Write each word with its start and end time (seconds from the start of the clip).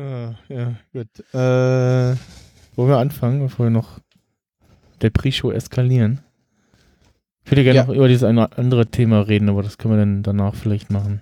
Ah, 0.00 0.34
ja, 0.48 0.74
gut. 0.92 1.08
Äh, 1.34 2.16
wollen 2.76 2.88
wir 2.88 2.98
anfangen, 2.98 3.40
bevor 3.40 3.66
wir 3.66 3.70
noch 3.70 3.98
der 5.02 5.10
Pre-Show 5.10 5.50
eskalieren? 5.50 6.20
Ich 7.44 7.50
würde 7.50 7.64
gerne 7.64 7.76
Ja. 7.80 7.84
noch 7.84 7.94
über 7.94 8.08
dieses 8.08 8.24
eine 8.24 8.56
andere 8.56 8.86
Thema 8.86 9.20
reden, 9.20 9.48
aber 9.50 9.62
das 9.62 9.76
können 9.76 9.94
wir 9.94 9.98
dann 9.98 10.22
danach 10.22 10.54
vielleicht 10.54 10.90
machen. 10.90 11.20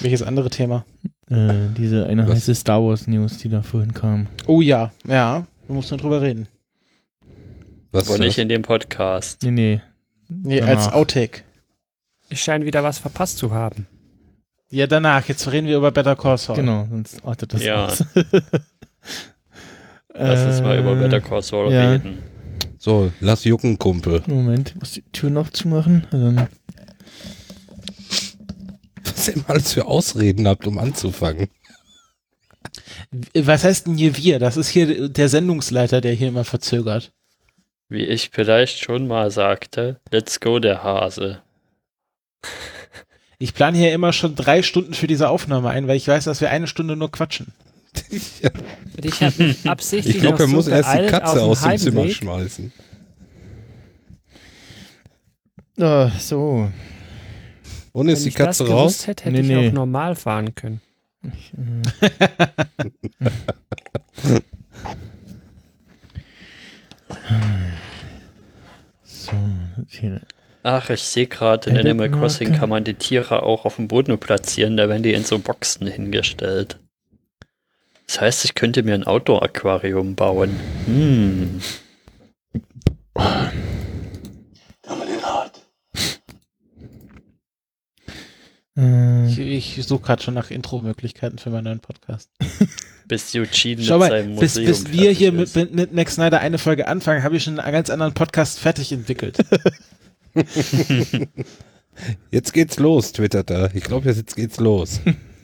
Welches 0.00 0.22
andere 0.22 0.48
Thema? 0.48 0.84
Äh, 1.28 1.68
diese 1.76 2.06
eine 2.06 2.26
Was? 2.28 2.36
heiße 2.36 2.54
Star 2.54 2.82
Wars 2.82 3.06
News, 3.08 3.38
die 3.38 3.48
da 3.48 3.62
vorhin 3.62 3.92
kam. 3.92 4.28
Oh 4.46 4.60
ja, 4.60 4.92
ja, 5.06 5.46
wir 5.66 5.76
müssen 5.76 5.98
drüber 5.98 6.22
reden. 6.22 6.46
Was 7.90 8.08
Aber 8.08 8.18
nicht 8.18 8.38
in 8.38 8.48
dem 8.48 8.62
Podcast. 8.62 9.42
Nee, 9.42 9.50
nee. 9.50 9.80
Nee, 10.28 10.60
Danach. 10.60 10.86
als 10.86 10.92
Outtake. 10.94 11.42
Ich 12.30 12.40
scheine 12.42 12.64
wieder 12.64 12.82
was 12.82 12.98
verpasst 12.98 13.36
zu 13.38 13.52
haben. 13.52 13.86
Ja, 14.72 14.86
danach. 14.86 15.28
Jetzt 15.28 15.50
reden 15.52 15.66
wir 15.66 15.76
über 15.76 15.90
Better 15.92 16.16
Call 16.16 16.38
Saul. 16.38 16.56
Genau, 16.56 16.86
sonst 16.90 17.22
artet 17.24 17.52
das 17.52 17.62
Ja. 17.62 17.86
aus. 17.86 18.04
Lass 20.14 20.44
uns 20.46 20.60
mal 20.62 20.78
über 20.78 20.96
Äh, 20.96 21.00
Better 21.00 21.20
Call 21.20 21.42
Saul 21.42 21.72
ja. 21.72 21.90
reden. 21.92 22.22
So, 22.78 23.12
lass 23.20 23.44
jucken, 23.44 23.78
Kumpel. 23.78 24.22
Moment, 24.26 24.70
ich 24.70 24.76
muss 24.76 24.92
die 24.92 25.02
Tür 25.12 25.30
noch 25.30 25.50
zumachen. 25.50 26.06
Dann 26.10 26.48
Was 29.04 29.28
ihr 29.28 29.34
immer 29.36 29.50
alles 29.50 29.72
für 29.74 29.86
Ausreden 29.86 30.48
habt, 30.48 30.66
um 30.66 30.78
anzufangen. 30.78 31.48
Was 33.34 33.64
heißt 33.64 33.86
denn 33.86 33.96
hier 33.98 34.16
wir? 34.16 34.38
Das 34.38 34.56
ist 34.56 34.68
hier 34.68 35.08
der 35.10 35.28
Sendungsleiter, 35.28 36.00
der 36.00 36.14
hier 36.14 36.28
immer 36.28 36.44
verzögert. 36.44 37.12
Wie 37.88 38.04
ich 38.04 38.30
vielleicht 38.32 38.82
schon 38.82 39.06
mal 39.06 39.30
sagte, 39.30 40.00
let's 40.10 40.40
go 40.40 40.58
der 40.58 40.82
Hase. 40.82 41.42
Ich 43.42 43.54
plane 43.54 43.76
hier 43.76 43.92
immer 43.92 44.12
schon 44.12 44.36
drei 44.36 44.62
Stunden 44.62 44.94
für 44.94 45.08
diese 45.08 45.28
Aufnahme 45.28 45.68
ein, 45.70 45.88
weil 45.88 45.96
ich 45.96 46.06
weiß, 46.06 46.22
dass 46.24 46.40
wir 46.40 46.50
eine 46.50 46.68
Stunde 46.68 46.94
nur 46.94 47.10
quatschen. 47.10 47.48
ja, 48.40 48.50
Ich 49.02 49.20
habe 49.20 49.42
mich 49.42 49.68
absichtlich 49.68 50.14
ich 50.14 50.20
glaube, 50.22 50.44
er 50.44 50.46
muss 50.46 50.66
so 50.66 50.70
erst 50.70 50.94
die 50.94 51.06
Katze 51.06 51.42
aus 51.42 51.62
dem 51.62 51.76
Zimmer 51.76 52.08
schmeißen. 52.08 52.72
Ah, 55.80 56.08
so. 56.20 56.70
Und 57.90 58.06
Wenn 58.06 58.12
ist 58.12 58.24
die 58.24 58.28
ich 58.28 58.34
das 58.36 58.46
Katze 58.58 58.64
gewusst 58.64 58.78
raus? 58.78 59.06
hätte, 59.08 59.24
hätte 59.24 59.32
Nee, 59.34 59.40
ich 59.40 59.48
nee. 59.48 59.68
auch 59.70 59.72
normal 59.72 60.14
fahren 60.14 60.54
können. 60.54 60.80
Ich, 61.34 61.52
äh, 61.54 61.82
so, 69.04 69.32
hier. 69.88 70.20
Ach, 70.64 70.90
ich 70.90 71.02
sehe 71.02 71.26
gerade, 71.26 71.70
in 71.70 71.78
Animal 71.78 72.10
Crossing 72.10 72.52
kann 72.52 72.68
man 72.68 72.84
die 72.84 72.94
Tiere 72.94 73.42
auch 73.42 73.64
auf 73.64 73.76
dem 73.76 73.88
Boden 73.88 74.16
platzieren, 74.18 74.76
da 74.76 74.88
werden 74.88 75.02
die 75.02 75.12
in 75.12 75.24
so 75.24 75.38
Boxen 75.40 75.88
hingestellt. 75.88 76.78
Das 78.06 78.20
heißt, 78.20 78.44
ich 78.44 78.54
könnte 78.54 78.82
mir 78.82 78.94
ein 78.94 79.04
Outdoor-Aquarium 79.04 80.14
bauen. 80.14 80.50
Hm. 80.86 81.60
Äh, 88.76 89.26
Ich, 89.28 89.38
ich 89.78 89.86
suche 89.86 90.02
gerade 90.02 90.22
schon 90.22 90.34
nach 90.34 90.50
Intro-Möglichkeiten 90.50 91.38
für 91.38 91.50
meinen 91.50 91.64
neuen 91.64 91.80
Podcast. 91.80 92.30
Bis 93.08 93.34
Eugene 93.34 93.82
Schau 93.82 93.98
mit 93.98 94.10
mal, 94.10 94.10
seinem 94.10 94.36
bis, 94.36 94.54
Museum 94.54 94.66
bis 94.66 94.92
wir 94.92 95.10
hier 95.10 95.34
ist. 95.34 95.56
mit, 95.56 95.74
mit 95.74 95.92
Max 95.92 96.14
Snyder 96.14 96.40
eine 96.40 96.58
Folge 96.58 96.86
anfangen, 96.86 97.24
habe 97.24 97.36
ich 97.36 97.42
schon 97.42 97.58
einen 97.58 97.72
ganz 97.72 97.90
anderen 97.90 98.14
Podcast 98.14 98.60
fertig 98.60 98.92
entwickelt. 98.92 99.38
Jetzt 102.30 102.52
geht's 102.52 102.78
los, 102.78 103.12
twittert 103.12 103.50
er. 103.50 103.74
Ich 103.74 103.84
glaube, 103.84 104.10
jetzt 104.10 104.34
geht's 104.34 104.58
los. 104.58 105.00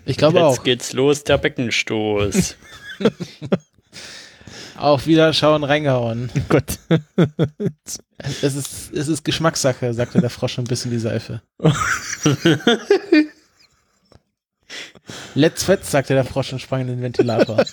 Ich 0.06 0.17
glaube 0.17 0.39
Jetzt 0.39 0.58
auch. 0.61 0.64
geht's 0.64 0.92
los, 0.94 1.22
der 1.25 1.36
Beckenstoß. 1.39 2.56
Auch 4.78 5.06
wieder 5.06 5.33
schauen, 5.33 5.64
reingehauen. 5.64 6.31
Gott. 6.48 6.78
Es 8.42 8.55
ist, 8.56 8.92
es 8.92 9.06
ist 9.06 9.25
Geschmackssache, 9.25 9.94
sagte 9.94 10.21
der 10.21 10.31
Frosch 10.31 10.59
ein 10.59 10.65
bisschen 10.65 10.91
die 10.91 10.98
Seife. 10.98 11.41
Let's 15.34 15.62
fetz, 15.62 15.91
sagte 15.91 16.15
der 16.15 16.25
Frosch 16.25 16.53
und 16.53 16.59
sprang 16.60 16.81
in 16.81 16.87
den 16.88 17.00
Ventilator. 17.00 17.65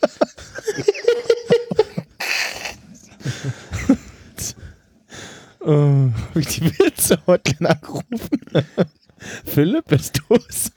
Oh, 5.68 6.12
hab 6.16 6.36
ich 6.36 6.48
die 6.48 6.80
Witze 6.80 7.18
Hotline 7.26 7.70
angerufen? 7.72 8.40
Philipp, 9.46 9.86
bist 9.88 10.22
du's? 10.30 10.72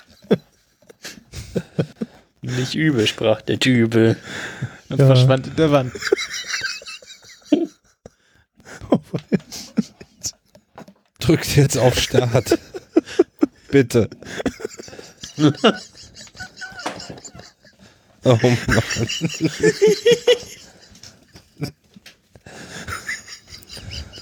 Nicht 2.41 2.75
übel, 2.75 3.07
sprach 3.07 3.43
der 3.43 3.59
Dübel. 3.59 4.17
Und 4.89 4.99
Ja. 5.01 5.07
verschwand 5.07 5.47
in 5.49 5.57
der 5.57 5.71
Wand. 5.73 5.93
Drückt 11.21 11.57
jetzt 11.57 11.77
auf 11.77 11.99
Start. 11.99 12.59
Bitte. 13.71 14.09
Oh 18.25 18.39
Mann. 18.43 18.59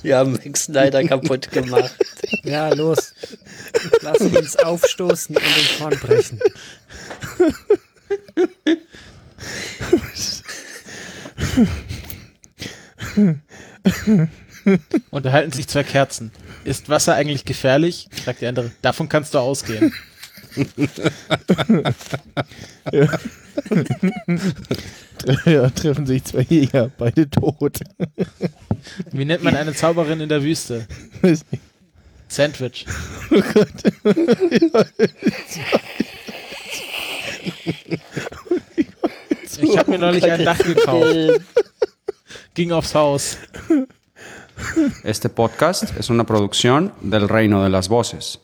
Wir 0.07 0.19
haben 0.19 0.33
Max 0.35 0.69
leider 0.69 1.03
kaputt 1.03 1.51
gemacht. 1.51 1.95
Ja, 2.45 2.69
los. 2.73 3.13
Lass 4.03 4.21
uns 4.21 4.57
aufstoßen 4.57 5.37
und 5.37 5.45
den 5.45 5.79
Korn 5.79 5.99
brechen. 5.99 6.41
Unterhalten 15.11 15.53
sich 15.53 15.67
zwei 15.67 15.83
Kerzen. 15.83 16.31
Ist 16.65 16.89
Wasser 16.89 17.15
eigentlich 17.15 17.45
gefährlich? 17.45 18.09
Sagt 18.25 18.43
die 18.43 18.47
andere. 18.47 18.71
Davon 18.83 19.09
kannst 19.09 19.35
du 19.35 19.39
ausgehen. 19.41 19.93
Ja, 25.45 25.71
treffen 25.71 26.07
sich 26.07 26.25
zwei 26.25 26.43
Jäger, 26.43 26.91
beide 26.97 27.29
tot. 27.29 27.81
Wie 29.13 29.25
nennt 29.25 29.43
man 29.43 29.57
eine 29.57 29.75
Zauberin 29.75 30.21
in 30.21 30.29
der 30.29 30.43
Wüste? 30.43 30.87
Sandwich. 32.29 32.87
Oh 33.31 33.41
Gott. 33.41 33.69
Ich 39.61 39.79
habe 39.79 39.91
mir 39.91 39.99
neulich 39.99 40.25
ein 40.25 40.45
Dach 40.45 40.59
gekauft. 40.59 41.41
Ging 42.55 42.73
aufs 42.73 42.95
Haus. 42.95 43.39
Este 45.05 45.29
podcast 45.29 45.93
es 45.99 46.11
una 46.11 46.25
producción 46.25 46.93
del 47.01 47.29
Reino 47.29 47.63
de 47.63 47.69
las 47.71 47.89
Voces. 47.89 48.39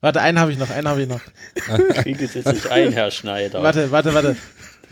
Warte, 0.00 0.20
einen 0.20 0.38
habe 0.38 0.52
ich 0.52 0.58
noch, 0.58 0.70
einen 0.70 0.86
habe 0.88 1.02
ich 1.02 1.08
noch. 1.08 1.20
Kriegt 1.94 2.20
es 2.20 2.34
jetzt 2.34 2.46
nicht 2.46 2.70
ein, 2.70 2.92
Herr 2.92 3.10
Schneider. 3.10 3.62
Warte, 3.62 3.90
warte, 3.90 4.14
warte. 4.14 4.36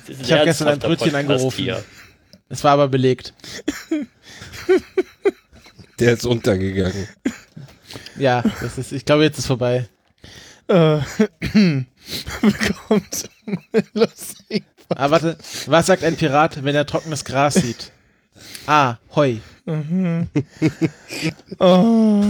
Ich 0.08 0.32
hab 0.32 0.44
gestern 0.44 0.68
ein 0.68 0.78
Brötchen 0.78 1.12
Podcast 1.12 1.30
angerufen. 1.30 1.62
Hier. 1.62 1.84
Es 2.48 2.64
war 2.64 2.72
aber 2.72 2.88
belegt. 2.88 3.32
Der 6.00 6.14
ist 6.14 6.26
untergegangen. 6.26 7.08
Ja, 8.16 8.42
das 8.60 8.78
ist, 8.78 8.92
ich 8.92 9.04
glaube, 9.04 9.22
jetzt 9.22 9.38
ist 9.38 9.46
vorbei. 9.46 9.88
Äh, 10.66 11.00
Willkommen 12.40 13.06
zum 13.10 13.58
Lustig. 13.92 14.64
Aber 14.88 15.00
Ah, 15.06 15.10
warte, 15.10 15.38
was 15.66 15.86
sagt 15.86 16.04
ein 16.04 16.16
Pirat, 16.16 16.62
wenn 16.64 16.74
er 16.74 16.86
trockenes 16.86 17.24
Gras 17.24 17.54
sieht? 17.54 17.90
Ah, 18.66 18.96
Heu. 19.14 19.36
Oh, 21.58 22.22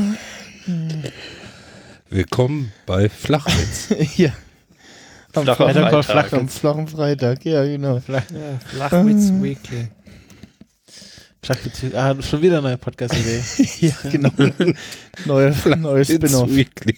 Willkommen 2.11 2.73
bei 2.87 3.09
Flachwitz. 3.09 3.89
ja. 4.17 4.31
Am 5.35 5.43
Flacher 5.45 5.57
Freitag 5.57 5.91
Freitag. 5.91 6.05
flach, 6.05 6.33
am 6.39 6.49
flachen 6.49 6.87
Freitag, 6.89 7.45
ja, 7.45 7.65
genau. 7.65 8.01
Ja, 8.07 8.23
Flachwitz 8.67 9.33
Weekly. 9.43 9.89
Flachwitz- 11.43 11.93
Ah, 11.95 12.15
schon 12.23 12.41
wieder 12.41 12.59
eine 12.59 12.69
neue 12.69 12.79
Podcast-Idee. 12.79 13.43
ja, 13.89 13.95
genau. 14.11 14.31
Neue, 15.25 15.55
neues 15.77 16.09
Spin-off. 16.09 16.49
Weekly. 16.51 16.97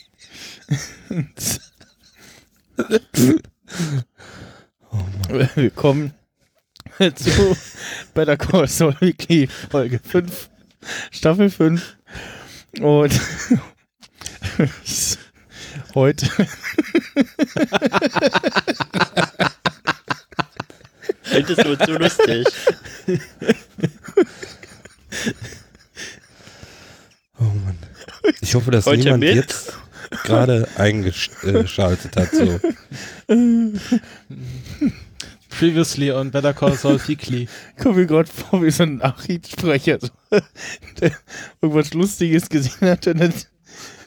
Willkommen 5.54 6.14
zu 7.14 7.56
Better 8.14 8.36
Call 8.36 8.68
Saul 8.68 8.94
Weekly 9.00 9.48
Folge 9.70 9.98
5, 9.98 10.50
Staffel 11.10 11.50
5. 11.50 11.96
Und 12.80 13.20
heute 15.94 16.26
Heute 21.32 21.52
ist 21.52 21.64
nur 21.64 21.78
zu 21.78 21.92
lustig. 21.92 22.46
Oh 27.38 27.44
Mann. 27.44 27.78
Ich 28.40 28.54
hoffe, 28.54 28.70
dass 28.70 28.86
Heute 28.86 29.02
niemand 29.02 29.20
mit? 29.20 29.34
jetzt 29.34 29.74
gerade 30.24 30.68
eingeschaltet 30.76 32.16
hat. 32.16 32.30
So. 32.32 32.60
Previously 35.50 36.10
on 36.10 36.30
Better 36.30 36.52
Call 36.52 36.74
Saul 36.74 37.00
Weekly. 37.06 37.48
kommt 37.78 37.96
mir 37.96 38.06
gerade 38.06 38.28
vor 38.28 38.62
wie 38.62 38.70
so 38.70 38.82
ein 38.82 38.98
Nachrichtensprecher, 38.98 39.98
so, 40.00 40.08
der 41.00 41.12
irgendwas 41.62 41.94
Lustiges 41.94 42.48
gesehen 42.48 42.88
hat 42.88 43.06
und 43.06 43.20
dann 43.20 43.32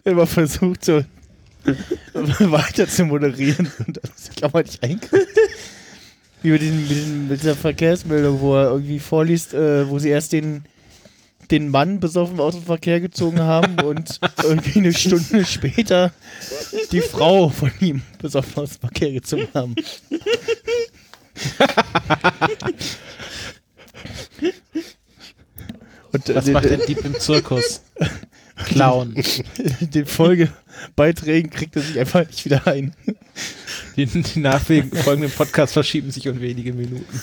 immer 0.04 0.28
versucht, 0.28 0.86
so 0.86 1.04
weiter 2.40 2.88
zu 2.88 3.06
moderieren 3.06 3.72
und 3.86 4.00
das 4.01 4.30
kann 4.40 4.51
man 4.54 4.63
nicht 4.63 4.84
einkriegen. 4.84 5.28
Wie 6.42 6.51
mit, 6.51 6.62
diesen, 6.62 6.80
mit, 6.81 6.90
diesen, 6.90 7.28
mit 7.28 7.42
dieser 7.42 7.56
Verkehrsmeldung, 7.56 8.40
wo 8.40 8.56
er 8.56 8.72
irgendwie 8.72 9.00
vorliest, 9.00 9.54
äh, 9.54 9.90
wo 9.90 10.00
sie 10.00 10.10
erst 10.10 10.31
den, 10.31 10.63
den 11.51 11.69
Mann 11.69 12.00
besoffen 12.00 12.40
aus 12.40 12.56
dem 12.56 12.63
Verkehr 12.63 13.00
gezogen 13.00 13.40
haben 13.40 13.80
und 13.81 14.19
irgendwie 14.44 14.80
eine 14.80 14.94
Stunde 14.94 15.46
später 15.46 16.12
die 16.92 17.01
Frau 17.01 17.50
von 17.50 17.72
ihm 17.80 18.01
besoffen 18.19 18.63
aus 18.63 18.72
dem 18.72 18.81
Verkehr 18.81 19.12
gezogen 19.12 19.48
haben. 19.54 19.75
Und, 26.12 26.30
äh, 26.30 26.36
Was 26.36 26.46
den- 26.46 26.54
macht 26.54 26.66
der 26.66 26.78
Dieb 26.78 27.04
im 27.06 27.19
Zirkus? 27.19 27.81
Clown. 28.66 29.16
den 29.80 30.06
Folgebeiträgen 30.06 31.50
kriegt 31.50 31.75
er 31.75 31.81
sich 31.81 32.00
einfach 32.00 32.28
nicht 32.28 32.44
wieder 32.46 32.68
ein. 32.68 32.94
Die, 33.96 34.06
die 34.06 34.40
nachfolgenden 34.40 35.31
Podcasts 35.31 35.74
verschieben 35.74 36.12
sich 36.12 36.28
um 36.28 36.42
wenige 36.42 36.74
Minuten. 36.74 37.22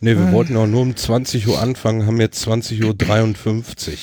Ne, 0.00 0.18
wir 0.18 0.32
wollten 0.32 0.56
auch 0.56 0.66
nur 0.66 0.82
um 0.82 0.94
20 0.94 1.48
Uhr 1.48 1.60
anfangen, 1.60 2.06
haben 2.06 2.20
jetzt 2.20 2.46
20.53 2.46 2.84
Uhr. 2.84 3.96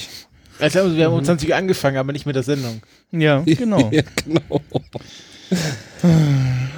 Also 0.60 0.96
wir 0.96 1.06
haben 1.06 1.14
um 1.14 1.24
20 1.24 1.50
Uhr 1.50 1.56
angefangen, 1.56 1.98
aber 1.98 2.12
nicht 2.14 2.26
mit 2.26 2.36
der 2.36 2.44
Sendung. 2.44 2.82
Ja, 3.12 3.40
genau. 3.46 3.90
ja, 3.92 4.04
genau. 4.24 4.62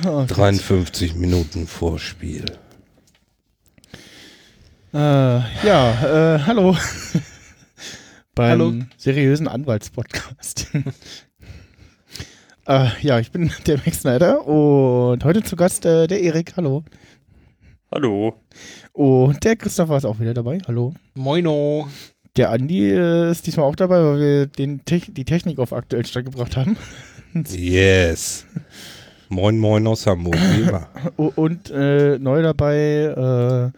Oh, 0.06 0.26
53 0.28 1.16
Minuten 1.16 1.68
Vorspiel. 1.68 2.46
Äh, 4.94 4.98
ja, 4.98 6.36
äh, 6.36 6.40
hallo. 6.40 6.76
Beim 8.36 8.50
Hallo. 8.50 8.74
seriösen 8.98 9.48
Anwaltspodcast. 9.48 10.68
äh, 12.68 12.88
ja, 13.02 13.20
ich 13.20 13.32
bin 13.32 13.50
der 13.66 13.78
Max 13.78 14.02
Snyder 14.02 14.46
und 14.46 15.24
heute 15.24 15.42
zu 15.42 15.56
Gast 15.56 15.86
äh, 15.86 16.08
der 16.08 16.22
Erik, 16.22 16.58
hallo. 16.58 16.84
Hallo. 17.94 18.42
Und 18.96 19.44
der 19.44 19.58
Christopher 19.58 19.98
ist 19.98 20.06
auch 20.06 20.22
wieder 20.22 20.34
dabei, 20.34 20.60
hallo. 20.68 20.94
Moino. 21.16 21.90
Der 22.38 22.50
Andi 22.52 22.92
äh, 22.92 23.30
ist 23.30 23.46
diesmal 23.46 23.66
auch 23.66 23.76
dabei, 23.76 24.02
weil 24.02 24.20
wir 24.20 24.48
den 24.48 24.86
Tech 24.86 25.12
die 25.12 25.26
Technik 25.26 25.60
auf 25.60 25.74
aktuell 25.74 26.06
Stand 26.06 26.26
gebracht 26.26 26.56
haben. 26.58 26.78
Yes. 27.50 28.46
Moin, 29.28 29.60
moin 29.60 29.86
aus 29.88 30.08
Hamburg, 30.08 30.38
wie 30.38 30.62
immer. 30.62 30.88
Und 31.36 31.70
äh, 31.70 32.18
neu 32.18 32.42
dabei, 32.42 33.74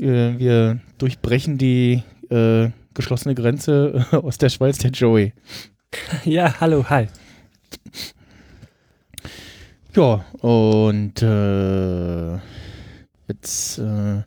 äh, 0.00 0.04
äh, 0.04 0.38
wir 0.38 0.80
durchbrechen 0.98 1.58
die 1.58 2.02
äh, 2.28 2.70
geschlossene 2.94 3.36
Grenze 3.36 4.04
aus 4.10 4.38
der 4.38 4.48
Schweiz, 4.48 4.78
der 4.78 4.90
Joey. 4.90 5.32
Ja, 6.24 6.58
hallo, 6.58 6.84
hi. 6.90 7.06
Ja, 9.94 10.24
und 10.40 11.22
äh, 11.22 12.32
jetzt, 13.28 13.78
äh, 13.78 14.22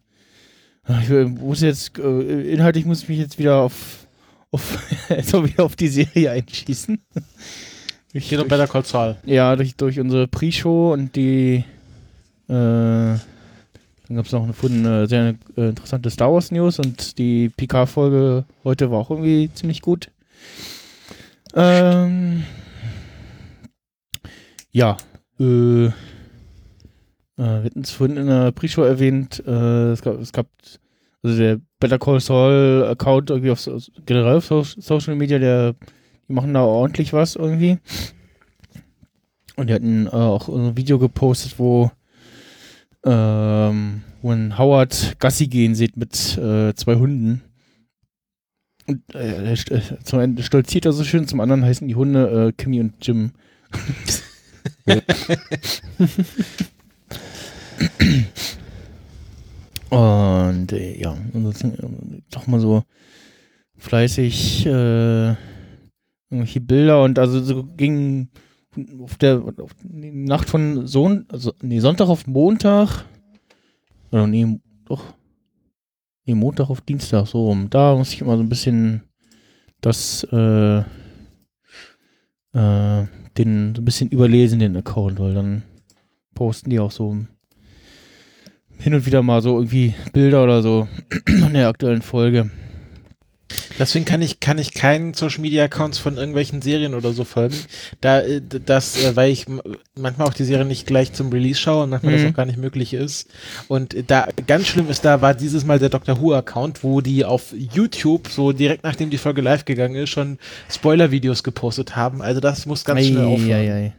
ich 0.88 1.10
muss 1.10 1.62
jetzt, 1.62 1.98
äh, 1.98 2.54
inhaltlich 2.54 2.86
muss 2.86 3.04
ich 3.04 3.10
mich 3.10 3.20
jetzt 3.20 3.40
wieder 3.40 3.58
auf, 3.58 4.08
auf, 4.52 4.78
also 5.10 5.46
wieder 5.46 5.64
auf 5.64 5.76
die 5.76 5.88
Serie 5.88 6.32
einschießen. 6.32 7.00
Ich, 8.18 8.30
Geht 8.30 8.40
um 8.40 8.48
Better 8.48 8.66
Call 8.66 8.86
Saul. 8.86 9.18
Ja, 9.26 9.58
durch, 9.58 9.76
durch 9.76 10.00
unsere 10.00 10.26
Pre-Show 10.26 10.94
und 10.94 11.18
die, 11.18 11.66
äh, 12.48 12.48
dann 12.48 13.20
gab 14.08 14.26
es 14.26 14.32
noch 14.32 14.44
eine, 14.44 14.54
eine 14.64 15.08
sehr 15.08 15.36
äh, 15.58 15.68
interessante 15.68 16.10
Star 16.10 16.32
Wars 16.32 16.50
News 16.50 16.80
und 16.80 17.18
die 17.18 17.50
PK-Folge 17.50 18.46
heute 18.64 18.90
war 18.90 19.00
auch 19.00 19.12
irgendwie 19.12 19.50
ziemlich 19.54 19.82
gut. 19.82 20.12
Ähm, 21.56 22.44
ja, 24.72 24.96
äh, 25.42 25.90
äh, 27.38 27.44
wir 27.44 27.64
hatten 27.66 27.82
es 27.82 27.92
vorhin 27.92 28.18
in 28.18 28.28
der 28.28 28.52
Pre-Show 28.52 28.84
erwähnt, 28.84 29.44
äh, 29.46 29.92
es, 29.92 30.02
gab, 30.02 30.20
es 30.20 30.32
gab, 30.32 30.48
also 31.22 31.38
der 31.38 31.60
Better 31.80 32.00
Call 32.00 32.20
Saul 32.20 32.86
Account 32.90 33.30
irgendwie 33.30 33.52
auf 33.52 33.60
so, 33.60 33.78
generell 34.06 34.38
auf 34.38 34.46
so, 34.46 34.64
Social 34.64 35.16
Media, 35.16 35.38
der, 35.38 35.76
die 36.28 36.34
machen 36.34 36.54
da 36.54 36.64
ordentlich 36.64 37.12
was 37.14 37.36
irgendwie. 37.36 37.78
Und 39.58 39.70
die 39.70 39.74
hatten 39.74 40.08
äh, 40.08 40.12
auch 40.12 40.48
ein 40.48 40.78
Video 40.78 40.98
gepostet, 40.98 41.60
wo, 41.60 41.92
ähm, 43.06 44.02
wo 44.22 44.32
ein 44.32 44.58
Howard 44.58 45.16
Gassi 45.20 45.48
gehen 45.48 45.76
sieht 45.76 45.98
mit 45.98 46.38
äh, 46.38 46.74
zwei 46.76 46.96
Hunden. 46.96 47.42
Und 48.88 49.16
äh, 49.16 49.56
zum 50.04 50.20
einen 50.20 50.42
stolziert 50.44 50.86
er 50.86 50.94
so 50.94 51.04
schön, 51.04 51.28
zum 51.28 51.42
anderen 51.42 51.66
heißen 51.66 51.88
die 51.88 51.96
Hunde 51.96 52.48
äh, 52.48 52.52
Kimmy 52.54 52.80
und 52.80 52.94
Jim. 53.02 53.32
und 59.90 60.72
äh, 60.72 61.00
ja, 61.00 61.16
ansonsten 61.34 61.74
äh, 61.74 62.22
doch 62.32 62.48
mal 62.48 62.60
so 62.60 62.84
fleißig 63.78 64.66
äh, 64.66 65.36
irgendwelche 66.30 66.62
Bilder 66.62 67.04
und 67.04 67.20
also 67.20 67.42
so 67.42 67.64
ging 67.64 68.30
auf 69.02 69.18
der 69.18 69.42
auf 69.60 69.72
die 69.84 70.12
Nacht 70.12 70.50
von 70.50 70.88
Son 70.88 71.26
also 71.30 71.54
nee, 71.62 71.80
Sonntag 71.80 72.10
auf 72.10 72.28
Montag 72.28 73.06
oder 74.12 74.28
nee, 74.28 74.60
doch 74.86 75.14
nee, 76.26 76.36
Montag 76.36 76.70
auf 76.70 76.82
Dienstag 76.82 77.28
so 77.28 77.46
rum. 77.46 77.70
Da 77.70 77.96
muss 77.96 78.14
ich 78.14 78.22
immer 78.22 78.38
so 78.38 78.44
ein 78.44 78.50
bisschen 78.50 79.04
das 79.82 80.24
äh, 80.32 80.80
äh, 82.54 83.08
den 83.38 83.76
so 83.76 83.82
ein 83.82 83.86
bisschen 83.86 84.10
überlesen 84.10 84.60
den 84.60 84.78
Account, 84.78 85.20
weil 85.20 85.34
dann 85.34 85.64
posten 86.34 86.70
die 86.70 86.80
auch 86.80 86.92
so 86.92 87.18
hin 88.80 88.94
und 88.94 89.06
wieder 89.06 89.24
mal 89.24 89.42
so 89.42 89.56
irgendwie 89.58 89.94
Bilder 90.14 90.44
oder 90.44 90.62
so 90.62 90.88
in 91.28 91.54
der 91.54 91.68
aktuellen 91.70 92.02
Folge. 92.02 92.50
Deswegen 93.78 94.06
kann 94.06 94.22
ich, 94.22 94.40
kann 94.40 94.58
ich 94.58 94.74
keinen 94.74 95.14
Social 95.14 95.42
Media 95.42 95.66
Accounts 95.66 95.98
von 95.98 96.18
irgendwelchen 96.18 96.62
Serien 96.62 96.94
oder 96.94 97.14
so 97.14 97.26
folgen. 97.26 97.56
Da, 98.02 98.22
äh, 98.22 98.42
das, 98.42 98.98
äh, 99.04 99.16
weil 99.16 99.32
ich 99.32 99.46
manchmal 99.98 100.28
auch 100.28 100.34
die 100.34 100.46
Serie 100.46 100.66
nicht 100.66 100.88
gleich 100.88 101.14
zum 101.14 101.30
Release 101.32 101.60
schaue 101.60 101.84
und 101.84 101.90
manchmal 101.92 102.14
Mhm. 102.14 102.22
das 102.24 102.32
auch 102.32 102.36
gar 102.36 102.46
nicht 102.46 102.58
möglich 102.58 102.94
ist. 102.94 103.30
Und 103.68 103.94
äh, 103.94 104.04
da, 104.04 104.28
ganz 104.48 104.68
schlimm 104.68 104.90
ist 104.90 105.06
da, 105.06 105.22
war 105.22 105.34
dieses 105.36 105.66
Mal 105.66 105.78
der 105.78 105.90
Doctor 105.90 106.20
Who 106.22 106.34
Account, 106.34 106.84
wo 106.84 107.02
die 107.02 107.24
auf 107.26 107.54
YouTube, 107.54 108.30
so 108.30 108.52
direkt 108.52 108.84
nachdem 108.84 109.10
die 109.10 109.18
Folge 109.18 109.42
live 109.42 109.66
gegangen 109.66 109.96
ist, 109.96 110.10
schon 110.10 110.40
Spoiler-Videos 110.70 111.44
gepostet 111.44 111.96
haben. 111.96 112.22
Also 112.22 112.40
das 112.40 112.66
muss 112.66 112.84
ganz 112.84 113.06
schnell 113.06 113.26
aufhören. 113.26 113.52
Eieiei. 113.52 113.94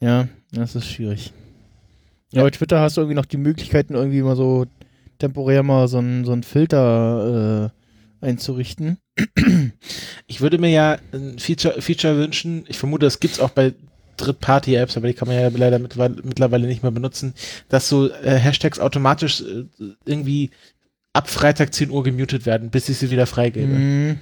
Ja, 0.00 0.28
das 0.52 0.74
ist 0.76 0.86
schwierig. 0.88 1.32
Ja, 2.32 2.42
bei 2.42 2.50
Twitter 2.50 2.80
hast 2.80 2.96
du 2.96 3.02
irgendwie 3.02 3.16
noch 3.16 3.26
die 3.26 3.36
Möglichkeiten, 3.36 3.94
irgendwie 3.94 4.22
mal 4.22 4.36
so 4.36 4.66
temporär 5.18 5.62
mal 5.62 5.86
so 5.88 5.98
einen 5.98 6.24
so 6.24 6.32
einen 6.32 6.42
Filter 6.42 7.70
äh, 8.22 8.26
einzurichten. 8.26 8.98
Ich 10.26 10.40
würde 10.40 10.58
mir 10.58 10.70
ja 10.70 10.98
ein 11.12 11.38
Feature, 11.38 11.82
Feature 11.82 12.16
wünschen, 12.16 12.64
ich 12.68 12.78
vermute, 12.78 13.04
das 13.04 13.20
gibt's 13.20 13.40
auch 13.40 13.50
bei 13.50 13.74
Dritt-Party-Apps, 14.16 14.96
aber 14.96 15.08
die 15.08 15.14
kann 15.14 15.28
man 15.28 15.38
ja 15.38 15.48
leider 15.48 15.78
mittlerweile, 15.78 16.66
nicht 16.66 16.82
mehr 16.82 16.92
benutzen, 16.92 17.34
dass 17.68 17.88
so 17.88 18.10
äh, 18.10 18.38
Hashtags 18.38 18.78
automatisch 18.78 19.42
äh, 19.42 19.64
irgendwie 20.06 20.50
ab 21.12 21.28
Freitag 21.28 21.74
10 21.74 21.90
Uhr 21.90 22.02
gemutet 22.02 22.46
werden, 22.46 22.70
bis 22.70 22.88
ich 22.88 22.98
sie 22.98 23.10
wieder 23.10 23.26
freigebe. 23.26 23.66
Mhm. 23.66 24.18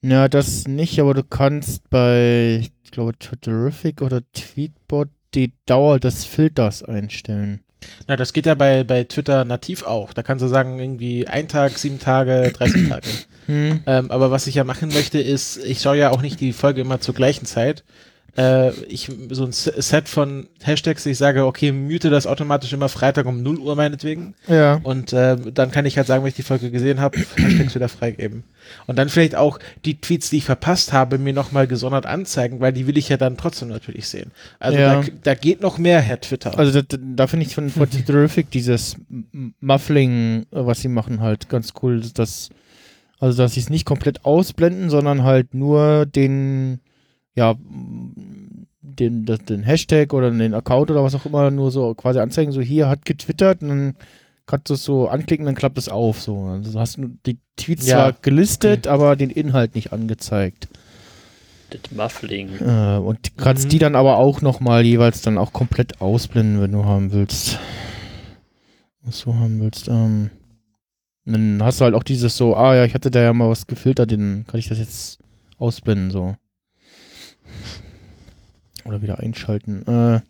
Ja, 0.00 0.28
das 0.28 0.66
nicht, 0.66 0.98
aber 1.00 1.14
du 1.14 1.24
kannst 1.24 1.88
bei, 1.90 2.60
ich 2.62 2.90
glaube, 2.90 3.18
Twitterific 3.18 4.00
oder 4.02 4.22
Tweetbot 4.32 5.08
die 5.34 5.52
Dauer 5.66 6.00
des 6.00 6.24
Filters 6.24 6.82
einstellen. 6.82 7.60
Na, 8.06 8.16
das 8.16 8.32
geht 8.32 8.46
ja 8.46 8.54
bei, 8.54 8.84
bei 8.84 9.04
Twitter 9.04 9.44
nativ 9.44 9.84
auch. 9.84 10.12
Da 10.12 10.22
kannst 10.22 10.42
du 10.42 10.48
sagen, 10.48 10.78
irgendwie 10.78 11.26
ein 11.26 11.48
Tag, 11.48 11.78
sieben 11.78 11.98
Tage, 11.98 12.52
30 12.52 12.88
Tage. 12.88 13.06
Hm. 13.46 13.80
Ähm, 13.86 14.10
aber 14.10 14.30
was 14.30 14.46
ich 14.46 14.56
ja 14.56 14.64
machen 14.64 14.88
möchte, 14.88 15.20
ist, 15.20 15.58
ich 15.58 15.80
schaue 15.80 15.98
ja 15.98 16.10
auch 16.10 16.22
nicht 16.22 16.40
die 16.40 16.52
Folge 16.52 16.80
immer 16.80 17.00
zur 17.00 17.14
gleichen 17.14 17.46
Zeit. 17.46 17.84
Äh, 18.38 18.70
ich 18.84 19.10
so 19.30 19.44
ein 19.44 19.52
Set 19.52 20.08
von 20.08 20.46
Hashtags, 20.62 21.04
ich 21.06 21.18
sage, 21.18 21.44
okay, 21.44 21.72
mute 21.72 22.08
das 22.08 22.26
automatisch 22.26 22.72
immer 22.72 22.88
Freitag 22.88 23.26
um 23.26 23.42
0 23.42 23.58
Uhr 23.58 23.74
meinetwegen. 23.74 24.34
Ja. 24.46 24.80
Und 24.84 25.12
äh, 25.12 25.36
dann 25.52 25.72
kann 25.72 25.84
ich 25.86 25.96
halt 25.96 26.06
sagen, 26.06 26.22
wenn 26.22 26.28
ich 26.28 26.36
die 26.36 26.42
Folge 26.42 26.70
gesehen 26.70 27.00
habe, 27.00 27.18
Hashtags 27.36 27.74
wieder 27.74 27.88
freigeben. 27.88 28.44
Und 28.86 28.96
dann 28.96 29.08
vielleicht 29.08 29.34
auch 29.34 29.58
die 29.84 30.00
Tweets, 30.00 30.30
die 30.30 30.36
ich 30.38 30.44
verpasst 30.44 30.92
habe, 30.92 31.18
mir 31.18 31.32
nochmal 31.32 31.66
gesondert 31.66 32.06
anzeigen, 32.06 32.60
weil 32.60 32.72
die 32.72 32.86
will 32.86 32.96
ich 32.96 33.08
ja 33.08 33.16
dann 33.16 33.36
trotzdem 33.36 33.68
natürlich 33.68 34.08
sehen. 34.08 34.30
Also 34.60 34.78
Ja. 34.78 35.00
da, 35.00 35.08
da 35.22 35.34
geht 35.34 35.60
noch 35.60 35.78
mehr, 35.78 36.00
Herr 36.00 36.20
Twitter. 36.20 36.56
Also 36.56 36.82
da, 36.82 36.96
da 37.00 37.26
finde 37.26 37.46
ich 37.46 37.54
von, 37.54 37.70
von 37.70 37.90
Terrific 38.06 38.50
dieses 38.50 38.96
Muffling, 39.60 40.46
was 40.50 40.80
sie 40.80 40.88
machen, 40.88 41.20
halt 41.20 41.48
ganz 41.48 41.72
cool. 41.82 42.02
Das, 42.14 42.50
also 43.18 43.42
dass 43.42 43.54
sie 43.54 43.60
es 43.60 43.70
nicht 43.70 43.84
komplett 43.84 44.24
ausblenden, 44.24 44.90
sondern 44.90 45.24
halt 45.24 45.54
nur 45.54 46.06
den, 46.06 46.80
ja, 47.34 47.54
den, 48.98 49.24
den 49.24 49.62
Hashtag 49.62 50.12
oder 50.12 50.30
den 50.30 50.54
Account 50.54 50.90
oder 50.90 51.02
was 51.04 51.14
auch 51.14 51.26
immer 51.26 51.50
nur 51.50 51.70
so 51.70 51.94
quasi 51.94 52.18
anzeigen, 52.18 52.52
so 52.52 52.60
hier 52.60 52.88
hat 52.88 53.04
getwittert 53.04 53.62
und 53.62 53.68
dann 53.68 53.96
kannst 54.46 54.70
du 54.70 54.74
es 54.74 54.84
so 54.84 55.08
anklicken, 55.08 55.44
dann 55.46 55.54
klappt 55.54 55.78
es 55.78 55.88
auf. 55.88 56.20
So. 56.22 56.44
Also 56.44 56.72
du 56.72 56.78
hast 56.78 56.98
nur 56.98 57.10
die 57.26 57.38
Tweets 57.56 57.86
Ja. 57.86 57.96
zwar 57.96 58.12
gelistet, 58.22 58.86
aber 58.86 59.14
den 59.16 59.30
Inhalt 59.30 59.74
nicht 59.74 59.92
angezeigt. 59.92 60.68
Das 61.70 61.80
Muffling. 61.94 62.48
Äh, 62.60 62.96
und 62.98 63.18
du 63.26 63.30
kannst 63.36 63.66
Mhm. 63.66 63.68
die 63.68 63.78
dann 63.78 63.94
aber 63.94 64.16
auch 64.16 64.40
nochmal 64.40 64.84
jeweils 64.86 65.20
dann 65.20 65.36
auch 65.36 65.52
komplett 65.52 66.00
ausblenden, 66.00 66.62
wenn 66.62 66.72
du 66.72 66.84
haben 66.86 67.12
willst. 67.12 67.58
Was 69.02 69.20
du 69.20 69.34
haben 69.34 69.60
willst. 69.60 69.88
Ähm, 69.88 70.30
dann 71.26 71.62
hast 71.62 71.80
du 71.80 71.84
halt 71.84 71.94
auch 71.94 72.02
dieses 72.04 72.36
so, 72.38 72.56
ah 72.56 72.74
ja, 72.74 72.84
ich 72.86 72.94
hatte 72.94 73.10
da 73.10 73.20
ja 73.20 73.34
mal 73.34 73.50
was 73.50 73.66
gefiltert, 73.66 74.10
dann 74.12 74.44
kann 74.46 74.58
ich 74.60 74.68
das 74.68 74.78
jetzt 74.78 75.18
ausblenden, 75.58 76.10
so. 76.10 76.36
Oder 78.88 79.02
wieder 79.02 79.18
einschalten. 79.20 79.86
Äh, 79.86 80.20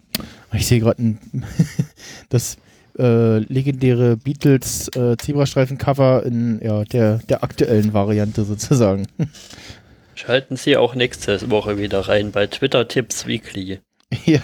ich 0.57 0.67
sehe 0.67 0.81
gerade 0.81 1.01
das 2.29 2.57
äh, 2.99 3.39
legendäre 3.39 4.17
Beatles 4.17 4.89
äh, 4.97 5.17
Zebrastreifen-Cover 5.17 6.25
in 6.27 6.61
ja, 6.61 6.83
der, 6.83 7.19
der 7.19 7.45
aktuellen 7.45 7.93
Variante 7.93 8.43
sozusagen. 8.45 9.07
Schalten 10.17 10.57
Sie 10.57 10.77
auch 10.77 10.97
nächste 10.97 11.49
Woche 11.53 11.79
wieder 11.79 12.01
rein 12.09 12.33
bei 12.33 12.49
Twitter 12.49 12.89
Tips 12.89 13.27
Weekly. 13.27 13.81
Ja, 14.25 14.41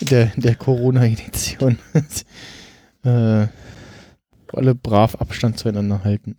in 0.00 0.06
der, 0.08 0.32
der 0.36 0.56
Corona-Edition. 0.56 1.78
äh, 3.04 3.46
alle 4.52 4.74
brav 4.74 5.14
Abstand 5.14 5.58
zueinander 5.58 6.04
halten. 6.04 6.36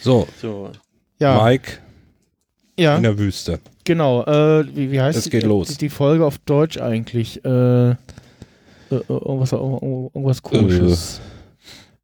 So, 0.00 0.26
So, 0.40 0.70
Ja, 1.18 1.44
Mike 1.44 1.80
ja 2.78 2.96
in 2.96 3.02
der 3.02 3.18
Wüste. 3.18 3.60
genau. 3.84 4.24
Äh, 4.24 4.64
wie, 4.76 4.90
wie 4.92 5.00
heißt 5.00 5.18
Es 5.18 5.24
die- 5.24 5.30
geht 5.30 5.44
los. 5.44 5.68
Die, 5.68 5.78
die 5.78 5.88
Folge 5.88 6.24
auf 6.24 6.38
Deutsch 6.38 6.78
eigentlich? 6.78 7.44
Äh, 7.44 7.90
äh, 7.90 7.94
irgendwas, 9.08 9.52
irgendwas 9.52 10.42
komisches. 10.42 11.20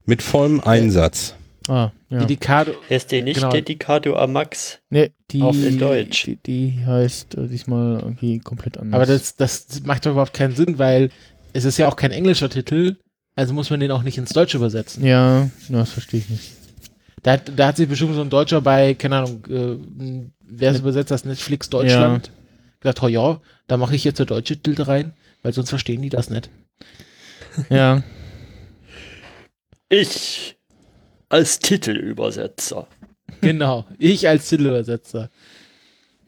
Mit 0.04 0.22
vollem 0.22 0.60
Einsatz. 0.60 1.34
Ah, 1.68 1.92
ja. 2.10 2.18
Dedicado, 2.18 2.72
heißt 2.90 3.12
die 3.12 3.22
nicht 3.22 3.36
Genau. 3.36 3.50
Dedicado 3.52 4.16
a 4.16 4.26
Max? 4.26 4.80
Nee, 4.90 5.12
die, 5.30 5.42
Auf 5.42 5.56
Deutsch. 5.78 6.24
Die, 6.24 6.36
die 6.36 6.84
heißt 6.84 7.36
äh, 7.36 7.46
diesmal 7.46 8.00
irgendwie 8.00 8.40
komplett 8.40 8.78
anders. 8.78 8.96
aber 8.96 9.06
das, 9.06 9.36
das 9.36 9.66
macht 9.84 10.04
doch 10.04 10.10
überhaupt 10.10 10.32
keinen 10.34 10.56
Sinn, 10.56 10.80
weil 10.80 11.10
es 11.52 11.64
ist 11.64 11.78
ja 11.78 11.86
auch 11.86 11.94
kein 11.94 12.10
englischer 12.10 12.50
Titel, 12.50 12.96
also 13.36 13.54
muss 13.54 13.70
man 13.70 13.78
den 13.78 13.92
auch 13.92 14.02
nicht 14.02 14.18
ins 14.18 14.30
Deutsche 14.30 14.56
übersetzen. 14.56 15.04
Ja, 15.06 15.48
das 15.68 15.90
verstehe 15.90 16.18
ich 16.18 16.28
nicht. 16.30 16.50
Da, 17.22 17.32
hat- 17.34 17.52
da 17.54 17.68
hat 17.68 17.76
sich 17.76 17.88
bestimmt 17.88 18.16
so 18.16 18.22
ein 18.22 18.30
Deutscher 18.30 18.60
bei, 18.60 18.94
keine 18.94 19.18
Ahnung, 19.18 19.44
äh, 19.48 19.76
wer 20.58 20.70
es 20.72 20.80
übersetzt 20.80 21.10
das 21.10 21.24
Netflix 21.24 21.70
Deutschland, 21.70 22.30
gesagt, 22.80 23.02
oh 23.02 23.08
ja, 23.08 23.40
da 23.66 23.76
mache 23.76 23.94
ich 23.94 24.04
jetzt 24.04 24.18
der 24.18 24.26
deutsche 24.26 24.56
Titel 24.56 24.82
rein, 24.82 25.12
weil 25.42 25.52
sonst 25.52 25.70
verstehen 25.70 26.02
die 26.02 26.08
das 26.08 26.30
nicht. 26.30 26.50
Ja, 27.70 28.02
Ich 29.92 30.56
als 31.28 31.58
Titelübersetzer. 31.58 32.88
Genau, 33.42 33.84
ich 33.98 34.26
als 34.26 34.48
Titelübersetzer. 34.48 35.28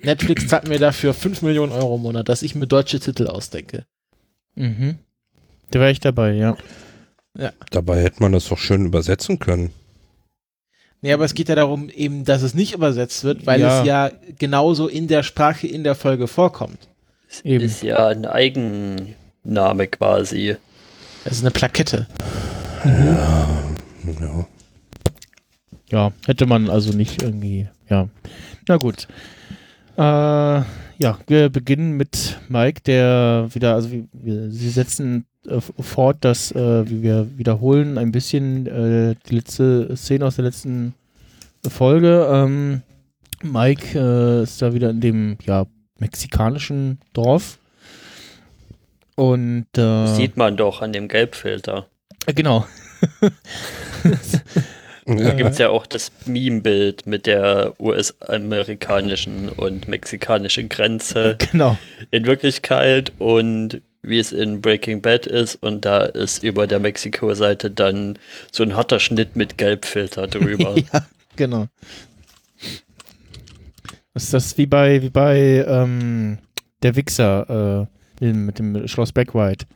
Netflix 0.02 0.48
zahlt 0.48 0.68
mir 0.68 0.78
dafür 0.78 1.14
5 1.14 1.40
Millionen 1.40 1.72
Euro 1.72 1.96
im 1.96 2.02
Monat, 2.02 2.28
dass 2.28 2.42
ich 2.42 2.54
mir 2.54 2.66
deutsche 2.66 3.00
Titel 3.00 3.26
ausdenke. 3.26 3.86
mhm. 4.54 4.98
Da 5.70 5.80
wäre 5.80 5.90
ich 5.90 6.00
dabei, 6.00 6.34
ja. 6.34 6.58
Dabei 7.70 8.02
hätte 8.02 8.22
man 8.22 8.32
das 8.32 8.48
doch 8.48 8.58
schön 8.58 8.84
übersetzen 8.84 9.38
können. 9.38 9.72
Nee, 11.04 11.12
aber 11.12 11.26
es 11.26 11.34
geht 11.34 11.50
ja 11.50 11.54
darum, 11.54 11.90
eben, 11.90 12.24
dass 12.24 12.40
es 12.40 12.54
nicht 12.54 12.72
übersetzt 12.72 13.24
wird, 13.24 13.44
weil 13.44 13.60
Ja. 13.60 13.80
es 13.82 13.86
ja 13.86 14.10
genauso 14.38 14.88
in 14.88 15.06
der 15.06 15.22
Sprache 15.22 15.66
in 15.66 15.84
der 15.84 15.94
Folge 15.94 16.26
vorkommt. 16.28 16.88
Eben. 17.42 17.62
Ist 17.62 17.82
ja 17.82 18.06
ein 18.08 18.24
Eigenname 18.24 19.86
quasi. 19.88 20.56
Es 21.26 21.32
ist 21.32 21.40
eine 21.42 21.50
Plakette. 21.50 22.06
Ja. 22.86 24.46
Ja, 25.90 26.12
hätte 26.24 26.46
man 26.46 26.70
also 26.70 26.96
nicht 26.96 27.20
irgendwie, 27.22 27.68
ja. 27.90 28.08
Na 28.66 28.78
gut. 28.78 29.06
Äh, 29.98 30.62
ja, 30.98 31.18
wir 31.26 31.48
beginnen 31.48 31.92
mit 31.92 32.38
Mike, 32.48 32.82
der 32.82 33.48
wieder, 33.52 33.74
also 33.74 33.90
wir, 33.90 34.04
wir, 34.12 34.50
sie 34.50 34.70
setzen 34.70 35.26
äh, 35.46 35.60
fort, 35.60 36.18
dass 36.20 36.52
äh, 36.52 36.88
wir 36.88 37.28
wiederholen 37.36 37.98
ein 37.98 38.12
bisschen 38.12 38.66
äh, 38.66 39.14
die 39.28 39.36
letzte 39.36 39.96
Szene 39.96 40.26
aus 40.26 40.36
der 40.36 40.44
letzten 40.44 40.94
Folge. 41.68 42.28
Ähm, 42.30 42.82
Mike 43.42 43.98
äh, 43.98 44.42
ist 44.42 44.62
da 44.62 44.72
wieder 44.72 44.90
in 44.90 45.00
dem, 45.00 45.38
ja, 45.44 45.66
mexikanischen 45.98 47.00
Dorf. 47.12 47.58
Und 49.16 49.66
äh, 49.76 50.06
Sieht 50.08 50.36
man 50.36 50.56
doch 50.56 50.82
an 50.82 50.92
dem 50.92 51.08
Gelbfilter. 51.08 51.86
äh, 52.26 52.34
genau. 52.34 52.66
Da 55.06 55.34
gibt 55.34 55.50
es 55.50 55.58
ja 55.58 55.68
auch 55.68 55.86
das 55.86 56.10
Meme-Bild 56.24 57.06
mit 57.06 57.26
der 57.26 57.74
US-amerikanischen 57.78 59.48
und 59.50 59.86
mexikanischen 59.88 60.68
Grenze 60.68 61.36
genau. 61.50 61.76
in 62.10 62.26
Wirklichkeit 62.26 63.12
und 63.18 63.82
wie 64.02 64.18
es 64.18 64.32
in 64.32 64.60
Breaking 64.60 65.02
Bad 65.02 65.26
ist. 65.26 65.56
Und 65.56 65.84
da 65.84 66.02
ist 66.04 66.42
über 66.42 66.66
der 66.66 66.78
Mexiko-Seite 66.78 67.70
dann 67.70 68.18
so 68.50 68.62
ein 68.62 68.76
harter 68.76 69.00
Schnitt 69.00 69.36
mit 69.36 69.58
Gelbfilter 69.58 70.26
drüber. 70.26 70.74
ja, 70.92 71.06
genau. 71.36 71.66
Ist 74.14 74.32
das 74.32 74.56
wie 74.56 74.66
bei, 74.66 75.02
wie 75.02 75.10
bei 75.10 75.64
ähm, 75.66 76.38
der 76.82 76.96
Wichser 76.96 77.88
äh, 78.20 78.32
mit 78.32 78.58
dem 78.58 78.86
Schloss 78.86 79.12
Backwhite, 79.12 79.66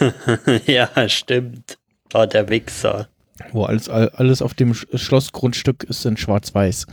ja, 0.66 1.08
stimmt. 1.08 1.78
War 2.10 2.26
der 2.26 2.48
Wichser. 2.48 3.08
Wo 3.52 3.64
alles, 3.64 3.88
all- 3.88 4.10
alles 4.10 4.42
auf 4.42 4.54
dem 4.54 4.74
Sch 4.74 4.86
Schlossgrundstück 4.94 5.84
ist 5.84 6.04
in 6.06 6.16
schwarz-weiß. 6.16 6.86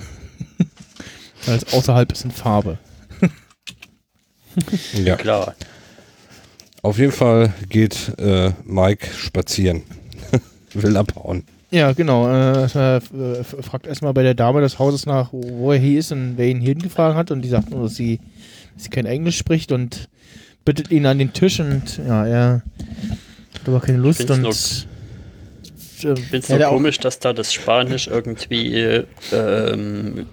alles 1.48 1.74
außerhalb 1.74 2.12
ist 2.12 2.26
in 2.26 2.32
Farbe. 2.32 2.78
ja. 4.94 5.16
Klar. 5.16 5.56
Auf 6.82 6.98
jeden 7.00 7.12
Fall 7.14 7.54
geht 7.70 8.14
äh, 8.20 8.52
Mike 8.66 9.08
spazieren. 9.18 9.84
Will 10.74 10.98
abhauen. 10.98 11.44
Ja, 11.72 11.94
genau. 11.94 12.28
Äh, 12.28 12.68
er 12.74 13.02
äh, 13.14 13.38
f- 13.40 13.56
fragt 13.62 13.88
erstmal 13.88 14.14
bei 14.14 14.22
der 14.24 14.34
Dame 14.36 14.62
des 14.62 14.78
Hauses 14.80 15.06
nach, 15.06 15.30
wo 15.32 15.72
er 15.72 15.80
hier 15.80 16.00
ist 16.00 16.12
und 16.12 16.34
wer 16.38 16.48
ihn 16.48 16.60
hier 16.60 16.70
hingefahren 16.74 17.16
hat. 17.16 17.32
Und 17.32 17.42
die 17.42 17.50
sagt 17.50 17.70
nur, 17.72 17.84
dass 17.84 17.96
sie, 17.96 18.20
dass 18.76 18.84
sie 18.84 18.90
kein 18.90 19.06
Englisch 19.06 19.38
spricht 19.38 19.72
und 19.72 20.10
bittet 20.66 20.92
ihn 20.92 21.06
an 21.06 21.18
den 21.20 21.32
Tisch. 21.34 21.60
Und 21.60 21.98
ja, 22.06 22.26
er 22.28 22.62
hat 23.56 23.68
aber 23.68 23.80
keine 23.80 23.98
Lust. 24.00 24.28
find's 24.28 24.32
Und 24.32 24.46
äh, 24.46 24.93
Ich 26.04 26.20
finde 26.20 26.38
es 26.38 26.48
Ja, 26.48 26.70
so 26.70 26.76
komisch, 26.76 27.00
dass 27.00 27.20
da 27.20 27.34
das 27.34 27.54
Spanisch 27.54 28.08
irgendwie 28.08 29.04
ähm, 29.32 30.28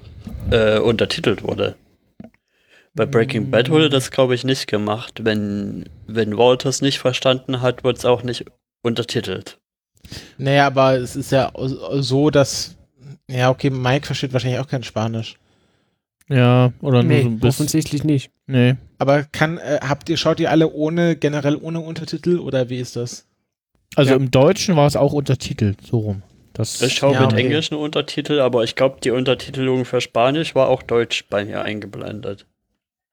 äh, 0.51 0.79
untertitelt 0.79 1.43
wurde. 1.43 1.77
Bei 2.95 3.07
Breaking 3.07 3.51
Bad 3.51 3.71
wurde 3.71 3.89
das, 3.89 4.11
glaube 4.11 4.35
ich, 4.35 4.45
nicht 4.45 4.67
gemacht. 4.67 5.21
Wenn, 5.25 5.89
wenn 6.07 6.37
Walters 6.37 6.83
nicht 6.83 6.99
verstanden 6.99 7.63
hat, 7.63 7.85
wird 7.85 7.99
es 7.99 8.05
auch 8.05 8.23
nicht 8.25 8.47
untertitelt. 8.83 9.59
Naja, 10.39 10.67
aber 10.67 10.97
es 10.97 11.15
ist 11.15 11.31
ja 11.31 11.53
so, 11.57 12.31
dass, 12.31 12.77
ja, 13.31 13.51
okay, 13.51 13.71
Mike 13.71 14.07
versteht 14.07 14.33
wahrscheinlich 14.33 14.59
auch 14.61 14.67
kein 14.67 14.83
Spanisch. 14.83 15.37
ja, 16.29 16.73
oder 16.81 17.03
nur 17.05 17.13
Nee, 17.13 17.23
so 17.23 17.29
ein 17.29 17.39
bisschen. 17.39 17.49
offensichtlich 17.65 18.03
nicht. 18.03 18.33
Nee. 18.49 18.77
Aber 18.99 19.23
kann, 19.23 19.59
äh, 19.59 19.79
habt 19.83 20.09
ihr, 20.09 20.17
schaut 20.17 20.41
ihr 20.41 20.51
alle 20.51 20.71
ohne, 20.73 21.15
generell 21.15 21.57
ohne 21.57 21.81
Untertitel 21.81 22.39
oder 22.39 22.71
wie 22.71 22.79
ist 22.79 22.97
das? 22.97 23.27
Also 23.97 24.11
Ja. 24.11 24.17
im 24.17 24.31
Deutschen 24.31 24.77
war 24.77 24.87
es 24.87 24.97
auch 24.97 25.13
untertitelt, 25.13 25.79
so 25.85 25.99
rum. 25.99 26.23
Das, 26.53 26.81
Ich 26.83 26.95
schaue 26.95 27.15
Ja, 27.15 27.23
mit 27.23 27.33
okay. 27.33 27.43
englischen 27.45 27.75
Untertitel, 27.77 28.41
aber 28.41 28.65
ich 28.65 28.75
glaube, 28.77 28.99
die 29.03 29.11
Untertitelung 29.11 29.85
für 29.85 30.01
Spanisch 30.01 30.55
war 30.55 30.69
auch 30.69 30.83
Deutsch 30.83 31.25
bei 31.29 31.45
mir 31.45 31.63
eingeblendet. 31.63 32.47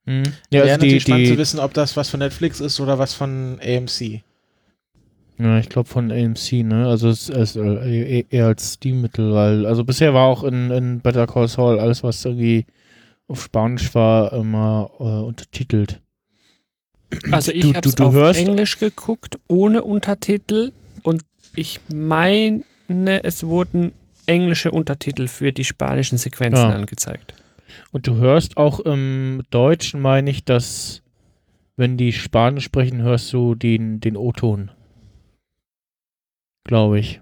Hm. 0.06 0.24
Ja, 0.24 0.32
Ja, 0.32 0.34
Wäre 0.52 0.62
also 0.64 0.78
die, 0.80 0.86
natürlich 0.86 1.04
spannend 1.04 1.28
zu 1.28 1.34
die, 1.34 1.38
wissen, 1.38 1.60
ob 1.60 1.74
das 1.74 1.98
was 1.98 2.10
von 2.10 2.20
Netflix 2.20 2.60
ist 2.60 2.80
oder 2.80 3.00
was 3.00 3.14
von 3.14 3.60
AMC. 3.62 4.24
ja, 5.40 5.60
ich 5.60 5.70
glaube 5.70 5.88
von 5.88 6.12
AMC, 6.12 6.64
ne? 6.64 6.88
Also 6.88 7.10
es 7.10 7.30
ist 7.30 7.56
äh, 7.56 8.26
eher 8.30 8.48
als 8.48 8.74
Steam-Mittel, 8.74 9.34
weil, 9.34 9.66
also 9.66 9.84
bisher 9.84 10.14
war 10.14 10.26
auch 10.28 10.44
in, 10.44 10.72
in 10.72 11.00
Better 11.02 11.28
Call 11.28 11.48
Saul 11.48 11.80
alles, 11.80 12.04
was 12.04 12.26
irgendwie 12.26 12.66
auf 13.28 13.44
Spanisch 13.44 13.94
war 13.96 14.34
immer 14.34 14.92
äh, 15.00 15.04
untertitelt. 15.04 16.02
Also 17.32 17.52
ich 17.52 17.62
Du- 17.62 17.74
habe 17.74 17.88
es 17.88 18.00
auf 18.00 18.14
hörst- 18.14 18.40
Englisch 18.40 18.80
geguckt, 18.80 19.40
ohne 19.48 19.84
Untertitel 19.84 20.72
und 21.04 21.24
ich 21.56 21.80
meine, 21.94 22.64
es 23.24 23.44
wurden 23.46 23.94
englische 24.26 24.72
Untertitel 24.72 25.28
für 25.28 25.52
die 25.54 25.64
spanischen 25.64 26.18
Sequenzen 26.18 26.70
Ja. 26.70 26.76
angezeigt. 26.76 27.34
Und 27.92 28.08
du 28.08 28.16
hörst 28.16 28.58
auch 28.58 28.80
im 28.82 29.44
Deutschen, 29.52 30.02
meine 30.02 30.30
ich, 30.30 30.44
dass, 30.44 31.02
wenn 31.78 31.96
die 31.98 32.12
Spanisch 32.12 32.66
sprechen, 32.66 33.02
hörst 33.02 33.32
du 33.34 33.56
den, 33.56 34.00
den 34.02 34.18
O-Ton. 34.18 34.72
Glaube 36.66 37.00
ich. 37.00 37.22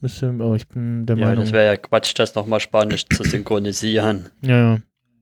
Müsste, 0.00 0.28
aber 0.28 0.56
ich 0.56 0.66
bin 0.68 1.06
der 1.06 1.16
Ja, 1.16 1.26
Meinung. 1.26 1.44
das 1.44 1.52
wäre 1.52 1.66
ja 1.66 1.76
Quatsch, 1.76 2.12
das 2.18 2.34
nochmal 2.34 2.60
Spanisch 2.60 3.06
zu 3.06 3.22
synchronisieren. 3.24 4.30
ja, 4.42 4.74
ja. 4.74 4.78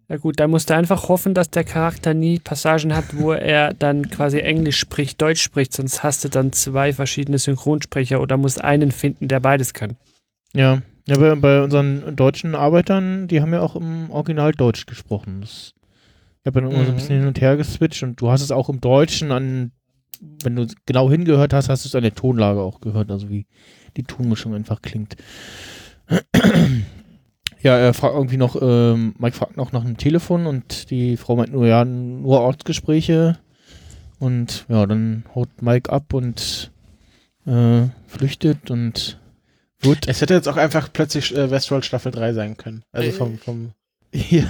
Ja 0.08 0.18
gut, 0.18 0.38
da 0.38 0.46
musst 0.48 0.68
du 0.68 0.74
einfach 0.74 1.08
hoffen, 1.08 1.32
dass 1.32 1.50
der 1.50 1.64
Charakter 1.64 2.12
nie 2.12 2.38
Passagen 2.38 2.94
hat, 2.94 3.16
wo 3.16 3.32
er 3.32 3.72
dann 3.72 4.10
quasi 4.10 4.38
Englisch 4.38 4.78
spricht, 4.78 5.20
Deutsch 5.22 5.42
spricht, 5.42 5.72
sonst 5.72 6.02
hast 6.02 6.24
du 6.24 6.28
dann 6.28 6.52
zwei 6.52 6.92
verschiedene 6.92 7.38
Synchronsprecher 7.38 8.20
oder 8.20 8.36
musst 8.36 8.62
einen 8.62 8.92
finden, 8.92 9.28
der 9.28 9.40
beides 9.40 9.72
kann. 9.72 9.96
Ja, 10.54 10.82
ja 11.06 11.16
bei, 11.16 11.34
bei 11.36 11.62
unseren 11.62 12.16
deutschen 12.16 12.54
Arbeitern, 12.54 13.28
die 13.28 13.40
haben 13.40 13.52
ja 13.54 13.60
auch 13.60 13.76
im 13.76 14.10
Original 14.10 14.52
Deutsch 14.52 14.84
gesprochen. 14.84 15.40
Das, 15.40 15.72
ich 16.42 16.46
habe 16.46 16.60
dann 16.60 16.70
immer 16.70 16.84
so 16.84 16.90
ein 16.90 16.92
Mhm. 16.92 16.96
bisschen 16.96 17.18
hin 17.20 17.26
und 17.28 17.40
her 17.40 17.56
geswitcht 17.56 18.02
und 18.02 18.20
du 18.20 18.30
hast 18.30 18.42
es 18.42 18.50
auch 18.50 18.68
im 18.68 18.82
Deutschen 18.82 19.32
an, 19.32 19.72
wenn 20.20 20.54
du 20.54 20.66
genau 20.84 21.10
hingehört 21.10 21.54
hast, 21.54 21.70
hast 21.70 21.84
du 21.84 21.88
es 21.88 21.94
an 21.94 22.02
der 22.02 22.14
Tonlage 22.14 22.60
auch 22.60 22.82
gehört, 22.82 23.10
also 23.10 23.30
wie 23.30 23.46
die 23.96 24.04
Tonmischung 24.04 24.54
einfach 24.54 24.82
klingt. 24.82 25.16
Ja, 27.64 27.78
er 27.78 27.94
fragt 27.94 28.14
irgendwie 28.14 28.36
noch, 28.36 28.60
ähm, 28.60 29.14
Mike 29.18 29.34
fragt 29.34 29.56
noch 29.56 29.72
nach 29.72 29.82
einem 29.86 29.96
Telefon 29.96 30.46
und 30.46 30.90
die 30.90 31.16
Frau 31.16 31.34
meint 31.34 31.50
nur, 31.50 31.66
ja, 31.66 31.86
nur 31.86 32.40
Ortsgespräche. 32.40 33.38
Und 34.18 34.66
ja, 34.68 34.84
dann 34.84 35.24
haut 35.34 35.48
Mike 35.62 35.90
ab 35.90 36.12
und 36.12 36.70
äh, 37.46 37.84
flüchtet 38.06 38.70
und 38.70 39.18
wird 39.80 40.06
Es 40.08 40.20
hätte 40.20 40.34
jetzt 40.34 40.46
auch 40.46 40.58
einfach 40.58 40.92
plötzlich 40.92 41.34
äh, 41.34 41.50
Westworld 41.50 41.86
Staffel 41.86 42.12
3 42.12 42.34
sein 42.34 42.56
können. 42.58 42.82
Also 42.92 43.12
vom, 43.12 43.38
vom 43.38 43.70
Ja. 44.12 44.44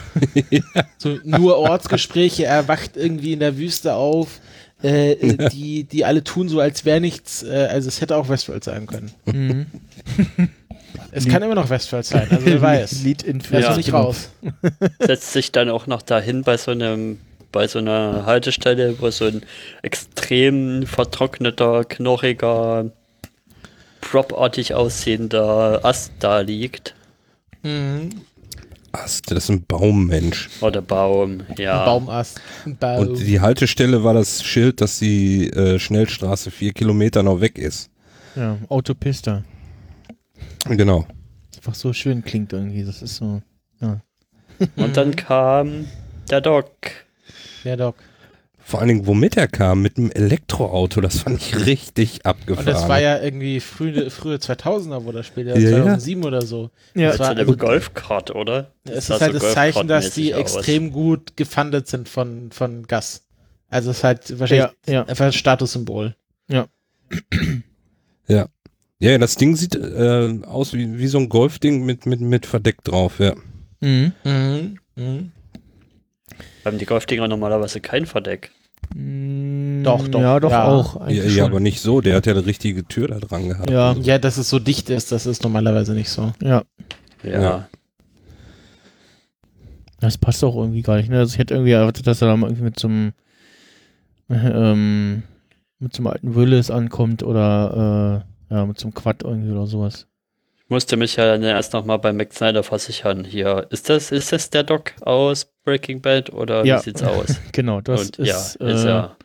so 0.99 1.17
nur 1.23 1.59
Ortsgespräche, 1.59 2.47
er 2.47 2.67
wacht 2.67 2.97
irgendwie 2.97 3.33
in 3.33 3.41
der 3.41 3.57
Wüste 3.57 3.95
auf, 3.95 4.41
äh, 4.83 5.13
äh, 5.13 5.51
die, 5.51 5.85
die 5.85 6.05
alle 6.05 6.25
tun 6.25 6.49
so, 6.49 6.59
als 6.59 6.85
wäre 6.85 7.01
nichts, 7.01 7.45
äh, 7.45 7.69
also 7.71 7.87
es 7.87 8.01
hätte 8.01 8.17
auch 8.17 8.29
Westworld 8.29 8.65
sein 8.65 8.87
können. 8.87 9.13
Mhm. 9.27 9.67
Es 11.11 11.29
kann 11.29 11.43
immer 11.43 11.55
noch 11.55 11.71
Westworld 11.71 12.05
sein, 12.05 12.27
also 12.31 12.45
wer 12.45 12.61
weiß. 12.63 13.03
Lied 13.03 13.23
in 13.23 13.41
Ja. 13.51 13.77
nicht 13.77 13.93
raus. 13.93 14.31
Setzt 14.99 15.33
sich 15.33 15.53
dann 15.53 15.69
auch 15.71 15.87
noch 15.87 16.03
dahin 16.03 16.43
bei 16.43 16.57
so 16.57 16.71
einem 16.71 17.19
bei 17.53 17.69
so 17.69 17.79
einer 17.79 18.27
Haltestelle, 18.27 18.97
wo 19.01 19.11
so 19.11 19.27
ein 19.27 19.43
extrem 19.83 20.87
vertrockneter, 20.87 21.85
knorriger, 21.85 22.91
propartig 24.01 24.75
aussehender 24.75 25.85
Ast 25.85 26.13
da 26.19 26.41
liegt. 26.41 26.95
Mhm. 27.63 28.11
Ast, 28.91 29.31
das 29.31 29.45
ist 29.45 29.49
ein 29.51 29.65
Baummensch. 29.67 30.49
Oder 30.61 30.83
Baum, 30.83 31.43
ja. 31.57 31.81
Ein 31.81 31.85
Baumast. 31.85 32.41
Ein 32.65 32.77
Baum. 32.77 33.09
Und 33.09 33.19
die 33.21 33.41
Haltestelle 33.41 34.05
war 34.05 34.15
das 34.15 34.43
Schild, 34.45 34.81
dass 34.81 34.99
die 35.01 35.49
äh, 35.51 35.79
Schnellstraße 35.79 36.51
vier 36.51 36.73
Kilometer 36.73 37.23
noch 37.23 37.41
weg 37.41 37.59
ist. 37.59 37.91
Ja, 38.37 38.57
Autopista. 38.69 39.43
Genau. 40.69 41.07
Einfach 41.57 41.75
so 41.75 41.93
schön 41.93 42.25
klingt 42.25 42.53
irgendwie. 42.53 42.85
Das 42.85 43.03
ist 43.03 43.17
so. 43.17 43.43
Und 44.77 44.97
dann 44.97 45.15
kam 45.17 45.87
der 46.31 46.41
Doc. 46.41 46.69
ja, 47.65 47.77
Doc. 47.77 47.97
Vor 48.67 48.81
allen 48.81 48.89
Dingen, 48.89 49.07
womit 49.07 49.37
er 49.37 49.47
kam, 49.47 49.83
mit 49.83 49.99
einem 49.99 50.11
Elektroauto, 50.11 51.03
das 51.03 51.19
fand 51.19 51.39
ich 51.39 51.67
richtig 51.67 52.25
abgefahren. 52.25 52.67
Und 52.67 52.73
das 52.73 52.89
war 52.89 52.99
ja 52.99 53.21
irgendwie 53.21 53.61
frühe, 53.61 54.09
frühe 54.11 54.37
2000er, 54.37 55.05
wo 55.05 55.13
das 55.13 55.27
Spiel, 55.27 55.47
ja, 55.49 55.55
Ja, 55.59 55.69
ja. 55.71 55.77
2007 55.83 56.25
oder 56.25 56.41
so. 56.41 56.71
Ja, 56.95 57.11
Das 57.11 57.19
war- 57.19 57.29
Zu 57.31 57.35
dem 57.35 57.49
also- 57.49 57.59
Golfkart, 57.59 58.35
oder? 58.35 58.73
Es 58.85 59.09
sah 59.09 59.17
ist 59.17 59.21
halt 59.21 59.33
so 59.35 59.39
das 59.41 59.53
Zeichen, 59.53 59.87
dass 59.87 60.15
die 60.15 60.33
aus. 60.35 60.41
extrem 60.41 60.93
gut 60.93 61.37
gefundet 61.37 61.89
sind 61.89 62.09
von, 62.09 62.51
von 62.53 62.87
Gas. 62.87 63.27
Also 63.69 63.91
es 63.91 63.99
ist 63.99 64.05
halt 64.05 64.39
wahrscheinlich 64.41 64.71
Ja, 64.87 64.93
ja. 64.93 65.05
einfach 65.05 65.27
ein 65.27 65.33
Statussymbol. 65.35 66.17
ja, 66.49 68.47
das 69.19 69.37
Ding 69.37 69.57
sieht 69.57 69.75
äh, 69.75 70.39
aus 70.47 70.73
wie, 70.73 70.99
wie 70.99 71.07
so 71.07 71.19
ein 71.19 71.29
Golfding 71.29 71.85
mit, 71.85 72.07
mit, 72.07 72.21
mit 72.21 72.47
Verdeck 72.47 72.83
drauf, 72.85 73.19
ja. 73.19 73.35
Mhm. 73.81 74.13
Mhm. 74.25 74.79
Mhm. 74.97 75.33
Haben 76.65 76.79
die 76.79 76.87
Golfdinger 76.87 77.29
normalerweise 77.29 77.81
kein 77.81 78.07
Verdeck. 78.07 78.51
Mm, 78.95 79.83
Doch, 79.83 80.09
doch, 80.09 80.21
Ja, 80.21 80.41
doch 80.41 80.51
ja. 80.51 80.65
auch. 80.65 81.09
Ja, 81.09 81.25
ja, 81.25 81.45
aber 81.45 81.61
nicht 81.61 81.81
so, 81.81 82.01
der 82.01 82.17
hat 82.17 82.27
ja 82.27 82.33
eine 82.33 82.47
richtige 82.47 82.85
Tür 82.85 83.09
da 83.09 83.19
dran 83.19 83.49
gehabt. 83.49 83.71
Ja, 83.71 83.93
Ja, 83.95 84.19
dass 84.19 84.37
es 84.39 84.49
so 84.49 84.59
dicht 84.59 84.89
ist, 84.91 85.13
das 85.13 85.27
ist 85.27 85.43
normalerweise 85.43 85.93
nicht 85.95 86.09
so. 86.11 86.33
ja. 86.43 86.63
Ja. 87.23 87.41
Ja. 87.43 87.69
Das 90.01 90.19
passt 90.19 90.45
auch 90.45 90.57
irgendwie 90.57 90.83
gar 90.83 90.97
nicht. 90.99 91.09
Ne? 91.09 91.19
Also 91.19 91.33
ich 91.33 91.39
hätte 91.39 91.55
irgendwie 91.55 91.73
erwartet, 91.73 92.07
dass 92.07 92.21
er 92.21 92.29
da 92.29 92.37
mal 92.37 92.49
irgendwie 92.49 92.65
mit 92.65 92.79
so 92.79 92.89
einem 92.89 93.13
ähm, 94.29 95.23
mit 95.79 95.95
so 95.95 96.01
einem 96.03 96.09
alten 96.09 96.35
Willis 96.35 96.71
ankommt 96.71 97.23
oder 97.23 98.23
äh, 98.27 98.34
ja, 98.55 98.65
mit 98.67 98.79
so 98.79 98.87
einem 98.87 98.95
Quad 98.95 99.23
irgendwie 99.23 99.51
oder 99.53 99.67
sowas. 99.67 100.07
Ich 100.65 100.71
musste 100.71 100.97
mich 100.97 101.17
ja 101.17 101.27
dann 101.27 101.43
erst 101.43 101.73
nochmal 101.75 101.99
bei 101.99 102.13
Mac 102.13 102.33
Snyder 102.33 102.63
versichern. 102.63 103.25
Hier, 103.25 103.67
ist 103.71 103.89
das, 103.91 104.11
ist 104.13 104.33
das 104.33 104.49
der 104.51 104.63
Doc 104.63 104.93
aus 105.03 105.47
Breaking 105.65 106.01
Bad 106.01 106.33
oder 106.33 106.65
Ja. 106.65 106.79
wie 106.79 106.83
sieht's 106.85 107.03
aus? 107.03 107.37
Genau, 107.53 107.81
das 107.83 108.01
Und 108.01 108.17
ist, 108.19 108.59
ja, 108.61 108.67
ist 108.67 108.85
äh, 108.85 108.89
ja. 108.89 109.17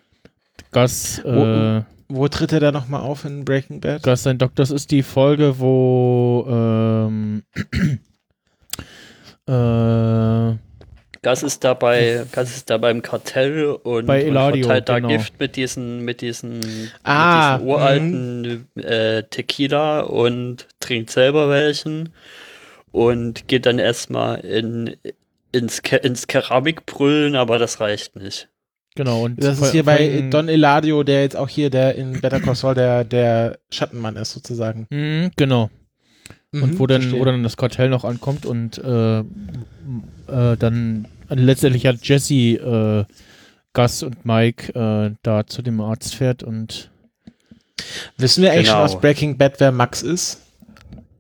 Gas, 0.72 1.22
Wo- 1.24 1.46
äh, 1.46 1.84
Wo 2.10 2.28
tritt 2.28 2.52
er 2.52 2.60
da 2.60 2.72
nochmal 2.72 3.02
auf 3.02 3.24
in 3.24 3.46
Breaking 3.46 3.80
Bad? 3.80 4.04
Gas 4.04 4.24
sein 4.24 4.38
Doc, 4.38 4.54
das 4.56 4.70
ist 4.72 4.92
die 4.92 5.04
Folge, 5.04 5.60
wo 5.60 6.46
ähm, 6.50 7.44
äh, 9.48 10.52
Gas 11.22 11.44
ist 11.44 11.64
dabei, 11.64 12.26
Gas 12.32 12.56
ist 12.56 12.70
da 12.70 12.78
beim 12.78 13.02
Kartell 13.02 13.66
und, 13.84 14.06
Bei 14.06 14.22
und 14.22 14.28
Eladio, 14.30 14.68
verteilt 14.68 14.90
da 14.90 14.96
genau. 15.00 15.10
Gift 15.10 15.40
mit 15.40 15.56
diesen, 15.56 16.06
mit 16.06 16.22
diesen, 16.22 16.92
Ah, 17.04 17.58
mit 17.58 17.62
diesen 17.62 17.70
uralten 17.70 18.68
äh, 18.76 19.24
Tequila 19.24 20.02
und 20.02 20.68
trinkt 20.80 21.10
selber 21.10 21.50
welchen 21.50 22.14
und 22.92 23.48
geht 23.48 23.66
dann 23.66 23.80
erstmal 23.80 24.40
in, 24.40 24.96
ins, 25.52 25.82
Ke 25.82 25.98
ins 25.98 26.28
Keramikbrüllen, 26.28 27.36
aber 27.36 27.60
das 27.60 27.80
reicht 27.82 28.16
nicht. 28.16 28.48
genau 28.96 29.24
und 29.26 29.44
Das 29.44 29.60
ist 29.60 29.72
hier 29.72 29.84
bei 29.84 30.28
Don 30.30 30.48
Eladio, 30.50 31.04
der 31.04 31.24
jetzt 31.24 31.36
auch 31.36 31.50
hier 31.50 31.70
der 31.70 31.96
in 31.96 32.22
Better 32.22 32.40
Call 32.40 32.56
Saul 32.56 32.76
der, 32.76 33.04
der 33.04 33.60
Schattenmann 33.72 34.16
ist 34.16 34.32
sozusagen. 34.32 34.88
Mhm, 34.90 35.32
genau. 35.36 35.70
Mhm, 36.52 36.64
und 36.64 36.80
wo 36.80 36.88
dann, 36.88 37.02
verstehe. 37.02 37.20
wo 37.20 37.26
dann 37.26 37.44
das 37.44 37.58
Kartell 37.58 37.90
noch 37.90 38.04
ankommt 38.06 38.46
und 38.46 38.78
äh, 38.80 39.20
äh, 39.20 39.24
dann 40.58 41.08
letztendlich 41.30 41.86
hat 41.86 41.98
Jesse 42.08 42.34
äh, 42.34 43.14
Gus 43.74 44.02
und 44.04 44.26
Mike 44.26 44.74
äh, 44.74 45.16
da 45.22 45.46
zu 45.46 45.62
dem 45.62 45.80
Arzt 45.82 46.16
fährt 46.16 46.42
und 46.44 46.90
Wissen 48.18 48.44
wir 48.44 48.52
eigentlich 48.52 48.66
Genau. 48.68 48.88
schon 48.88 48.96
aus 48.96 49.00
Breaking 49.02 49.38
Bad, 49.38 49.60
wer 49.60 49.72
Max 49.72 50.02
ist? 50.02 50.42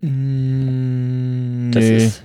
mm, 0.02 1.72
Das 1.72 1.84
nee, 1.84 1.98
ist. 1.98 2.24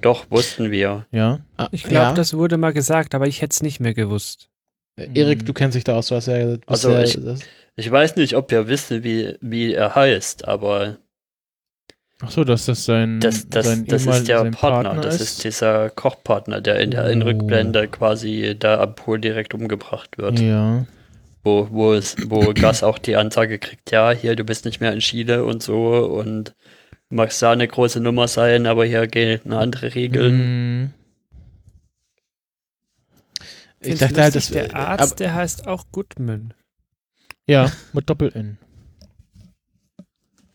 Doch, 0.00 0.30
wussten 0.30 0.70
wir. 0.70 1.06
ja. 1.12 1.40
Ah, 1.56 1.68
Ich 1.72 1.82
glaube, 1.82 1.94
ja. 2.06 2.14
das 2.14 2.32
wurde 2.34 2.56
mal 2.56 2.72
gesagt, 2.72 3.14
aber 3.14 3.26
ich 3.26 3.42
hätte 3.42 3.52
es 3.52 3.62
nicht 3.62 3.80
mehr 3.80 3.92
gewusst. 3.94 4.48
Erik, 4.96 5.44
du 5.46 5.52
kennst 5.52 5.76
dich 5.76 5.84
da 5.84 5.94
aus, 5.96 6.08
du 6.08 6.14
hast 6.16 6.26
ja 6.26 6.56
Also 6.66 6.90
ja, 6.90 7.02
ich- 7.02 7.18
Ich 7.76 7.90
weiß 7.90 8.16
nicht, 8.16 8.34
ob 8.34 8.50
wir 8.50 8.68
wissen, 8.68 9.04
wie, 9.04 9.36
wie 9.40 9.72
er 9.74 9.94
heißt, 9.94 10.48
aber 10.48 10.96
Ach 12.22 12.30
so, 12.30 12.44
dass 12.44 12.66
das 12.66 12.84
sein 12.84 13.18
das, 13.20 13.48
das, 13.48 13.64
sein 13.66 13.86
das 13.86 14.06
ist 14.06 14.28
der 14.28 14.40
sein 14.40 14.50
Partner, 14.50 15.00
das 15.00 15.20
ist 15.20 15.42
dieser 15.44 15.88
Kochpartner, 15.90 16.60
der 16.60 16.78
in 16.80 16.90
der 16.90 17.08
in 17.10 17.22
Oh. 17.22 17.26
Rückblende 17.26 17.88
quasi 17.88 18.56
da 18.58 18.80
am 18.80 18.94
Pool 18.94 19.20
direkt 19.20 19.54
umgebracht 19.54 20.18
wird. 20.18 20.38
Ja. 20.38 20.86
Wo, 21.42 21.68
wo, 21.70 21.94
es, 21.94 22.16
wo 22.28 22.52
Gas 22.52 22.82
auch 22.82 22.98
die 22.98 23.16
Ansage 23.16 23.58
kriegt, 23.58 23.90
ja, 23.90 24.10
hier, 24.10 24.36
du 24.36 24.44
bist 24.44 24.66
nicht 24.66 24.80
mehr 24.80 24.92
in 24.92 24.98
Chile 25.00 25.44
und 25.44 25.62
so 25.62 25.96
und 26.04 26.54
magst 27.08 27.40
da 27.40 27.52
eine 27.52 27.66
große 27.66 28.00
Nummer 28.00 28.28
sein, 28.28 28.66
aber 28.66 28.84
hier 28.84 29.06
gelten 29.06 29.52
andere 29.54 29.94
Regeln. 29.94 30.82
Mm, 30.82 30.94
ich 33.80 33.86
Find's 33.88 34.00
dachte 34.00 34.22
halt, 34.22 34.34
das 34.34 34.50
der 34.50 34.76
Arzt, 34.76 35.20
der 35.20 35.34
heißt 35.34 35.66
auch 35.66 35.86
Goodman. 35.92 36.52
ja, 37.46 37.72
mit 37.94 38.10
Doppel-N. 38.10 38.58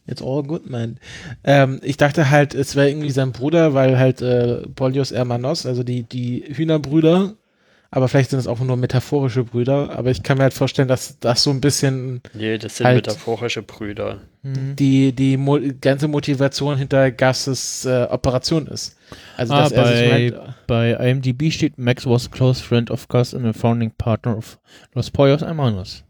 It's 0.07 0.21
all 0.21 0.43
good, 0.43 0.69
man. 0.69 0.97
Ähm, 1.43 1.79
ich 1.83 1.97
dachte 1.97 2.29
halt, 2.29 2.53
es 2.53 2.75
wäre 2.75 2.89
irgendwie 2.89 3.09
sein 3.11 3.31
Bruder, 3.31 3.73
weil 3.73 3.97
halt 3.97 4.21
äh, 4.21 4.61
Polios 4.75 5.11
Hermanos, 5.11 5.65
also 5.65 5.83
die, 5.83 6.03
die 6.03 6.43
Hühnerbrüder, 6.53 7.33
aber 7.91 8.07
vielleicht 8.07 8.29
sind 8.31 8.39
es 8.39 8.47
auch 8.47 8.59
nur 8.59 8.75
metaphorische 8.77 9.43
Brüder, 9.45 9.89
aber 9.97 10.11
ich 10.11 10.21
kann 10.21 10.37
mir 10.37 10.43
halt 10.43 10.53
vorstellen, 10.53 10.87
dass 10.89 11.17
das 11.19 11.41
so 11.43 11.49
ein 11.49 11.61
bisschen 11.61 12.21
Nee, 12.33 12.57
das 12.57 12.77
sind 12.77 12.85
Halt. 12.87 12.97
metaphorische 13.07 13.61
Brüder. 13.63 14.19
Mhm. 14.43 14.75
die, 14.75 15.11
die 15.11 15.37
mo 15.37 15.57
ganze 15.81 16.07
Motivation 16.07 16.77
hinter 16.77 17.09
Gasses 17.11 17.83
äh, 17.85 18.03
Operation 18.11 18.67
ist. 18.67 18.95
Also, 19.37 19.53
Ah, 19.55 19.61
dass 19.63 19.71
er 19.71 19.87
sich 19.87 20.09
bei- 20.09 20.31
meint, 20.31 20.55
Bei 20.67 20.91
IMDb 21.09 21.51
steht 21.51 21.79
Max 21.79 22.05
was 22.05 22.27
a 22.27 22.29
close 22.29 22.61
friend 22.61 22.91
of 22.91 23.07
Gus 23.07 23.33
and 23.33 23.43
a 23.45 23.53
founding 23.53 23.91
partner 23.97 24.37
of 24.37 24.59
Los 24.93 25.09
Poyos 25.09 25.41
Hermanos. 25.41 26.03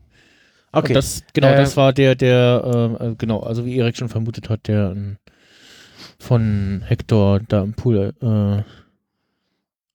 Okay, 0.76 0.90
Und 0.90 0.94
das, 0.96 1.24
genau, 1.34 1.50
Äh, 1.50 1.58
das 1.58 1.78
war 1.78 1.94
der, 1.94 2.16
der, 2.16 2.98
äh, 3.02 3.16
genau, 3.18 3.40
also 3.42 3.66
wie 3.66 3.78
Erik 3.78 3.98
schon 3.98 4.10
vermutet 4.10 4.50
hat, 4.50 4.68
der 4.68 4.92
ähm, 4.96 5.18
von 6.20 6.84
Hector 6.86 7.40
da 7.48 7.62
im 7.64 7.74
Pool, 7.74 8.14
äh, 8.22 8.64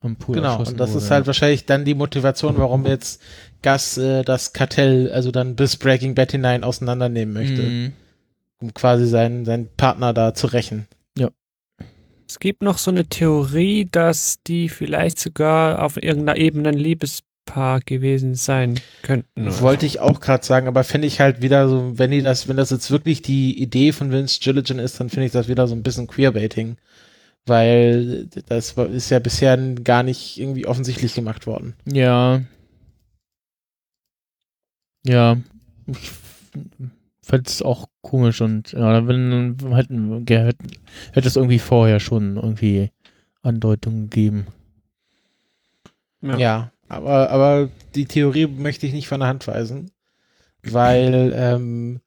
am 0.02 0.16
Pool 0.16 0.34
genau, 0.36 0.58
und 0.58 0.80
das 0.80 0.90
wurde, 0.90 1.04
ist 1.04 1.10
halt 1.10 1.26
wahrscheinlich 1.26 1.66
dann 1.66 1.84
die 1.84 1.94
Motivation, 1.94 2.56
warum 2.58 2.86
jetzt 2.94 3.22
Gus 3.62 3.98
äh, 3.98 4.22
das 4.22 4.52
Kartell, 4.52 5.10
also 5.12 5.30
dann 5.30 5.56
bis 5.56 5.76
Breaking 5.76 6.14
Bad 6.14 6.32
hinein 6.32 6.64
auseinandernehmen 6.64 7.34
möchte, 7.34 7.62
Mhm. 7.62 7.92
um 8.60 8.74
quasi 8.74 9.06
seinen, 9.06 9.44
seinen 9.44 9.68
Partner 9.76 10.12
da 10.14 10.34
zu 10.34 10.46
rächen. 10.48 10.86
Es 12.28 12.38
gibt 12.38 12.62
noch 12.62 12.78
so 12.78 12.92
eine 12.92 13.06
Theorie, 13.06 13.88
dass 13.90 14.40
die 14.46 14.68
vielleicht 14.68 15.18
sogar 15.18 15.82
auf 15.82 16.00
irgendeiner 16.00 16.38
Ebene 16.38 16.68
ein 16.68 16.78
Liebespaar 17.50 17.80
gewesen 17.80 18.34
sein 18.34 18.80
könnten. 19.02 19.60
Wollte 19.60 19.86
ich 19.86 20.00
auch 20.00 20.20
gerade 20.20 20.44
sagen, 20.44 20.68
aber 20.68 20.84
finde 20.84 21.06
ich 21.06 21.20
halt 21.20 21.42
wieder 21.42 21.68
so, 21.68 21.98
wenn 21.98 22.10
die 22.10 22.22
das, 22.22 22.48
wenn 22.48 22.56
das 22.56 22.70
jetzt 22.70 22.90
wirklich 22.90 23.22
die 23.22 23.60
Idee 23.60 23.92
von 23.92 24.12
Vince 24.12 24.40
Gilligan 24.40 24.78
ist, 24.78 25.00
dann 25.00 25.10
finde 25.10 25.26
ich 25.26 25.32
das 25.32 25.48
wieder 25.48 25.66
so 25.66 25.74
ein 25.74 25.82
bisschen 25.82 26.06
Queerbaiting. 26.06 26.76
Weil 27.46 28.26
das 28.26 28.72
ist 28.72 29.10
ja 29.10 29.18
bisher 29.18 29.56
gar 29.56 30.02
nicht 30.02 30.38
irgendwie 30.38 30.66
offensichtlich 30.66 31.14
gemacht 31.14 31.46
worden. 31.46 31.74
Ja. 31.86 32.42
Ja. 35.06 35.38
Ich 35.86 36.10
fände 37.22 37.48
es 37.48 37.62
auch 37.62 37.88
komisch 38.02 38.40
und 38.42 38.72
ja, 38.72 39.06
wenn 39.06 39.56
hätten, 39.74 40.26
hätte, 40.28 40.56
hätte 41.12 41.28
es 41.28 41.36
irgendwie 41.36 41.58
vorher 41.58 41.98
schon 41.98 42.36
irgendwie 42.36 42.90
Andeutungen 43.42 44.10
gegeben. 44.10 44.46
Ja, 46.22 46.70
aber, 46.90 47.30
aber 47.30 47.68
die 47.94 48.06
Theorie 48.06 48.46
möchte 48.48 48.86
ich 48.86 48.92
nicht 48.92 49.08
von 49.08 49.20
der 49.20 49.28
Hand 49.28 49.46
weisen, 49.46 49.92
weil 50.62 51.32
ähm, 51.34 52.00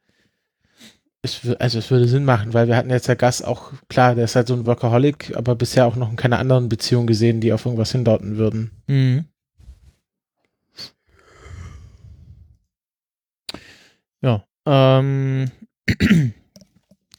es, 1.21 1.39
also 1.57 1.79
es 1.79 1.89
würde 1.89 2.07
Sinn 2.07 2.25
machen, 2.25 2.53
weil 2.53 2.67
wir 2.67 2.75
hatten 2.75 2.89
jetzt 2.89 3.07
ja 3.07 3.15
Gas 3.15 3.41
auch, 3.41 3.71
klar, 3.87 4.13
der 4.13 4.25
ist 4.25 4.35
halt 4.35 4.47
so 4.47 4.53
ein 4.53 4.65
Workaholic, 4.65 5.37
aber 5.37 5.55
bisher 5.55 5.85
auch 5.85 5.95
noch 5.95 6.09
in 6.09 6.17
keiner 6.17 6.37
anderen 6.37 6.67
Beziehung 6.67 7.07
gesehen, 7.07 7.39
die 7.39 7.53
auf 7.53 7.65
irgendwas 7.65 7.93
hindeuten 7.93 8.35
würden. 8.37 8.71
Mhm. 8.87 9.25
Ja. 14.21 14.45
Ähm. 14.65 15.51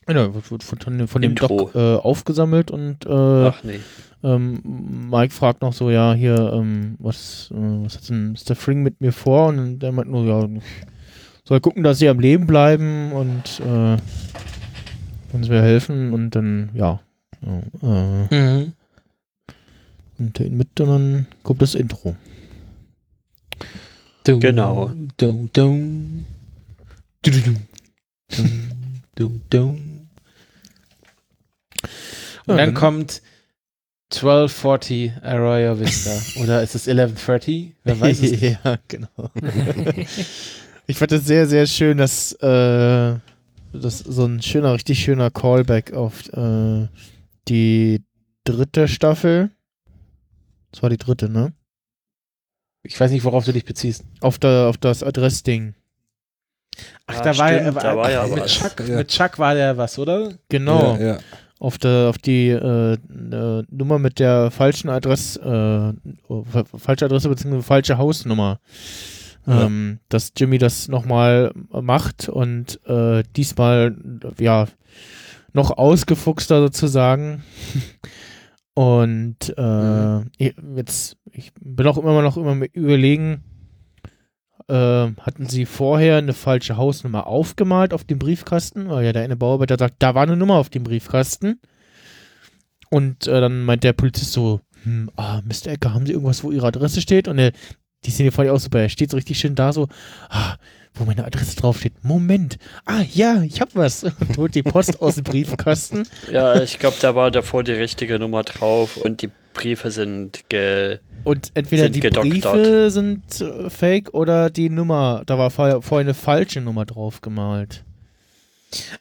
Ja, 0.07 0.35
wird, 0.35 0.51
wird 0.51 0.63
von, 0.63 0.79
von 0.79 1.23
dem 1.23 1.31
Intro. 1.31 1.71
Doc 1.73 1.75
äh, 1.75 1.97
aufgesammelt 1.97 2.71
und 2.71 3.07
äh, 3.07 3.09
Ach 3.09 3.65
nee. 3.65 3.81
Ähm, 4.25 5.09
Mike 5.11 5.33
fragt 5.35 5.61
noch 5.63 5.75
so, 5.75 5.91
ja, 5.91 6.15
hier, 6.15 6.53
ähm, 6.55 6.97
was, 6.99 7.51
äh, 7.53 7.57
was 7.57 7.97
hat 7.97 8.09
denn 8.09 8.33
Mr. 8.33 8.57
Fring 8.57 8.83
mit 8.83 9.01
mir 9.01 9.13
vor? 9.13 9.49
Und 9.49 9.81
der 9.81 9.93
meint 9.93 10.11
nur, 10.11 10.25
ja, 10.25 10.45
ich 10.57 10.63
soll 11.45 11.61
gucken, 11.61 11.83
dass 11.85 11.99
sie 11.99 12.09
am 12.09 12.19
Leben 12.21 12.47
bleiben 12.47 13.13
und 13.13 13.61
äh, 13.61 13.99
uns 15.35 15.49
wir 15.51 15.61
helfen 15.63 16.13
und 16.15 16.31
dann, 16.31 16.71
ja. 16.75 17.01
ja 17.43 18.27
äh, 18.31 18.67
und 20.19 20.41
in 20.41 20.57
mit 20.57 20.81
und 20.81 20.89
dann 20.89 21.27
kommt 21.43 21.61
das 21.61 21.75
Intro. 21.75 22.17
Dum, 24.25 24.41
Genau. 24.41 24.91
Dum, 25.19 25.51
dum. 25.53 26.25
Dum, 27.23 27.57
dum, 28.31 28.71
dum, 29.17 29.41
dum. 29.51 30.09
Und 32.47 32.57
dann- 32.57 32.75
kommt 32.75 33.21
1240 34.13 35.13
Arroyo 35.23 35.79
Vista. 35.79 36.11
Oder 36.43 36.63
ist 36.63 36.75
es 36.75 36.87
1130? 36.89 37.75
Wer 37.85 38.01
weiß 38.01 38.21
es 38.23 38.31
nicht. 38.41 38.43
ja, 38.65 38.77
genau. 38.89 39.09
ich 40.87 40.97
fand 40.97 41.13
es 41.13 41.25
sehr, 41.27 41.47
sehr 41.47 41.67
schön, 41.67 41.99
dass 41.99 42.33
äh, 42.35 43.15
das 43.73 43.99
so 43.99 44.25
ein 44.27 44.41
schöner, 44.43 44.75
richtig 44.75 45.03
schöner 45.03 45.31
Callback 45.31 45.93
auf 45.95 46.29
äh, 46.33 46.89
die 47.49 48.03
dritte 48.45 48.87
Staffel. 48.89 49.51
Das 50.71 50.83
war 50.83 50.91
die 50.91 50.99
dritte, 50.99 51.29
ne? 51.29 51.53
Ich 52.83 52.99
weiß 53.01 53.11
nicht, 53.11 53.25
worauf 53.25 53.45
du 53.47 53.53
dich 53.53 53.65
beziehst. 53.65 54.05
Auf, 54.21 54.39
der, 54.39 54.67
auf 54.69 54.77
das 54.77 55.03
Adressding. 55.03 55.75
Ach, 57.07 57.17
Ah, 57.21 57.23
da 57.23 57.39
war, 57.39 57.49
stimmt, 57.49 57.65
er, 57.67 57.73
da 57.73 57.97
war 57.97 58.11
ja 58.11 58.27
mit, 58.27 58.41
was. 58.41 58.53
Chuck, 58.53 58.81
Ja. 58.87 58.97
mit 58.97 59.09
Chuck 59.09 59.39
war 59.39 59.55
der 59.55 59.77
was, 59.77 59.99
oder? 59.99 60.35
Genau. 60.49 60.97
Ja, 60.97 61.07
ja. 61.15 61.19
Auf, 61.65 61.79
der, 61.79 62.09
auf 62.11 62.19
die 62.19 62.49
äh, 62.51 62.93
äh, 62.95 63.63
Nummer 63.71 63.99
mit 63.99 64.19
der 64.19 64.51
falschen 64.51 64.91
Adresse, 64.91 65.41
äh, 65.41 66.13
oh, 66.29 66.45
fa- 66.45 66.65
falsche 66.77 67.07
Adresse 67.07 67.29
bzw. 67.31 67.63
falsche 67.63 67.97
Hausnummer. 67.97 68.61
Ja. 69.47 69.67
Ähm, 69.67 69.99
dass 70.09 70.33
Jimmy 70.37 70.59
das 70.59 70.89
nochmal 70.89 71.53
macht 71.71 72.29
und 72.29 72.81
äh, 72.87 73.23
diesmal 73.37 73.97
ja 74.39 74.67
noch 75.53 75.71
ausgefuchster 75.79 76.61
sozusagen. 76.61 77.43
Und 78.77 79.57
äh, 79.57 80.21
ich- 80.37 80.57
jetzt, 80.77 81.17
ich 81.31 81.53
bin 81.61 81.87
auch 81.87 81.97
immer 81.97 82.23
noch 82.23 82.37
immer 82.37 82.57
überlegen, 82.73 83.45
äh, 84.69 84.75
hatten 84.75 85.49
sie 85.49 85.67
vorher 85.67 86.17
eine 86.19 86.33
falsche 86.33 86.77
Hausnummer 86.77 87.27
aufgemalt 87.27 87.93
auf 87.93 88.05
dem 88.05 88.19
Briefkasten, 88.19 88.89
weil 88.89 89.05
ja 89.05 89.13
der 89.13 89.23
eine 89.23 89.37
Bauarbeiter 89.37 89.79
sagt, 89.79 89.97
da 89.99 90.15
war 90.15 90.23
eine 90.23 90.37
Nummer 90.37 90.57
auf 90.57 90.71
dem 90.71 90.85
Briefkasten. 90.85 91.61
Und 92.91 93.27
äh, 93.27 93.41
dann 93.41 93.65
meint 93.65 93.85
der 93.85 93.93
Polizist 93.93 94.33
so, 94.33 94.61
hm, 94.85 95.11
ah, 95.17 95.41
Mr. 95.43 95.73
Ecker, 95.73 95.95
haben 95.95 96.07
Sie 96.07 96.13
irgendwas, 96.13 96.45
wo 96.45 96.51
Ihre 96.51 96.69
Adresse 96.69 97.01
steht? 97.01 97.29
Und 97.29 97.39
er, 97.39 97.53
die 98.05 98.11
sind 98.11 98.27
ja 98.27 98.31
voll 98.31 98.49
auch 98.49 98.61
super, 98.61 98.81
er 98.81 98.89
steht 98.89 99.11
so 99.11 99.17
richtig 99.17 99.39
schön 99.39 99.55
da 99.55 99.73
so, 99.73 99.89
ah, 100.29 100.57
wo 100.95 101.05
meine 101.05 101.25
Adresse 101.25 101.57
draufsteht. 101.57 102.05
Moment, 102.05 102.59
ah 102.85 103.03
ja, 103.13 103.43
ich 103.43 103.61
hab 103.61 103.75
was. 103.75 104.05
Und 104.21 104.37
holt 104.37 104.55
die 104.55 104.63
Post 104.63 105.03
aus 105.03 105.17
dem 105.17 105.25
Briefkasten. 105.25 106.07
Ja, 106.31 106.63
ich 106.63 106.79
glaube, 106.79 106.97
da 107.01 107.15
war 107.15 107.31
davor 107.31 107.65
die 107.65 107.73
richtige 107.73 108.19
Nummer 108.19 108.45
drauf 108.45 108.97
und 108.97 109.23
die 109.23 109.31
Briefe 109.53 109.91
sind 109.91 110.49
ge. 110.49 110.99
Und 111.25 111.51
entweder 111.55 111.85
Sind 111.85 111.97
die 111.97 112.01
gedoktert. 112.01 112.33
Briefe 112.33 112.91
sind 112.91 113.23
äh, 113.41 113.71
fake 113.71 114.13
oder 114.13 114.51
die 114.51 114.69
Nummer, 114.69 115.23
da 115.27 115.39
war 115.39 115.51
vorher, 115.51 115.83
vorher 115.83 116.05
eine 116.05 116.15
falsche 116.15 116.61
Nummer 116.61 116.85
drauf 116.85 117.21
gemalt. 117.23 117.83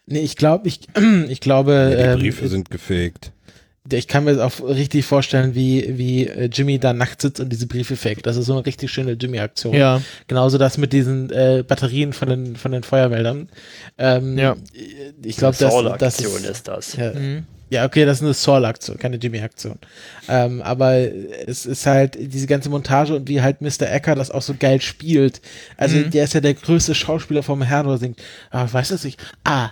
Nee, 0.06 0.20
ich 0.22 0.36
glaube, 0.36 0.68
ich, 0.68 0.88
ich 1.28 1.40
glaube, 1.42 1.74
Ja, 1.74 2.04
die 2.06 2.12
ähm, 2.14 2.20
Briefe 2.20 2.48
sind 2.48 2.70
gefaked. 2.70 3.32
ich 3.92 4.08
kann 4.08 4.24
mir 4.24 4.36
das 4.36 4.42
auch 4.62 4.66
richtig 4.66 5.06
vorstellen, 5.06 5.54
wie, 5.56 5.98
wie 5.98 6.28
äh, 6.28 6.46
Jimmy 6.46 6.80
da 6.80 6.94
nachts 6.94 7.24
sitzt 7.24 7.42
und 7.42 7.50
diese 7.50 7.68
Briefe 7.68 7.98
fake. 7.98 8.24
Das 8.24 8.38
ist 8.38 8.46
so 8.46 8.54
eine 8.54 8.66
richtig 8.66 8.92
schöne 8.92 9.14
Jimmy-Aktion. 9.14 9.74
Ja, 9.74 10.02
Genauso 10.28 10.58
das 10.58 10.78
mit 10.78 10.94
diesen 10.94 11.30
äh, 11.32 11.64
Batterien 11.68 12.14
von 12.14 12.30
den, 12.30 12.56
von 12.56 12.72
den 12.72 12.84
Feuerweldern. 12.84 13.50
Ähm, 13.98 14.38
Ja. 14.38 14.56
Ich 15.24 15.38
glaube, 15.38 15.58
das, 15.60 15.74
das 16.00 16.20
ist, 16.20 16.46
ist 16.46 16.68
das. 16.68 16.96
ja, 16.96 17.14
mhm. 17.14 17.46
Ja, 17.74 17.86
okay, 17.86 18.06
das 18.06 18.18
ist 18.20 18.24
eine 18.24 18.34
Saul-Aktion, 18.34 18.98
keine 18.98 19.18
Jimmy-Aktion. 19.18 19.78
Ähm, 20.30 20.62
aber 20.62 20.94
es 21.48 21.66
ist 21.66 21.86
halt 21.86 22.18
diese 22.20 22.48
ganze 22.48 22.70
Montage 22.70 23.16
und 23.16 23.28
wie 23.28 23.42
halt 23.42 23.62
Mr. 23.62 23.92
Ecker 23.92 24.16
das 24.16 24.32
auch 24.32 24.42
so 24.42 24.54
geil 24.58 24.80
spielt. 24.82 25.42
Also 25.78 25.98
Mhm. 25.98 26.12
der 26.12 26.24
ist 26.24 26.34
ja 26.34 26.42
der 26.42 26.54
größte 26.54 26.96
Schauspieler 26.96 27.44
vom 27.44 27.62
Herrn 27.62 27.86
oder 27.88 27.98
singt, 27.98 28.22
ah, 28.52 28.68
weiß 28.72 28.90
das 28.90 29.04
nicht, 29.04 29.20
ah, 29.44 29.72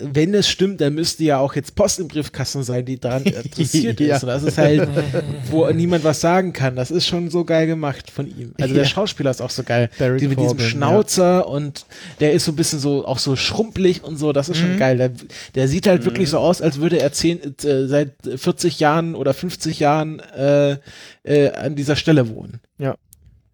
wenn 0.00 0.32
es 0.32 0.48
stimmt, 0.48 0.80
dann 0.80 0.94
müsste 0.94 1.24
ja 1.24 1.38
auch 1.38 1.56
jetzt 1.56 1.74
Post 1.74 1.98
im 1.98 2.06
Briefkasten 2.06 2.62
sein, 2.62 2.84
die 2.84 3.00
daran 3.00 3.22
interessiert 3.24 3.98
Ja. 3.98 4.14
ist. 4.16 4.22
Und 4.22 4.28
das 4.28 4.44
ist 4.44 4.56
halt, 4.56 4.88
wo 5.50 5.68
niemand 5.70 6.04
was 6.04 6.20
sagen 6.20 6.52
kann. 6.52 6.76
Das 6.76 6.92
ist 6.92 7.06
schon 7.06 7.30
so 7.30 7.44
geil 7.44 7.66
gemacht 7.66 8.08
von 8.10 8.26
ihm. 8.28 8.52
Also 8.60 8.74
der 8.74 8.84
Ja. 8.84 8.88
Schauspieler 8.88 9.30
ist 9.32 9.40
auch 9.40 9.50
so 9.50 9.64
geil. 9.64 9.90
Barry 9.98 10.18
Die, 10.18 10.28
mit 10.28 10.38
diesem 10.38 10.50
Corbin, 10.50 10.64
ja. 10.64 10.70
Schnauzer 10.70 11.48
und 11.48 11.84
der 12.20 12.32
ist 12.32 12.44
so 12.44 12.52
ein 12.52 12.56
bisschen 12.56 12.78
so, 12.78 13.04
auch 13.06 13.18
so 13.18 13.34
schrumpelig 13.34 14.04
und 14.04 14.18
so. 14.18 14.32
Das 14.32 14.48
ist 14.48 14.58
schon 14.58 14.74
Mhm. 14.74 14.78
geil. 14.78 14.96
Der, 14.98 15.10
der 15.56 15.66
sieht 15.66 15.88
halt 15.88 16.04
wirklich 16.04 16.30
so 16.30 16.38
aus, 16.38 16.62
als 16.62 16.78
würde 16.80 17.00
er 17.00 17.10
zehn, 17.12 17.40
äh, 17.64 17.86
seit 17.88 18.12
40 18.36 18.78
Jahren 18.78 19.16
oder 19.16 19.34
50 19.34 19.80
Jahren 19.80 20.20
äh, 20.20 20.76
äh, 21.24 21.50
an 21.50 21.74
dieser 21.74 21.96
Stelle 21.96 22.28
wohnen. 22.28 22.60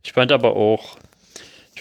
Ich 0.07 0.13
fand 0.13 0.31
aber 0.33 0.55
auch, 0.55 0.99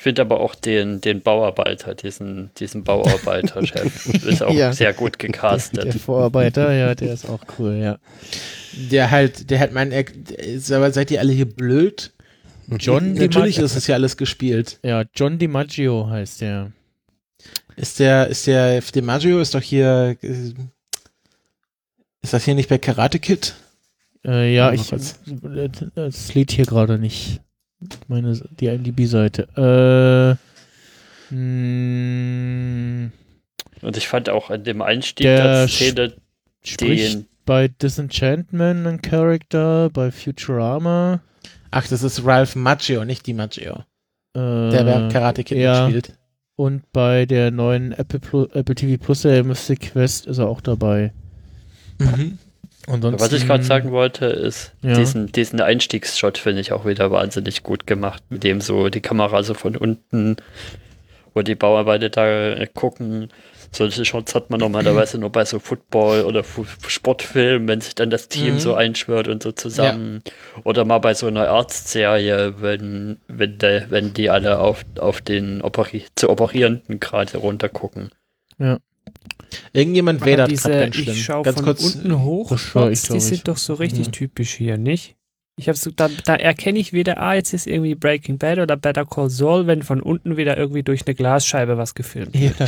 finde 0.03 0.21
aber 0.21 0.39
auch 0.39 0.53
den, 0.55 1.01
den 1.01 1.21
Bauarbeiter, 1.21 1.95
diesen, 1.95 2.51
diesen 2.59 2.83
Bauarbeiter-Chef, 2.83 4.05
ist 4.25 4.43
auch 4.43 4.53
Ja. 4.53 4.71
sehr 4.73 4.93
gut 4.93 5.21
der 5.21 5.29
gecastet. 5.29 5.93
Vorarbeiter, 5.95 6.71
ja, 6.73 6.93
der 6.93 7.13
ist 7.13 7.27
auch 7.27 7.39
cool, 7.57 7.75
ja. 7.75 7.97
Der 8.91 9.09
halt, 9.11 9.49
der 9.49 9.59
hat 9.59 9.71
meinen, 9.71 9.91
er- 9.91 10.05
aber 10.75 10.91
seid 10.91 11.09
ihr 11.11 11.19
alle 11.19 11.31
hier 11.33 11.45
blöd? 11.49 12.11
John 12.79 13.13
Natürlich 13.13 13.55
DiMaggio, 13.55 13.65
ist 13.65 13.75
es 13.75 13.87
ja 13.87 13.95
alles 13.95 14.15
gespielt. 14.17 14.79
ja, 14.83 15.03
John 15.15 15.37
DiMaggio 15.39 16.07
heißt 16.09 16.41
der. 16.41 16.71
Ist 17.75 17.99
der, 17.99 18.27
ist 18.27 18.45
der, 18.47 18.81
DiMaggio 18.81 19.39
ist 19.41 19.53
doch 19.55 19.61
hier, 19.61 20.15
äh, 20.21 20.27
ist 22.21 22.33
das 22.33 22.45
hier 22.45 22.55
nicht 22.55 22.69
bei 22.69 22.77
Karate 22.77 23.19
Kid? 23.19 23.55
Äh, 24.25 24.53
ja, 24.55 24.71
ich, 24.71 24.87
kurz. 24.89 25.19
das 25.95 26.33
Lied 26.33 26.51
hier 26.51 26.65
gerade 26.65 26.97
nicht. 26.97 27.41
Meine, 28.07 28.39
die 28.59 28.67
IMDb-Seite. 28.67 30.37
Äh, 31.31 31.33
mh, 31.33 33.09
Und 33.81 33.97
ich 33.97 34.07
fand 34.07 34.29
auch 34.29 34.49
an 34.49 34.63
dem 34.63 34.81
Einstieg 34.81 35.25
Der 35.25 35.43
der 35.43 35.67
Szene 35.67 36.13
spricht 36.63 37.13
den. 37.13 37.25
bei 37.45 37.67
Disenchantment 37.67 38.85
ein 38.87 39.01
Charakter, 39.01 39.89
bei 39.89 40.11
Futurama. 40.11 41.21
Ach, 41.71 41.87
das 41.87 42.03
ist 42.03 42.23
Ralph 42.25 42.55
Macchio, 42.55 43.03
nicht 43.05 43.25
Di 43.25 43.33
Maggio. 43.33 43.83
Äh, 44.35 44.69
Der 44.69 44.83
bei 44.83 45.09
Karate 45.11 45.43
Kid 45.43 45.57
ja. 45.57 45.87
mitspielt. 45.87 46.17
Und 46.55 46.83
bei 46.91 47.25
der 47.25 47.49
neuen 47.49 47.93
Apple, 47.93 48.19
Plu- 48.19 48.51
Apple 48.53 48.75
TV 48.75 49.03
Plus 49.03 49.23
Serie 49.23 49.43
Mystic 49.43 49.91
Quest 49.91 50.27
ist 50.27 50.37
er 50.37 50.47
auch 50.47 50.61
dabei. 50.61 51.11
Mhm. 51.99 52.37
Ansonsten, 52.87 53.21
Was 53.21 53.31
ich 53.33 53.47
gerade 53.47 53.63
sagen 53.63 53.91
wollte, 53.91 54.25
ist, 54.25 54.73
Ja. 54.81 54.93
diesen, 54.93 55.31
diesen 55.31 55.61
Einstiegsshot 55.61 56.37
finde 56.37 56.61
ich 56.61 56.71
auch 56.73 56.85
wieder 56.85 57.11
wahnsinnig 57.11 57.63
gut 57.63 57.87
gemacht, 57.87 58.21
mit 58.29 58.43
dem 58.43 58.59
so 58.61 58.89
die 58.89 59.01
Kamera 59.01 59.41
so 59.43 59.53
von 59.53 59.77
unten, 59.77 60.35
wo 61.33 61.41
die 61.41 61.55
Bauarbeiter 61.55 62.09
da 62.09 62.65
gucken. 62.73 63.29
Solche 63.71 64.05
Shots 64.05 64.35
hat 64.35 64.51
man 64.51 64.59
normalerweise 64.59 65.17
nur 65.17 65.31
bei 65.31 65.45
so 65.45 65.57
Football- 65.57 66.25
oder 66.25 66.43
Fu 66.43 66.63
Sportfilmen, 66.85 67.67
wenn 67.67 67.81
sich 67.81 67.95
dann 67.95 68.11
das 68.11 68.27
Team 68.27 68.55
Mhm. 68.55 68.59
so 68.59 68.75
einschwört 68.75 69.27
und 69.27 69.41
so 69.41 69.51
zusammen. 69.51 70.21
Oder 70.63 70.85
mal 70.85 70.99
bei 70.99 71.15
so 71.15 71.25
einer 71.25 71.47
Arztserie, 71.49 72.61
wenn, 72.61 73.17
wenn, 73.27 73.57
der, 73.57 73.89
wenn 73.89 74.13
die 74.13 74.29
alle 74.29 74.59
auf, 74.59 74.85
auf 74.99 75.21
den 75.21 75.63
Operi 75.63 76.05
zu 76.15 76.29
Operierenden 76.29 76.99
gerade 76.99 77.37
runtergucken. 77.37 78.11
Irgendjemand 79.71 80.25
wedert 80.25 80.49
diese, 80.51 80.69
ganz 80.69 80.95
schlimm. 80.95 81.13
ich 81.15 81.23
schaue 81.23 81.43
Ganz 81.43 81.57
von 81.57 81.65
kurz. 81.65 81.83
unten 81.95 82.21
hoch, 82.21 82.51
war 82.73 82.91
ich, 82.91 82.99
Shots, 82.99 83.13
die 83.13 83.19
sind 83.19 83.47
doch 83.47 83.57
so 83.57 83.75
richtig 83.75 84.07
Mhm. 84.07 84.11
typisch 84.11 84.53
hier, 84.53 84.77
nicht? 84.77 85.15
Ich 85.55 85.67
habe 85.67 85.77
so, 85.77 85.91
da, 85.91 86.09
da 86.25 86.33
erkenne 86.35 86.79
ich 86.79 86.93
wieder, 86.93 87.19
ah, 87.19 87.35
jetzt 87.35 87.53
ist 87.53 87.67
irgendwie 87.67 87.93
Breaking 87.93 88.39
Bad 88.39 88.57
oder 88.57 88.75
Better 88.75 89.05
Call 89.05 89.29
Saul, 89.29 89.67
wenn 89.67 89.83
von 89.83 90.01
unten 90.01 90.35
wieder 90.35 90.57
irgendwie 90.57 90.81
durch 90.81 91.05
eine 91.05 91.13
Glasscheibe 91.13 91.77
was 91.77 91.93
gefilmt 91.93 92.33
wird. 92.33 92.57
Ja. 92.59 92.65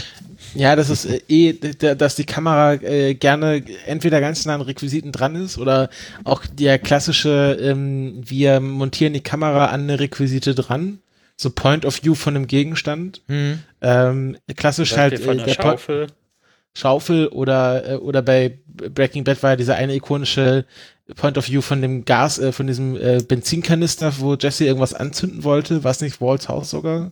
Ja, 0.53 0.75
das 0.75 0.91
ist 0.91 1.05
äh, 1.05 1.19
eh, 1.27 1.53
dass 1.95 2.15
die 2.15 2.25
Kamera 2.25 2.75
äh, 2.75 3.15
gerne 3.15 3.63
entweder 3.87 4.21
ganz 4.21 4.45
nah 4.45 4.53
an 4.53 4.61
Requisiten 4.61 5.11
dran 5.11 5.35
ist 5.35 5.57
oder 5.57 5.89
auch 6.23 6.45
der 6.45 6.77
klassische, 6.77 7.57
ähm, 7.59 8.21
wir 8.23 8.59
montieren 8.59 9.13
die 9.13 9.21
Kamera 9.21 9.67
an 9.67 9.81
eine 9.81 9.99
Requisite 9.99 10.53
dran. 10.53 10.99
So 11.37 11.49
Point 11.49 11.85
of 11.85 12.03
View 12.03 12.13
von 12.13 12.35
einem 12.35 12.45
Gegenstand. 12.47 13.21
Hm. 13.27 13.59
Ähm, 13.81 14.37
klassisch 14.55 14.95
halt 14.95 15.13
äh, 15.13 15.17
der 15.35 15.35
der 15.45 15.53
Po- 15.55 15.77
Schaufel. 16.75 17.27
Oder, 17.27 17.93
äh, 17.93 17.95
oder 17.95 18.21
bei 18.21 18.59
Breaking 18.67 19.23
Bad 19.23 19.41
war 19.41 19.51
ja 19.51 19.55
dieser 19.55 19.75
eine 19.75 19.95
ikonische 19.95 20.65
Point 21.15 21.37
of 21.37 21.47
View 21.47 21.61
von 21.61 21.81
dem 21.81 22.05
Gas, 22.05 22.37
äh, 22.37 22.51
von 22.51 22.67
diesem 22.67 22.95
äh, 22.95 23.23
Benzinkanister, 23.27 24.13
wo 24.19 24.35
Jesse 24.35 24.65
irgendwas 24.65 24.93
anzünden 24.93 25.43
wollte. 25.43 25.83
War 25.83 25.91
es 25.91 26.01
nicht 26.01 26.21
Walls 26.21 26.47
Haus 26.49 26.69
sogar? 26.69 27.11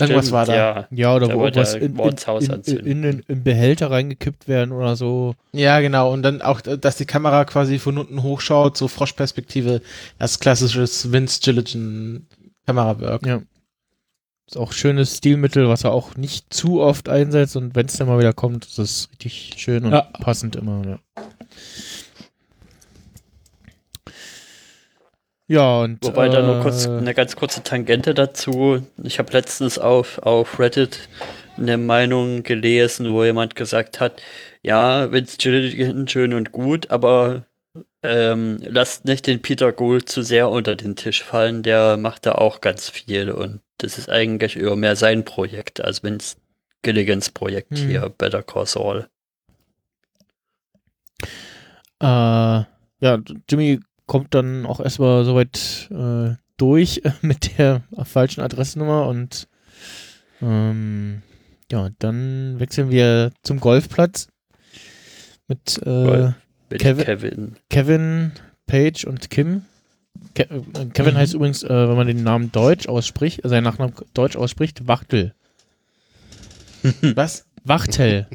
Irgendwas 0.00 0.32
war 0.32 0.44
da. 0.44 0.54
Ja. 0.54 0.88
Ja, 0.90 1.14
oder 1.16 1.28
Da 1.28 1.34
wo 1.34 1.38
wollte 1.38 1.60
irgendwas 1.60 1.74
er 1.74 1.80
in, 1.80 1.96
in, 1.96 1.98
in, 1.98 2.44
in, 2.44 2.50
anzünden. 2.52 2.86
in, 2.86 3.02
den- 3.02 3.22
im 3.26 3.42
Behälter 3.42 3.90
reingekippt 3.90 4.46
werden 4.46 4.70
oder 4.72 4.96
so. 4.96 5.34
Ja, 5.52 5.80
genau. 5.80 6.12
Und 6.12 6.22
dann 6.22 6.42
auch, 6.42 6.60
dass 6.60 6.96
die 6.98 7.06
Kamera 7.06 7.46
quasi 7.46 7.78
von 7.78 7.96
unten 7.96 8.22
hochschaut, 8.22 8.76
so 8.76 8.86
Froschperspektive, 8.86 9.80
das 10.18 10.40
klassisches 10.40 11.10
Vince 11.10 11.40
Gilligan 11.42 12.26
Kamerawork. 12.66 13.26
Ja. 13.26 13.40
Ist 14.48 14.56
auch 14.56 14.72
schönes 14.72 15.18
Stilmittel, 15.18 15.68
was 15.68 15.84
er 15.84 15.92
auch 15.92 16.16
nicht 16.16 16.54
zu 16.54 16.80
oft 16.80 17.10
einsetzt 17.10 17.54
und 17.54 17.74
wenn 17.74 17.84
es 17.84 17.98
dann 17.98 18.08
mal 18.08 18.18
wieder 18.18 18.32
kommt, 18.32 18.64
ist 18.64 18.78
es 18.78 19.10
richtig 19.12 19.56
schön 19.58 19.84
und 19.84 19.92
Ja. 19.92 20.00
passend 20.00 20.56
immer. 20.56 20.82
Ja. 20.86 20.98
Ja, 25.48 25.80
und. 25.80 26.02
Wobei 26.02 26.30
da 26.30 26.40
nur 26.40 26.60
kurz 26.60 26.86
äh, 26.86 26.96
eine 26.96 27.12
ganz 27.12 27.36
kurze 27.36 27.62
Tangente 27.62 28.14
dazu. 28.14 28.86
Ich 29.02 29.18
habe 29.18 29.34
letztens 29.34 29.78
auf, 29.78 30.18
auf 30.20 30.58
Reddit 30.58 31.10
eine 31.58 31.76
Meinung 31.76 32.42
gelesen, 32.42 33.12
wo 33.12 33.24
jemand 33.24 33.54
gesagt 33.54 34.00
hat, 34.00 34.22
ja, 34.62 35.12
Vince 35.12 35.36
Gilligan 35.36 36.08
schön 36.08 36.32
und 36.32 36.52
gut, 36.52 36.90
aber 36.90 37.44
ähm, 38.02 38.60
lasst 38.62 39.04
nicht 39.04 39.26
den 39.26 39.42
Peter 39.42 39.72
Gould 39.72 40.08
zu 40.08 40.22
sehr 40.22 40.48
unter 40.48 40.74
den 40.74 40.96
Tisch 40.96 41.22
fallen, 41.22 41.62
der 41.62 41.98
macht 41.98 42.24
da 42.24 42.32
auch 42.32 42.62
ganz 42.62 42.88
viel 42.88 43.30
und 43.30 43.60
das 43.78 43.98
ist 43.98 44.08
eigentlich 44.10 44.56
eher 44.56 44.76
mehr 44.76 44.96
sein 44.96 45.24
Projekt 45.24 45.80
als 45.80 46.02
Vince 46.02 46.36
Gilligans 46.82 47.30
Projekt 47.30 47.76
Hm. 47.78 47.88
hier, 47.88 48.08
Better 48.10 48.42
Call 48.42 48.66
Saul. 48.66 49.08
Äh, 52.00 52.06
ja, 52.06 53.18
Jimmy 53.48 53.80
kommt 54.06 54.34
dann 54.34 54.66
auch 54.66 54.80
erstmal 54.80 55.24
soweit 55.24 55.88
äh, 55.90 56.36
durch 56.56 57.02
mit 57.22 57.58
der 57.58 57.82
falschen 58.04 58.40
Adressnummer 58.40 59.06
und 59.06 59.48
ähm, 60.40 61.22
ja, 61.70 61.90
dann 61.98 62.58
wechseln 62.60 62.90
wir 62.90 63.32
zum 63.42 63.60
Golfplatz 63.60 64.28
mit 65.48 65.80
äh. 65.84 66.32
Mit 66.70 66.80
Kevin- 66.82 67.04
Kevin. 67.04 67.56
Kevin, 67.70 68.32
Paige 68.66 69.06
und 69.08 69.30
Kim. 69.30 69.62
Ke 70.38 70.48
äh, 70.54 70.84
Kevin 70.94 71.14
Mhm. 71.14 71.18
heißt 71.18 71.34
übrigens, 71.34 71.62
äh, 71.62 71.68
wenn 71.88 71.96
man 71.96 72.06
den 72.06 72.22
Namen 72.22 72.52
Deutsch 72.52 72.86
ausspricht, 72.88 73.44
äh, 73.44 73.48
seinen 73.48 73.64
Nachnamen 73.64 73.94
Deutsch 74.14 74.36
ausspricht, 74.36 74.86
Wachtel. 74.86 75.34
Was? 77.14 77.44
Wachtel. 77.64 78.26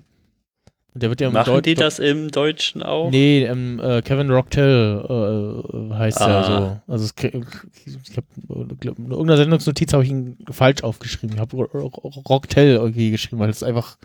Und 0.94 1.02
der 1.02 1.10
wird 1.10 1.22
ja 1.22 1.28
im 1.28 1.34
Machen 1.34 1.54
Deu- 1.56 1.62
die 1.62 1.74
das 1.74 1.98
im 1.98 2.30
Deutschen 2.30 2.84
auch? 2.84 3.10
Nee, 3.10 3.46
ähm, 3.46 3.80
äh, 3.80 4.04
Kevin 4.04 4.30
Rocktel 4.30 5.64
äh, 5.90 5.94
heißt 5.96 6.20
er 6.22 6.28
Ah. 6.28 6.44
so. 6.88 6.92
Also 6.94 7.06
es, 7.06 7.14
ich 7.24 8.18
habe 8.18 8.28
in 8.38 9.10
irgendeiner 9.10 9.38
Sendungsnotiz 9.38 9.92
habe 9.94 10.04
ich 10.04 10.12
ihn 10.12 10.38
falsch 10.52 10.84
aufgeschrieben. 10.84 11.36
Ich 11.36 11.40
habe 11.42 11.56
Rocktel 11.58 12.76
irgendwie 12.76 13.10
geschrieben, 13.10 13.40
weil 13.40 13.50
es 13.50 13.64
einfach 13.64 13.98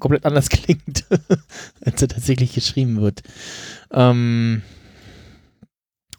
komplett 0.00 0.26
anders 0.26 0.48
klingt, 0.50 1.04
als 1.82 2.02
er 2.02 2.08
tatsächlich 2.08 2.52
geschrieben 2.52 3.00
wird. 3.00 3.22
Ähm, 3.90 4.60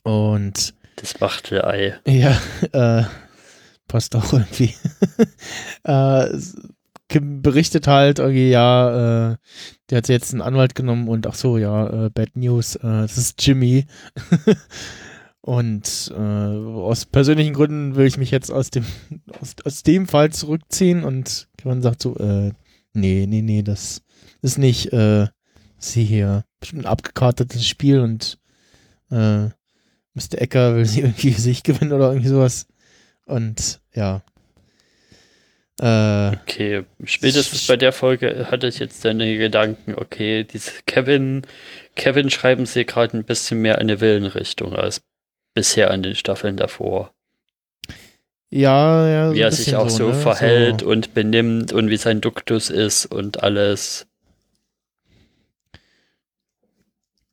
und 0.04 0.74
Das 0.96 1.20
Wachtelei. 1.22 2.00
ja, 2.08 2.40
äh, 2.72 3.04
passt 3.88 4.16
auch 4.16 4.34
irgendwie. 4.34 4.74
äh, 5.84 6.28
berichtet 7.08 7.88
halt 7.88 8.20
irgendwie, 8.20 8.50
ja, 8.50 9.32
äh, 9.32 9.38
der 9.90 9.98
hat 10.00 10.08
jetzt 10.10 10.34
einen 10.34 10.42
Anwalt 10.42 10.76
genommen 10.76 11.08
und 11.08 11.28
ach 11.28 11.36
so, 11.36 11.58
ja, 11.58 12.06
äh, 12.06 12.10
Bad 12.10 12.36
News, 12.36 12.76
äh, 12.76 13.04
es 13.04 13.18
ist 13.18 13.46
Jimmy. 13.46 13.86
und 15.42 16.12
äh, 16.16 16.20
aus 16.20 17.06
persönlichen 17.06 17.54
Gründen 17.54 17.96
will 17.96 18.08
ich 18.08 18.18
mich 18.18 18.32
jetzt 18.32 18.52
aus 18.52 18.72
dem, 18.72 18.86
aus, 19.40 19.56
aus 19.64 19.84
dem 19.84 20.08
Fall 20.08 20.32
zurückziehen 20.32 21.04
und 21.04 21.48
Kevin 21.58 21.82
sagt 21.82 22.02
so, 22.02 22.18
äh, 22.18 22.52
nee, 22.94 23.26
nee, 23.28 23.42
nee, 23.42 23.62
das 23.62 24.02
ist 24.42 24.58
nicht, 24.58 24.92
äh, 24.92 25.28
sie 25.78 26.04
hier, 26.04 26.44
bestimmt 26.60 26.84
ein 26.84 26.92
abgekartetes 26.92 27.66
Spiel 27.68 28.00
und 28.00 28.40
äh, 29.12 29.50
Mr. 30.16 30.42
Ecker 30.42 30.76
will 30.76 30.86
sie 30.86 31.02
irgendwie 31.02 31.34
für 31.34 31.42
sich 31.42 31.64
gewinnen 31.64 31.94
oder 31.94 32.10
irgendwie 32.10 32.30
sowas. 32.30 32.68
Und 33.26 33.82
ja. 33.94 34.24
Äh, 35.80 36.38
Okay, 36.38 36.86
spätestens 37.04 37.68
bei 37.68 37.76
der 37.76 37.92
Folge 37.92 38.48
hatte 38.50 38.68
ich 38.68 38.80
jetzt 38.80 39.04
deine 39.04 39.38
Gedanken, 39.38 39.96
okay, 39.96 40.46
diese 40.46 40.72
Kevin, 40.86 41.46
Kevin 41.96 42.30
schreiben 42.30 42.66
sie 42.66 42.86
gerade 42.86 43.18
ein 43.18 43.26
bisschen 43.26 43.62
mehr 43.62 43.76
in 43.76 43.82
eine 43.82 44.00
Willenrichtung 44.00 44.74
als 44.74 45.02
bisher 45.54 45.92
an 45.92 46.02
den 46.02 46.16
Staffeln 46.16 46.56
davor. 46.56 47.14
ja, 48.50 49.08
ja. 49.08 49.34
wie 49.34 49.40
ein 49.40 49.44
er 49.44 49.52
sich 49.52 49.76
auch 49.76 49.90
so, 49.90 50.10
ne? 50.10 50.14
verhält 50.14 50.82
und 50.82 51.14
benimmt 51.14 51.74
und 51.74 51.90
wie 51.90 51.98
sein 51.98 52.22
Duktus 52.22 52.70
ist 52.70 53.06
und 53.06 53.44
alles. 53.44 54.08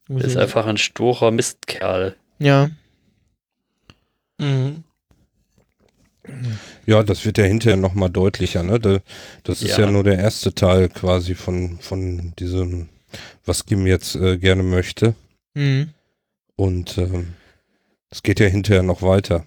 So, 0.09 0.19
Ist 0.19 0.33
so, 0.33 0.41
einfach 0.41 0.67
ein 0.67 0.79
sturer 0.79 1.31
Mistkerl. 1.31 2.17
Ja. 2.43 2.71
Mhm. 4.39 4.85
Ja, 6.87 7.03
das 7.03 7.25
wird 7.25 7.39
ja 7.39 7.45
hinterher 7.45 7.77
nochmal 7.77 8.11
deutlicher, 8.11 8.63
ne? 8.63 8.79
Da- 8.79 9.01
Das 9.45 9.63
ist 9.63 9.77
ja. 9.79 9.85
Ja. 9.87 9.91
nur 9.91 10.05
der 10.05 10.19
erste 10.19 10.55
Teil 10.55 10.89
quasi 10.89 11.35
von, 11.35 11.79
von 11.81 12.33
diesem, 12.39 12.89
was 13.45 13.67
Kim 13.67 13.87
jetzt 13.87 14.15
äh, 14.17 14.39
gerne 14.39 14.63
möchte. 14.63 15.15
Mhm. 15.55 15.91
Und 16.57 16.97
ähm, 16.99 17.35
es 18.11 18.23
geht 18.23 18.39
ja 18.41 18.47
hinterher 18.47 18.83
noch 18.83 19.03
weiter. 19.03 19.45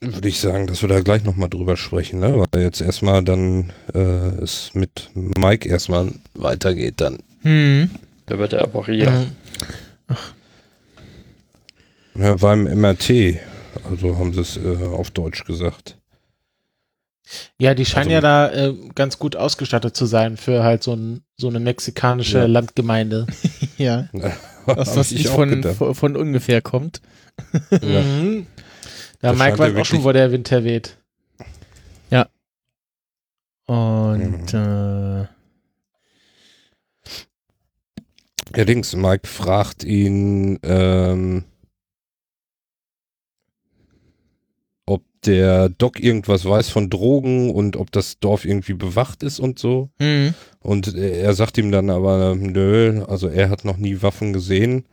Würde 0.00 0.28
ich 0.28 0.40
sagen, 0.40 0.66
dass 0.66 0.82
wir 0.82 0.88
da 0.90 1.00
gleich 1.00 1.24
nochmal 1.24 1.48
drüber 1.48 1.78
sprechen, 1.78 2.20
ne? 2.20 2.46
Weil 2.52 2.62
jetzt 2.62 2.82
erstmal 2.82 3.24
dann 3.24 3.72
äh, 3.94 3.98
es 4.42 4.72
mit 4.74 5.08
Mike 5.14 5.66
erstmal 5.66 6.12
weitergeht 6.34 7.00
dann. 7.00 7.18
Mhm. 7.42 7.88
Da 8.26 8.38
wird 8.38 8.52
er 8.52 8.66
operiert. 8.74 9.10
Mhm. 9.10 10.16
Ja, 12.16 12.40
war 12.40 12.54
im 12.54 12.64
MRT, 12.80 13.38
also 13.90 14.16
haben 14.18 14.32
sie 14.32 14.40
es 14.40 14.56
äh, 14.56 14.84
auf 14.86 15.10
Deutsch 15.10 15.44
gesagt. 15.44 15.98
Ja, 17.58 17.74
die 17.74 17.84
scheinen 17.86 18.12
Also- 18.12 18.14
ja 18.14 18.20
da 18.20 18.52
äh, 18.52 18.74
ganz 18.94 19.18
gut 19.18 19.34
ausgestattet 19.34 19.96
zu 19.96 20.06
sein 20.06 20.36
für 20.36 20.62
halt 20.62 20.82
so, 20.82 20.94
ein, 20.94 21.24
so 21.36 21.48
eine 21.48 21.58
mexikanische 21.60 22.38
Ja. 22.38 22.46
Landgemeinde. 22.46 23.26
Ja. 23.78 24.08
Hab 24.66 24.76
Was, 24.78 24.96
was 24.96 25.10
ich 25.12 25.18
nicht 25.24 25.28
von, 25.30 25.62
von, 25.62 25.94
von 25.94 26.16
ungefähr 26.16 26.62
kommt. 26.62 27.00
Ja. 27.70 28.00
Mhm. 28.02 28.46
Ja, 29.22 29.32
Da 29.32 29.32
Mike 29.32 29.58
weiß 29.58 29.72
er 29.74 29.80
auch 29.80 29.84
schon, 29.86 30.04
wo 30.04 30.12
der 30.12 30.30
Wind 30.30 30.50
herweht. 30.50 30.96
Und 33.66 34.52
Mhm. 34.52 35.24
äh, 35.24 35.26
Allerdings, 38.52 38.94
Mike 38.94 39.26
fragt 39.26 39.82
ihn, 39.84 40.58
ähm, 40.62 41.44
ob 44.84 45.02
der 45.26 45.68
Doc 45.68 46.00
irgendwas 46.00 46.44
weiß 46.44 46.68
von 46.68 46.90
Drogen 46.90 47.50
und 47.50 47.76
ob 47.76 47.90
das 47.92 48.18
Dorf 48.18 48.44
irgendwie 48.44 48.74
bewacht 48.74 49.22
ist 49.22 49.40
und 49.40 49.58
so. 49.58 49.90
mhm. 49.98 50.34
Und 50.60 50.94
er 50.94 51.34
sagt 51.34 51.58
ihm 51.58 51.70
dann 51.70 51.90
aber, 51.90 52.34
nö, 52.34 53.04
also 53.06 53.28
er 53.28 53.50
hat 53.50 53.66
noch 53.66 53.76
nie 53.76 54.00
Waffen 54.00 54.32
gesehen. 54.32 54.86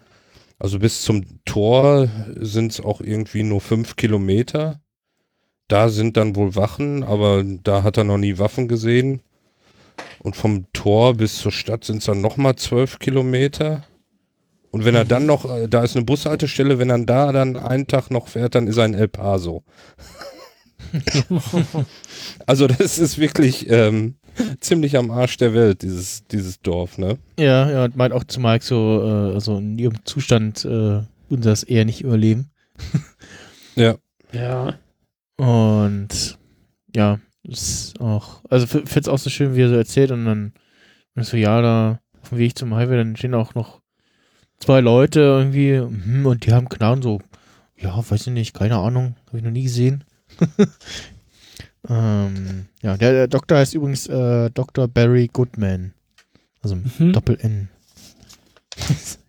Also 0.59 0.79
bis 0.79 1.01
zum 1.01 1.23
Tor 1.45 2.09
sind 2.35 2.73
es 2.73 2.81
auch 2.81 2.99
irgendwie 2.99 3.43
nur 3.43 3.61
fünf 3.61 3.95
Kilometer. 3.95 4.81
Da 5.69 5.87
sind 5.87 6.17
dann 6.17 6.35
wohl 6.35 6.55
Wachen, 6.55 7.03
aber 7.03 7.43
da 7.43 7.83
hat 7.83 7.97
er 7.97 8.03
noch 8.03 8.17
nie 8.17 8.37
Waffen 8.37 8.67
gesehen. 8.67 9.21
Und 10.19 10.35
vom 10.35 10.65
Tor 10.73 11.15
bis 11.15 11.37
zur 11.37 11.51
Stadt 11.51 11.85
sind 11.85 11.99
es 11.99 12.05
dann 12.05 12.21
nochmal 12.21 12.57
zwölf 12.57 12.99
Kilometer. 12.99 13.83
Und 14.71 14.85
wenn 14.85 14.95
er 14.95 15.05
dann 15.05 15.25
noch, 15.25 15.45
äh, 15.45 15.67
da 15.67 15.83
ist 15.83 15.95
eine 15.95 16.05
Bushaltestelle, 16.05 16.79
wenn 16.79 16.89
er 16.89 16.99
da 17.05 17.31
dann 17.31 17.57
einen 17.57 17.87
Tag 17.87 18.09
noch 18.09 18.27
fährt, 18.27 18.55
dann 18.55 18.67
ist 18.67 18.77
er 18.77 18.85
in 18.85 18.93
El 18.93 19.07
Paso. 19.09 19.63
also 22.47 22.67
das 22.67 22.97
ist 22.97 23.17
wirklich 23.17 23.69
ähm, 23.69 24.15
ziemlich 24.59 24.97
am 24.97 25.11
Arsch 25.11 25.37
der 25.37 25.53
Welt, 25.53 25.81
dieses, 25.81 26.25
dieses 26.27 26.59
Dorf, 26.61 26.97
ne? 26.97 27.17
ja, 27.37 27.69
ja, 27.69 27.85
und 27.85 27.95
meint 27.95 28.13
auch 28.13 28.23
zu 28.23 28.39
Mike 28.39 28.63
so, 28.65 29.01
äh, 29.03 29.33
also 29.33 29.57
in 29.57 29.77
ihrem 29.77 30.03
Zustand 30.05 30.65
äh, 30.65 30.69
würden 30.69 31.07
sie 31.29 31.49
das 31.49 31.63
eher 31.63 31.85
nicht 31.85 32.01
überleben. 32.01 32.49
Ja. 33.75 33.95
Ja. 34.33 34.75
Und 35.37 36.37
ja, 36.95 37.19
ist 37.43 37.99
auch, 37.99 38.41
also 38.49 38.65
f- 38.65 38.89
find's 38.89 39.07
auch 39.07 39.17
so 39.19 39.29
schön, 39.29 39.55
wie 39.55 39.61
er 39.61 39.69
so 39.69 39.75
erzählt 39.75 40.11
und 40.11 40.25
dann 40.25 40.53
und 41.15 41.25
so, 41.25 41.35
ja, 41.37 41.61
da 41.61 41.99
auf 42.21 42.29
dem 42.29 42.37
Weg 42.37 42.57
zum 42.57 42.73
Highway, 42.73 42.97
dann 42.97 43.15
stehen 43.17 43.33
auch 43.33 43.53
noch 43.55 43.80
zwei 44.61 44.79
Leute 44.79 45.19
irgendwie 45.19 45.77
hm, 45.77 46.25
und 46.25 46.45
die 46.45 46.53
haben 46.53 46.69
Knarren 46.69 47.01
so, 47.01 47.19
ja, 47.77 47.97
weiß 47.97 48.27
ich 48.27 48.33
nicht, 48.33 48.53
keine 48.53 48.77
Ahnung, 48.77 49.15
habe 49.27 49.39
ich 49.39 49.43
noch 49.43 49.51
nie 49.51 49.63
gesehen. 49.63 50.03
ähm, 51.89 52.67
ja, 52.81 52.95
der, 52.97 53.11
der 53.11 53.27
Doktor 53.27 53.57
heißt 53.57 53.73
übrigens 53.73 54.07
äh, 54.07 54.49
Dr. 54.51 54.87
Barry 54.87 55.29
Goodman. 55.31 55.93
Also 56.61 56.75
Mhm. 56.75 57.13
Doppel-N. 57.13 57.69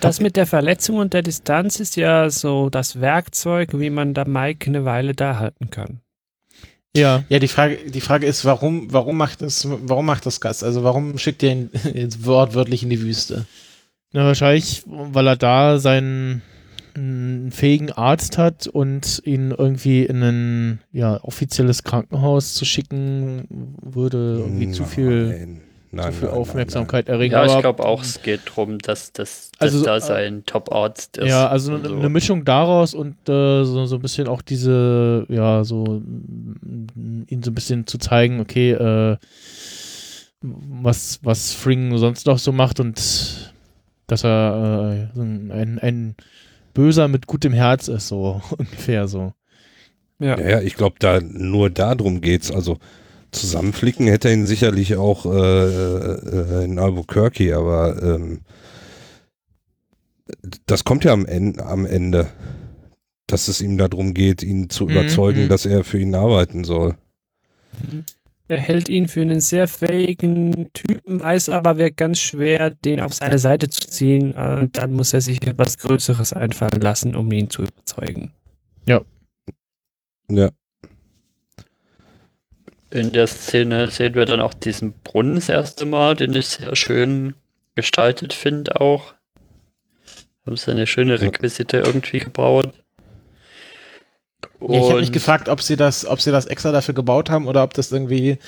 Das 0.00 0.20
mit 0.20 0.36
der 0.36 0.46
Verletzung 0.46 0.98
und 0.98 1.12
der 1.12 1.22
Distanz 1.22 1.80
ist 1.80 1.96
ja 1.96 2.30
so 2.30 2.70
das 2.70 3.00
Werkzeug, 3.00 3.78
wie 3.78 3.90
man 3.90 4.14
da 4.14 4.24
Mike 4.24 4.68
eine 4.68 4.84
Weile 4.84 5.12
da 5.12 5.38
halten 5.38 5.70
kann. 5.70 6.00
Ja, 6.96 7.24
Ja, 7.28 7.38
die 7.38 7.48
Frage, 7.48 7.78
die 7.90 8.00
Frage 8.00 8.26
ist, 8.26 8.44
warum, 8.44 8.92
warum 8.92 9.16
macht 9.16 9.42
das, 9.42 9.66
warum 9.68 10.06
macht 10.06 10.24
das 10.24 10.40
Gas? 10.40 10.62
Also 10.62 10.84
warum 10.84 11.18
schickt 11.18 11.42
ihr 11.42 11.50
ihn 11.50 11.70
jetzt 11.94 12.24
wortwörtlich 12.24 12.82
in 12.82 12.90
die 12.90 13.00
Wüste? 13.02 13.46
Na, 14.12 14.24
wahrscheinlich, 14.24 14.82
weil 14.86 15.26
er 15.26 15.36
da 15.36 15.78
seinen 15.78 16.42
einen 16.98 17.50
fähigen 17.52 17.92
Arzt 17.92 18.38
hat 18.38 18.66
und 18.66 19.22
ihn 19.24 19.54
irgendwie 19.56 20.04
in 20.04 20.22
ein 20.22 20.80
ja, 20.92 21.22
offizielles 21.22 21.84
Krankenhaus 21.84 22.54
zu 22.54 22.64
schicken, 22.64 23.76
würde 23.80 24.38
irgendwie 24.40 24.70
zu 24.70 24.84
viel, 24.84 25.28
Nein, 25.28 25.60
nein, 25.92 26.12
zu 26.12 26.18
viel 26.18 26.28
nein, 26.28 26.36
Aufmerksamkeit 26.36 27.08
erregen. 27.08 27.32
Ja, 27.32 27.46
ich 27.46 27.60
glaube 27.60 27.84
auch, 27.84 28.02
es 28.02 28.22
geht 28.22 28.40
darum, 28.46 28.78
dass, 28.78 29.12
dass, 29.12 29.50
dass 29.58 29.72
Also, 29.72 29.84
da 29.84 29.96
äh, 29.96 30.00
sein 30.00 30.42
Top-Arzt 30.44 31.18
ist. 31.18 31.28
Ja, 31.28 31.48
also 31.48 31.74
eine, 31.74 31.88
so. 31.88 31.96
eine 31.96 32.08
Mischung 32.08 32.44
daraus 32.44 32.94
und 32.94 33.16
äh, 33.28 33.64
so, 33.64 33.86
so 33.86 33.96
ein 33.96 34.02
bisschen 34.02 34.28
auch 34.28 34.42
diese, 34.42 35.26
ja, 35.28 35.64
so 35.64 36.02
ihn 37.28 37.42
so 37.42 37.50
ein 37.50 37.54
bisschen 37.54 37.86
zu 37.86 37.98
zeigen, 37.98 38.40
okay, 38.40 38.72
äh, 38.72 39.16
was, 40.40 41.20
was 41.22 41.52
Fring 41.52 41.96
sonst 41.98 42.26
noch 42.26 42.38
so 42.38 42.52
macht 42.52 42.80
und 42.80 43.52
dass 44.08 44.24
er 44.24 45.08
äh, 45.16 45.20
ein, 45.20 45.78
ein, 45.78 46.16
Böser 46.74 47.08
mit 47.08 47.26
gutem 47.26 47.52
Herz 47.52 47.88
ist, 47.88 48.08
so 48.08 48.40
ungefähr 48.58 49.08
so. 49.08 49.32
Ja. 50.18 50.38
Ja, 50.38 50.48
ja, 50.48 50.60
ich 50.60 50.74
glaube, 50.74 50.96
da 50.98 51.20
nur 51.20 51.70
darum 51.70 52.20
geht's. 52.20 52.50
Also 52.50 52.78
zusammenflicken 53.30 54.06
hätte 54.06 54.28
er 54.28 54.34
ihn 54.34 54.46
sicherlich 54.46 54.96
auch 54.96 55.26
äh, 55.26 55.38
äh, 55.38 56.64
in 56.64 56.78
Albuquerque, 56.78 57.56
aber 57.56 58.02
ähm, 58.02 58.40
das 60.66 60.84
kommt 60.84 61.04
ja 61.04 61.12
am 61.12 61.26
Ende, 61.26 61.64
am 61.64 61.84
Ende, 61.86 62.28
dass 63.26 63.48
es 63.48 63.60
ihm 63.60 63.76
darum 63.76 64.14
geht, 64.14 64.42
ihn 64.42 64.70
zu 64.70 64.84
Mhm, 64.84 64.90
überzeugen, 64.90 65.44
mhm. 65.44 65.48
dass 65.48 65.66
er 65.66 65.84
für 65.84 65.98
ihn 65.98 66.14
arbeiten 66.14 66.64
soll. 66.64 66.96
Er 68.48 68.58
hält 68.58 68.88
ihn 68.88 69.08
für 69.08 69.20
einen 69.20 69.40
sehr 69.40 69.68
fähigen 69.68 70.72
Typen, 70.72 71.20
weiß 71.20 71.50
aber, 71.50 71.76
wird 71.76 71.98
ganz 71.98 72.18
schwer, 72.18 72.70
den 72.70 73.00
auf 73.00 73.12
seine 73.12 73.38
Seite 73.38 73.68
zu 73.68 73.86
ziehen. 73.86 74.32
Und 74.32 74.78
dann 74.78 74.92
muss 74.94 75.12
er 75.12 75.20
sich 75.20 75.46
etwas 75.46 75.76
Größeres 75.76 76.32
einfallen 76.32 76.80
lassen, 76.80 77.14
um 77.14 77.30
ihn 77.30 77.50
zu 77.50 77.62
überzeugen. 77.62 78.32
Ja, 78.86 79.02
In 82.90 83.12
der 83.12 83.26
Szene 83.26 83.90
sehen 83.90 84.14
wir 84.14 84.24
dann 84.24 84.40
auch 84.40 84.54
diesen 84.54 84.94
Brunnen 85.04 85.34
das 85.34 85.50
erste 85.50 85.84
Mal, 85.84 86.16
den 86.16 86.32
ich 86.34 86.48
sehr 86.48 86.74
schön 86.74 87.34
gestaltet 87.74 88.32
finde 88.32 88.80
auch. 88.80 89.14
Haben 90.46 90.56
sie 90.56 90.70
eine 90.70 90.86
schöne 90.86 91.20
Requisite 91.20 91.78
irgendwie 91.78 92.20
gebaut. 92.20 92.72
Ja, 94.60 94.80
ich 94.80 94.88
habe 94.88 95.00
mich 95.00 95.12
gefragt, 95.12 95.48
ob 95.48 95.62
sie 95.62 95.76
das, 95.76 96.04
ob 96.06 96.20
sie 96.20 96.32
das 96.32 96.46
extra 96.46 96.72
dafür 96.72 96.94
gebaut 96.94 97.30
haben 97.30 97.46
oder 97.46 97.62
ob 97.62 97.74
das 97.74 97.92
irgendwie 97.92 98.38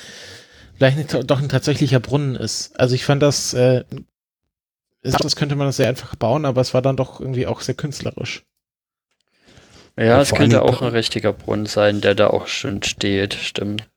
vielleicht 0.75 0.97
nicht, 0.97 1.29
doch 1.29 1.41
ein 1.41 1.49
tatsächlicher 1.49 1.99
Brunnen 1.99 2.35
ist. 2.35 2.77
Also 2.79 2.95
ich 2.95 3.05
fand 3.05 3.21
das, 3.21 3.53
äh, 3.53 3.83
ich 5.03 5.11
dachte, 5.11 5.23
das 5.23 5.35
könnte 5.35 5.55
man 5.55 5.67
das 5.67 5.77
sehr 5.77 5.87
einfach 5.87 6.15
bauen, 6.15 6.45
aber 6.45 6.61
es 6.61 6.73
war 6.73 6.81
dann 6.81 6.97
doch 6.97 7.19
irgendwie 7.19 7.47
auch 7.47 7.61
sehr 7.61 7.75
künstlerisch. 7.75 8.43
Ja, 9.97 10.15
Und 10.15 10.21
es 10.21 10.33
könnte 10.33 10.61
auch 10.61 10.81
ein 10.81 10.89
richtiger 10.89 11.33
Brunnen 11.33 11.65
sein, 11.65 12.01
der 12.01 12.15
da 12.15 12.27
auch 12.27 12.47
schon 12.47 12.81
steht, 12.83 13.33
stimmt. 13.33 13.87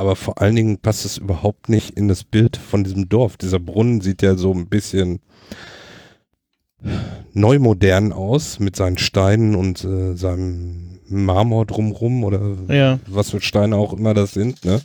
aber 0.00 0.16
vor 0.16 0.40
allen 0.40 0.56
Dingen 0.56 0.78
passt 0.78 1.04
es 1.04 1.18
überhaupt 1.18 1.68
nicht 1.68 1.90
in 1.90 2.08
das 2.08 2.24
Bild 2.24 2.56
von 2.56 2.84
diesem 2.84 3.10
Dorf. 3.10 3.36
Dieser 3.36 3.58
Brunnen 3.58 4.00
sieht 4.00 4.22
ja 4.22 4.34
so 4.34 4.50
ein 4.50 4.66
bisschen 4.66 5.20
neumodern 7.32 8.12
aus 8.12 8.58
mit 8.60 8.76
seinen 8.76 8.98
Steinen 8.98 9.54
und 9.54 9.84
äh, 9.84 10.14
seinem 10.16 10.98
Marmor 11.08 11.66
drumrum 11.66 12.24
oder 12.24 12.56
Ja. 12.68 12.98
was 13.06 13.30
für 13.30 13.40
Steine 13.40 13.76
auch 13.76 13.92
immer 13.92 14.14
das 14.14 14.32
sind, 14.32 14.64
ne? 14.64 14.80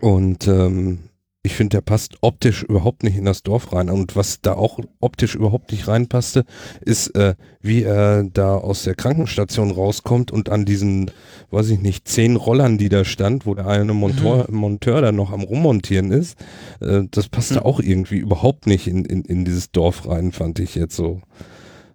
Und 0.00 0.46
ähm, 0.48 0.98
ich 1.46 1.54
finde, 1.54 1.76
der 1.76 1.80
passt 1.80 2.18
optisch 2.22 2.64
überhaupt 2.64 3.04
nicht 3.04 3.16
in 3.16 3.24
das 3.24 3.42
Dorf 3.42 3.72
rein. 3.72 3.88
Und 3.88 4.16
was 4.16 4.40
da 4.40 4.54
auch 4.54 4.80
optisch 5.00 5.36
überhaupt 5.36 5.70
nicht 5.70 5.86
reinpasste, 5.86 6.44
ist, 6.80 7.14
äh, 7.14 7.36
wie 7.62 7.84
er 7.84 8.24
da 8.24 8.56
aus 8.56 8.82
der 8.82 8.96
Krankenstation 8.96 9.70
rauskommt 9.70 10.32
und 10.32 10.50
an 10.50 10.64
diesen, 10.64 11.10
weiß 11.50 11.70
ich 11.70 11.80
nicht, 11.80 12.08
zehn 12.08 12.34
Rollern, 12.34 12.78
die 12.78 12.88
da 12.88 13.04
stand, 13.04 13.46
wo 13.46 13.54
der 13.54 13.68
eine 13.68 13.94
Monteur, 13.94 14.46
Monteur 14.50 15.00
da 15.00 15.12
noch 15.12 15.32
am 15.32 15.42
Rummontieren 15.42 16.10
ist, 16.10 16.36
äh, 16.80 17.02
das 17.10 17.28
passte 17.28 17.64
auch 17.64 17.78
irgendwie 17.78 18.18
überhaupt 18.18 18.66
nicht 18.66 18.88
in, 18.88 19.04
in, 19.04 19.22
in 19.22 19.44
dieses 19.44 19.70
Dorf 19.70 20.08
rein, 20.08 20.32
fand 20.32 20.58
ich 20.58 20.74
jetzt 20.74 20.96
so. 20.96 21.22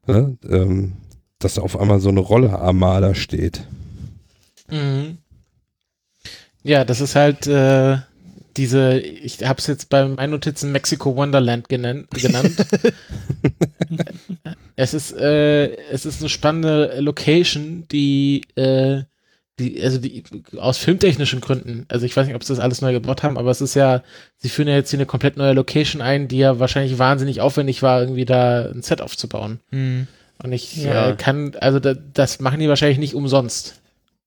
Ne? 0.08 0.38
Ähm, 0.50 0.94
dass 1.40 1.56
da 1.56 1.62
auf 1.62 1.78
einmal 1.78 2.00
so 2.00 2.10
eine 2.10 2.22
Roller-Armada 2.22 3.16
steht. 3.16 3.66
Mhm. 4.70 5.18
Ja, 6.64 6.86
das 6.86 7.02
ist 7.02 7.16
halt 7.16 7.48
äh, 7.48 7.98
diese, 8.58 9.00
ich 9.00 9.44
habe 9.46 9.60
es 9.60 9.68
jetzt 9.68 9.90
bei 9.90 10.06
meinen 10.06 10.32
Notizen 10.32 10.72
Mexico 10.72 11.16
Wonderland 11.16 11.70
genannt. 11.70 12.10
genannt. 12.12 12.56
es 14.76 14.94
ist, 14.94 15.14
äh, 15.14 15.76
es 15.92 16.06
ist 16.06 16.22
eine 16.22 16.30
spannende 16.30 17.00
Location, 17.00 17.86
die, 17.92 18.42
äh, 18.56 19.04
die, 19.60 19.82
also 19.84 20.00
die 20.00 20.24
aus 20.58 20.78
filmtechnischen 20.78 21.42
Gründen, 21.42 21.86
also 21.88 22.06
ich 22.06 22.16
weiß 22.16 22.26
nicht, 22.26 22.36
ob 22.36 22.44
sie 22.44 22.54
das 22.54 22.64
alles 22.64 22.82
neu 22.82 22.94
gebaut 22.94 23.24
haben, 23.24 23.38
aber 23.38 23.52
es 23.52 23.62
ist 23.62 23.76
ja, 23.76 24.02
sie 24.38 24.50
führen 24.50 24.68
ja 24.68 24.76
jetzt 24.76 24.90
hier 24.90 24.98
eine 24.98 25.06
komplett 25.06 25.38
neue 25.38 25.54
Location 25.54 26.02
ein, 26.02 26.28
die 26.28 26.38
ja 26.38 26.60
wahrscheinlich 26.60 26.98
wahnsinnig 26.98 27.42
aufwendig 27.42 27.84
war, 27.84 28.02
irgendwie 28.02 28.26
da 28.26 28.70
ein 28.72 28.82
Set 28.82 29.02
aufzubauen. 29.02 29.60
Hm. 29.72 30.08
Und 30.44 30.54
ich 30.54 30.78
Ja. 30.78 31.12
äh, 31.12 31.16
kann, 31.16 31.54
also 31.60 31.80
da, 31.80 31.94
das 31.94 32.40
machen 32.40 32.60
die 32.60 32.70
wahrscheinlich 32.70 32.98
nicht 32.98 33.14
umsonst. 33.14 33.76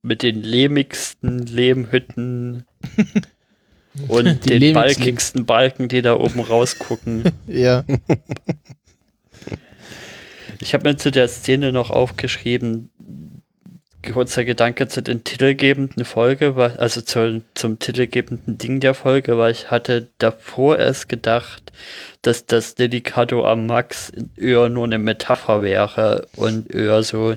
Mit 0.02 0.22
den 0.22 0.42
lehmigsten 0.42 1.46
Lehmhütten 1.46 2.64
und 4.08 4.44
Die 4.44 4.58
den 4.58 4.74
balkigsten 4.74 5.46
Balken, 5.46 5.88
die 5.88 6.02
da 6.02 6.16
oben 6.16 6.40
rausgucken. 6.40 7.24
Ja. 7.46 7.84
Ich 10.60 10.72
habe 10.72 10.88
mir 10.88 10.96
zu 10.96 11.10
der 11.10 11.28
Szene 11.28 11.72
noch 11.72 11.90
aufgeschrieben, 11.90 12.90
kurzer 14.12 14.44
Gedanke 14.44 14.88
zu 14.88 15.02
den 15.02 15.24
titelgebenden 15.24 16.04
Folge, 16.04 16.54
also 16.78 17.00
zu, 17.00 17.42
zum 17.54 17.78
titelgebenden 17.78 18.58
Ding 18.58 18.80
der 18.80 18.94
Folge, 18.94 19.38
weil 19.38 19.52
ich 19.52 19.70
hatte 19.70 20.08
davor 20.18 20.78
erst 20.78 21.08
gedacht, 21.08 21.72
dass 22.22 22.46
das 22.46 22.74
Dedicato 22.74 23.46
am 23.46 23.66
Max 23.66 24.12
eher 24.36 24.68
nur 24.68 24.84
eine 24.84 24.98
Metapher 24.98 25.62
wäre 25.62 26.26
und 26.36 26.72
eher 26.72 27.02
so 27.02 27.34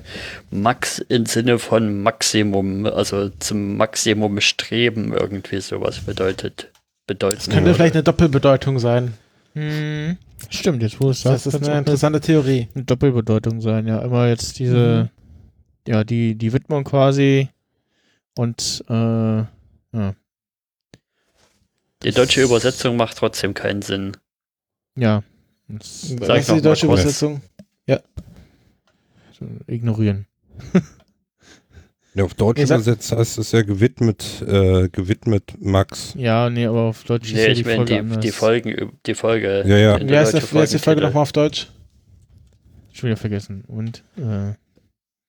Max 0.50 0.98
im 0.98 1.26
Sinne 1.26 1.58
von 1.58 2.02
Maximum, 2.02 2.86
also 2.86 3.30
zum 3.38 3.76
Maximum 3.76 4.40
streben 4.40 5.12
irgendwie 5.12 5.60
sowas 5.60 6.00
bedeutet. 6.00 6.70
bedeutet. 7.06 7.40
Das 7.40 7.50
könnte 7.50 7.74
vielleicht 7.74 7.94
eine 7.94 8.02
Doppelbedeutung 8.02 8.78
sein. 8.78 9.14
Hm, 9.54 10.16
stimmt, 10.50 10.82
jetzt 10.82 11.00
wo 11.00 11.10
es 11.10 11.22
Das 11.22 11.44
sagst, 11.44 11.60
ist 11.60 11.68
eine 11.68 11.78
interessante 11.78 12.20
Theorie. 12.20 12.68
eine 12.74 12.84
Doppelbedeutung 12.84 13.60
sein. 13.60 13.86
Ja, 13.86 13.98
immer 14.00 14.28
jetzt 14.28 14.58
diese, 14.58 15.10
ja, 15.88 16.04
die, 16.04 16.34
die 16.36 16.52
Widmung 16.52 16.84
quasi 16.84 17.48
und, 18.36 18.84
äh, 18.88 18.92
ja, 18.92 20.14
Die 22.02 22.10
deutsche 22.12 22.42
Übersetzung 22.42 22.96
macht 22.96 23.16
trotzdem 23.16 23.54
keinen 23.54 23.82
Sinn. 23.82 24.16
ja. 24.96 25.22
Das 25.70 26.08
Sag 26.08 26.20
Was 26.28 26.48
ist 26.48 26.54
die 26.56 26.62
deutsche. 26.62 26.86
Übersetzung? 26.86 27.42
ignorieren. 29.66 30.26
Ja, 32.14 32.24
auf 32.24 32.34
Deutsch 32.34 32.58
sagt- 32.64 32.80
übersetzt 32.82 33.12
heißt 33.12 33.38
es 33.38 33.52
ja 33.52 33.62
gewidmet, 33.62 34.42
äh, 34.44 34.88
gewidmet 34.88 35.54
Max. 35.60 36.14
Ja, 36.16 36.50
nee, 36.50 36.66
aber 36.66 36.80
auf 36.84 37.04
Deutsch 37.04 37.32
Nee, 37.32 37.44
ja 37.46 37.52
ich 37.52 37.64
meine 37.64 37.84
die, 37.84 37.94
anders. 37.98 38.18
die 38.20 38.32
Folgen, 38.32 38.92
die 39.06 39.14
Folge. 39.14 39.62
Ja, 39.66 39.76
ja. 39.76 40.00
Wie 40.00 40.16
heißt, 40.16 40.32
der, 40.32 40.42
wie 40.42 40.58
heißt 40.58 40.72
die 40.74 40.78
Folge 40.80 41.02
nochmal 41.02 41.22
auf 41.22 41.30
Deutsch? 41.32 41.68
Schon 42.92 43.10
wieder 43.10 43.16
vergessen. 43.18 43.62
Und, 43.68 44.02
äh, 44.16 44.54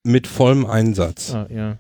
Mit 0.09 0.27
vollem 0.27 0.65
Einsatz. 0.65 1.33
ah, 1.33 1.45
ja. 1.49 1.77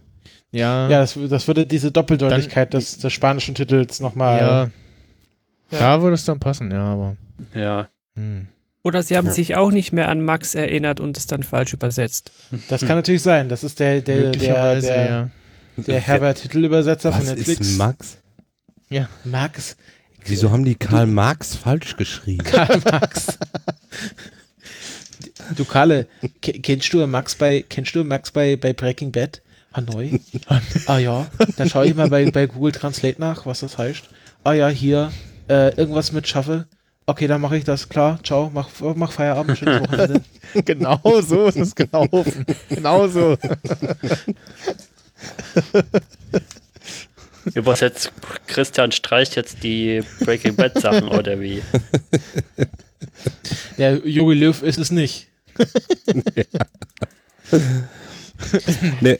Ja, 0.51 0.89
Ja, 0.89 0.99
das, 1.01 1.17
das 1.29 1.47
würde 1.47 1.65
diese 1.65 1.91
Doppeldeutigkeit 1.91 2.73
des, 2.73 2.97
des 2.97 3.13
spanischen 3.13 3.55
Titels 3.55 3.99
nochmal. 3.99 4.39
ja. 4.39 4.69
Da 5.71 6.01
würde 6.01 6.15
es 6.15 6.25
dann 6.25 6.39
passen, 6.39 6.71
ja, 6.71 6.83
aber, 6.83 7.15
Ja. 7.53 7.87
hm. 8.15 8.47
Oder 8.81 9.03
sie 9.03 9.17
haben 9.17 9.27
Ja. 9.27 9.33
sich 9.33 9.55
auch 9.55 9.71
nicht 9.71 9.91
mehr 9.93 10.09
an 10.09 10.21
Max 10.21 10.55
erinnert 10.55 10.99
und 10.99 11.17
es 11.17 11.27
dann 11.27 11.43
falsch 11.43 11.73
übersetzt. 11.73 12.31
Das 12.69 12.81
kann 12.81 12.95
natürlich 12.97 13.21
sein. 13.21 13.49
Das 13.49 13.63
ist 13.63 13.79
der, 13.79 14.01
der, 14.01 14.31
der, 14.31 14.79
der, 14.81 15.05
ja. 15.09 15.29
der 15.77 15.99
Herbert 15.99 16.41
Titelübersetzer 16.41 17.11
von 17.11 17.21
Was 17.21 17.35
Netflix. 17.35 17.59
ist 17.61 17.77
Max? 17.77 18.17
Max. 19.25 19.75
Wieso 20.25 20.51
haben 20.51 20.65
die 20.65 20.75
Karl 20.75 21.05
Marx 21.07 21.55
falsch 21.55 21.95
geschrieben? 21.97 22.43
Karl 22.45 22.79
Max. 22.85 23.37
Du 25.55 25.65
Karle, 25.65 26.07
ke- 26.41 26.53
kennst 26.59 26.93
du 26.93 27.05
Max 27.07 27.35
bei 27.35 27.63
kennst 27.67 27.95
du 27.95 28.03
Max 28.03 28.31
bei, 28.31 28.55
bei 28.55 28.73
Breaking 28.73 29.11
Bad? 29.11 29.41
Hanoi? 29.73 30.19
ah 30.87 30.97
ja, 30.97 31.27
dann 31.57 31.69
schaue 31.69 31.85
ich 31.87 31.95
mal 31.95 32.09
bei, 32.09 32.29
bei 32.31 32.47
Google 32.47 32.71
Translate 32.71 33.19
nach, 33.19 33.45
was 33.45 33.59
das 33.59 33.77
heißt. 33.77 34.03
Ah 34.43 34.53
ja, 34.53 34.67
hier 34.69 35.11
äh, 35.47 35.75
irgendwas 35.75 36.11
mit 36.11 36.27
schaffe. 36.27 36.67
Okay, 37.05 37.27
dann 37.27 37.41
mache 37.41 37.57
ich 37.57 37.63
das. 37.63 37.89
Klar, 37.89 38.19
ciao, 38.23 38.51
mach, 38.53 38.69
mach 38.95 39.11
Feierabend, 39.11 39.57
schönes 39.57 39.81
Wochenende. 39.81 40.21
genau 40.65 40.99
so 41.21 41.47
ist 41.47 41.57
es 41.57 41.75
gelaufen. 41.75 42.45
genau 42.69 43.07
so. 43.07 43.35
Übersetzt 47.55 48.11
Christian 48.47 48.91
Streich 48.91 49.35
jetzt 49.35 49.63
die 49.63 50.01
Breaking 50.19 50.55
Bad 50.55 50.79
Sachen 50.79 51.07
oder 51.07 51.39
wie? 51.39 51.63
Der 53.77 54.05
Jogi 54.07 54.35
Löw 54.35 54.61
ist 54.61 54.77
es 54.77 54.91
nicht. 54.91 55.28
Nee, 59.01 59.19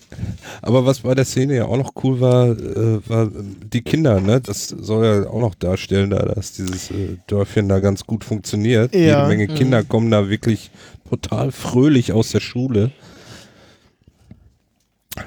aber 0.62 0.86
was 0.86 1.02
bei 1.02 1.14
der 1.14 1.26
Szene 1.26 1.56
ja 1.56 1.66
auch 1.66 1.78
noch 1.78 1.92
cool 2.04 2.22
war, 2.22 2.48
äh, 2.48 3.10
war 3.10 3.30
die 3.30 3.82
Kinder, 3.82 4.22
ne? 4.22 4.40
Das 4.42 4.70
soll 4.70 5.06
ja 5.06 5.30
auch 5.30 5.42
noch 5.42 5.56
darstellen, 5.56 6.10
da, 6.10 6.20
dass 6.20 6.54
dieses 6.54 6.90
äh, 6.92 7.18
Dörfchen 7.28 7.68
da 7.68 7.80
ganz 7.80 8.06
gut 8.06 8.24
funktioniert. 8.24 8.94
Ja. 8.94 9.00
Jede 9.00 9.28
Menge 9.28 9.48
Kinder 9.48 9.84
kommen 9.84 10.10
da 10.10 10.30
wirklich 10.30 10.72
total 11.10 11.52
fröhlich 11.52 12.14
aus 12.14 12.32
der 12.32 12.40
Schule. 12.40 12.92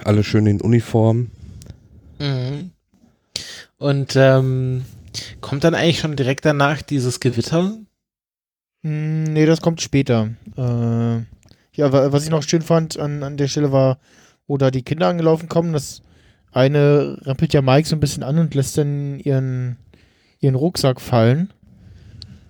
Alle 0.05 0.25
schön 0.25 0.47
in 0.47 0.61
Uniform. 0.61 1.31
Mhm. 2.19 2.71
Und 3.79 4.15
ähm, 4.17 4.85
kommt 5.41 5.65
dann 5.65 5.75
eigentlich 5.75 5.99
schon 5.99 6.17
direkt 6.17 6.45
danach 6.45 6.83
dieses 6.83 7.21
Gewitter? 7.21 7.77
Hm, 8.83 9.25
nee, 9.25 9.47
das 9.47 9.61
kommt 9.61 9.81
später. 9.81 10.31
Äh, 10.57 11.17
ja, 11.75 11.93
wa- 11.93 12.13
was 12.13 12.25
ich 12.25 12.31
noch 12.31 12.43
schön 12.43 12.63
fand 12.63 12.99
an, 12.99 13.23
an 13.23 13.37
der 13.37 13.49
Stelle 13.49 13.73
war, 13.73 13.99
wo 14.47 14.57
da 14.59 14.71
die 14.71 14.83
Kinder 14.83 15.09
angelaufen 15.09 15.49
kommen, 15.49 15.73
das 15.73 16.03
eine 16.53 17.19
rempelt 17.23 17.55
ja 17.55 17.63
Mike 17.63 17.89
so 17.89 17.97
ein 17.97 18.01
bisschen 18.01 18.23
an 18.23 18.39
und 18.39 18.55
lässt 18.55 18.77
dann 18.77 19.19
ihren, 19.21 19.77
ihren 20.41 20.55
Rucksack 20.55 21.01
fallen. 21.01 21.51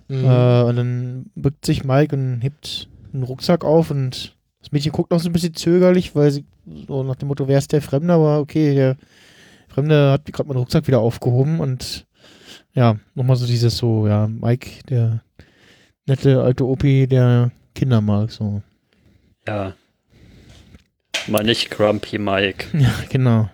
Mhm. 0.09 0.25
Äh, 0.25 0.63
und 0.63 0.75
dann 0.75 1.25
bückt 1.35 1.65
sich 1.65 1.83
Mike 1.83 2.15
und 2.15 2.41
hebt 2.41 2.89
einen 3.13 3.23
Rucksack 3.23 3.63
auf 3.63 3.91
und 3.91 4.35
das 4.59 4.71
Mädchen 4.71 4.91
guckt 4.91 5.11
noch 5.11 5.19
so 5.19 5.29
ein 5.29 5.33
bisschen 5.33 5.53
zögerlich, 5.53 6.15
weil 6.15 6.31
sie 6.31 6.45
so 6.87 7.03
nach 7.03 7.15
dem 7.15 7.27
Motto, 7.27 7.47
wer 7.47 7.57
ist 7.57 7.71
der 7.71 7.81
Fremde? 7.81 8.13
Aber 8.13 8.39
okay, 8.39 8.73
der 8.73 8.97
Fremde 9.69 10.11
hat 10.11 10.25
gerade 10.25 10.47
meinen 10.49 10.57
Rucksack 10.57 10.87
wieder 10.87 10.99
aufgehoben 10.99 11.59
und 11.59 12.05
ja, 12.73 12.97
nochmal 13.15 13.35
so 13.35 13.45
dieses 13.45 13.77
so, 13.77 14.07
ja, 14.07 14.27
Mike, 14.27 14.69
der 14.89 15.21
nette 16.05 16.41
alte 16.41 16.65
Opi, 16.65 17.07
der 17.07 17.51
Kinder 17.75 18.01
mag, 18.01 18.31
so. 18.31 18.61
Ja. 19.47 19.73
Mal 21.27 21.43
nicht 21.43 21.71
Grumpy 21.71 22.17
Mike. 22.17 22.65
Ja, 22.79 22.93
genau. 23.09 23.49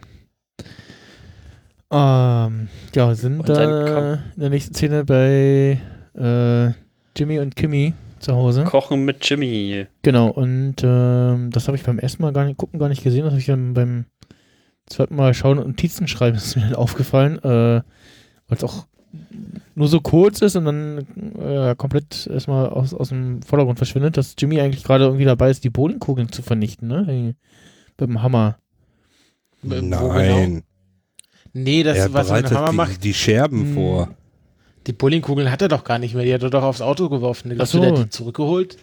Ähm, 1.92 2.68
ja, 2.94 3.16
sind 3.16 3.40
Und 3.40 3.50
da 3.50 4.14
in 4.14 4.42
der 4.42 4.50
nächsten 4.50 4.76
Szene 4.76 5.06
bei 5.06 5.80
äh, 6.16 6.72
Jimmy 7.18 7.40
und 7.40 7.56
Kimmy 7.56 7.94
zu 8.20 8.36
Hause. 8.36 8.64
Kochen 8.66 9.06
mit 9.06 9.28
Jimmy. 9.28 9.88
Genau, 10.04 10.28
und 10.28 10.76
ähm, 10.84 11.50
das 11.52 11.68
habe 11.68 11.78
ich 11.78 11.84
beim 11.84 11.98
ersten 12.00 12.22
Mal 12.22 12.34
gar 12.34 12.46
nicht, 12.46 12.58
gucken 12.58 12.80
gar 12.80 12.90
nicht 12.90 13.04
gesehen, 13.04 13.24
das 13.24 13.32
habe 13.32 13.40
ich 13.40 13.48
dann 13.48 13.74
beim 13.74 14.06
zweiten 14.86 15.16
Mal 15.16 15.34
schauen 15.34 15.58
und 15.58 15.68
Notizen 15.68 16.08
schreiben, 16.08 16.38
ist 16.38 16.56
mir 16.56 16.64
dann 16.64 16.76
aufgefallen, 16.76 17.40
äh, 17.40 17.82
weil 17.82 18.58
es 18.58 18.64
auch 18.64 18.86
nur 19.76 19.88
so 19.88 20.02
kurz 20.02 20.42
ist 20.42 20.56
und 20.56 20.66
dann 20.66 21.08
äh, 21.40 21.76
komplett 21.76 22.28
erstmal 22.28 22.70
aus, 22.70 22.94
aus 22.94 23.10
dem 23.10 23.42
Vordergrund 23.42 23.78
verschwindet, 23.78 24.18
dass 24.18 24.36
Jimmy 24.38 24.60
eigentlich 24.60 24.84
gerade 24.84 25.06
irgendwie 25.06 25.26
dabei 25.26 25.50
ist, 25.50 25.64
die 25.64 25.70
Bowlingkugeln 25.70 26.32
zu 26.32 26.42
vernichten, 26.42 26.88
ne? 26.88 27.36
Mit 28.00 28.10
dem 28.10 28.22
Hammer. 28.22 28.58
Nein. 29.62 30.64
Nee, 31.54 31.84
das, 31.84 31.98
er 31.98 32.14
was 32.14 32.30
er 32.30 32.36
mit 32.38 32.46
dem 32.46 32.50
bereitet 32.50 32.58
Hammer 32.58 32.72
die, 32.72 32.78
macht, 32.78 33.04
die 33.04 33.14
Scherben 33.14 33.62
Hm. 33.62 33.74
vor. 33.74 34.10
die 34.88 34.94
Bowlingkugeln 34.94 35.52
hat 35.52 35.62
er 35.62 35.68
doch 35.68 35.84
gar 35.84 36.00
nicht 36.00 36.14
mehr. 36.16 36.24
Die 36.26 36.34
hat 36.34 36.44
er 36.44 36.50
doch 36.50 36.64
aufs 36.64 36.82
Auto 36.82 37.10
geworfen. 37.10 37.52
So. 37.66 37.78
du, 37.78 37.84
der 37.84 37.92
hat 37.92 38.06
die 38.06 38.10
zurückgeholt? 38.10 38.78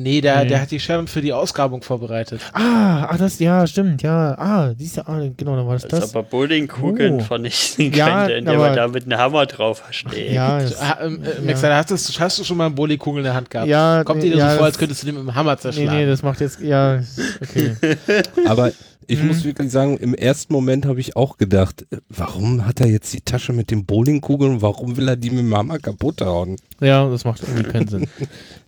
Nee, 0.00 0.20
der, 0.20 0.42
Nee. 0.44 0.48
der 0.50 0.60
hat 0.62 0.70
die 0.70 0.78
Scherben 0.78 1.08
für 1.08 1.20
die 1.20 1.32
Ausgrabung 1.32 1.82
vorbereitet. 1.82 2.40
Ah, 2.52 3.08
ach, 3.10 3.18
das, 3.18 3.38
ja, 3.40 3.66
stimmt, 3.66 4.02
ja. 4.02 4.36
Ah, 4.38 4.72
du, 4.78 4.84
ah, 5.06 5.20
genau, 5.36 5.56
dann 5.56 5.66
war 5.66 5.74
das 5.74 5.84
Also 5.84 5.96
das. 6.00 6.14
aber 6.14 6.22
Bowlingkugeln 6.22 7.14
Oh. 7.14 7.20
vernichten 7.20 7.92
Ja, 7.92 8.18
könnte, 8.20 8.32
indem 8.34 8.58
man 8.58 8.76
da 8.76 8.86
mit 8.86 9.06
einem 9.06 9.18
Hammer 9.18 9.46
drauf 9.46 9.82
steht. 9.90 10.32
Ja, 10.32 10.60
das, 10.60 10.80
Ah, 10.80 10.98
ähm, 11.02 11.20
äh, 11.24 11.28
Ja. 11.28 11.42
Max, 11.46 11.62
hast, 11.64 11.90
du, 12.16 12.20
hast 12.20 12.38
du 12.38 12.44
schon 12.44 12.56
mal 12.56 12.66
einen 12.66 12.74
Bowlingkugel 12.76 13.18
in 13.20 13.24
der 13.24 13.34
Hand 13.34 13.50
gehabt? 13.50 13.68
ja, 13.68 14.04
Kommt 14.04 14.22
nee, 14.22 14.30
dir 14.30 14.36
ja, 14.36 14.50
so 14.50 14.56
vor, 14.58 14.66
als 14.66 14.74
das- 14.74 14.78
könntest 14.80 15.02
du 15.02 15.06
den 15.06 15.14
mit 15.16 15.24
dem 15.24 15.34
Hammer 15.34 15.54
Nee, 15.54 15.60
zerschlagen? 15.60 15.96
nee, 15.96 16.06
das 16.06 16.22
macht 16.22 16.40
jetzt, 16.40 16.60
ja, 16.60 17.00
okay. 17.42 17.74
Aber 18.46 18.70
ich 19.08 19.20
Mhm. 19.20 19.28
muss 19.28 19.44
wirklich 19.44 19.70
sagen, 19.72 19.96
im 19.96 20.14
ersten 20.14 20.52
Moment 20.52 20.84
habe 20.86 21.00
ich 21.00 21.16
auch 21.16 21.38
gedacht, 21.38 21.86
äh, 21.90 21.96
warum 22.08 22.66
hat 22.66 22.80
er 22.80 22.86
jetzt 22.88 23.12
die 23.12 23.20
Tasche 23.22 23.52
mit 23.52 23.70
den 23.70 23.84
Bowlingkugeln? 23.86 24.60
Warum 24.62 24.96
will 24.96 25.08
er 25.08 25.16
die 25.16 25.30
mit 25.30 25.40
dem 25.40 25.54
Hammer 25.56 25.78
kaputt 25.78 26.20
hauen? 26.20 26.56
ja, 26.80 27.08
das 27.08 27.24
macht 27.24 27.42
irgendwie 27.42 27.64
keinen 27.70 27.88
Sinn. 27.88 28.06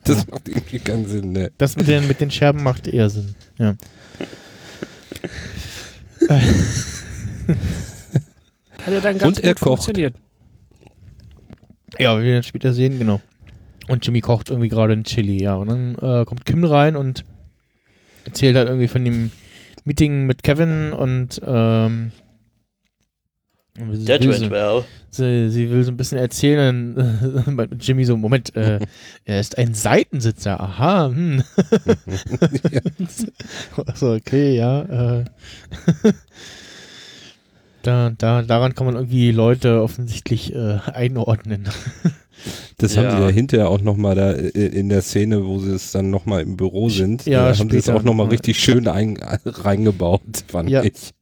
Das 0.04 0.26
macht 0.28 0.48
irgendwie 0.48 0.78
keinen 0.78 1.06
Sinn, 1.06 1.32
ne? 1.32 1.52
Das 1.58 1.76
mit 1.76 1.86
den, 1.86 2.08
mit 2.08 2.22
den 2.22 2.30
Scherben 2.30 2.62
macht 2.62 2.88
eher 2.88 3.10
Sinn, 3.10 3.34
ja. 3.58 3.76
Hat 6.28 6.38
ja 8.88 9.00
dann 9.00 9.18
ganz 9.18 9.38
Und 9.38 9.44
er 9.44 9.52
gut 9.54 9.60
kocht. 9.60 9.68
funktioniert. 9.84 10.14
Ja, 11.98 12.20
wir 12.22 12.34
dann 12.34 12.42
später 12.42 12.72
sehen, 12.72 12.98
genau. 12.98 13.20
Und 13.88 14.06
Jimmy 14.06 14.20
kocht 14.20 14.50
irgendwie 14.50 14.68
gerade 14.68 14.92
ein 14.94 15.04
Chili, 15.04 15.42
ja. 15.42 15.54
Und 15.56 15.68
dann 15.68 15.94
äh, 15.96 16.24
kommt 16.24 16.46
Kim 16.46 16.64
rein 16.64 16.96
und 16.96 17.24
erzählt 18.24 18.56
halt 18.56 18.68
irgendwie 18.68 18.88
von 18.88 19.04
dem 19.04 19.30
Meeting 19.84 20.26
mit 20.26 20.42
Kevin 20.42 20.92
und 20.92 21.40
ähm, 21.44 22.12
sie 23.92 24.04
That 24.04 24.22
will 24.22 24.30
went 24.30 24.38
so, 24.44 24.50
well. 24.50 24.84
sie, 25.10 25.50
sie 25.50 25.70
will 25.70 25.84
so 25.84 25.90
ein 25.90 25.96
bisschen 25.96 26.18
erzählen, 26.18 27.68
Jimmy 27.80 28.04
so, 28.04 28.16
Moment, 28.16 28.54
äh, 28.56 28.80
er 29.24 29.40
ist 29.40 29.58
ein 29.58 29.74
Seitensitzer, 29.74 30.60
aha, 30.60 31.08
hm. 31.08 31.42
so, 33.94 34.12
okay, 34.12 34.56
ja, 34.56 35.20
äh. 35.20 35.24
Da, 37.82 38.10
da, 38.10 38.42
daran 38.42 38.74
kann 38.74 38.84
man 38.86 38.94
irgendwie 38.94 39.30
Leute 39.30 39.82
offensichtlich 39.82 40.54
äh, 40.54 40.78
einordnen. 40.92 41.68
Das 42.78 42.94
Ja. 42.94 43.02
haben 43.04 43.16
sie 43.18 43.22
ja 43.24 43.28
hinterher 43.30 43.68
auch 43.68 43.80
nochmal 43.80 44.14
da 44.14 44.32
äh, 44.32 44.48
in 44.48 44.88
der 44.88 45.02
Szene, 45.02 45.44
wo 45.44 45.58
sie 45.58 45.72
es 45.74 45.92
dann 45.92 46.10
nochmal 46.10 46.42
im 46.42 46.56
Büro 46.56 46.88
sind. 46.88 47.26
Ja, 47.26 47.50
da 47.50 47.58
haben 47.58 47.70
sie 47.70 47.76
es 47.76 47.88
auch 47.88 47.94
nochmal 48.02 48.14
noch 48.14 48.24
mal. 48.26 48.30
richtig 48.30 48.58
schön 48.60 48.88
ein, 48.88 49.16
reingebaut, 49.44 50.22
fand 50.48 50.70
Ja. 50.70 50.82
ich. 50.82 51.12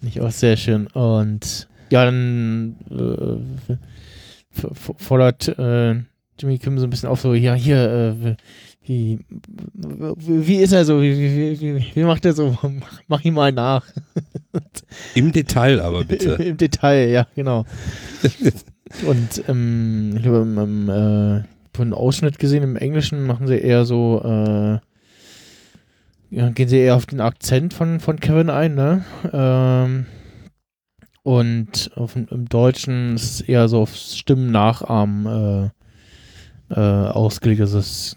Nicht 0.00 0.20
auch 0.20 0.30
sehr 0.30 0.56
schön. 0.56 0.86
Und 0.88 1.68
ja, 1.90 2.04
dann 2.04 2.76
äh, 2.90 3.76
fordert 4.98 5.48
äh, 5.58 5.94
Jimmy 6.38 6.58
Kim 6.58 6.78
so 6.78 6.86
ein 6.86 6.90
bisschen 6.90 7.08
auf, 7.08 7.20
so, 7.20 7.32
ja, 7.34 7.54
hier, 7.54 8.16
äh, 8.22 8.36
wie, 8.84 9.18
wie, 9.68 10.56
ist 10.56 10.72
er 10.72 10.84
so? 10.84 11.02
Wie, 11.02 11.60
wie, 11.60 11.86
wie, 11.94 12.04
macht 12.04 12.24
er 12.24 12.34
so? 12.34 12.56
Mach, 12.62 13.00
mach 13.08 13.24
ihn 13.24 13.34
mal 13.34 13.50
nach. 13.52 13.84
Im 15.14 15.32
Detail 15.32 15.80
aber 15.80 16.04
bitte. 16.04 16.30
Im 16.42 16.56
Detail, 16.56 17.08
ja, 17.08 17.26
genau. 17.34 17.64
Und 19.06 19.42
ähm, 19.48 20.16
ich 20.18 20.26
habe 20.26 20.38
im, 20.38 20.58
im 20.58 20.88
äh, 20.88 21.42
einen 21.78 21.92
Ausschnitt 21.92 22.38
gesehen, 22.38 22.62
im 22.62 22.76
Englischen 22.76 23.24
machen 23.24 23.46
sie 23.46 23.58
eher 23.58 23.84
so, 23.84 24.22
äh, 24.24 24.78
ja, 26.30 26.48
gehen 26.50 26.68
sie 26.68 26.78
eher 26.78 26.96
auf 26.96 27.06
den 27.06 27.20
Akzent 27.20 27.74
von, 27.74 28.00
von 28.00 28.18
Kevin 28.18 28.50
ein, 28.50 28.74
ne? 28.74 29.04
Ähm, 29.32 30.06
und 31.22 31.90
auf, 31.96 32.14
im 32.16 32.48
Deutschen 32.48 33.16
ist 33.16 33.24
es 33.24 33.40
eher 33.40 33.68
so 33.68 33.80
auf 33.82 33.94
Stimmen 33.94 34.52
nachahmen 34.52 35.72
äh, 36.70 36.74
äh, 36.74 37.08
ausgelegt, 37.08 37.60
also 37.60 37.78
dass 37.78 38.16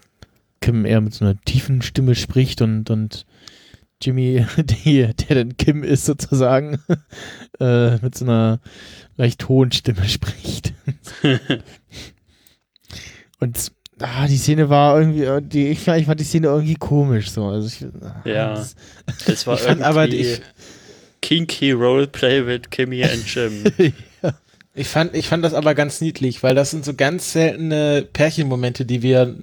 Kim 0.60 0.84
eher 0.84 1.00
mit 1.00 1.14
so 1.14 1.24
einer 1.24 1.40
tiefen 1.40 1.82
Stimme 1.82 2.14
spricht 2.14 2.62
und, 2.62 2.90
und 2.90 3.26
Jimmy, 4.02 4.44
die, 4.56 5.06
der 5.14 5.36
dann 5.36 5.56
Kim 5.56 5.82
ist 5.82 6.06
sozusagen, 6.06 6.78
äh, 7.60 7.96
mit 7.98 8.16
so 8.16 8.24
einer 8.24 8.60
leicht 9.16 9.48
hohen 9.48 9.72
Stimme 9.72 10.08
spricht. 10.08 10.72
Und 13.40 13.72
ah, 14.00 14.26
die 14.26 14.36
Szene 14.36 14.68
war 14.68 14.98
irgendwie, 15.00 15.24
äh, 15.24 15.40
die, 15.42 15.68
ich, 15.68 15.80
fand- 15.80 16.00
ich 16.00 16.06
fand 16.06 16.20
die 16.20 16.24
Szene 16.24 16.48
irgendwie 16.48 16.74
komisch 16.74 17.30
so. 17.30 17.46
Also 17.46 17.68
ich, 17.68 17.86
ah, 18.02 18.22
Ja. 18.28 18.54
das- 18.54 18.74
Es 19.26 19.46
war 19.46 19.56
fand 19.56 19.82
aber, 19.82 20.04
irgendwie 20.06 20.32
ich, 20.32 20.40
Kinky 21.22 21.72
Roleplay 21.72 22.42
mit 22.42 22.70
Kimmy 22.70 23.04
and 23.04 23.24
Jim. 23.34 23.64
Ich, 24.74 24.88
fand, 24.88 25.14
ich 25.16 25.28
fand 25.28 25.44
das 25.44 25.54
aber 25.54 25.74
ganz 25.74 26.00
niedlich, 26.00 26.42
weil 26.42 26.54
das 26.54 26.70
sind 26.70 26.84
so 26.84 26.94
ganz 26.94 27.32
seltene 27.32 28.06
Pärchenmomente, 28.12 28.84
die 28.84 29.02
wir 29.02 29.34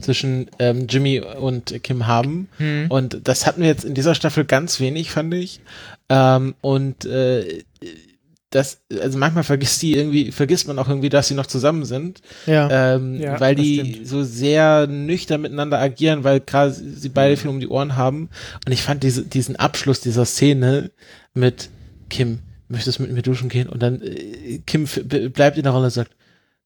zwischen 0.00 0.50
ähm, 0.58 0.86
Jimmy 0.88 1.20
und 1.20 1.82
Kim 1.82 2.06
haben. 2.06 2.48
Hm. 2.56 2.86
Und 2.88 3.20
das 3.24 3.46
hatten 3.46 3.60
wir 3.60 3.68
jetzt 3.68 3.84
in 3.84 3.94
dieser 3.94 4.14
Staffel 4.14 4.44
ganz 4.44 4.80
wenig, 4.80 5.10
fand 5.10 5.34
ich. 5.34 5.60
Ähm, 6.08 6.54
und 6.62 7.04
äh, 7.04 7.64
das, 8.48 8.82
also 9.00 9.18
manchmal 9.18 9.44
vergisst 9.44 9.80
die 9.82 9.94
irgendwie, 9.94 10.30
vergisst 10.30 10.68
man 10.68 10.78
auch 10.78 10.88
irgendwie, 10.88 11.08
dass 11.08 11.28
sie 11.28 11.34
noch 11.34 11.46
zusammen 11.46 11.84
sind, 11.84 12.20
ja. 12.46 12.94
ähm, 12.94 13.20
Ja, 13.20 13.40
weil 13.40 13.54
die 13.54 13.80
stimmt. 13.80 14.08
so 14.08 14.22
sehr 14.22 14.86
nüchtern 14.86 15.40
miteinander 15.40 15.78
agieren, 15.78 16.22
weil 16.24 16.40
gerade 16.40 16.72
sie 16.72 17.08
beide 17.08 17.36
viel 17.36 17.50
um 17.50 17.60
die 17.60 17.68
Ohren 17.68 17.96
haben. 17.96 18.28
Und 18.66 18.72
ich 18.72 18.82
fand 18.82 19.02
diese, 19.02 19.24
diesen 19.24 19.56
Abschluss 19.56 20.00
dieser 20.00 20.24
Szene 20.24 20.90
mit 21.34 21.70
Kim, 22.10 22.40
möchtest 22.72 22.98
du 22.98 23.02
mit 23.04 23.12
mir 23.12 23.22
duschen 23.22 23.48
gehen? 23.48 23.68
Und 23.68 23.82
dann 23.82 24.02
äh, 24.02 24.58
Kim 24.66 24.86
bleibt 24.86 25.56
in 25.56 25.62
der 25.62 25.72
Rolle 25.72 25.86
und 25.86 25.90
sagt, 25.90 26.12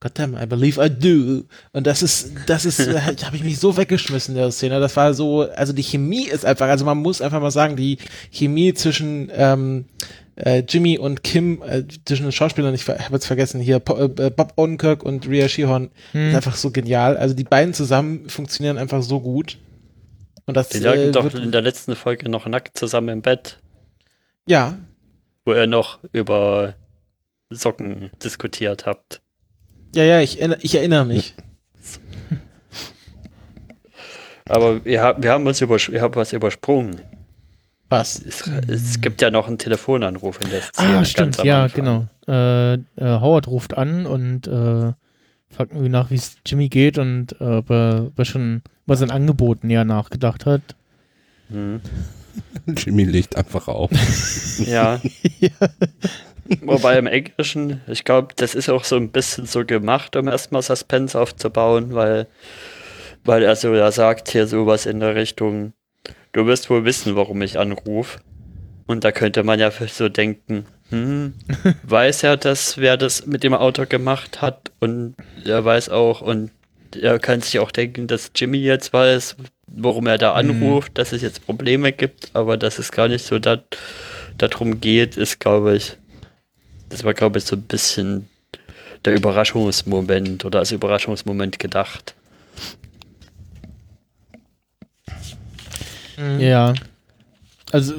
God 0.00 0.18
damn, 0.18 0.34
I 0.34 0.46
believe 0.46 0.82
I 0.84 0.90
do. 0.90 1.44
Und 1.72 1.86
das 1.86 2.02
ist, 2.02 2.32
das 2.46 2.64
ist, 2.64 2.78
da 2.92 3.00
habe 3.26 3.36
ich 3.36 3.44
mich 3.44 3.58
so 3.58 3.76
weggeschmissen 3.76 4.34
in 4.34 4.40
der 4.40 4.50
Szene. 4.50 4.80
Das 4.80 4.96
war 4.96 5.14
so, 5.14 5.42
also 5.42 5.72
die 5.72 5.82
Chemie 5.82 6.26
ist 6.26 6.44
einfach, 6.44 6.68
also 6.68 6.84
man 6.84 6.98
muss 6.98 7.22
einfach 7.22 7.40
mal 7.40 7.50
sagen, 7.50 7.76
die 7.76 7.98
Chemie 8.30 8.74
zwischen 8.74 9.30
ähm, 9.34 9.86
äh, 10.36 10.62
Jimmy 10.68 10.98
und 10.98 11.22
Kim, 11.22 11.62
äh, 11.62 11.84
zwischen 12.04 12.24
den 12.24 12.32
Schauspielern, 12.32 12.74
ich 12.74 12.86
habe 12.86 13.00
jetzt 13.12 13.26
vergessen, 13.26 13.60
hier 13.60 13.76
äh, 13.76 13.80
Bob 14.30 14.52
Odenkirk 14.56 15.02
und 15.02 15.26
Rhea 15.28 15.48
Shehorn, 15.48 15.90
Hm. 16.12 16.28
ist 16.28 16.36
einfach 16.36 16.56
so 16.56 16.70
genial. 16.70 17.16
Also 17.16 17.34
die 17.34 17.44
beiden 17.44 17.72
zusammen 17.72 18.28
funktionieren 18.28 18.76
einfach 18.76 19.02
so 19.02 19.20
gut. 19.20 19.58
Und 20.44 20.56
das 20.56 20.68
Die 20.68 20.78
lagen 20.78 21.08
äh, 21.08 21.10
doch 21.10 21.34
in 21.34 21.52
der 21.52 21.62
letzten 21.62 21.96
Folge 21.96 22.28
noch 22.28 22.46
nackt 22.46 22.78
zusammen 22.78 23.08
im 23.08 23.22
Bett, 23.22 23.58
ja, 24.48 24.78
wo 25.46 25.54
ihr 25.54 25.66
noch 25.66 26.00
über 26.12 26.74
Socken 27.48 28.10
diskutiert 28.22 28.84
habt. 28.84 29.22
ja, 29.94 30.04
ja, 30.04 30.20
ich, 30.20 30.40
ich 30.40 30.74
erinnere 30.74 31.06
mich. 31.06 31.34
Aber 34.48 34.84
wir, 34.84 35.02
haben- 35.02 35.22
wir 35.22 35.32
haben 35.32 35.46
uns 35.46 35.60
übers 35.60 35.88
ihr 35.88 36.00
habt 36.02 36.16
was 36.16 36.32
übersprungen. 36.32 37.00
Was? 37.88 38.18
Es, 38.20 38.46
es 38.68 39.00
gibt 39.00 39.22
ja 39.22 39.30
noch 39.30 39.46
einen 39.46 39.58
Telefonanruf 39.58 40.40
in 40.40 40.50
der 40.50 40.62
Szene. 40.62 40.98
Ah, 40.98 41.04
stimmt, 41.04 41.42
ja, 41.44 41.68
genau. 41.68 42.06
Äh, 42.26 42.74
äh, 42.74 42.78
Howard 42.98 43.46
ruft 43.46 43.76
an 43.76 44.06
und 44.06 44.46
äh, 44.48 44.92
fragt 45.50 45.70
irgendwie 45.72 45.88
nach, 45.88 46.10
wie 46.10 46.16
es 46.16 46.36
Jimmy 46.44 46.68
geht 46.68 46.98
und 46.98 47.40
äh, 47.40 47.44
ob, 47.44 47.70
er, 47.70 48.04
ob 48.08 48.18
er 48.18 48.24
schon 48.24 48.62
über 48.84 48.96
sein 48.96 49.10
Angebot 49.12 49.62
näher 49.62 49.84
nachgedacht 49.84 50.46
hat. 50.46 50.62
Hm. 51.48 51.80
Jimmy 52.66 53.04
legt 53.04 53.36
einfach 53.36 53.68
auf. 53.68 53.90
Ja. 54.66 55.00
Wobei 56.62 56.96
im 56.98 57.06
Englischen, 57.06 57.80
ich 57.88 58.04
glaube, 58.04 58.28
das 58.36 58.54
ist 58.54 58.68
auch 58.68 58.84
so 58.84 58.96
ein 58.96 59.10
bisschen 59.10 59.46
so 59.46 59.64
gemacht, 59.64 60.14
um 60.16 60.28
erstmal 60.28 60.62
Suspense 60.62 61.18
aufzubauen, 61.18 61.94
weil, 61.94 62.28
weil 63.24 63.42
er 63.42 63.56
so 63.56 63.74
ja 63.74 63.90
sagt 63.90 64.30
hier 64.30 64.46
sowas 64.46 64.86
in 64.86 65.00
der 65.00 65.16
Richtung, 65.16 65.72
du 66.32 66.46
wirst 66.46 66.70
wohl 66.70 66.84
wissen, 66.84 67.16
warum 67.16 67.42
ich 67.42 67.58
anrufe. 67.58 68.20
Und 68.86 69.02
da 69.02 69.10
könnte 69.10 69.42
man 69.42 69.58
ja 69.58 69.70
so 69.72 70.08
denken, 70.08 70.66
hm, 70.90 71.34
weiß 71.82 72.22
er 72.22 72.36
das, 72.36 72.78
wer 72.78 72.96
das 72.96 73.26
mit 73.26 73.42
dem 73.42 73.54
Auto 73.54 73.84
gemacht 73.86 74.40
hat 74.40 74.70
und 74.78 75.16
er 75.44 75.64
weiß 75.64 75.88
auch 75.88 76.20
und 76.20 76.52
er 76.94 77.18
kann 77.18 77.40
sich 77.40 77.58
auch 77.58 77.72
denken, 77.72 78.06
dass 78.06 78.30
Jimmy 78.34 78.58
jetzt 78.58 78.92
weiß, 78.92 79.36
warum 79.66 80.06
er 80.06 80.18
da 80.18 80.32
anruft, 80.32 80.96
dass 80.98 81.12
es 81.12 81.22
jetzt 81.22 81.44
Probleme 81.44 81.92
gibt, 81.92 82.30
aber 82.34 82.56
dass 82.56 82.78
es 82.78 82.92
gar 82.92 83.08
nicht 83.08 83.24
so 83.24 83.38
da, 83.38 83.58
darum 84.38 84.80
geht, 84.80 85.16
ist, 85.16 85.40
glaube 85.40 85.76
ich, 85.76 85.96
das 86.88 87.04
war, 87.04 87.14
glaube 87.14 87.38
ich, 87.38 87.44
so 87.44 87.56
ein 87.56 87.62
bisschen 87.62 88.28
der 89.04 89.14
Überraschungsmoment 89.14 90.44
oder 90.44 90.60
als 90.60 90.72
Überraschungsmoment 90.72 91.58
gedacht. 91.58 92.14
Ja. 96.38 96.74
Also, 97.72 97.94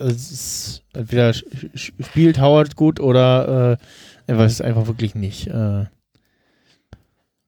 es 0.00 0.30
ist 0.32 0.82
entweder 0.92 1.32
spielt 1.74 2.40
Howard 2.40 2.74
gut 2.74 2.98
oder 3.00 3.78
äh, 3.78 3.84
er 4.26 4.38
weiß 4.38 4.52
es 4.52 4.60
einfach 4.60 4.86
wirklich 4.86 5.14
nicht. 5.14 5.46
Äh, 5.46 5.84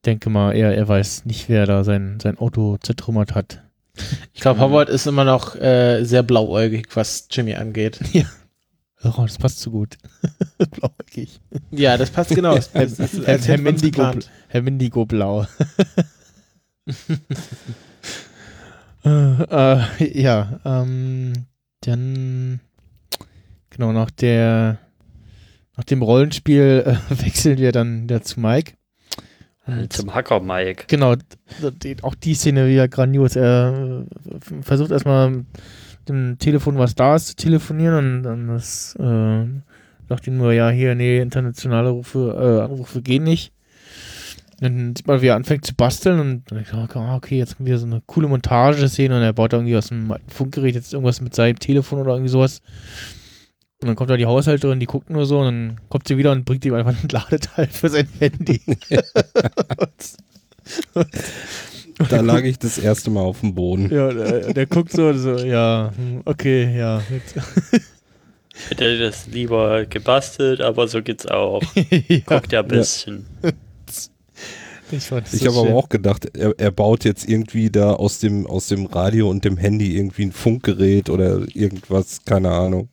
denke 0.05 0.31
mal, 0.31 0.53
er, 0.53 0.75
er 0.77 0.89
weiß 0.89 1.25
nicht, 1.25 1.49
wer 1.49 1.67
da 1.67 1.85
sein, 1.85 2.19
sein 2.21 2.39
Auto 2.39 2.77
zertrümmert 2.79 3.35
hat. 3.35 3.63
Ich 4.33 4.41
glaube, 4.41 4.61
Howard 4.61 4.89
ist 4.89 5.07
immer 5.07 5.25
noch 5.25 5.55
äh, 5.57 6.05
sehr 6.05 6.23
blauäugig, 6.23 6.89
was 6.95 7.29
Jimmy 7.31 7.55
angeht. 7.55 8.01
Oh, 9.05 9.23
das 9.23 9.37
passt 9.37 9.59
so 9.59 9.73
gut. 9.73 9.99
Blauäugig. 10.59 11.41
Ja, 11.73 11.97
das 11.97 12.11
passt 12.11 12.37
genau. 12.37 12.55
Das, 12.55 12.73
Herr, 12.73 12.87
das, 12.87 13.13
Herr, 13.27 13.37
Herr, 13.37 13.59
Mendigo. 13.59 14.13
Herr 14.47 14.63
Mendigo 14.63 15.05
Blau. 15.07 15.45
äh, 19.05 19.09
äh, 19.09 20.21
ja, 20.23 20.61
ähm, 20.65 21.33
dann 21.81 22.61
genau 23.71 23.91
nach 23.91 24.13
der 24.13 24.79
nach 25.77 25.85
dem 25.85 26.03
Rollenspiel 26.03 26.85
äh, 26.87 27.25
wechseln 27.25 27.59
wir 27.59 27.73
dann 27.73 28.05
wieder 28.05 28.23
zu 28.23 28.39
Mike. 28.39 28.75
Und 29.67 29.93
Zum 29.93 30.13
Hacker 30.15 30.41
Mike. 30.41 30.85
Genau, 30.89 31.15
auch 32.03 32.15
die 32.17 32.35
Szene 32.35 32.69
wieder 32.69 32.89
grandios. 32.89 33.37
Er 33.37 34.05
versucht 34.63 34.91
erstmal 34.91 35.31
mit 35.31 35.47
dem 36.09 36.39
Telefon, 36.39 36.79
was 36.79 36.95
da 36.95 37.15
ist, 37.15 37.29
zu 37.29 37.37
telefonieren 37.37 38.17
und 38.17 38.23
dann 38.25 38.49
das, 38.49 38.97
äh, 38.97 39.45
sagt 40.09 40.27
ihm 40.27 40.37
nur, 40.37 40.53
ja, 40.53 40.69
hier, 40.71 40.95
nee, 40.95 41.21
internationale 41.21 41.91
Rufe, 41.91 42.35
äh, 42.37 42.65
Anrufe 42.65 43.03
gehen 43.03 43.23
nicht. 43.23 43.53
Dann 44.61 44.95
sieht 44.97 45.07
man, 45.07 45.23
wie 45.23 45.27
er 45.27 45.37
anfängt 45.37 45.65
zu 45.65 45.75
basteln 45.75 46.21
und 46.21 46.51
dann 46.51 46.61
ich, 46.61 46.73
ah, 46.73 47.17
okay, 47.17 47.39
jetzt 47.39 47.57
kommt 47.57 47.69
wieder 47.69 47.79
so 47.79 47.87
eine 47.87 48.01
coole 48.07 48.29
Montage-Szene 48.29 49.17
und 49.17 49.23
er 49.23 49.33
baut 49.33 49.53
irgendwie 49.53 49.77
aus 49.77 49.89
dem 49.89 50.11
alten 50.11 50.31
Funkgerät 50.31 50.75
jetzt 50.75 50.93
irgendwas 50.93 51.21
mit 51.21 51.35
seinem 51.35 51.59
Telefon 51.59 52.01
oder 52.01 52.13
irgendwie 52.13 52.31
sowas. 52.31 52.63
Und 53.83 53.89
dann 53.89 53.97
kommt 53.97 54.11
da 54.11 54.17
die 54.17 54.27
Haushälterin, 54.27 54.79
die 54.79 54.87
guckt 54.87 55.11
nur 55.11 55.27
so 55.27 55.41
und 55.41 55.45
dann 55.45 55.81
kommt 55.89 56.07
sie 56.07 56.17
wieder 56.17 56.31
und 56.31 56.45
bringt 56.45 56.65
ihm 56.65 56.75
einfach 56.75 56.95
ein 57.03 57.09
Ladeteil 57.11 57.67
für 57.67 57.89
sein 57.89 58.09
Handy. 58.19 58.61
Da 62.09 62.21
lag 62.21 62.43
ich 62.43 62.59
das 62.59 62.79
erste 62.79 63.11
Mal 63.11 63.21
auf 63.21 63.41
dem 63.41 63.55
Boden. 63.55 63.91
Ja, 63.93 64.13
der, 64.13 64.55
der 64.55 64.67
guckt 64.67 64.93
so, 64.93 65.13
so, 65.13 65.37
ja, 65.37 65.93
hm, 65.95 66.23
okay, 66.25 66.77
ja. 66.77 67.03
Hätte 68.69 68.99
das 68.99 69.27
lieber 69.27 69.85
gebastelt, 69.87 70.61
aber 70.61 70.89
so 70.89 71.03
geht's 71.03 71.27
auch. 71.27 71.63
ja 71.75 72.19
Guckt 72.25 72.53
ja 72.53 72.61
ein 72.61 72.69
bisschen. 72.69 73.27
ich 74.91 75.09
das 75.09 75.35
Ich 75.35 75.43
so 75.43 75.49
habe 75.49 75.69
aber 75.69 75.79
auch 75.79 75.89
gedacht, 75.89 76.37
er, 76.37 76.55
er 76.59 76.71
baut 76.71 77.05
jetzt 77.05 77.29
irgendwie 77.29 77.71
da 77.71 77.93
aus 77.93 78.19
dem, 78.19 78.47
aus 78.47 78.69
dem 78.69 78.87
Radio 78.87 79.29
und 79.29 79.45
dem 79.45 79.57
Handy 79.57 79.97
irgendwie 79.97 80.27
ein 80.27 80.33
Funkgerät 80.33 81.11
oder 81.11 81.43
irgendwas, 81.55 82.25
keine 82.25 82.51
Ahnung. 82.51 82.89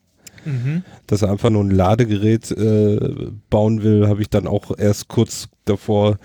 Mhm. 0.45 0.83
dass 1.07 1.21
er 1.21 1.31
einfach 1.31 1.49
nur 1.49 1.63
ein 1.63 1.71
Ladegerät 1.71 2.51
äh, 2.51 3.31
bauen 3.49 3.83
will, 3.83 4.07
habe 4.07 4.21
ich 4.21 4.29
dann 4.29 4.47
auch 4.47 4.77
erst 4.77 5.07
kurz 5.07 5.49
davor 5.65 6.17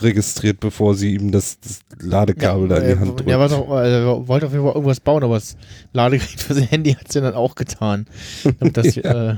registriert, 0.00 0.60
bevor 0.60 0.94
sie 0.94 1.14
ihm 1.14 1.32
das, 1.32 1.58
das 1.60 1.80
Ladekabel 2.00 2.68
da 2.68 2.76
in 2.76 2.94
die 2.94 3.00
Hand 3.00 3.18
drückt. 3.18 3.30
Er, 3.30 3.38
war 3.38 3.48
doch, 3.48 3.68
er 3.68 4.28
wollte 4.28 4.46
auf 4.46 4.52
jeden 4.52 4.64
Fall 4.64 4.74
irgendwas 4.74 5.00
bauen, 5.00 5.24
aber 5.24 5.34
das 5.34 5.56
Ladegerät 5.92 6.28
für 6.40 6.54
sein 6.54 6.64
Handy 6.64 6.94
hat 6.94 7.08
es 7.08 7.14
ja 7.14 7.20
dann 7.20 7.34
auch 7.34 7.54
getan. 7.54 8.06
Damit 8.58 8.76
das, 8.76 8.96
äh, 8.96 9.36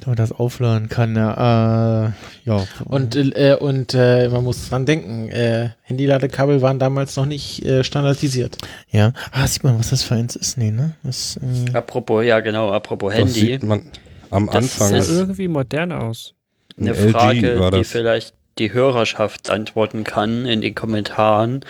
damit 0.00 0.18
das 0.18 0.32
aufladen 0.32 0.88
kann. 0.88 1.14
Ja, 1.16 2.06
äh, 2.06 2.10
ja. 2.44 2.66
Und, 2.84 3.16
äh, 3.16 3.56
und 3.58 3.94
äh, 3.94 4.28
man 4.28 4.44
muss 4.44 4.68
dran 4.68 4.86
denken, 4.86 5.28
äh, 5.28 5.70
Handyladekabel 5.82 6.62
waren 6.62 6.78
damals 6.78 7.16
noch 7.16 7.26
nicht 7.26 7.64
äh, 7.64 7.84
standardisiert. 7.84 8.58
ja. 8.90 9.12
Ah, 9.32 9.46
sieht 9.46 9.64
man, 9.64 9.78
was 9.78 9.90
das 9.90 10.02
für 10.02 10.14
eins 10.14 10.36
ist? 10.36 10.58
Nee, 10.58 10.70
ne? 10.70 10.94
Das, 11.02 11.38
äh, 11.38 11.72
Apropos, 11.76 12.24
ja 12.24 12.40
genau, 12.40 12.70
apropos 12.72 13.10
das 13.12 13.18
Handy. 13.20 13.32
sieht 13.40 13.62
man 13.62 13.82
am 14.30 14.46
Das 14.46 14.56
Anfang. 14.56 14.88
Sah 14.90 14.96
ist- 14.98 15.10
irgendwie 15.10 15.48
modern 15.48 15.92
aus. 15.92 16.34
Eine 16.78 16.90
LG 16.92 17.10
Frage, 17.10 17.58
war 17.60 17.70
die 17.72 17.78
das. 17.78 17.88
vielleicht 17.88 18.34
die 18.58 18.72
Hörerschaft 18.72 19.50
antworten 19.50 20.04
kann 20.04 20.46
in 20.46 20.60
den 20.60 20.74
Kommentaren, 20.74 21.60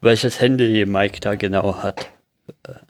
welches 0.00 0.40
Handy 0.40 0.84
Mike 0.86 1.20
da 1.20 1.34
genau 1.34 1.76
hat. 1.82 2.06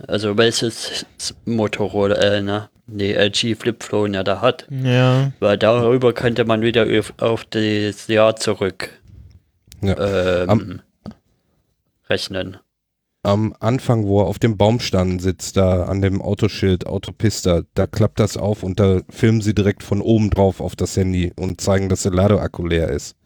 Also 0.08 0.36
welches 0.36 1.06
Motorola, 1.44 2.16
äh, 2.16 2.42
na, 2.42 2.70
nee, 2.86 3.12
LG 3.12 3.54
Flipphone 3.56 4.14
er 4.14 4.24
da 4.24 4.40
hat. 4.40 4.66
ja. 4.70 5.32
Weil 5.40 5.58
darüber 5.58 6.12
könnte 6.12 6.44
man 6.44 6.62
wieder 6.62 6.86
auf, 6.98 7.14
auf 7.18 7.44
das 7.44 8.06
Jahr 8.08 8.36
zurück 8.36 8.90
Ja. 9.80 10.42
ähm, 10.42 10.50
Am- 10.50 10.80
rechnen. 12.08 12.56
am 13.22 13.54
Anfang, 13.60 14.06
wo 14.06 14.20
er 14.20 14.26
auf 14.26 14.38
dem 14.38 14.56
Baumstamm 14.58 15.18
sitzt, 15.18 15.56
da 15.56 15.84
an 15.84 16.02
dem 16.02 16.20
Autoschild, 16.20 16.86
Autopista, 16.86 17.62
da 17.74 17.86
klappt 17.86 18.20
das 18.20 18.36
auf 18.36 18.62
und 18.62 18.78
da 18.80 19.00
filmen 19.08 19.40
sie 19.40 19.54
direkt 19.54 19.82
von 19.82 20.00
oben 20.02 20.30
drauf 20.30 20.60
auf 20.60 20.76
das 20.76 20.96
Handy 20.96 21.32
und 21.36 21.60
zeigen, 21.60 21.88
dass 21.88 22.02
der 22.02 22.12
Ladeakku 22.12 22.66
leer 22.66 22.88
ist. 22.90 23.16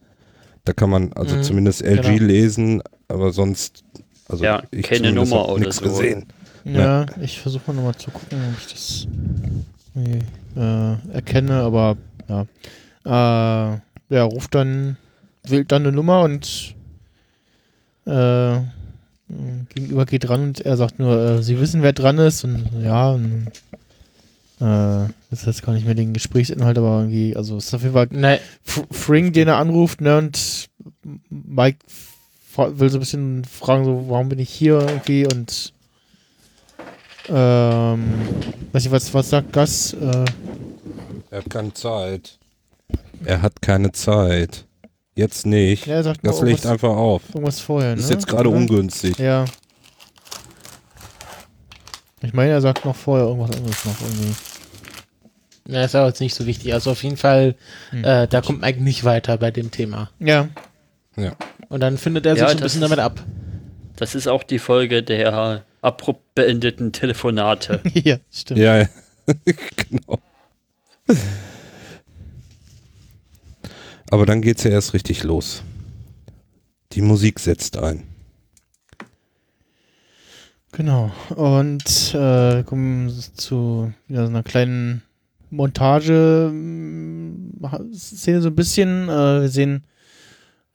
Da 0.64 0.72
kann 0.72 0.90
man 0.90 1.12
also 1.14 1.36
Mhm, 1.36 1.42
zumindest 1.42 1.82
LG 1.82 2.02
genau. 2.18 2.24
lesen, 2.26 2.82
aber 3.08 3.32
sonst, 3.32 3.82
also 4.28 4.44
Ja, 4.44 4.62
ich 4.70 4.82
keine 4.86 5.12
Nummer 5.12 5.48
oder 5.48 5.72
so. 5.72 5.82
gesehen. 5.82 6.26
Ja, 6.64 7.06
ich 7.20 7.40
versuche 7.40 7.62
mal 7.68 7.74
nochmal 7.74 7.96
zu 7.96 8.10
gucken, 8.10 8.38
ob 8.52 8.58
ich 8.58 8.72
das 8.72 9.06
äh, 10.56 11.12
erkenne, 11.14 11.54
aber 11.62 11.96
ja. 12.28 12.42
Äh, 13.04 13.78
ja, 14.10 14.22
ruft 14.24 14.54
dann, 14.54 14.96
wählt 15.46 15.72
dann 15.72 15.82
eine 15.86 15.92
Nummer 15.92 16.22
und 16.22 16.74
äh, 18.06 18.60
gegenüber 19.74 20.06
geht 20.06 20.28
dran 20.28 20.42
und 20.42 20.60
er 20.60 20.76
sagt 20.76 20.98
nur, 20.98 21.18
äh, 21.18 21.42
sie 21.42 21.60
wissen, 21.60 21.82
wer 21.82 21.92
dran 21.92 22.18
ist 22.18 22.44
und 22.44 22.68
ja, 22.82 23.10
und, 23.10 23.48
äh, 24.60 25.08
das 25.30 25.40
ist 25.40 25.46
jetzt 25.46 25.62
gar 25.62 25.72
nicht 25.74 25.84
mehr 25.86 25.94
den 25.94 26.14
Gesprächsinhalt, 26.14 26.78
aber 26.78 27.00
irgendwie, 27.00 27.36
also 27.36 27.56
es 27.58 27.66
ist 27.66 27.74
auf 27.74 27.82
jeden 27.82 27.94
Fall 27.94 28.40
Fring, 28.90 29.32
den 29.32 29.48
er 29.48 29.56
anruft, 29.58 30.00
ne, 30.00 30.18
und 30.18 30.68
Mike 31.30 31.78
will 32.58 32.90
so 32.90 32.96
ein 32.98 33.00
bisschen 33.00 33.44
fragen, 33.44 33.84
so, 33.84 34.04
warum 34.08 34.28
bin 34.28 34.38
ich 34.38 34.50
hier 34.50 34.80
irgendwie 34.80 35.24
und 35.26 35.72
ähm, 37.28 38.04
weiß 38.72 38.86
ich, 38.86 38.90
was, 38.90 39.12
was 39.14 39.30
sagt 39.30 39.52
Gus? 39.52 39.92
Äh, 39.94 40.24
Er 41.30 41.38
hat 41.38 41.50
keine 41.50 41.74
Zeit. 41.74 42.38
Er 43.24 43.42
hat 43.42 43.60
keine 43.60 43.92
Zeit. 43.92 44.64
Jetzt 45.14 45.46
nicht. 45.46 45.86
ja, 45.86 45.94
er 45.96 46.02
sagt 46.04 46.20
das 46.22 46.40
legt 46.42 46.64
einfach 46.64 46.90
auf. 46.96 47.22
irgendwas 47.34 47.60
vorher, 47.60 47.94
Das 47.96 48.04
ist 48.04 48.10
ne? 48.10 48.14
jetzt 48.16 48.26
gerade 48.28 48.48
ungünstig. 48.48 49.18
Ja. 49.18 49.44
Ich 52.22 52.32
meine, 52.32 52.50
er 52.52 52.60
sagt 52.60 52.84
noch 52.84 52.96
vorher 52.96 53.26
irgendwas 53.26 53.56
anderes 53.56 53.84
noch 53.84 54.00
irgendwie. 54.00 54.34
na, 55.66 55.84
ist 55.84 55.94
aber 55.94 56.08
jetzt 56.08 56.20
nicht 56.20 56.34
so 56.34 56.46
wichtig. 56.46 56.72
Also 56.72 56.90
auf 56.92 57.02
jeden 57.02 57.16
Fall, 57.16 57.54
Hm. 57.90 58.04
äh, 58.04 58.26
da 58.26 58.40
kommt 58.40 58.60
Mike 58.60 58.82
nicht 58.82 59.04
weiter 59.04 59.36
bei 59.36 59.50
dem 59.50 59.70
Thema. 59.70 60.10
Ja. 60.18 60.48
Ja. 61.16 61.32
Und 61.68 61.80
dann 61.80 61.98
findet 61.98 62.26
er 62.26 62.34
sich 62.34 62.42
Ja, 62.42 62.48
ein 62.48 62.56
bisschen 62.58 62.82
ist- 62.82 62.90
damit 62.90 62.98
ab. 62.98 63.24
Das 63.96 64.14
ist 64.14 64.28
auch 64.28 64.44
die 64.44 64.58
Folge 64.60 65.02
der 65.02 65.64
abrupt 65.82 66.34
beendeten 66.34 66.92
Telefonate. 66.92 67.80
ja, 67.94 68.18
stimmt. 68.30 68.60
Ja, 68.60 68.78
ja. 68.78 68.88
genau. 69.76 70.18
Aber 74.10 74.24
dann 74.24 74.40
geht's 74.40 74.62
ja 74.64 74.70
erst 74.70 74.94
richtig 74.94 75.24
los. 75.24 75.62
Die 76.92 77.02
Musik 77.02 77.40
setzt 77.40 77.76
ein. 77.76 78.04
Genau. 80.72 81.10
Und 81.34 82.14
äh, 82.14 82.62
kommen 82.62 83.10
zu 83.34 83.92
wieder 84.06 84.24
so 84.24 84.30
einer 84.30 84.42
kleinen 84.42 85.02
Montage 85.50 86.50
mm, 86.52 87.94
Szene 87.94 88.40
so 88.42 88.48
ein 88.48 88.54
bisschen. 88.54 89.08
Äh, 89.08 89.42
wir 89.42 89.48
sehen 89.48 89.84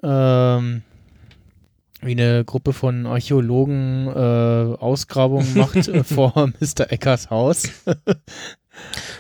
ähm, 0.04 0.82
wie 2.02 2.12
eine 2.12 2.44
Gruppe 2.46 2.74
von 2.74 3.06
Archäologen 3.06 4.08
äh, 4.08 4.78
Ausgrabungen 4.80 5.54
macht 5.56 5.76
äh, 5.88 6.04
vor 6.04 6.52
Mr. 6.60 6.92
Eckers 6.92 7.30
Haus. 7.30 7.64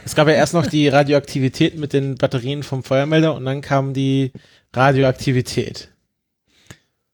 Es 0.03 0.15
gab 0.15 0.27
ja 0.27 0.33
erst 0.33 0.55
noch 0.55 0.65
die 0.65 0.87
Radioaktivität 0.87 1.77
mit 1.77 1.93
den 1.93 2.15
Batterien 2.15 2.63
vom 2.63 2.81
Feuermelder 2.83 3.35
und 3.35 3.45
dann 3.45 3.61
kam 3.61 3.93
die 3.93 4.31
Radioaktivität. 4.73 5.89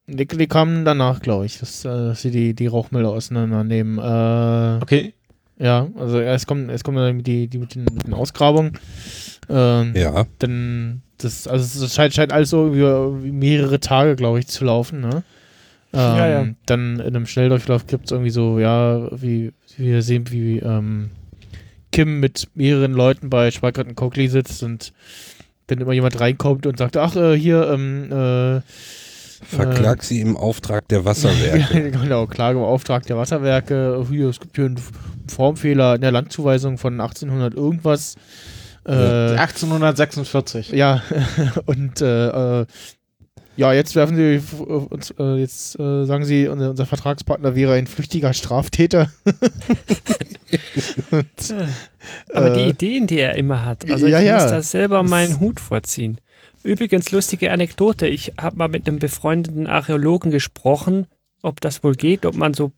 Die, 0.07 0.26
die 0.26 0.47
kamen 0.47 0.86
danach, 0.86 1.20
glaube 1.20 1.45
ich, 1.45 1.59
dass, 1.59 1.84
äh, 1.84 1.89
dass 1.89 2.22
sie 2.22 2.32
die, 2.32 2.53
die 2.55 2.67
Rauchmelder 2.67 3.09
auseinandernehmen. 3.09 3.97
Äh, 3.99 4.82
Okay. 4.82 5.13
Ja, 5.57 5.89
also 5.95 6.22
erst 6.22 6.47
kommen, 6.47 6.70
erst 6.70 6.86
kommen 6.86 6.95
dann 6.97 7.22
die, 7.24 7.49
die 7.49 7.57
mit 7.57 7.76
den, 7.76 7.84
mit 7.84 8.07
den 8.07 8.13
Ausgrabungen. 8.13 8.80
Ähm, 9.49 9.91
Ja. 9.93 10.26
dann 10.39 11.01
das, 11.20 11.47
also 11.47 11.86
es 11.86 11.93
scheint, 11.93 12.13
scheint 12.13 12.34
alles 12.34 12.49
so 12.49 12.67
über 12.67 13.11
mehrere 13.11 13.80
Tage, 13.80 14.15
glaube 14.15 14.39
ich, 14.39 14.47
zu 14.47 14.65
laufen, 14.65 15.01
ne? 15.01 15.24
Ähm, 15.93 15.99
Ja, 15.99 16.28
ja. 16.28 16.47
Dann 16.65 16.99
in 16.99 17.15
einem 17.15 17.26
Schnelldurchlauf 17.26 17.88
gibt 17.88 18.05
es 18.05 18.11
irgendwie 18.11 18.32
so, 18.32 18.59
ja, 18.59 19.09
wie, 19.22 19.51
wie 19.78 19.86
wir 19.86 20.01
sehen, 20.01 20.32
wie 20.32 20.59
ähm, 20.59 21.11
Kim 21.91 22.20
mit 22.20 22.47
mehreren 22.55 22.93
Leuten 22.93 23.30
bei 23.30 23.51
und 23.61 23.95
Coakley 23.95 24.28
sitzt 24.28 24.63
und 24.63 24.93
dann 25.67 25.80
immer 25.80 25.93
jemand 25.93 26.20
reinkommt 26.20 26.65
und 26.65 26.78
sagt, 26.78 26.97
ach, 26.97 27.15
äh, 27.15 27.38
hier, 27.38 27.70
ähm, 27.70 28.11
äh, 28.11 28.61
Verklag 29.41 30.03
sie 30.03 30.20
im 30.20 30.36
Auftrag 30.36 30.88
der 30.89 31.05
Wasserwerke. 31.05 31.91
genau, 31.91 32.28
Klage 32.28 32.59
im 32.59 32.65
Auftrag 32.65 33.05
der 33.05 33.17
Wasserwerke. 33.17 34.05
Hier, 34.09 34.28
es 34.28 34.39
gibt 34.39 34.57
hier 34.57 34.65
einen 34.65 34.82
Formfehler 35.28 35.95
in 35.95 36.01
der 36.01 36.11
Landzuweisung 36.11 36.78
von 36.78 36.99
1800 36.99 37.53
irgendwas. 37.53 38.15
Äh, 38.86 38.91
1846. 39.38 40.69
ja, 40.71 41.01
und 41.65 42.01
äh, 42.01 42.61
äh, 42.61 42.65
ja, 43.55 43.73
jetzt 43.73 43.95
werfen 43.95 44.15
sie 44.15 44.36
f- 44.36 44.59
uns, 44.61 45.11
äh, 45.19 45.36
jetzt 45.36 45.77
äh, 45.80 46.05
sagen 46.05 46.23
sie, 46.23 46.47
unser, 46.47 46.69
unser 46.69 46.86
Vertragspartner 46.86 47.55
wäre 47.55 47.73
ein 47.73 47.88
flüchtiger 47.88 48.34
Straftäter. 48.34 49.11
und, 51.11 51.53
Aber 52.34 52.49
die 52.51 52.61
äh, 52.61 52.69
Ideen, 52.69 53.05
die 53.07 53.19
er 53.19 53.36
immer 53.36 53.65
hat, 53.65 53.89
also 53.89 54.07
ja, 54.07 54.19
ich 54.19 54.25
ja. 54.27 54.36
muss 54.41 54.49
da 54.49 54.61
selber 54.61 55.03
meinen 55.03 55.39
Hut 55.39 55.59
vorziehen. 55.59 56.19
Übrigens, 56.63 57.11
lustige 57.11 57.51
Anekdote, 57.51 58.07
ich 58.07 58.34
habe 58.39 58.57
mal 58.57 58.67
mit 58.67 58.88
einem 58.88 58.99
befreundeten 58.99 59.67
Archäologen 59.67 60.32
gesprochen, 60.32 61.07
ob 61.41 61.61
das 61.61 61.84
wohl 61.84 61.95
geht, 61.95 62.25
ob 62.25 62.36
man 62.36 62.53
so 62.53 62.71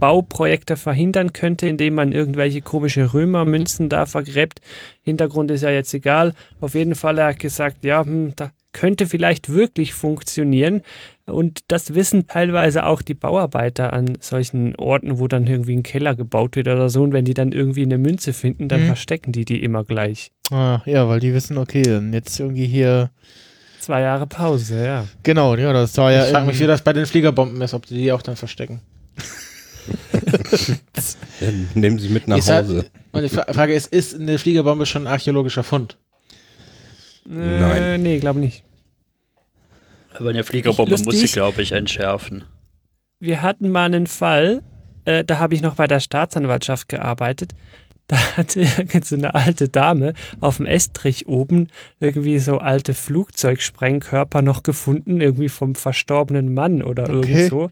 Bauprojekte 0.00 0.76
verhindern 0.76 1.32
könnte, 1.32 1.66
indem 1.68 1.94
man 1.94 2.12
irgendwelche 2.12 2.60
komische 2.62 3.12
Römermünzen 3.12 3.88
da 3.88 4.06
vergräbt. 4.06 4.60
Hintergrund 5.02 5.50
ist 5.50 5.62
ja 5.62 5.70
jetzt 5.70 5.92
egal. 5.94 6.34
Auf 6.60 6.74
jeden 6.74 6.94
Fall 6.94 7.18
er 7.18 7.28
hat 7.28 7.38
gesagt, 7.38 7.84
ja, 7.84 8.04
hm, 8.04 8.32
da 8.36 8.50
könnte 8.72 9.06
vielleicht 9.06 9.48
wirklich 9.48 9.94
funktionieren. 9.94 10.82
Und 11.26 11.60
das 11.68 11.94
wissen 11.94 12.26
teilweise 12.26 12.86
auch 12.86 13.02
die 13.02 13.14
Bauarbeiter 13.14 13.92
an 13.92 14.16
solchen 14.20 14.76
Orten, 14.76 15.18
wo 15.18 15.26
dann 15.26 15.46
irgendwie 15.46 15.76
ein 15.76 15.82
Keller 15.82 16.14
gebaut 16.14 16.54
wird 16.56 16.68
oder 16.68 16.88
so. 16.88 17.02
Und 17.02 17.12
wenn 17.12 17.24
die 17.24 17.34
dann 17.34 17.52
irgendwie 17.52 17.82
eine 17.82 17.98
Münze 17.98 18.32
finden, 18.32 18.68
dann 18.68 18.82
Mhm. 18.82 18.86
verstecken 18.86 19.32
die 19.32 19.44
die 19.44 19.62
immer 19.62 19.84
gleich. 19.84 20.30
ah, 20.50 20.80
ja, 20.86 21.06
weil 21.08 21.20
die 21.20 21.34
wissen, 21.34 21.58
okay, 21.58 21.82
dann 21.82 22.12
jetzt 22.12 22.38
irgendwie 22.40 22.66
hier, 22.66 23.10
Zwei 23.80 24.00
Jahre 24.02 24.26
Pause, 24.26 24.84
ja. 24.84 25.04
genau, 25.22 25.54
ja, 25.56 25.72
das 25.72 25.96
war 25.98 26.10
ja. 26.12 26.24
ich 26.24 26.30
frage 26.30 26.46
mich, 26.46 26.58
wie 26.60 26.66
das 26.66 26.82
bei 26.82 26.92
den 26.92 27.06
Fliegerbomben 27.06 27.60
ist, 27.62 27.74
ob 27.74 27.86
die 27.86 27.94
die 27.94 28.12
auch 28.12 28.22
dann 28.22 28.36
verstecken. 28.36 28.80
Ja, 31.40 31.48
Nehmen 31.74 31.98
sie 31.98 32.08
mit 32.08 32.28
nach 32.28 32.38
Ist 32.38 32.48
halt- 32.50 32.66
Hause. 32.66 32.86
Und 33.12 33.22
die 33.22 33.28
Fra- 33.28 33.52
Frage 33.52 33.74
ist, 33.74 33.86
ist 33.92 34.14
eine 34.18 34.38
Fliegerbombe 34.38 34.86
schon 34.86 35.02
ein 35.06 35.12
archäologischer 35.12 35.62
Fund? 35.64 35.96
Nein. 37.24 37.82
Äh, 37.82 37.98
nee, 37.98 38.18
glaube 38.18 38.40
nicht. 38.40 38.64
Aber 40.14 40.30
eine 40.30 40.44
Fliegerbombe 40.44 40.96
muss 41.04 41.18
sie, 41.18 41.26
glaube 41.26 41.62
ich, 41.62 41.72
entschärfen. 41.72 42.44
Wir 43.20 43.42
hatten 43.42 43.70
mal 43.70 43.84
einen 43.86 44.06
Fall, 44.06 44.62
äh, 45.04 45.24
da 45.24 45.38
habe 45.38 45.54
ich 45.54 45.62
noch 45.62 45.74
bei 45.76 45.86
der 45.86 46.00
Staatsanwaltschaft 46.00 46.88
gearbeitet. 46.88 47.52
Da 48.06 48.16
hatte 48.36 48.60
irgend 48.78 49.04
so 49.04 49.16
eine 49.16 49.34
alte 49.34 49.68
Dame 49.68 50.14
auf 50.40 50.56
dem 50.56 50.66
Estrich 50.66 51.28
oben 51.28 51.68
irgendwie 52.00 52.38
so 52.38 52.58
alte 52.58 52.94
Flugzeugsprengkörper 52.94 54.40
noch 54.42 54.62
gefunden, 54.62 55.20
irgendwie 55.20 55.48
vom 55.50 55.74
verstorbenen 55.74 56.54
Mann 56.54 56.82
oder 56.82 57.04
Okay. 57.04 57.32
irgend 57.32 57.50
so. 57.50 57.70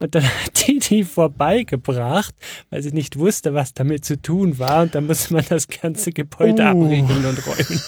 Und 0.00 0.14
dann 0.14 0.22
hat 0.44 0.66
die 0.66 0.78
die 0.78 1.04
vorbeigebracht, 1.04 2.34
weil 2.70 2.82
sie 2.82 2.92
nicht 2.92 3.18
wusste, 3.18 3.54
was 3.54 3.74
damit 3.74 4.04
zu 4.04 4.20
tun 4.20 4.58
war. 4.58 4.82
Und 4.82 4.94
dann 4.94 5.06
musste 5.06 5.34
man 5.34 5.44
das 5.48 5.66
ganze 5.68 6.12
Gebäude 6.12 6.62
Oh. 6.62 6.84
abriegeln 6.84 7.24
und 7.24 7.46
räumen. 7.46 7.80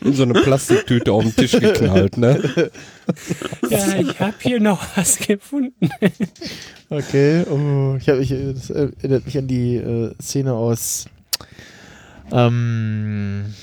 In 0.00 0.12
so 0.14 0.22
eine 0.22 0.34
Plastiktüte 0.34 1.12
auf 1.12 1.22
den 1.22 1.34
Tisch 1.36 1.52
geknallt, 1.52 2.16
ne? 2.16 2.70
Ja, 3.70 3.96
ich 4.00 4.18
habe 4.18 4.34
hier 4.40 4.58
noch 4.60 4.84
was 4.96 5.18
gefunden. 5.18 5.88
Okay, 6.90 7.44
oh, 7.48 7.96
ich 8.00 8.08
hab, 8.08 8.18
ich, 8.18 8.30
das 8.30 8.70
erinnert 8.70 9.24
mich 9.26 9.38
an 9.38 9.46
die 9.46 9.76
äh, 9.76 10.12
Szene 10.20 10.52
aus 10.52 11.06
ähm, 12.32 13.54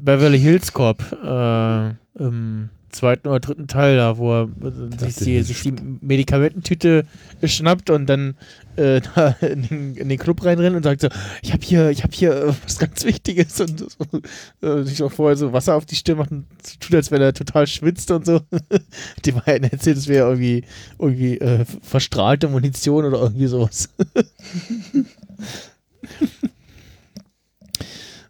Beverly 0.00 0.38
Hills 0.40 0.72
Cop 0.72 1.02
äh, 1.22 1.88
im 2.18 2.70
zweiten 2.96 3.28
oder 3.28 3.40
dritten 3.40 3.68
Teil, 3.68 3.96
da, 3.96 4.18
wo 4.18 4.32
er 4.32 4.48
äh, 4.62 4.98
sich, 4.98 5.16
die, 5.16 5.42
sich 5.42 5.62
die 5.62 5.74
Medikamententüte 6.00 7.06
schnappt 7.44 7.90
und 7.90 8.06
dann 8.06 8.36
äh, 8.76 9.00
da 9.14 9.36
in, 9.40 9.62
den, 9.62 9.96
in 9.96 10.08
den 10.08 10.18
Club 10.18 10.44
reinrennt 10.44 10.76
und 10.76 10.82
sagt 10.82 11.00
so, 11.02 11.08
ich 11.42 11.52
habe 11.52 11.62
hier, 11.64 11.90
ich 11.90 12.02
habe 12.02 12.12
hier 12.14 12.34
äh, 12.34 12.52
was 12.64 12.78
ganz 12.78 13.04
Wichtiges 13.04 13.60
und 13.60 13.78
so, 13.78 13.86
äh, 14.66 14.82
sich 14.84 15.02
auch 15.02 15.12
vorher 15.12 15.36
so 15.36 15.52
Wasser 15.52 15.74
auf 15.74 15.84
die 15.86 15.96
Stirn 15.96 16.18
macht 16.18 16.30
und 16.30 16.46
tut, 16.80 16.94
als 16.94 17.10
wenn 17.10 17.20
er 17.22 17.32
total 17.32 17.66
schwitzt 17.66 18.10
und 18.10 18.26
so. 18.26 18.40
Dem 19.26 19.40
einen 19.44 19.64
erzählt, 19.64 19.98
es 19.98 20.08
wäre 20.08 20.28
irgendwie, 20.28 20.64
irgendwie 20.98 21.38
äh, 21.38 21.64
verstrahlte 21.82 22.48
Munition 22.48 23.04
oder 23.04 23.20
irgendwie 23.20 23.46
sowas. 23.46 23.90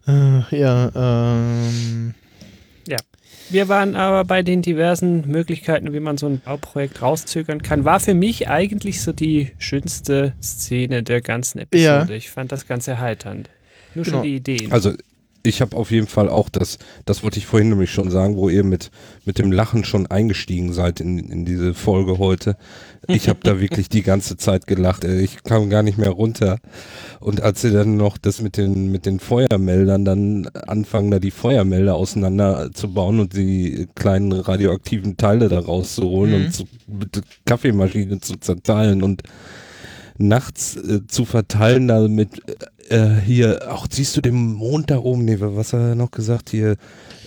äh, 0.07 0.57
ja, 0.57 0.91
ähm, 0.95 2.13
Wir 3.49 3.69
waren 3.69 3.95
aber 3.95 4.25
bei 4.25 4.41
den 4.43 4.61
diversen 4.61 5.27
Möglichkeiten, 5.27 5.93
wie 5.93 5.99
man 5.99 6.17
so 6.17 6.27
ein 6.27 6.41
Bauprojekt 6.41 7.01
rauszögern 7.01 7.61
kann. 7.61 7.85
War 7.85 7.99
für 7.99 8.13
mich 8.13 8.49
eigentlich 8.49 9.01
so 9.01 9.13
die 9.13 9.51
schönste 9.57 10.33
Szene 10.41 11.03
der 11.03 11.21
ganzen 11.21 11.59
Episode. 11.59 12.15
Ich 12.15 12.29
fand 12.29 12.51
das 12.51 12.67
ganz 12.67 12.87
erheiternd. 12.87 13.49
Nur 13.95 14.05
Genau. 14.05 14.17
schon 14.17 14.23
die 14.23 14.35
Ideen. 14.35 14.71
Also 14.71 14.93
ich 15.43 15.61
habe 15.61 15.77
auf 15.77 15.91
jeden 15.91 16.07
Fall 16.07 16.27
auch 16.29 16.49
das, 16.49 16.77
das 17.05 17.23
wollte 17.23 17.39
ich 17.39 17.45
vorhin 17.45 17.69
nämlich 17.69 17.91
schon 17.91 18.11
sagen, 18.11 18.35
wo 18.35 18.49
ihr 18.49 18.63
mit, 18.65 18.91
mit 19.23 19.39
dem 19.39 19.51
Lachen 19.51 19.85
schon 19.85 20.07
eingestiegen 20.07 20.73
seid 20.73 20.99
in, 20.99 21.19
in 21.19 21.45
diese 21.45 21.73
Folge 21.73 22.17
heute. 22.17 22.57
Ich 23.07 23.29
habe 23.29 23.39
da 23.43 23.59
wirklich 23.59 23.89
die 23.89 24.01
ganze 24.03 24.37
Zeit 24.37 24.67
gelacht. 24.67 25.03
ey. 25.03 25.21
Ich 25.21 25.43
kam 25.43 25.69
gar 25.69 25.83
nicht 25.83 25.97
mehr 25.97 26.09
runter. 26.09 26.57
Und 27.19 27.41
als 27.41 27.61
sie 27.61 27.71
dann 27.71 27.95
noch 27.97 28.17
das 28.17 28.41
mit 28.41 28.57
den, 28.57 28.91
mit 28.91 29.05
den 29.05 29.19
Feuermeldern 29.19 30.03
dann 30.05 30.47
anfangen, 30.67 31.11
da 31.11 31.19
die 31.19 31.31
Feuermelder 31.31 31.95
auseinanderzubauen 31.95 33.19
und 33.19 33.33
die 33.35 33.87
kleinen 33.95 34.31
radioaktiven 34.33 35.17
Teile 35.17 35.49
da 35.49 35.59
rauszuholen 35.59 36.39
Mhm. 36.39 36.45
und 36.47 36.53
zu, 36.53 36.63
mit 36.87 37.15
der 37.15 37.23
Kaffeemaschine 37.45 38.19
zu 38.19 38.37
zerteilen 38.37 39.03
und 39.03 39.23
nachts 40.17 40.75
äh, 40.75 41.05
zu 41.07 41.25
verteilen, 41.25 41.87
damit 41.87 42.29
äh, 42.89 43.09
hier, 43.23 43.71
auch 43.71 43.85
siehst 43.89 44.17
du 44.17 44.21
den 44.21 44.53
Mond 44.53 44.89
da 44.89 44.97
oben, 44.97 45.25
nee, 45.25 45.37
was 45.39 45.73
hat 45.73 45.79
er 45.81 45.95
noch 45.95 46.11
gesagt 46.11 46.49
hier? 46.49 46.75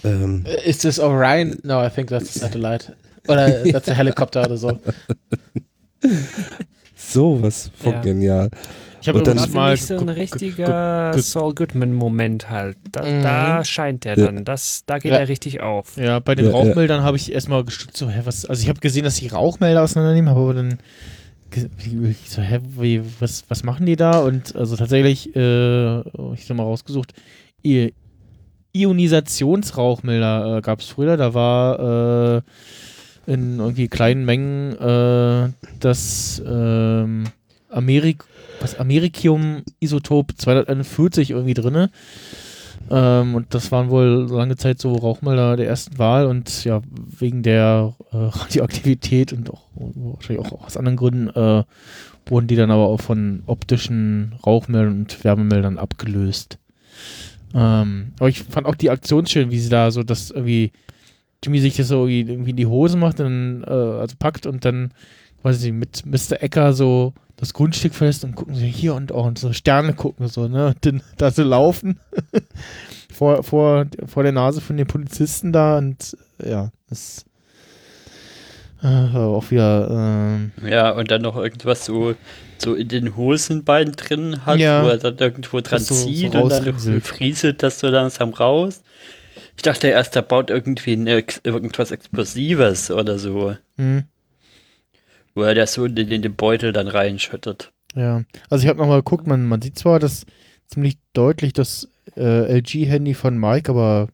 Ähm, 0.03 0.45
Ist 0.65 0.85
das 0.85 0.99
Orion? 0.99 1.57
No, 1.63 1.85
I 1.85 1.91
think 1.91 2.09
that's 2.09 2.37
a 2.37 2.41
satellite. 2.41 2.95
Oder 3.29 3.63
that's 3.65 3.89
a 3.89 3.95
helicopter 3.95 4.45
oder 4.45 4.57
so. 4.57 4.79
so 6.97 7.43
was 7.43 7.71
von 7.75 7.93
Ja. 7.95 8.01
genial. 8.01 8.51
ich 9.03 9.09
habe 9.09 9.23
dann- 9.23 9.51
mal 9.53 9.77
so 9.77 9.97
ein 9.97 10.09
richtiger 10.11 11.13
Saul 11.19 11.55
Goodman-Moment 11.55 12.51
halt. 12.51 12.77
Da, 12.93 13.03
Mhm. 13.05 13.23
da 13.23 13.65
scheint 13.65 14.05
er 14.07 14.19
Ja. 14.19 14.27
dann. 14.27 14.45
Das, 14.45 14.83
da 14.87 14.99
geht 14.99 15.13
Ja. 15.13 15.19
er 15.19 15.29
richtig 15.29 15.61
auf. 15.63 15.97
Ja, 15.97 16.19
bei 16.19 16.35
den 16.35 16.47
Ja, 16.47 16.51
ja. 16.53 16.57
Rauchmeldern 16.59 17.03
habe 17.03 17.17
ich 17.17 17.33
erstmal 17.33 17.65
gestutzt, 17.65 17.97
so, 17.97 18.09
hä, 18.11 18.21
was, 18.25 18.45
also 18.45 18.63
ich 18.63 18.69
habe 18.69 18.81
gesehen, 18.81 19.05
dass 19.05 19.17
die 19.17 19.29
Rauchmelder 19.29 19.83
auseinandernehmen, 19.83 20.29
aber 20.31 20.53
dann 20.55 20.79
so, 22.27 22.43
hä, 22.43 22.61
wie, 22.79 23.03
was, 23.21 23.45
was 23.49 23.65
machen 23.65 23.87
die 23.87 23.97
da? 23.97 24.21
Und 24.21 24.55
also 24.55 24.77
tatsächlich, 24.77 25.35
äh, 25.35 25.99
ich 26.01 26.45
habe 26.45 26.55
mal 26.55 26.63
rausgesucht, 26.65 27.13
I 27.65 27.93
Ionisationsrauchmelder 28.73 30.59
äh, 30.59 30.61
gab 30.61 30.79
es 30.81 30.87
früher, 30.87 31.17
da 31.17 31.35
war 31.35 32.37
äh, 32.37 32.43
in 33.31 33.59
irgendwie 33.61 33.89
kleinen 33.89 34.25
Mengen 34.25 34.77
äh, 34.77 35.53
das 35.79 36.43
ähm, 36.45 37.25
Amerik 37.71 38.25
was 38.61 38.79
Americium-Isotop 38.79 40.33
241 40.37 41.31
irgendwie 41.31 41.55
drinne. 41.55 41.91
Ähm, 42.91 43.35
und 43.35 43.55
das 43.55 43.71
waren 43.73 43.91
wohl 43.91 44.27
lange 44.31 44.57
Zeit 44.57 44.81
so 44.81 44.93
Rauchmelder 44.93 45.57
der 45.57 45.69
ersten 45.69 45.99
Wahl 45.99 46.27
und 46.27 46.65
ja, 46.65 46.83
wegen 46.91 47.43
der 47.43 47.95
äh, 48.13 48.17
Radioaktivität 48.17 49.33
und 49.33 49.51
auch 49.51 49.63
wahrscheinlich 49.75 50.45
auch 50.45 50.65
aus 50.65 50.77
anderen 50.77 50.97
Gründen 50.97 51.29
äh, 51.29 51.65
wurden 52.27 52.47
die 52.47 52.57
dann 52.57 52.71
aber 52.71 52.87
auch 52.87 53.01
von 53.01 53.43
optischen 53.47 54.35
Rauchmeldern 54.45 55.01
und 55.01 55.25
Wärmemeldern 55.25 55.79
abgelöst. 55.79 56.59
Ähm, 57.55 58.13
aber 58.19 58.29
ich 58.29 58.43
fand 58.43 58.67
auch 58.67 58.75
die 58.75 58.91
Aktion 58.91 59.27
schön, 59.27 59.51
wie 59.51 59.59
sie 59.59 59.71
da 59.71 59.91
so 59.91 60.03
das 60.03 60.31
irgendwie 60.31 60.73
Jimmy 61.45 61.61
sich 61.61 61.77
das 61.77 61.89
so 61.89 62.07
irgendwie 62.07 62.51
in 62.51 62.57
die 62.57 62.67
Hose 62.67 62.97
macht, 62.97 63.19
dann, 63.21 63.65
äh, 63.67 63.71
also 63.71 64.15
packt 64.19 64.47
und 64.47 64.65
dann 64.65 64.93
quasi 65.43 65.73
mit 65.73 66.05
Mr. 66.05 66.43
Ecker 66.43 66.73
so 66.75 67.15
das 67.37 67.55
Grundstück 67.55 67.95
fest 67.95 68.25
und 68.25 68.35
gucken 68.35 68.55
sie 68.55 68.69
hier 68.69 68.95
und 68.95 69.13
auch 69.13 69.25
und 69.25 69.39
so 69.39 69.53
Sterne 69.55 69.95
gucken 69.95 70.29
so, 70.29 70.49
ne? 70.49 70.75
Dann 70.83 71.03
da 71.17 71.31
so 71.31 71.43
laufen 71.43 71.99
vor, 73.13 73.43
vor, 73.43 73.87
vor 74.07 74.23
der 74.23 74.33
Nase 74.33 74.61
von 74.61 74.77
den 74.77 74.87
Polizisten 74.87 75.51
da 75.53 75.79
und 75.79 76.15
ja, 76.45 76.71
das 76.91 77.25
äh, 78.83 78.87
auch 79.17 79.51
wieder 79.51 79.89
ähm, 79.91 80.53
Ja, 80.67 80.91
und 80.91 81.11
dann 81.11 81.23
noch 81.23 81.37
irgendwas 81.37 81.85
so, 81.85 82.15
so 82.59 82.75
in 82.75 82.89
den 82.89 83.17
Hosenbeinen 83.17 83.93
drin 83.95 84.45
hat, 84.47 84.59
Ja. 84.59 84.85
wo 84.85 84.89
er 84.89 84.97
dann 84.99 85.17
irgendwo 85.19 85.61
dran 85.61 85.79
Das 85.79 85.89
so- 85.89 85.95
so 85.95 86.07
zieht 86.07 86.35
und 86.35 86.51
dann 86.51 87.01
frieselt 87.03 87.63
das 87.63 87.79
so 87.81 87.89
langsam 87.89 88.31
raus. 88.31 88.83
Ich 89.61 89.63
dachte 89.63 89.89
erst, 89.89 90.17
er 90.17 90.23
baut 90.23 90.49
irgendwie 90.49 90.95
ein 90.95 91.07
Ex 91.07 91.39
irgendwas 91.45 91.91
Explosives 91.91 92.91
oder 92.91 93.19
so, 93.19 93.55
hm, 93.77 94.05
wo 95.35 95.43
er 95.43 95.55
das 95.55 95.75
so 95.75 95.85
in 95.85 95.95
den, 95.97 96.11
in 96.11 96.23
den 96.23 96.35
Beutel 96.35 96.73
dann 96.73 96.89
reinschüttet. 96.89 97.71
ja. 97.95 98.23
Also 98.49 98.63
ich 98.65 98.71
habe 98.71 98.79
nochmal 98.79 99.01
geguckt, 99.01 99.27
man, 99.27 99.45
man 99.45 99.61
sieht 99.61 99.79
zwar 99.79 99.99
das 99.99 100.25
ziemlich 100.67 100.97
deutlich 101.13 101.53
das 101.53 101.91
äh, 102.17 102.59
LG-Handy 102.61 103.13
von 103.13 103.37
Mike, 103.37 103.71
aber 103.71 104.09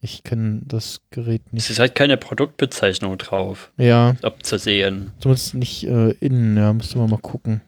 ich 0.00 0.24
kenne 0.24 0.62
das 0.64 1.00
Gerät 1.10 1.42
Es 1.46 1.52
nicht. 1.52 1.70
ist 1.70 1.78
halt 1.78 1.94
keine 1.94 2.16
Produktbezeichnung 2.16 3.16
drauf, 3.18 3.70
Ja, 3.76 4.16
abzusehen. 4.22 5.12
zumindest 5.20 5.54
nicht 5.54 5.84
äh, 5.84 6.10
innen, 6.18 6.56
ja, 6.56 6.72
müsste 6.72 6.98
man 6.98 7.10
mal 7.10 7.18
gucken. 7.20 7.60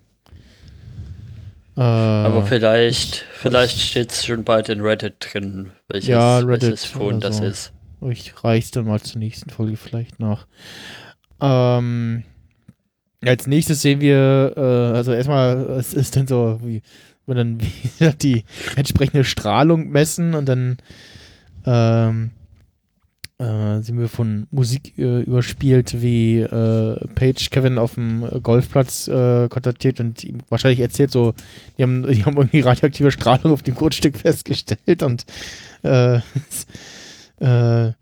Äh, 1.76 1.80
Aber 1.80 2.44
vielleicht, 2.46 3.24
vielleicht 3.34 3.78
steht 3.80 4.10
es 4.12 4.24
schon 4.24 4.44
bald 4.44 4.68
in 4.68 4.80
Reddit 4.80 5.16
drin, 5.18 5.72
welches, 5.88 6.08
Ja, 6.08 6.38
Reddit 6.38 6.62
welches 6.62 6.84
Phone 6.86 7.20
das 7.20 7.38
so. 7.38 7.44
ist. 7.44 7.72
Ich 8.10 8.32
reich's 8.44 8.70
dann 8.70 8.86
mal 8.86 9.00
zur 9.00 9.18
nächsten 9.18 9.50
Folge 9.50 9.76
vielleicht 9.76 10.18
nach. 10.20 10.46
Ähm, 11.40 12.22
als 13.24 13.46
nächstes 13.46 13.82
sehen 13.82 14.00
wir, 14.00 14.54
äh, 14.56 14.96
also 14.96 15.12
erstmal, 15.12 15.56
es 15.78 15.92
ist 15.92 16.16
dann 16.16 16.26
so, 16.26 16.60
wie 16.62 16.82
wir 17.26 17.34
dann 17.34 17.58
die 18.22 18.44
entsprechende 18.76 19.24
Strahlung 19.24 19.88
messen 19.90 20.34
und 20.34 20.46
dann 20.48 20.76
ähm, 21.66 22.30
äh, 23.38 23.80
sind 23.80 23.98
wir 23.98 24.08
von 24.08 24.46
Musik 24.50 24.98
äh, 24.98 25.20
überspielt, 25.22 26.00
wie 26.00 26.40
äh, 26.40 27.06
Paige 27.14 27.48
Kevin 27.50 27.78
auf 27.78 27.94
dem 27.94 28.26
Golfplatz 28.42 29.08
äh, 29.08 29.48
kontaktiert 29.48 30.00
und 30.00 30.24
ihm 30.24 30.38
wahrscheinlich 30.48 30.80
erzählt 30.80 31.10
so, 31.10 31.34
die 31.76 31.82
haben, 31.82 32.06
die 32.06 32.24
haben 32.24 32.36
irgendwie 32.36 32.60
radioaktive 32.60 33.10
Strahlung 33.10 33.52
auf 33.52 33.62
dem 33.62 33.74
Grundstück 33.74 34.16
festgestellt 34.18 35.02
und 35.02 35.26
äh, 35.82 36.16
äh, 37.40 37.92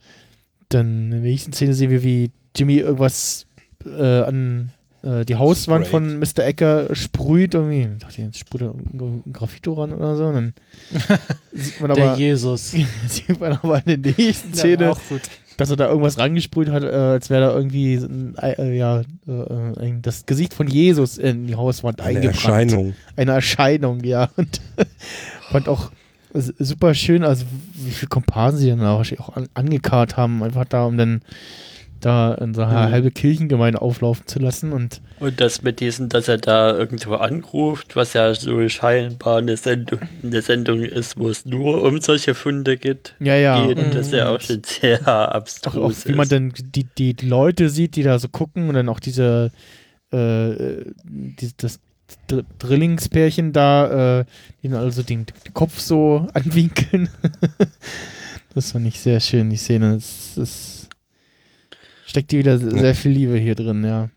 dann 0.68 1.04
in 1.04 1.10
der 1.10 1.20
nächsten 1.20 1.52
Szene 1.52 1.74
sehen 1.74 1.90
wir, 1.90 2.02
wie 2.02 2.30
Jimmy 2.56 2.78
irgendwas 2.78 3.46
äh, 3.84 4.22
an 4.22 4.70
äh, 5.04 5.24
die 5.24 5.36
Hauswand 5.36 5.86
Sprayt. 5.86 6.02
von 6.02 6.18
Mr. 6.18 6.44
Ecker 6.44 6.94
sprüht. 6.94 7.54
Irgendwie. 7.54 7.88
Ich 7.96 8.02
dachte, 8.02 8.22
jetzt 8.22 8.38
sprüht 8.38 8.62
er 8.62 8.74
Graffito 9.32 9.74
ran 9.74 9.92
oder 9.92 10.16
so. 10.16 10.32
Dann 10.32 10.54
sieht 11.52 11.80
man 11.80 11.94
Der 11.94 12.04
aber, 12.10 12.18
Jesus. 12.18 12.70
sieht 13.08 13.40
man 13.40 13.58
aber 13.62 13.82
in 13.86 14.02
der 14.02 14.14
nächsten 14.16 14.54
Szene, 14.54 14.90
auch 14.92 15.00
gut. 15.08 15.22
dass 15.56 15.70
er 15.70 15.76
da 15.76 15.88
irgendwas 15.88 16.18
rangesprüht 16.18 16.68
hat, 16.70 16.82
äh, 16.82 16.86
als 16.86 17.30
wäre 17.30 17.48
da 17.48 17.54
irgendwie 17.56 17.94
ein, 17.96 18.34
äh, 18.40 18.76
ja, 18.76 19.02
äh, 19.26 19.80
ein, 19.80 20.00
das 20.02 20.26
Gesicht 20.26 20.54
von 20.54 20.66
Jesus 20.66 21.18
in 21.18 21.46
die 21.46 21.54
Hauswand 21.54 22.00
Eine 22.00 22.08
eingebrannt 22.20 22.34
Erscheinung. 22.72 22.94
eine 23.16 23.32
Erscheinung, 23.32 24.04
ja. 24.04 24.30
Und 24.36 24.60
fand 25.50 25.68
auch 25.68 25.90
super 26.32 26.94
schön, 26.94 27.22
also 27.22 27.44
wie 27.74 27.92
viele 27.92 28.08
Komparsen 28.08 28.58
sie 28.58 28.68
dann 28.70 28.80
auch, 28.80 29.04
auch 29.18 29.36
an, 29.36 29.48
angekarrt 29.54 30.16
haben, 30.16 30.42
einfach 30.42 30.64
da, 30.64 30.84
um 30.84 30.96
dann 30.98 31.22
da 32.04 32.34
unsere 32.34 32.66
Mhm. 32.66 32.72
halbe 32.72 33.10
Kirchengemeinde 33.10 33.80
auflaufen 33.80 34.26
zu 34.26 34.38
lassen 34.38 34.72
und 34.72 35.00
Und 35.20 35.40
das 35.40 35.62
mit 35.62 35.80
diesem, 35.80 36.08
dass 36.08 36.28
er 36.28 36.38
da 36.38 36.76
irgendwo 36.76 37.14
anruft, 37.14 37.96
was 37.96 38.12
ja 38.12 38.34
so 38.34 38.68
scheinbar 38.68 39.38
eine 39.38 39.56
Sendung, 39.56 40.00
eine 40.22 40.42
Sendung 40.42 40.82
ist, 40.82 41.16
wo 41.18 41.28
es 41.28 41.44
nur 41.46 41.82
um 41.82 42.00
solche 42.00 42.34
Funde 42.34 42.76
geht, 42.76 43.14
ja, 43.20 43.36
ja. 43.36 43.66
geht 43.66 43.78
und 43.78 43.94
das 43.94 44.10
ja 44.10 44.28
auch 44.28 44.40
schon 44.40 44.62
sehr 44.64 45.00
auch, 45.08 45.28
auch 45.28 45.34
abstrus 45.34 46.06
wie 46.06 46.12
man 46.12 46.24
ist. 46.24 46.32
dann 46.32 46.52
die, 46.74 46.84
die, 46.84 47.16
Leute 47.26 47.68
sieht, 47.70 47.96
die 47.96 48.02
da 48.02 48.18
so 48.18 48.28
gucken 48.28 48.68
und 48.68 48.74
dann 48.74 48.88
auch 48.88 49.00
diese 49.00 49.50
äh, 50.12 50.84
die, 51.04 51.50
das 51.56 51.80
Dr 52.28 52.44
Drillingspärchen 52.58 53.52
da, 53.52 54.20
äh, 54.20 54.24
die 54.62 54.68
dann 54.68 54.80
also 54.80 55.02
den, 55.02 55.26
den 55.26 55.54
Kopf 55.54 55.78
so 55.80 56.28
anwinkeln. 56.34 57.08
das 58.54 58.72
fand 58.72 58.86
ich 58.86 59.00
sehr 59.00 59.20
schön, 59.20 59.50
die 59.50 59.56
Szene. 59.56 59.94
Es, 59.94 60.36
es 60.36 60.73
steckt 62.14 62.30
hier 62.30 62.38
wieder 62.40 62.58
sehr 62.58 62.94
viel 62.94 63.10
Liebe 63.10 63.36
hier 63.36 63.56
drin, 63.56 63.82
ja. 63.84 64.08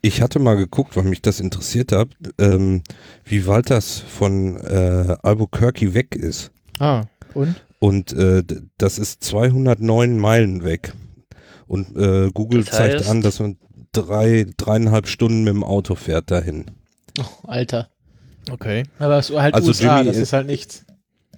Ich 0.00 0.22
hatte 0.22 0.38
mal 0.38 0.54
geguckt, 0.54 0.96
weil 0.96 1.02
mich 1.02 1.20
das 1.22 1.40
interessiert 1.40 1.90
hat, 1.90 2.08
ähm, 2.38 2.82
wie 3.24 3.48
weit 3.48 3.68
das 3.68 3.98
von 3.98 4.56
äh, 4.58 5.16
Albuquerque 5.22 5.92
weg 5.92 6.14
ist. 6.14 6.52
Ah, 6.78 7.02
und? 7.34 7.56
Und 7.80 8.12
äh, 8.12 8.44
das 8.78 8.98
ist 8.98 9.24
209 9.24 10.18
Meilen 10.18 10.62
weg. 10.64 10.92
Und 11.66 11.96
äh, 11.96 12.30
Google 12.32 12.62
Das 12.64 12.76
zeigt 12.76 13.00
heißt- 13.02 13.10
an, 13.10 13.22
dass 13.22 13.40
man 13.40 13.56
drei, 13.92 14.46
dreieinhalb 14.56 15.08
Stunden 15.08 15.42
mit 15.42 15.52
dem 15.54 15.64
Auto 15.64 15.96
fährt 15.96 16.30
dahin. 16.30 16.66
Oh, 17.18 17.48
Alter. 17.48 17.88
Okay. 18.50 18.84
Aber 19.00 19.18
es 19.18 19.30
ist 19.30 19.36
halt 19.36 19.54
Also 19.54 19.68
USA, 19.68 19.98
Jimmy 19.98 20.06
das 20.06 20.16
ist- 20.16 20.22
ist 20.22 20.32
halt 20.32 20.46
nichts. 20.46 20.84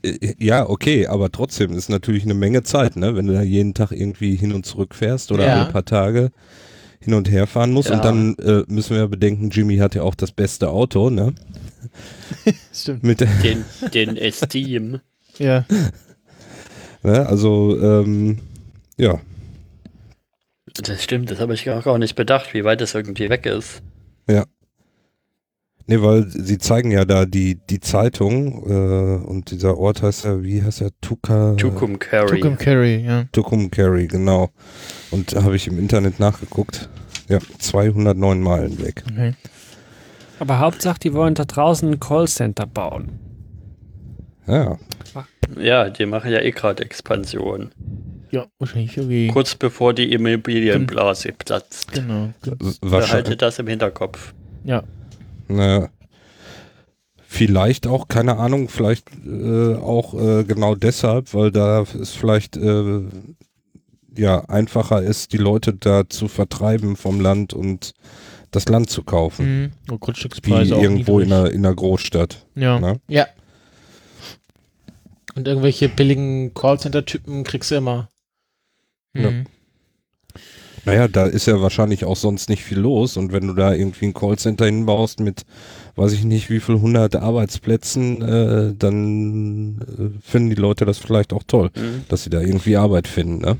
Äh, 0.02 0.34
Ja, 0.38 0.68
okay, 0.68 1.06
aber 1.06 1.30
trotzdem 1.30 1.72
ist 1.72 1.88
natürlich 1.88 2.24
eine 2.24 2.34
Menge 2.34 2.62
Zeit, 2.62 2.96
ne? 2.96 3.14
Wenn 3.16 3.26
du 3.26 3.32
da 3.32 3.42
jeden 3.42 3.74
Tag 3.74 3.92
irgendwie 3.92 4.36
hin 4.36 4.52
und 4.52 4.66
zurück 4.66 4.94
fährst 4.94 5.32
oder 5.32 5.46
Ja. 5.46 5.62
alle 5.62 5.72
paar 5.72 5.84
Tage 5.84 6.30
hin 7.00 7.14
und 7.14 7.28
her 7.30 7.46
fahren 7.46 7.72
musst. 7.72 7.88
Ja. 7.88 7.96
Und 7.96 8.04
dann 8.04 8.34
äh, 8.36 8.62
müssen 8.68 8.96
wir 8.96 9.08
bedenken, 9.08 9.50
Jimmy 9.50 9.78
hat 9.78 9.94
ja 9.94 10.02
auch 10.02 10.14
das 10.14 10.30
beste 10.32 10.70
Auto, 10.70 11.10
ne? 11.10 11.34
Stimmt. 12.72 13.02
Mit, 13.02 13.20
Den, 13.20 13.64
den 13.92 14.16
Esteem. 14.16 15.00
Ja. 15.38 15.64
ne? 17.02 17.26
Also, 17.26 17.76
ähm, 17.80 18.38
ja. 18.98 19.18
Das 20.74 21.02
stimmt, 21.02 21.30
das 21.30 21.40
habe 21.40 21.54
ich 21.54 21.68
auch 21.70 21.84
gar 21.84 21.96
nicht 21.98 22.14
bedacht, 22.16 22.52
wie 22.52 22.64
weit 22.64 22.82
das 22.82 22.94
irgendwie 22.94 23.30
weg 23.30 23.46
ist. 23.46 23.80
Nee, 25.92 26.00
weil 26.00 26.26
sie 26.26 26.56
zeigen 26.56 26.90
ja 26.90 27.04
da 27.04 27.26
die, 27.26 27.56
die 27.68 27.78
Zeitung 27.78 28.64
äh, 28.66 29.26
und 29.26 29.50
dieser 29.50 29.76
Ort 29.76 30.02
heißt 30.02 30.24
ja, 30.24 30.42
wie 30.42 30.62
heißt 30.62 30.80
er? 30.80 30.90
Tuka, 31.02 31.54
Tucumcari. 31.56 32.40
Tucum 32.40 32.56
Carry, 32.56 33.04
ja. 33.04 33.24
Tucumcari, 33.32 34.06
genau. 34.06 34.48
Und 35.10 35.34
da 35.34 35.42
habe 35.42 35.54
ich 35.54 35.68
im 35.68 35.78
Internet 35.78 36.18
nachgeguckt. 36.18 36.88
Ja, 37.28 37.40
209 37.58 38.40
Meilen 38.40 38.82
weg. 38.82 39.04
Okay. 39.10 39.34
Aber 40.38 40.60
Hauptsache, 40.60 40.98
die 40.98 41.12
wollen 41.12 41.34
da 41.34 41.44
draußen 41.44 41.90
ein 41.90 42.00
Callcenter 42.00 42.66
bauen. 42.66 43.18
Ja, 44.46 44.78
Ja, 45.60 45.90
die 45.90 46.06
machen 46.06 46.32
ja 46.32 46.40
eh 46.40 46.52
gerade 46.52 46.84
Expansion. 46.84 47.70
Ja, 48.30 48.46
wahrscheinlich 48.58 48.96
irgendwie. 48.96 49.28
Kurz 49.28 49.54
bevor 49.54 49.92
die 49.92 50.10
Immobilienblase 50.10 51.32
platzt. 51.32 51.92
Genau. 51.92 52.32
wahrscheinlich. 52.40 52.80
Behalte 52.80 53.36
das 53.36 53.58
im 53.58 53.66
Hinterkopf. 53.66 54.32
Ja. 54.64 54.84
Naja. 55.56 55.88
Vielleicht 57.26 57.86
auch, 57.86 58.08
keine 58.08 58.36
Ahnung, 58.36 58.68
vielleicht 58.68 59.08
äh, 59.24 59.74
auch 59.76 60.12
äh, 60.12 60.44
genau 60.44 60.74
deshalb, 60.74 61.32
weil 61.32 61.50
da 61.50 61.80
es 61.80 62.10
vielleicht 62.10 62.58
äh, 62.58 63.00
ja 64.14 64.44
einfacher 64.50 65.02
ist, 65.02 65.32
die 65.32 65.38
Leute 65.38 65.72
da 65.72 66.08
zu 66.08 66.28
vertreiben 66.28 66.94
vom 66.94 67.20
Land 67.20 67.54
und 67.54 67.94
das 68.50 68.68
Land 68.68 68.90
zu 68.90 69.02
kaufen. 69.02 69.46
Mhm. 69.46 69.72
Und 69.88 69.94
Wie 69.94 69.98
Grundstückspreise 70.00 70.76
auch 70.76 70.82
irgendwo 70.82 71.20
in 71.20 71.32
einer, 71.32 71.50
in 71.50 71.64
einer 71.64 71.74
Großstadt. 71.74 72.46
Ja. 72.54 72.78
Ne? 72.78 73.00
Ja. 73.08 73.26
Und 75.34 75.48
irgendwelche 75.48 75.88
billigen 75.88 76.52
Callcenter-Typen 76.52 77.44
kriegst 77.44 77.70
du 77.70 77.76
immer. 77.76 78.10
Mhm. 79.14 79.46
Naja, 80.84 81.06
da 81.08 81.26
ist 81.26 81.46
ja 81.46 81.60
wahrscheinlich 81.60 82.04
auch 82.04 82.16
sonst 82.16 82.48
nicht 82.48 82.64
viel 82.64 82.78
los 82.78 83.16
und 83.16 83.32
wenn 83.32 83.46
du 83.46 83.54
da 83.54 83.72
irgendwie 83.72 84.06
ein 84.06 84.14
Callcenter 84.14 84.64
hinbaust 84.66 85.20
mit, 85.20 85.42
weiß 85.94 86.12
ich 86.12 86.24
nicht, 86.24 86.50
wie 86.50 86.58
viel 86.60 86.80
hundert 86.80 87.14
Arbeitsplätzen, 87.14 88.20
äh, 88.22 88.74
dann 88.76 89.78
äh, 89.80 90.20
finden 90.28 90.50
die 90.50 90.56
Leute 90.60 90.84
das 90.84 90.98
vielleicht 90.98 91.32
auch 91.32 91.44
toll, 91.46 91.70
Mhm. 91.76 92.04
dass 92.08 92.24
sie 92.24 92.30
da 92.30 92.40
irgendwie 92.40 92.76
Arbeit 92.76 93.06
finden, 93.06 93.38
ne? 93.38 93.56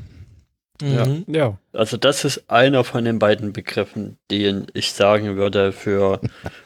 Ja. 0.82 1.06
Mhm. 1.06 1.24
Ja. 1.28 1.58
Also 1.72 1.96
das 1.96 2.24
ist 2.24 2.50
einer 2.50 2.82
von 2.82 3.04
den 3.04 3.20
beiden 3.20 3.52
Begriffen, 3.52 4.16
den 4.32 4.66
ich 4.74 4.90
sagen 4.92 5.36
würde 5.36 5.70
für 5.70 6.20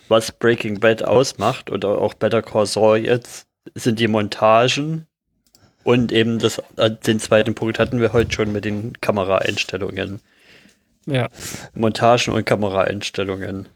was 0.08 0.32
Breaking 0.32 0.80
Bad 0.80 1.04
ausmacht 1.04 1.70
oder 1.70 1.98
auch 2.00 2.14
Better 2.14 2.40
Call 2.40 2.64
Saul 2.64 2.98
jetzt, 2.98 3.46
sind 3.74 3.98
die 4.00 4.08
Montagen 4.08 5.06
und 5.84 6.12
eben 6.12 6.38
das, 6.38 6.62
äh, 6.76 6.90
den 6.90 7.20
zweiten 7.20 7.54
Punkt 7.54 7.78
hatten 7.78 8.00
wir 8.00 8.14
heute 8.14 8.32
schon 8.32 8.52
mit 8.52 8.64
den 8.64 8.94
Kameraeinstellungen. 9.02 10.20
Ja. 11.06 11.28
Montagen 11.74 12.34
und 12.34 12.44
Kameraeinstellungen. 12.44 13.68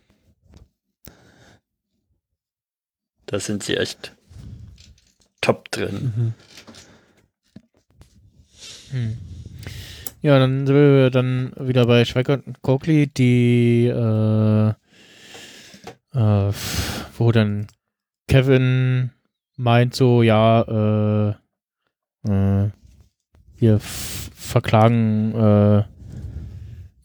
Da 3.27 3.39
sind 3.39 3.63
sie 3.63 3.77
echt 3.77 4.17
top 5.41 5.71
drin. 5.71 6.13
Mhm. 6.17 6.35
Hm. 8.91 9.19
Ja, 10.23 10.39
dann 10.39 10.67
sind 10.67 10.77
wir 10.77 11.11
dann 11.11 11.53
wieder 11.57 11.87
bei 11.87 12.05
Schweikert 12.05 12.47
und 12.47 12.61
Coakley, 12.61 13.07
die 13.07 13.87
äh, 13.87 14.69
äh, 16.13 16.53
wo 17.17 17.33
dann 17.33 17.69
Kevin 18.29 19.13
meint 19.57 19.95
so, 19.95 20.23
ja, 20.23 20.63
äh, 20.63 21.31
äh, 22.29 22.71
wir 23.57 23.75
f- 23.77 24.31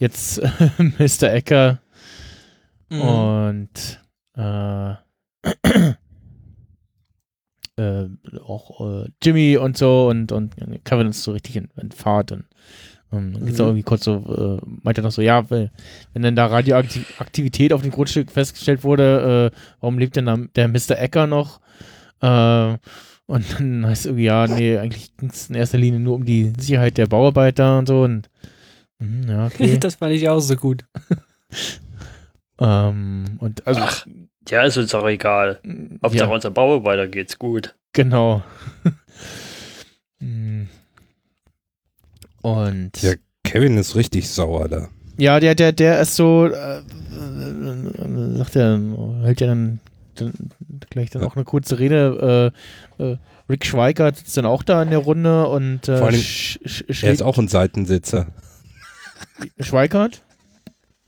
äh, 0.05 0.07
jetzt 0.07 0.41
Mr. 1.21 1.33
Ecker 1.33 1.79
Mhm. 2.89 3.01
und 3.01 3.99
äh, 4.37 4.93
äh, 7.77 8.05
auch 8.45 9.03
äh, 9.03 9.09
Jimmy 9.23 9.57
und 9.57 9.77
so 9.77 10.07
und, 10.09 10.31
und 10.31 10.55
Kevin 10.85 11.07
ist 11.07 11.23
so 11.23 11.31
richtig 11.31 11.55
in, 11.57 11.69
in 11.81 11.91
Fahrt 11.91 12.31
und 12.31 12.45
ähm, 13.11 13.33
dann 13.33 13.45
geht's 13.45 13.59
auch 13.59 13.63
Mhm. 13.65 13.69
irgendwie 13.69 13.83
kurz 13.83 14.03
so, 14.05 14.59
äh, 14.63 14.65
meint 14.83 14.97
er 14.97 15.03
noch 15.03 15.11
so, 15.11 15.21
ja, 15.21 15.49
wenn, 15.49 15.69
wenn 16.13 16.21
denn 16.21 16.35
da 16.35 16.45
Radioaktivität 16.47 17.73
auf 17.73 17.81
dem 17.81 17.91
Grundstück 17.91 18.31
festgestellt 18.31 18.83
wurde, 18.83 19.51
äh, 19.51 19.57
warum 19.79 19.97
lebt 19.99 20.15
denn 20.15 20.25
da 20.27 20.37
der 20.55 20.67
Mr. 20.67 20.97
Ecker 20.99 21.25
noch? 21.27 21.59
Äh, 22.21 22.77
und 23.27 23.45
dann 23.59 23.85
heißt 23.87 24.01
es 24.01 24.05
irgendwie, 24.05 24.25
ja, 24.25 24.45
nee, 24.47 24.77
eigentlich 24.77 25.17
ging 25.17 25.29
es 25.29 25.49
in 25.49 25.55
erster 25.55 25.79
Linie 25.79 25.99
nur 25.99 26.13
um 26.15 26.25
die 26.25 26.53
Sicherheit 26.59 26.97
der 26.99 27.07
Bauarbeiter 27.07 27.79
und 27.79 27.87
so 27.87 28.03
und 28.03 28.29
ja, 28.99 29.45
okay. 29.53 29.77
Das 29.77 29.95
fand 29.95 30.13
ich 30.13 30.27
auch 30.29 30.39
so 30.39 30.55
gut. 30.55 30.85
ähm, 32.59 33.37
und 33.39 33.65
also 33.67 33.81
Ach, 33.83 34.05
Ja, 34.49 34.63
ist 34.63 34.77
uns 34.77 34.93
auch 34.95 35.07
egal. 35.07 35.59
Hauptsache 36.03 36.29
ja. 36.29 36.35
unser 36.35 36.51
Bauarbeiter 36.51 37.07
geht's 37.07 37.37
gut. 37.39 37.75
Genau. 37.93 38.43
Hm. 40.19 40.67
Und 42.41 43.01
Ja. 43.01 43.13
Kevin 43.43 43.77
ist 43.77 43.95
richtig 43.95 44.29
sauer 44.29 44.69
da. 44.69 44.89
ja, 45.17 45.39
der, 45.39 45.55
der, 45.55 45.71
der 45.71 45.99
ist 45.99 46.15
so, 46.15 46.45
äh, 46.45 46.77
äh, 46.77 48.37
sagt 48.37 48.55
er, 48.55 48.79
hält 49.23 49.41
ja 49.41 49.47
dann, 49.47 49.79
dann 50.15 50.33
gleich 50.91 51.09
dann 51.09 51.23
auch 51.23 51.35
eine 51.35 51.43
kurze 51.45 51.79
Rede. 51.79 52.53
Äh, 52.99 53.03
äh, 53.03 53.17
Rick 53.49 53.65
Schweikert 53.65 54.17
sitzt 54.17 54.37
dann 54.37 54.45
auch 54.45 54.61
da 54.63 54.81
in 54.83 54.89
der 54.91 54.99
Runde 54.99 55.47
und 55.47 55.87
äh, 55.89 55.97
Vor 55.97 56.07
allem, 56.07 56.19
sch, 56.19 56.59
sch, 56.65 57.03
Er 57.03 57.13
ist 57.13 57.23
auch 57.23 57.37
ein 57.39 57.47
Seitensitzer. 57.47 58.27
Schweikart? 59.59 60.23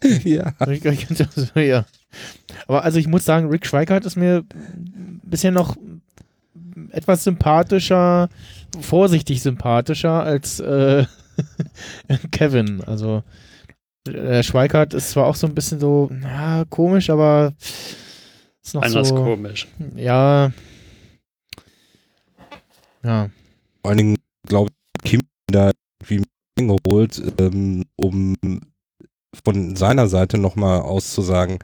ja. 0.24 0.53
Ich- 0.70 0.84
ja. 1.55 1.86
Aber 2.68 2.84
also 2.84 2.99
ich 2.99 3.07
muss 3.07 3.26
sagen, 3.26 3.49
Rick 3.49 3.65
Schweikart 3.65 4.05
ist 4.05 4.15
mir 4.15 4.43
bisher 5.24 5.51
noch 5.51 5.76
etwas 6.91 7.24
sympathischer, 7.24 8.30
vorsichtig 8.80 9.41
sympathischer 9.41 10.24
als 10.24 10.59
äh, 10.59 11.05
Kevin. 12.32 12.82
Also 12.86 13.24
der 14.07 14.43
Schweikart 14.43 14.93
ist 14.93 15.09
zwar 15.11 15.26
auch 15.26 15.36
so 15.36 15.47
ein 15.47 15.55
bisschen 15.55 15.80
so, 15.80 16.09
na, 16.11 16.63
komisch, 16.70 17.09
aber 17.09 17.53
ist 18.63 18.74
noch 18.74 18.82
Einer 18.84 19.01
ist 19.01 19.09
so, 19.09 19.15
komisch. 19.15 19.68
ja, 19.95 20.51
ja, 23.03 23.30
Vor 23.82 23.89
allen 23.89 23.97
Dingen, 23.97 24.18
glaube 24.47 24.72
ich, 25.03 25.11
Kim 25.11 25.22
da 25.47 25.72
irgendwie 26.01 26.28
geholt, 26.68 27.22
ähm, 27.39 27.84
um 27.95 28.36
von 29.45 29.76
seiner 29.76 30.08
Seite 30.08 30.38
nochmal 30.38 30.82
auszusagen, 30.82 31.60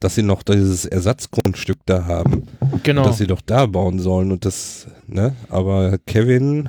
dass 0.00 0.14
sie 0.14 0.22
noch 0.22 0.42
dieses 0.42 0.84
Ersatzgrundstück 0.84 1.78
da 1.86 2.04
haben, 2.04 2.46
genau. 2.82 3.04
dass 3.04 3.18
sie 3.18 3.26
doch 3.26 3.40
da 3.40 3.64
bauen 3.66 3.98
sollen 3.98 4.30
und 4.32 4.44
das, 4.44 4.86
ne? 5.06 5.34
Aber 5.48 5.96
Kevin, 6.06 6.68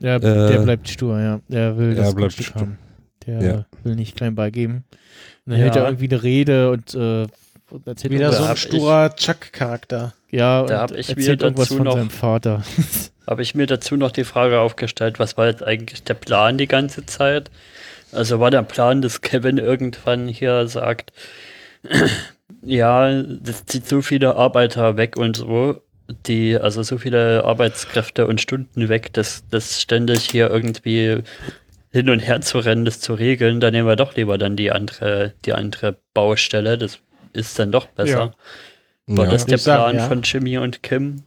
Der, 0.00 0.16
äh, 0.16 0.20
der 0.20 0.58
bleibt 0.60 0.88
stur, 0.88 1.20
ja. 1.20 1.40
Der 1.48 1.76
will 1.78 1.94
das 1.94 2.06
bleibt 2.14 2.18
Grundstück 2.18 2.46
stur. 2.46 2.60
haben. 2.62 2.78
Der 3.26 3.42
Ja. 3.42 3.66
will 3.84 3.94
nicht 3.94 4.16
klein 4.16 4.34
beigeben. 4.34 4.84
Und 5.44 5.52
dann 5.52 5.58
Ja. 5.58 5.64
hält 5.66 5.76
er 5.76 5.84
irgendwie 5.84 6.08
eine 6.10 6.22
Rede 6.22 6.70
und, 6.72 6.94
äh, 6.94 7.26
erzählt 7.84 8.12
Wieder 8.12 8.32
so 8.32 8.42
ein 8.44 8.56
sturer 8.56 9.14
Chuck-Charakter. 9.14 10.12
ja, 10.30 10.64
da 10.64 10.82
und 10.84 10.90
hab 10.90 10.90
ich 10.96 11.08
mir 11.08 11.16
erzählt 11.18 11.42
irgendwas 11.42 11.68
dazu 11.68 11.76
von 11.78 11.84
noch- 11.84 11.94
seinem 11.94 12.10
Vater. 12.10 12.62
habe 13.26 13.42
ich 13.42 13.54
mir 13.54 13.66
dazu 13.66 13.96
noch 13.96 14.12
die 14.12 14.24
Frage 14.24 14.60
aufgestellt, 14.60 15.18
was 15.18 15.36
war 15.36 15.46
jetzt 15.46 15.62
eigentlich 15.62 16.02
der 16.04 16.14
Plan 16.14 16.58
die 16.58 16.68
ganze 16.68 17.06
Zeit? 17.06 17.50
Also 18.12 18.40
war 18.40 18.50
der 18.50 18.62
Plan, 18.62 19.02
dass 19.02 19.20
Kevin 19.20 19.58
irgendwann 19.58 20.28
hier 20.28 20.68
sagt, 20.68 21.12
ja, 22.62 23.22
das 23.22 23.66
zieht 23.66 23.88
so 23.88 24.02
viele 24.02 24.36
Arbeiter 24.36 24.96
weg 24.96 25.16
und 25.16 25.36
so, 25.36 25.82
die, 26.26 26.56
also 26.56 26.82
so 26.82 26.98
viele 26.98 27.44
Arbeitskräfte 27.44 28.26
und 28.26 28.40
Stunden 28.40 28.88
weg, 28.88 29.12
dass 29.12 29.44
das 29.50 29.80
ständig 29.80 30.30
hier 30.30 30.50
irgendwie 30.50 31.22
hin 31.90 32.10
und 32.10 32.20
her 32.20 32.40
zu 32.40 32.58
rennen, 32.58 32.84
das 32.84 33.00
zu 33.00 33.14
regeln, 33.14 33.58
dann 33.58 33.72
nehmen 33.72 33.88
wir 33.88 33.96
doch 33.96 34.14
lieber 34.16 34.38
dann 34.38 34.56
die 34.56 34.70
andere, 34.70 35.32
die 35.44 35.52
andere 35.52 35.96
Baustelle, 36.14 36.78
das 36.78 37.00
ist 37.32 37.58
dann 37.58 37.72
doch 37.72 37.86
besser. 37.86 38.34
War 39.06 39.24
Ja, 39.26 39.30
das 39.30 39.46
der 39.46 39.56
ich 39.56 39.62
sagen, 39.62 39.82
Plan 39.82 39.96
ja. 39.96 40.08
von 40.08 40.22
Jimmy 40.22 40.58
und 40.58 40.82
Kim? 40.82 41.22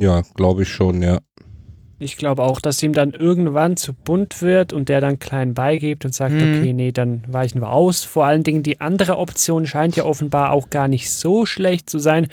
Ja 0.00 0.22
glaube 0.34 0.62
ich 0.62 0.68
schon, 0.68 1.02
ja. 1.02 1.18
Ich 2.00 2.16
glaube 2.16 2.42
auch, 2.42 2.60
dass 2.60 2.82
ihm 2.82 2.92
dann 2.92 3.12
irgendwann 3.12 3.76
zu 3.76 3.94
bunt 3.94 4.42
wird 4.42 4.72
und 4.72 4.88
der 4.88 5.00
dann 5.00 5.20
klein 5.20 5.54
beigibt 5.54 6.04
und 6.04 6.12
sagt, 6.12 6.34
Mhm. 6.34 6.42
okay, 6.42 6.72
nee, 6.72 6.92
dann 6.92 7.22
weichen 7.28 7.60
wir 7.60 7.70
aus. 7.70 8.02
Vor 8.02 8.24
allen 8.26 8.42
Dingen 8.42 8.62
die 8.64 8.80
andere 8.80 9.16
Option 9.16 9.64
scheint 9.66 9.94
ja 9.96 10.04
offenbar 10.04 10.50
auch 10.52 10.70
gar 10.70 10.88
nicht 10.88 11.10
so 11.10 11.46
schlecht 11.46 11.88
zu 11.88 11.98
sein, 12.00 12.26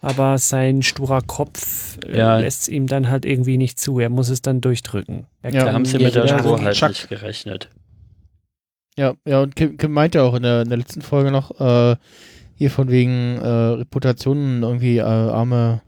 aber 0.00 0.38
sein 0.38 0.82
sturer 0.82 1.20
Kopf 1.20 1.98
äh, 2.06 2.16
Ja. 2.16 2.38
lässt 2.38 2.62
es 2.62 2.68
ihm 2.68 2.86
dann 2.86 3.10
halt 3.10 3.26
irgendwie 3.26 3.58
nicht 3.58 3.78
zu. 3.80 3.98
Er 3.98 4.08
muss 4.08 4.28
es 4.30 4.40
dann 4.40 4.60
durchdrücken. 4.60 5.26
Er 5.42 5.52
Ja, 5.52 5.64
Da 5.66 5.72
haben 5.72 5.84
sie 5.84 5.98
ja, 5.98 6.04
mit 6.04 6.14
der 6.14 6.28
Strohheit 6.28 6.74
Chuck. 6.74 6.88
nicht 6.90 7.08
gerechnet. 7.08 7.68
Ja, 8.96 9.14
ja, 9.26 9.42
und 9.42 9.54
Kim, 9.56 9.76
Kim 9.76 9.92
meinte 9.92 10.22
auch 10.22 10.34
in 10.34 10.42
der, 10.44 10.62
in 10.62 10.68
der 10.68 10.78
letzten 10.78 11.02
Folge 11.02 11.30
noch, 11.32 11.60
äh, 11.60 11.96
hier 12.54 12.70
von 12.70 12.88
wegen 12.90 13.36
äh, 13.38 13.46
Reputationen 13.46 14.62
irgendwie 14.62 14.98
äh, 14.98 15.02
arme, 15.02 15.82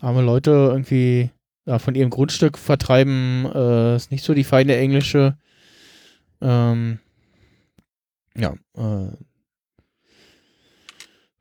arme 0.00 0.22
Leute 0.22 0.50
irgendwie 0.50 1.30
ja, 1.66 1.78
von 1.78 1.94
ihrem 1.94 2.10
Grundstück 2.10 2.58
vertreiben, 2.58 3.46
äh, 3.54 3.96
ist 3.96 4.10
nicht 4.10 4.24
so 4.24 4.34
die 4.34 4.44
feine 4.44 4.76
englische. 4.76 5.36
Ähm, 6.40 6.98
ja, 8.36 8.54
äh, 8.76 9.08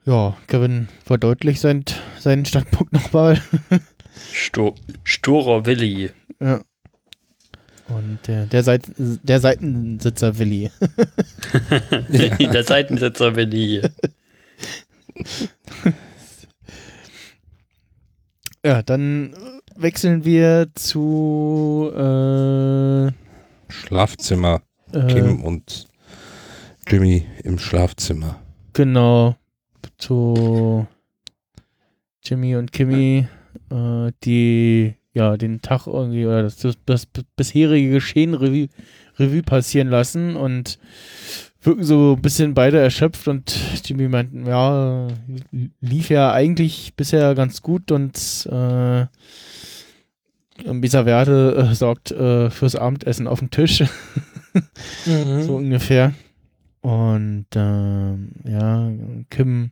ja, 0.05 0.37
Kevin 0.47 0.87
verdeutlicht 1.03 1.61
sein, 1.61 1.83
seinen 2.19 2.45
Standpunkt 2.45 2.93
nochmal. 2.93 3.41
Sto 4.31 4.75
Sturer 5.03 5.65
Willi. 5.65 6.11
ja. 6.39 6.61
Und 7.87 8.19
der, 8.25 8.47
der, 8.47 8.63
Seit 8.63 8.83
der 8.97 9.39
Seitensitzer 9.39 10.39
Willi. 10.39 10.71
Der 12.09 12.63
Seitensitzer 12.63 13.35
Willi. 13.35 13.81
Ja, 18.65 18.81
dann 18.81 19.33
äh, 19.33 19.37
wechseln 19.75 20.25
wir 20.25 20.69
zu 20.73 21.91
äh, 21.93 23.11
Schlafzimmer. 23.71 24.63
äh, 24.91 25.05
Kim 25.05 25.43
und 25.43 25.87
Jimmy 26.87 27.27
im 27.43 27.59
Schlafzimmer. 27.59 28.41
genau 28.73 29.35
zu 29.99 30.87
Jimmy 32.23 32.55
und 32.55 32.71
Kimmy, 32.71 33.27
äh, 33.69 34.11
die 34.23 34.95
ja 35.13 35.37
den 35.37 35.61
Tag 35.61 35.85
irgendwie 35.85 36.25
oder 36.25 36.41
das, 36.41 36.57
das, 36.57 36.75
das 36.87 37.05
bisherige 37.35 37.91
Geschehen 37.91 38.33
Revue, 38.33 38.69
Revue 39.19 39.43
passieren 39.43 39.89
lassen 39.89 40.35
und 40.35 40.79
wirken 41.65 41.83
so 41.83 42.13
ein 42.17 42.21
bisschen 42.21 42.53
beide 42.53 42.79
erschöpft 42.79 43.27
und 43.27 43.55
Jimmy 43.83 44.07
meinten, 44.07 44.45
ja, 44.45 45.07
lief 45.81 46.09
ja 46.09 46.31
eigentlich 46.31 46.93
bisher 46.95 47.35
ganz 47.35 47.61
gut 47.61 47.91
und 47.91 48.15
äh, 48.51 49.05
Bisa 50.73 51.05
Werte 51.05 51.67
äh, 51.71 51.75
sorgt 51.75 52.11
äh, 52.11 52.49
fürs 52.49 52.75
Abendessen 52.75 53.27
auf 53.27 53.39
dem 53.39 53.49
Tisch. 53.51 53.83
Mhm. 55.05 55.41
so 55.41 55.57
ungefähr. 55.57 56.13
Und 56.79 57.45
ähm, 57.57 58.29
ja, 58.45 58.89
Kim 59.29 59.71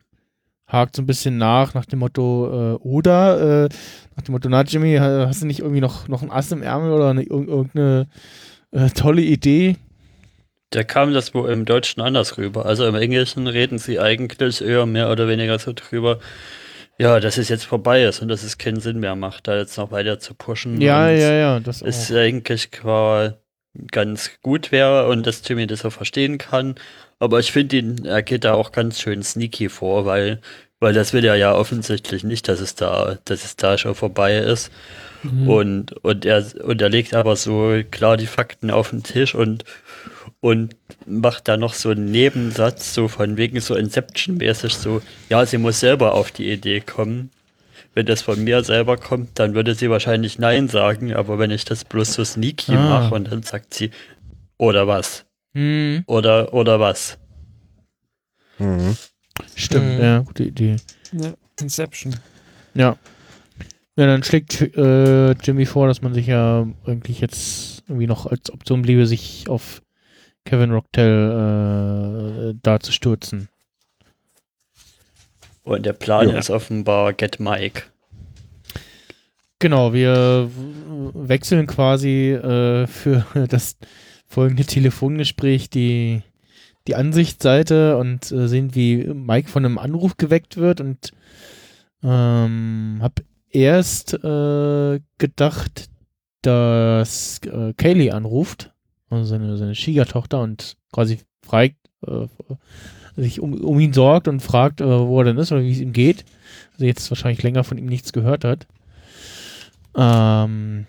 hakt 0.66 0.96
so 0.96 1.00
ein 1.00 1.06
bisschen 1.06 1.38
nach, 1.38 1.72
nach 1.72 1.86
dem 1.86 2.00
Motto, 2.00 2.74
äh, 2.74 2.74
oder, 2.80 3.64
äh, 3.64 3.68
nach 4.14 4.24
dem 4.24 4.32
Motto, 4.32 4.50
na 4.50 4.60
Jimmy, 4.60 4.96
ha- 4.96 5.26
hast 5.26 5.40
du 5.40 5.46
nicht 5.46 5.60
irgendwie 5.60 5.80
noch, 5.80 6.06
noch 6.08 6.22
ein 6.22 6.30
Ass 6.30 6.52
im 6.52 6.60
Ärmel 6.62 6.92
oder 6.92 7.08
eine, 7.08 7.22
irg- 7.22 7.46
irgendeine 7.48 8.08
äh, 8.72 8.90
tolle 8.90 9.22
Idee? 9.22 9.76
Da 10.74 10.82
kam 10.82 11.12
das 11.12 11.34
wohl 11.34 11.50
im 11.50 11.64
Deutschen 11.64 12.00
anders 12.02 12.36
rüber. 12.36 12.66
Also 12.66 12.84
im 12.84 12.96
Englischen 12.96 13.46
reden 13.46 13.78
sie 13.78 14.00
eigentlich 14.00 14.60
eher 14.60 14.86
mehr 14.86 15.08
oder 15.08 15.28
weniger 15.28 15.56
so 15.60 15.72
drüber, 15.72 16.18
ja, 16.98 17.20
dass 17.20 17.38
es 17.38 17.48
jetzt 17.48 17.64
vorbei 17.64 18.02
ist 18.02 18.20
und 18.22 18.28
dass 18.28 18.42
es 18.42 18.58
keinen 18.58 18.80
Sinn 18.80 18.98
mehr 18.98 19.14
macht, 19.14 19.46
da 19.46 19.56
jetzt 19.56 19.78
noch 19.78 19.92
weiter 19.92 20.18
zu 20.18 20.34
pushen. 20.34 20.80
Ja, 20.80 21.08
ja, 21.10 21.32
ja, 21.32 21.60
das 21.60 21.82
auch. 21.82 22.16
eigentlich 22.16 22.72
qua 22.72 23.34
ganz 23.92 24.32
gut 24.42 24.72
wäre 24.72 25.06
und 25.08 25.24
dass 25.26 25.46
Jimmy 25.46 25.68
das 25.68 25.80
so 25.80 25.90
verstehen 25.90 26.38
kann. 26.38 26.74
Aber 27.20 27.38
ich 27.38 27.52
finde 27.52 27.76
ihn, 27.76 28.04
er 28.04 28.22
geht 28.22 28.42
da 28.42 28.54
auch 28.54 28.72
ganz 28.72 29.00
schön 29.00 29.22
sneaky 29.22 29.68
vor, 29.68 30.06
weil, 30.06 30.40
weil 30.80 30.92
das 30.92 31.12
will 31.12 31.24
er 31.24 31.36
ja 31.36 31.54
offensichtlich 31.54 32.24
nicht, 32.24 32.48
dass 32.48 32.58
es 32.60 32.74
da, 32.74 33.18
dass 33.26 33.44
es 33.44 33.54
da 33.54 33.78
schon 33.78 33.94
vorbei 33.94 34.38
ist. 34.38 34.72
Mhm. 35.22 35.48
Und, 35.48 35.92
und 36.04 36.24
er, 36.24 36.44
und 36.64 36.82
er 36.82 36.88
legt 36.88 37.14
aber 37.14 37.36
so 37.36 37.80
klar 37.92 38.16
die 38.16 38.26
Fakten 38.26 38.72
auf 38.72 38.90
den 38.90 39.04
Tisch 39.04 39.36
und, 39.36 39.64
und 40.44 40.76
macht 41.06 41.48
da 41.48 41.56
noch 41.56 41.72
so 41.72 41.88
einen 41.88 42.10
Nebensatz, 42.10 42.92
so 42.92 43.08
von 43.08 43.38
wegen 43.38 43.60
so 43.60 43.74
Inception-mäßig, 43.76 44.74
so, 44.74 45.00
ja, 45.30 45.46
sie 45.46 45.56
muss 45.56 45.80
selber 45.80 46.12
auf 46.12 46.32
die 46.32 46.52
Idee 46.52 46.80
kommen. 46.82 47.30
Wenn 47.94 48.04
das 48.04 48.20
von 48.20 48.44
mir 48.44 48.62
selber 48.62 48.98
kommt, 48.98 49.38
dann 49.38 49.54
würde 49.54 49.74
sie 49.74 49.88
wahrscheinlich 49.88 50.38
Nein 50.38 50.68
sagen, 50.68 51.14
aber 51.14 51.38
wenn 51.38 51.50
ich 51.50 51.64
das 51.64 51.86
bloß 51.86 52.12
so 52.12 52.24
sneaky 52.24 52.72
Ah. 52.72 52.88
mache 53.00 53.14
und 53.14 53.32
dann 53.32 53.42
sagt 53.42 53.72
sie, 53.72 53.90
oder 54.58 54.86
was? 54.86 55.24
Hm, 55.54 56.04
Oder, 56.06 56.52
oder 56.52 56.78
was? 56.78 57.16
Mhm. 58.58 58.96
stimmt, 59.56 59.96
Mhm. 59.98 60.02
ja, 60.04 60.18
gute 60.18 60.44
Idee. 60.44 60.76
Ja, 61.12 61.32
Inception. 61.58 62.16
Ja. 62.74 62.98
Ja, 63.96 64.06
dann 64.06 64.22
schlägt 64.24 64.60
äh, 64.76 65.30
Jimmy 65.42 65.64
vor, 65.64 65.86
dass 65.86 66.02
man 66.02 66.12
sich 66.12 66.26
ja 66.26 66.66
eigentlich 66.84 67.20
jetzt 67.20 67.82
irgendwie 67.88 68.08
noch 68.08 68.26
als 68.26 68.50
Option 68.52 68.82
bliebe, 68.82 69.06
sich 69.06 69.44
auf 69.48 69.80
Kevin 70.44 70.72
Rocktel 70.72 72.52
äh, 72.54 72.58
da 72.62 72.80
zu 72.80 72.92
stürzen. 72.92 73.48
Und 75.62 75.86
der 75.86 75.94
Plan 75.94 76.28
Ja. 76.28 76.38
ist 76.38 76.50
offenbar 76.50 77.12
Get 77.14 77.40
Mike. 77.40 77.84
Genau, 79.58 79.94
wir 79.94 80.50
wechseln 81.14 81.66
quasi 81.66 82.32
äh, 82.32 82.86
für 82.86 83.24
das 83.48 83.76
folgende 84.26 84.64
Telefongespräch 84.64 85.70
die, 85.70 86.22
die 86.86 86.94
Ansichtsseite 86.96 87.96
und 87.96 88.30
äh, 88.30 88.46
sehen, 88.48 88.74
wie 88.74 88.96
Mike 89.06 89.48
von 89.48 89.64
einem 89.64 89.78
Anruf 89.78 90.18
geweckt 90.18 90.58
wird 90.58 90.82
und 90.82 91.12
ähm, 92.02 92.98
hab 93.00 93.22
erst 93.48 94.12
äh, 94.12 95.00
gedacht, 95.16 95.88
dass 96.42 97.40
äh, 97.46 97.72
Kaylee 97.72 98.10
anruft, 98.10 98.73
also 99.14 99.26
seine, 99.26 99.56
seine 99.56 99.74
Schwiegertochter 99.74 100.40
und 100.40 100.76
quasi 100.92 101.20
fragt, 101.42 101.76
äh, 102.06 102.26
sich 103.16 103.40
um, 103.40 103.54
um 103.54 103.78
ihn 103.78 103.92
sorgt 103.92 104.28
und 104.28 104.40
fragt, 104.40 104.80
äh, 104.80 104.84
wo 104.86 105.20
er 105.20 105.24
denn 105.24 105.38
ist 105.38 105.52
oder 105.52 105.62
wie 105.62 105.72
es 105.72 105.80
ihm 105.80 105.92
geht. 105.92 106.24
Also 106.72 106.84
jetzt 106.84 107.10
wahrscheinlich 107.10 107.42
länger 107.42 107.64
von 107.64 107.78
ihm 107.78 107.86
nichts 107.86 108.12
gehört 108.12 108.44
hat. 108.44 108.66
Ähm, 109.96 110.86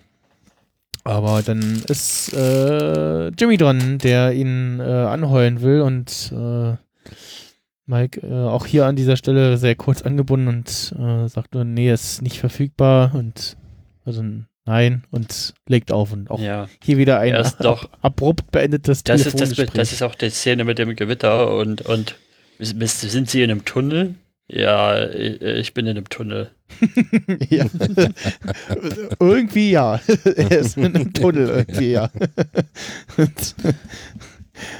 aber 1.03 1.43
dann 1.43 1.83
ist 1.87 2.33
äh, 2.33 3.27
Jimmy 3.29 3.57
dran, 3.57 3.99
der 3.99 4.33
ihn 4.33 4.79
äh, 4.79 4.83
anheulen 4.83 5.61
will 5.61 5.81
und 5.81 6.33
äh, 6.35 6.75
Mike 7.85 8.21
äh, 8.25 8.33
auch 8.33 8.65
hier 8.65 8.87
an 8.87 8.95
dieser 8.95 9.15
Stelle 9.15 9.57
sehr 9.57 9.75
kurz 9.75 10.01
angebunden 10.01 10.47
und 10.47 10.95
äh, 10.97 11.27
sagt 11.27 11.53
nur, 11.53 11.63
nee, 11.63 11.91
ist 11.91 12.23
nicht 12.23 12.39
verfügbar 12.39 13.13
und 13.13 13.57
also 14.03 14.23
nein 14.65 15.03
und 15.11 15.53
legt 15.67 15.91
auf 15.91 16.11
und 16.11 16.29
auch 16.31 16.39
Ja. 16.39 16.67
hier 16.83 16.97
wieder 16.97 17.19
ein 17.19 17.35
ist 17.35 17.57
doch- 17.57 17.89
abrupt 18.01 18.51
beendetes 18.51 19.03
Das 19.03 19.21
ist, 19.21 19.25
das, 19.27 19.33
Telefongespräch. 19.33 19.69
das 19.73 19.91
ist 19.93 20.01
auch 20.01 20.15
die 20.15 20.29
Szene 20.29 20.63
mit 20.63 20.79
dem 20.79 20.95
Gewitter 20.95 21.53
und, 21.55 21.81
und 21.83 22.15
sind 22.59 23.29
sie 23.29 23.43
in 23.43 23.51
einem 23.51 23.65
Tunnel? 23.65 24.15
Ja, 24.47 25.09
ich 25.09 25.73
bin 25.73 25.87
in 25.87 25.97
einem 25.97 26.07
Tunnel. 26.09 26.51
ja. 27.49 27.65
irgendwie 29.19 29.71
ja. 29.71 29.99
er 30.23 30.51
ist 30.51 30.77
in 30.77 30.85
einem 30.95 31.13
Tunnel 31.13 31.49
irgendwie, 31.49 31.91
ja. 31.91 32.09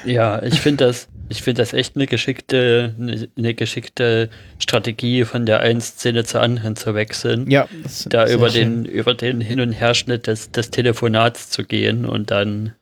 Ja, 0.06 0.42
ich 0.44 0.60
finde 0.62 0.86
das, 0.86 1.08
ich 1.30 1.42
finde 1.42 1.62
das 1.62 1.74
echt 1.74 1.96
eine 1.96 2.06
geschickte, 2.06 2.94
eine, 3.00 3.28
eine 3.38 3.54
geschickte 3.54 4.30
Strategie, 4.60 5.24
von 5.26 5.46
der 5.46 5.60
einen 5.62 5.82
Szene 5.82 6.24
zur 6.24 6.42
anderen 6.42 6.76
zu 6.76 6.94
wechseln. 6.96 7.50
ja, 7.50 7.68
Da 8.08 8.28
über 8.30 8.50
schön. 8.50 8.84
den, 8.84 8.92
über 8.94 9.14
den 9.14 9.42
Hin- 9.42 9.60
und 9.62 9.72
Herschnitt 9.72 10.28
des, 10.28 10.52
des 10.52 10.70
Telefonats 10.70 11.50
zu 11.50 11.64
gehen 11.64 12.06
und 12.06 12.30
dann 12.32 12.74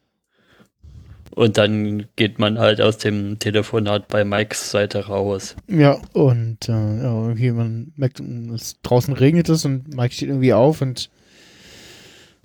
Und 1.36 1.58
dann 1.58 2.06
geht 2.16 2.38
man 2.38 2.60
halt 2.60 2.80
aus 2.80 3.00
dem 3.00 3.40
Telefonat 3.40 4.08
bei 4.08 4.24
Mikes 4.24 4.70
Seite 4.70 5.08
raus. 5.08 5.56
Ja, 5.68 6.00
und 6.14 6.70
äh, 6.70 6.72
ja, 6.72 7.24
irgendwie 7.24 7.52
man 7.52 7.92
merkt, 7.96 8.20
es, 8.54 8.80
draußen 8.84 9.14
regnet 9.16 9.50
es 9.50 9.66
und 9.66 9.96
Mike 9.96 10.14
steht 10.14 10.30
irgendwie 10.30 10.54
auf 10.54 10.82
und 10.82 11.10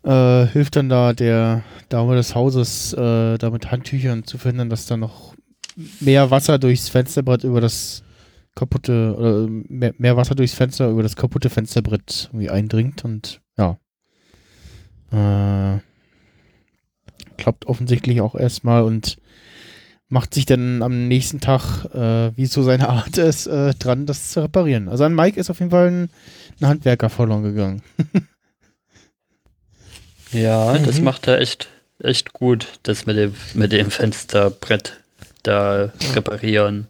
äh, 0.05 0.47
hilft 0.47 0.77
dann 0.77 0.89
da 0.89 1.13
der 1.13 1.63
Dame 1.91 2.15
des 2.15 2.35
Hauses, 2.35 2.95
äh, 2.95 3.37
da 3.37 3.51
mit 3.51 3.71
Handtüchern 3.71 4.25
zu 4.25 4.39
verhindern, 4.39 4.71
dass 4.71 4.87
da 4.87 4.97
noch 4.97 5.35
mehr 6.01 6.31
Wasser 6.31 6.59
durchs 6.59 6.89
Fensterbrett 6.89 7.45
über 7.45 7.61
das 7.61 8.03
kaputte, 8.55 9.14
oder 9.16 9.47
mehr, 9.49 9.95
mehr 9.99 10.16
Wasser 10.16 10.35
durchs 10.35 10.55
Fenster 10.55 10.89
über 10.91 11.03
das 11.03 11.16
kaputte 11.16 11.51
Fensterbrett 11.51 12.29
irgendwie 12.33 12.51
eindringt 12.51 13.05
und 13.05 13.41
ja. 13.57 13.79
Äh, 15.12 15.79
klappt 17.37 17.66
offensichtlich 17.66 18.20
auch 18.20 18.35
erstmal 18.35 18.83
und 18.83 19.16
macht 20.09 20.35
sich 20.35 20.47
dann 20.47 20.83
am 20.83 21.07
nächsten 21.07 21.41
Tag, 21.41 21.85
äh, 21.95 22.37
wie 22.37 22.43
es 22.45 22.53
so 22.53 22.62
seine 22.62 22.89
Art 22.89 23.16
ist, 23.18 23.47
äh, 23.47 23.74
dran, 23.74 24.07
das 24.07 24.31
zu 24.33 24.41
reparieren. 24.41 24.89
Also 24.89 25.05
an 25.05 25.14
Mike 25.14 25.39
ist 25.39 25.51
auf 25.51 25.59
jeden 25.61 25.70
Fall 25.70 25.89
ein, 25.91 26.11
ein 26.61 26.66
Handwerker 26.68 27.09
verloren 27.11 27.43
gegangen. 27.43 27.83
Ja, 30.33 30.76
das 30.79 30.99
Mhm. 30.99 31.05
macht 31.05 31.26
er 31.26 31.41
echt, 31.41 31.68
echt 32.01 32.35
gut, 32.35 32.66
das 32.83 33.07
mit 33.07 33.16
dem, 33.16 33.35
mit 33.55 33.72
dem 33.72 33.91
Fensterbrett 33.91 35.03
da 35.49 35.93
reparieren. 36.15 36.87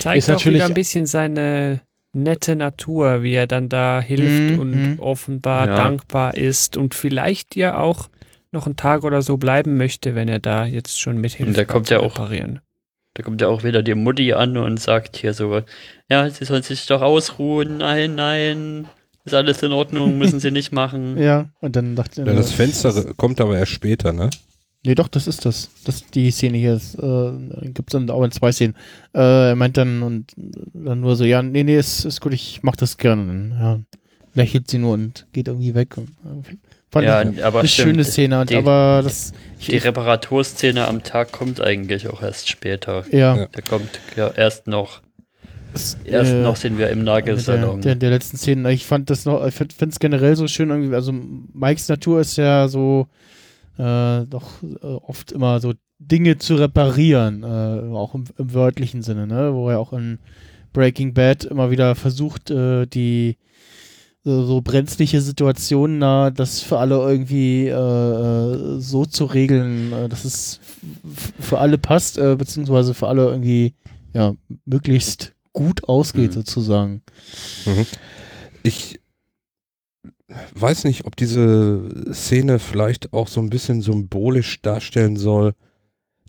Zeigt 0.00 0.18
Ist 0.18 0.28
auch 0.28 0.34
natürlich- 0.34 0.56
wieder 0.58 0.66
ein 0.66 0.74
bisschen 0.74 1.06
seine 1.06 1.80
nette 2.12 2.56
Natur, 2.56 3.22
wie 3.22 3.34
er 3.34 3.46
dann 3.46 3.68
da 3.68 4.00
hilft 4.00 4.54
Mhm, 4.54 4.58
und 4.58 4.70
mhm. 4.70 5.00
offenbar 5.00 5.66
Ja. 5.68 5.76
dankbar 5.76 6.36
ist 6.36 6.76
und 6.76 6.94
vielleicht 6.94 7.56
ja 7.56 7.78
auch 7.78 8.08
noch 8.52 8.66
einen 8.66 8.76
Tag 8.76 9.04
oder 9.04 9.20
so 9.22 9.36
bleiben 9.36 9.76
möchte, 9.76 10.14
wenn 10.14 10.28
er 10.28 10.38
da 10.38 10.64
jetzt 10.64 10.98
schon 11.00 11.18
mithilft. 11.18 11.48
Und 11.48 11.56
der 11.56 11.66
kommt 11.66 11.90
ja 11.90 12.00
auch- 12.00 12.14
Reparieren. 12.18 12.60
Da 13.14 13.22
kommt 13.22 13.40
ja 13.40 13.48
auch 13.48 13.64
wieder 13.64 13.82
die 13.82 13.94
Mutti 13.94 14.32
an 14.34 14.56
und 14.56 14.78
sagt 14.80 15.16
hier 15.16 15.32
so, 15.34 15.62
ja, 16.10 16.28
sie 16.30 16.44
sollen 16.44 16.62
sich 16.62 16.86
doch 16.86 17.00
ausruhen, 17.02 17.78
nein, 17.78 18.14
nein, 18.14 18.86
ist 19.24 19.34
alles 19.34 19.62
in 19.62 19.72
Ordnung, 19.72 20.18
müssen 20.18 20.38
sie 20.40 20.50
nicht 20.50 20.72
machen. 20.82 21.18
ja, 21.18 21.48
und 21.60 21.76
dann 21.76 21.96
dachte 21.96 22.22
Ja, 22.22 22.32
das 22.34 22.52
Fenster 22.52 22.92
kommt 23.16 23.40
aber 23.40 23.58
erst 23.58 23.72
später, 23.72 24.12
ne? 24.12 24.30
Nee, 24.86 24.94
doch, 24.94 25.08
das 25.08 25.26
ist 25.26 25.44
das. 25.44 25.68
Das 25.84 26.04
die 26.06 26.30
Szene 26.30 26.58
hier 26.58 26.74
ist, 26.74 26.94
äh, 26.94 27.32
gibt's 27.74 27.92
dann 27.92 28.08
auch 28.08 28.22
in 28.22 28.30
zwei 28.30 28.52
Szenen. 28.52 28.74
Äh, 29.14 29.48
er 29.50 29.56
meint 29.56 29.76
dann 29.76 30.02
und 30.02 30.32
dann 30.36 31.00
nur 31.00 31.16
so, 31.16 31.24
ja, 31.24 31.42
nee, 31.42 31.64
nee, 31.64 31.76
ist, 31.76 32.04
ist 32.04 32.20
gut, 32.20 32.32
ich 32.32 32.60
mach 32.62 32.76
das 32.76 32.96
gerne. 32.96 33.50
Ja, 33.58 33.80
lächelt 34.34 34.70
sie 34.70 34.78
nur 34.78 34.94
und 34.94 35.26
geht 35.32 35.48
irgendwie 35.48 35.74
weg. 35.74 35.96
Und, 35.96 36.08
äh, 36.10 36.56
fand 36.90 37.04
Ja, 37.06 37.22
ich 37.28 37.44
aber 37.44 37.60
eine 37.60 37.68
stimmt, 37.68 37.88
schöne 37.88 38.04
Szene, 38.04 38.46
die- 38.46 38.54
aber 38.54 39.00
das 39.02 39.32
ich, 39.58 39.66
Die 39.66 39.76
Reparaturszene 39.78 40.86
am 40.86 41.02
Tag 41.02 41.32
kommt 41.32 41.60
eigentlich 41.60 42.06
auch 42.08 42.22
erst 42.22 42.48
später. 42.48 43.04
ja, 43.10 43.36
Ja. 43.36 43.48
Da 43.50 43.60
kommt 43.62 43.98
ja 44.16 44.28
erst 44.28 44.68
noch, 44.68 45.02
das, 45.72 45.96
erst 46.04 46.30
äh, 46.32 46.42
noch 46.42 46.54
sind 46.54 46.78
wir 46.78 46.90
im 46.90 47.04
der, 47.04 47.14
Nagelsalon. 47.14 47.80
der, 47.82 47.96
der 47.96 48.10
letzten 48.10 48.36
Szenen. 48.36 48.64
Ich 48.66 48.86
fand 48.86 49.10
das 49.10 49.24
noch, 49.24 49.44
ich 49.46 49.54
finde 49.54 49.74
es 49.88 49.98
generell 49.98 50.36
so 50.36 50.46
schön 50.46 50.70
irgendwie, 50.70 50.94
also 50.94 51.12
Mikes 51.12 51.88
Natur 51.88 52.20
ist 52.20 52.36
ja 52.36 52.68
so 52.68 53.08
äh, 53.78 54.24
doch 54.26 54.62
äh, 54.62 54.86
oft 54.86 55.32
immer 55.32 55.60
so 55.60 55.74
Dinge 55.98 56.38
zu 56.38 56.56
reparieren, 56.56 57.42
äh, 57.42 57.94
auch 57.94 58.14
im, 58.14 58.24
im 58.38 58.52
wörtlichen 58.54 59.02
Sinne, 59.02 59.26
ne? 59.26 59.54
Wo 59.54 59.70
er 59.70 59.78
auch 59.78 59.92
in 59.92 60.18
Breaking 60.72 61.14
Bad 61.14 61.44
immer 61.44 61.70
wieder 61.70 61.94
versucht, 61.94 62.50
äh, 62.50 62.86
die 62.86 63.36
so, 64.24 64.44
so 64.44 64.60
brenzliche 64.60 65.20
Situationen 65.20 66.00
da, 66.00 66.30
das 66.30 66.60
für 66.60 66.78
alle 66.78 66.96
irgendwie 66.96 67.66
äh, 67.68 67.72
äh, 67.72 68.80
so 68.80 69.06
zu 69.06 69.24
regeln, 69.24 69.92
äh, 69.92 70.08
dass 70.08 70.24
es 70.24 70.60
für 71.40 71.58
alle 71.58 71.78
passt, 71.78 72.18
äh, 72.18 72.34
beziehungsweise 72.36 72.92
für 72.92 73.06
alle 73.08 73.24
irgendwie 73.26 73.74
ja 74.12 74.34
möglichst 74.64 75.32
gut 75.52 75.88
ausgeht, 75.88 76.30
Mhm. 76.30 76.34
sozusagen. 76.34 77.02
Mhm. 77.64 77.86
Ich 78.62 79.00
weiß 80.54 80.84
nicht, 80.84 81.06
ob 81.06 81.16
diese 81.16 82.12
Szene 82.12 82.58
vielleicht 82.58 83.12
auch 83.12 83.28
so 83.28 83.40
ein 83.40 83.50
bisschen 83.50 83.80
symbolisch 83.82 84.60
darstellen 84.62 85.16
soll, 85.16 85.52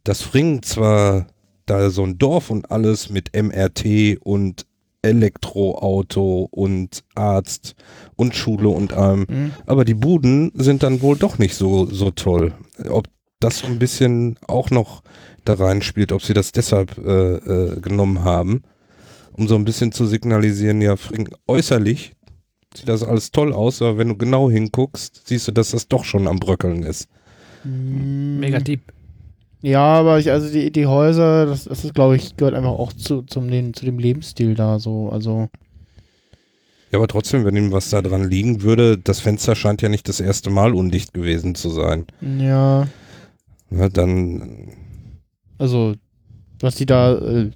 dass 0.04 0.22
Fring 0.22 0.62
zwar 0.62 1.28
da 1.66 1.90
so 1.90 2.04
ein 2.04 2.18
Dorf 2.18 2.50
und 2.50 2.72
alles 2.72 3.10
mit 3.10 3.36
MRT 3.36 4.18
und 4.22 4.66
Elektroauto 5.02 6.48
und 6.52 7.04
Arzt 7.16 7.76
und 8.16 8.36
Schule 8.36 8.70
und 8.70 8.94
allem, 8.94 9.26
Mhm. 9.30 9.52
aber 9.66 9.86
die 9.86 9.94
Buden 9.94 10.52
sind 10.56 10.84
dann 10.84 11.02
wohl 11.02 11.18
doch 11.18 11.38
nicht 11.40 11.56
so, 11.56 11.86
so 11.86 12.12
toll. 12.12 12.54
Ob 12.90 13.08
das 13.40 13.60
so 13.60 13.68
ein 13.68 13.80
bisschen 13.80 14.38
auch 14.48 14.70
noch 14.72 15.04
da 15.46 15.54
reinspielt, 15.54 16.12
ob 16.12 16.24
sie 16.24 16.34
das 16.34 16.52
deshalb 16.52 16.98
äh, 16.98 17.36
äh, 17.36 17.80
genommen 17.80 18.24
haben, 18.24 18.64
um 19.34 19.48
so 19.48 19.56
ein 19.56 19.66
bisschen 19.66 19.92
zu 19.92 20.06
signalisieren, 20.08 20.82
ja, 20.82 20.96
Fring, 20.96 21.30
äußerlich 21.48 22.14
sieht 22.78 22.90
das 22.90 23.04
alles 23.04 23.32
toll 23.32 23.54
aus, 23.54 23.82
aber 23.82 23.98
wenn 23.98 24.10
du 24.10 24.18
genau 24.18 24.50
hinguckst, 24.50 25.28
siehst 25.28 25.48
du, 25.48 25.52
dass 25.52 25.72
das 25.72 25.88
doch 25.88 26.04
schon 26.06 26.28
am 26.28 26.40
Bröckeln 26.40 26.84
ist. 26.84 27.10
Mega 27.64 28.60
deep. 28.60 28.82
Ja, 29.62 29.84
aber 29.84 30.20
ich, 30.20 30.32
also 30.32 30.52
die, 30.52 30.72
die 30.72 30.86
Häuser, 30.86 31.46
das, 31.48 31.66
das 31.66 31.84
ist, 31.84 31.94
glaube 31.96 32.16
ich, 32.16 32.38
gehört 32.38 32.54
einfach 32.56 32.72
auch 32.72 32.94
zu, 32.94 33.24
zum, 33.24 33.50
den, 33.50 33.74
zu 33.74 33.86
dem 33.86 34.00
Lebensstil 34.00 34.56
da 34.56 34.80
so. 34.80 35.10
Also, 35.10 35.50
Ja, 36.92 37.00
aber 37.00 37.08
trotzdem, 37.08 37.44
wenn 37.46 37.56
ihm 37.56 37.72
was 37.72 37.90
da 37.90 38.02
dran 38.02 38.30
liegen 38.30 38.62
würde, 38.62 38.98
das 38.98 39.20
Fenster 39.20 39.56
scheint 39.56 39.82
ja 39.82 39.90
nicht 39.90 40.08
das 40.08 40.20
erste 40.20 40.50
Mal 40.50 40.74
undicht 40.74 41.14
gewesen 41.14 41.56
zu 41.56 41.70
sein. 41.70 42.06
ja, 42.22 42.88
Ja, 43.70 43.90
dann, 43.90 44.72
also, 45.58 45.96
was 46.60 46.76
die 46.76 46.86
da, 46.86 47.18
äh, 47.18 47.52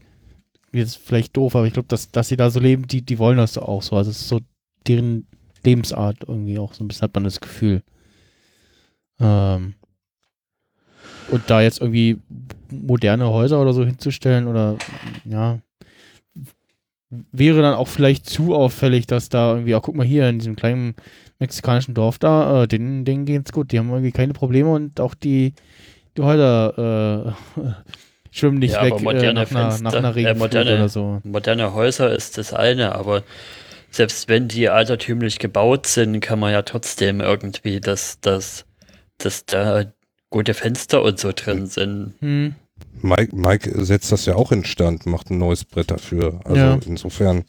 jetzt 0.74 0.98
vielleicht 0.98 1.36
doof, 1.38 1.56
aber 1.56 1.68
ich 1.68 1.74
glaube, 1.74 1.88
dass, 1.88 2.10
dass 2.12 2.30
sie 2.30 2.38
da 2.38 2.50
so 2.50 2.60
leben, 2.60 2.88
die, 2.88 3.02
die 3.04 3.20
wollen 3.20 3.38
das 3.38 3.58
auch 3.58 3.82
so. 3.84 3.96
Also, 3.96 4.12
es 4.12 4.22
ist 4.22 4.28
so 4.30 4.40
deren 4.88 5.28
Lebensart 5.64 6.18
irgendwie 6.28 6.58
auch 6.60 6.74
so 6.74 6.84
ein 6.84 6.88
bisschen, 6.88 7.04
hat 7.04 7.14
man 7.16 7.24
das 7.24 7.40
Gefühl. 7.40 7.84
Ähm, 9.20 9.76
und 11.30 11.50
da 11.50 11.62
jetzt 11.62 11.82
irgendwie 11.82 12.20
moderne 12.70 13.30
Häuser 13.30 13.62
oder 13.62 13.74
so 13.74 13.86
hinzustellen 13.86 14.48
oder, 14.48 14.78
ja, 15.26 15.60
wäre 17.10 17.62
dann 17.62 17.74
auch 17.74 17.88
vielleicht 17.88 18.30
zu 18.30 18.56
auffällig, 18.56 19.06
dass 19.08 19.30
da 19.30 19.54
irgendwie, 19.54 19.76
auch 19.76 19.82
guck 19.82 19.96
mal 19.96 20.06
hier 20.06 20.30
in 20.30 20.40
diesem 20.40 20.56
kleinen 20.56 20.96
mexikanischen 21.40 21.94
Dorf 21.94 22.20
da, 22.20 22.64
äh, 22.64 22.68
denen, 22.68 23.04
denen 23.04 23.26
geht's 23.26 23.52
gut, 23.52 23.72
die 23.72 23.80
haben 23.80 23.90
irgendwie 23.90 24.12
keine 24.12 24.34
Probleme 24.34 24.72
und 24.72 25.00
auch 25.00 25.14
die, 25.14 25.54
die 26.18 26.22
Häuser 26.22 27.36
äh, 27.58 27.62
schwimmen 28.32 28.60
nicht 28.60 28.74
Ja, 28.74 28.84
weg 28.84 28.94
äh, 28.94 29.04
nach, 29.04 29.06
einer, 29.12 29.46
Fenster, 29.46 29.84
nach 29.84 29.94
einer 29.94 30.16
äh, 30.16 30.34
moderne- 30.36 30.76
oder 30.76 30.90
so. 30.90 31.20
Moderne 31.24 31.74
Häuser 31.74 32.12
ist 32.12 32.38
das 32.38 32.54
eine, 32.54 32.96
aber 32.96 33.24
selbst 33.92 34.30
wenn 34.30 34.48
die 34.48 34.70
altertümlich 34.70 35.38
gebaut 35.38 35.86
sind, 35.86 36.22
kann 36.22 36.40
man 36.40 36.54
ja 36.54 36.62
trotzdem 36.64 37.20
irgendwie, 37.22 37.80
dass, 37.82 38.20
dass, 38.22 38.66
dass 39.18 39.46
da 39.46 39.86
gute 40.30 40.54
Fenster 40.54 41.04
und 41.04 41.20
so 41.20 41.32
drin 41.36 41.68
sind. 41.68 42.14
Hm. 42.20 42.56
Mike, 43.02 43.36
Mike 43.36 43.86
setzt 43.86 44.12
das 44.12 44.26
ja 44.26 44.36
auch 44.36 44.52
instand, 44.52 45.06
macht 45.06 45.30
ein 45.30 45.38
neues 45.38 45.66
Brett 45.66 45.92
dafür. 45.92 46.40
Also 46.46 46.62
Ja. 46.62 46.80
insofern, 46.86 47.44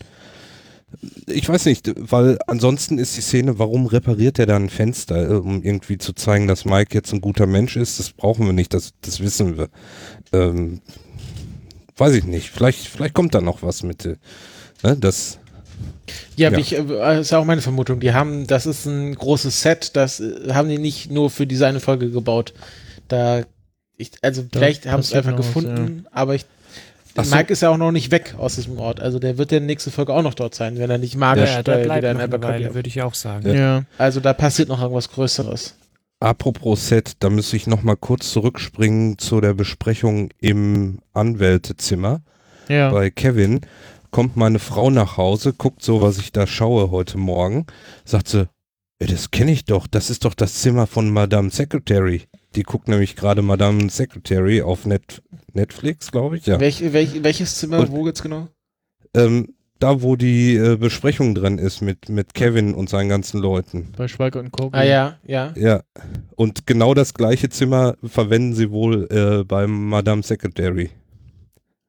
ich 1.27 1.49
weiß 1.49 1.65
nicht, 1.67 1.93
weil 1.97 2.39
ansonsten 2.47 2.99
ist 2.99 3.17
die 3.17 3.23
Szene, 3.23 3.59
warum 3.59 3.87
repariert 3.87 4.39
er 4.39 4.47
da 4.47 4.57
ein 4.57 4.69
Fenster, 4.69 5.31
äh, 5.31 5.35
um 5.35 5.63
irgendwie 5.63 5.97
zu 5.97 6.13
zeigen, 6.13 6.49
dass 6.49 6.65
Mike 6.65 6.93
jetzt 6.93 7.13
ein 7.13 7.21
guter 7.21 7.47
Mensch 7.47 7.77
ist, 7.77 7.99
das 7.99 8.11
brauchen 8.11 8.47
wir 8.47 8.53
nicht, 8.53 8.75
das, 8.75 8.93
das 9.01 9.21
wissen 9.21 9.57
wir. 9.57 9.69
Ähm, 10.33 10.81
weiß 11.97 12.15
ich 12.15 12.25
nicht, 12.25 12.51
vielleicht, 12.51 12.87
vielleicht 12.89 13.15
kommt 13.15 13.35
da 13.35 13.41
noch 13.41 13.63
was 13.63 13.83
mit, 13.83 14.05
äh, 14.05 14.17
ne, 14.83 14.97
das, 14.97 15.39
Ja, 16.37 16.51
Ja. 16.51 16.59
Ich, 16.59 16.75
äh, 16.77 17.21
ist 17.21 17.33
auch 17.33 17.45
meine 17.45 17.61
Vermutung. 17.63 18.01
Die 18.01 18.13
haben, 18.13 18.47
das 18.47 18.67
ist 18.67 18.87
ein 18.87 19.15
großes 19.15 19.61
Set, 19.63 19.97
das 19.97 20.21
äh, 20.21 20.53
haben 20.53 20.69
die 20.69 20.79
nicht 20.79 21.11
nur 21.11 21.31
für 21.31 21.47
diese 21.47 21.67
eine 21.67 21.81
Folge 21.81 22.11
gebaut. 22.11 22.53
Da, 23.09 23.43
ich, 23.97 24.13
also 24.23 24.43
Da 24.43 24.59
vielleicht 24.59 24.87
haben 24.87 25.03
sie 25.03 25.13
es 25.13 25.15
einfach 25.17 25.33
noch 25.33 25.39
was, 25.41 25.47
gefunden, 25.47 26.07
aber 26.11 26.35
ich, 26.35 26.47
so. 27.15 27.35
Mike 27.37 27.53
ist 27.53 27.61
ja 27.61 27.69
auch 27.69 27.77
noch 27.77 27.93
nicht 27.93 28.11
weg 28.11 28.35
aus 28.39 28.55
diesem 28.55 28.79
Ort. 28.79 29.01
Also 29.01 29.19
der 29.19 29.37
wird 29.37 29.53
ja 29.53 29.61
nächste 29.61 29.91
Folge 29.91 30.15
auch 30.15 30.23
noch 30.23 30.33
dort 30.35 30.55
sein, 30.55 30.79
wenn 30.79 30.91
er 30.91 30.97
nicht 30.97 31.15
magisch 31.17 31.51
Ja, 31.51 31.61
äh, 31.61 31.63
der 31.63 31.85
wieder 31.85 32.01
bleibt 32.01 32.05
in 32.15 32.21
Abercrombie- 32.21 32.75
würde 32.75 32.89
ich 32.89 33.03
auch 33.03 33.13
sagen. 33.15 33.47
Ja. 33.49 33.55
Ja. 33.55 33.83
Also 33.99 34.21
da 34.21 34.33
passiert 34.33 34.69
noch 34.71 34.81
irgendwas 34.81 35.11
Größeres. 35.11 35.75
Apropos 36.21 36.89
Set, 36.89 37.15
da 37.19 37.29
müsste 37.31 37.57
ich 37.57 37.67
noch 37.67 37.83
mal 37.83 37.97
kurz 37.97 38.31
zurückspringen 38.33 39.19
zu 39.19 39.41
der 39.43 39.53
Besprechung 39.55 40.31
im 40.41 41.01
Anwältezimmer. 41.13 42.23
Ja. 42.69 42.91
bei 42.91 43.11
Kevin 43.11 43.61
kommt 44.13 44.37
meine 44.37 44.61
Frau 44.61 44.91
nach 44.91 45.17
Hause, 45.17 45.53
guckt 45.53 45.83
so, 45.83 46.01
was 46.01 46.19
ich 46.19 46.31
da 46.31 46.47
schaue 46.47 46.93
heute 46.93 47.19
Morgen, 47.19 47.67
sagt 48.05 48.29
sie, 48.29 48.49
"Ey, 49.01 49.09
das 49.09 49.33
kenne 49.33 49.51
ich 49.51 49.65
doch, 49.65 49.89
das 49.89 50.11
ist 50.11 50.25
doch 50.25 50.35
das 50.35 50.55
Zimmer 50.63 50.87
von 50.87 51.11
Madame 51.11 51.51
Secretary. 51.51 52.23
Die 52.55 52.63
guckt 52.63 52.87
nämlich 52.87 53.17
gerade 53.17 53.43
Madame 53.43 53.89
Secretary 53.91 54.63
auf 54.63 54.87
Net 54.87 55.23
Netflix, 55.55 56.13
glaube 56.13 56.37
ich, 56.37 56.47
ja. 56.47 56.61
Welch, 56.61 56.93
welch, 56.93 57.23
welches 57.25 57.57
Zimmer, 57.57 57.81
Und- 57.81 57.91
wo 57.91 58.07
jetzt 58.07 58.23
genau? 58.23 58.47
Ähm, 59.15 59.55
da, 59.79 60.01
wo 60.01 60.15
die 60.15 60.55
äh, 60.55 60.77
Besprechung 60.77 61.35
dran 61.35 61.59
ist 61.59 61.81
mit, 61.81 62.09
mit 62.09 62.35
Kevin 62.35 62.73
und 62.73 62.89
seinen 62.89 63.09
ganzen 63.09 63.41
Leuten. 63.41 63.91
Bei 63.97 64.07
Schweiger 64.07 64.39
und 64.39 64.53
Co. 64.53 64.69
Ah 64.73 64.85
ja, 64.85 65.19
ja. 65.27 65.53
Ja. 65.57 65.83
Und 66.37 66.67
genau 66.69 66.95
das 66.95 67.15
gleiche 67.15 67.49
Zimmer 67.49 67.97
verwenden 68.05 68.55
sie 68.55 68.71
wohl 68.71 69.09
äh, 69.11 69.43
beim 69.45 69.89
Madame 69.89 70.23
Secretary. 70.23 70.91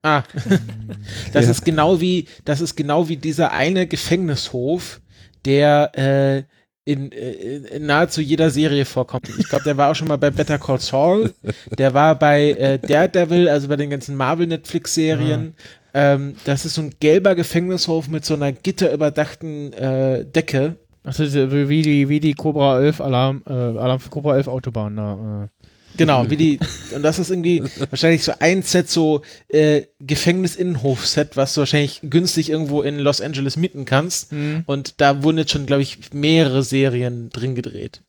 Ah, 0.03 0.23
das 1.33 1.45
Ja. 1.45 1.51
ist 1.51 1.63
genau 1.65 1.99
wie, 2.01 2.27
das 2.45 2.61
ist 2.61 2.75
genau 2.75 3.07
wie 3.09 3.17
dieser 3.17 3.51
eine 3.53 3.87
Gefängnishof, 3.87 5.01
der 5.45 5.91
äh, 5.97 6.43
in, 6.85 7.11
äh, 7.13 7.31
in 7.77 7.85
nahezu 7.85 8.19
jeder 8.19 8.49
Serie 8.49 8.83
vorkommt. 8.85 9.29
Ich 9.39 9.47
glaube, 9.47 9.63
der 9.63 9.77
war 9.77 9.89
auch 9.91 9.95
schon 9.95 10.09
mal 10.09 10.17
bei 10.17 10.29
Better 10.29 10.59
Call 10.59 10.79
Saul, 10.79 11.33
der 11.77 11.93
war 11.93 12.19
bei 12.19 12.51
äh, 12.51 12.79
Daredevil, 12.79 13.47
also 13.47 13.69
bei 13.69 13.77
den 13.77 13.89
ganzen 13.89 14.15
Marvel-Netflix-Serien. 14.17 15.55
Ähm, 15.93 16.35
das 16.43 16.65
ist 16.65 16.73
so 16.73 16.81
ein 16.81 16.93
gelber 16.99 17.35
Gefängnishof 17.35 18.09
mit 18.09 18.25
so 18.25 18.33
einer 18.33 18.51
gitterüberdachten 18.51 19.71
äh, 19.73 20.25
Decke. 20.25 20.75
Das 21.03 21.19
ist 21.19 21.35
äh, 21.35 21.69
wie 21.69 21.81
die, 21.81 22.09
wie 22.09 22.19
die 22.19 22.33
Cobra 22.33 22.81
11 22.81 22.99
Alarm, 22.99 23.43
äh, 23.47 23.53
Alarm 23.53 23.99
für 24.01 24.09
Cobra 24.09 24.35
11 24.35 24.47
Autobahn 24.47 24.95
da. 24.97 25.43
Äh. 25.45 25.62
Genau, 25.97 26.29
wie 26.29 26.37
die, 26.37 26.59
und 26.95 27.03
das 27.03 27.19
ist 27.19 27.29
irgendwie 27.29 27.63
wahrscheinlich 27.89 28.23
so 28.23 28.33
ein 28.39 28.63
Set 28.63 28.89
so 28.89 29.21
äh, 29.49 29.83
Gefängnis-Innenhof-Set, 29.99 31.37
was 31.37 31.53
du 31.53 31.59
wahrscheinlich 31.61 31.99
günstig 32.03 32.49
irgendwo 32.49 32.81
in 32.81 32.99
Los 32.99 33.21
Angeles 33.21 33.57
mieten 33.57 33.85
kannst. 33.85 34.31
Hm. 34.31 34.63
Und 34.65 34.99
da 35.01 35.23
wurden 35.23 35.37
jetzt 35.37 35.51
schon, 35.51 35.65
glaube 35.65 35.81
ich, 35.83 35.97
mehrere 36.13 36.63
Serien 36.63 37.29
drin 37.29 37.55
gedreht. 37.55 38.01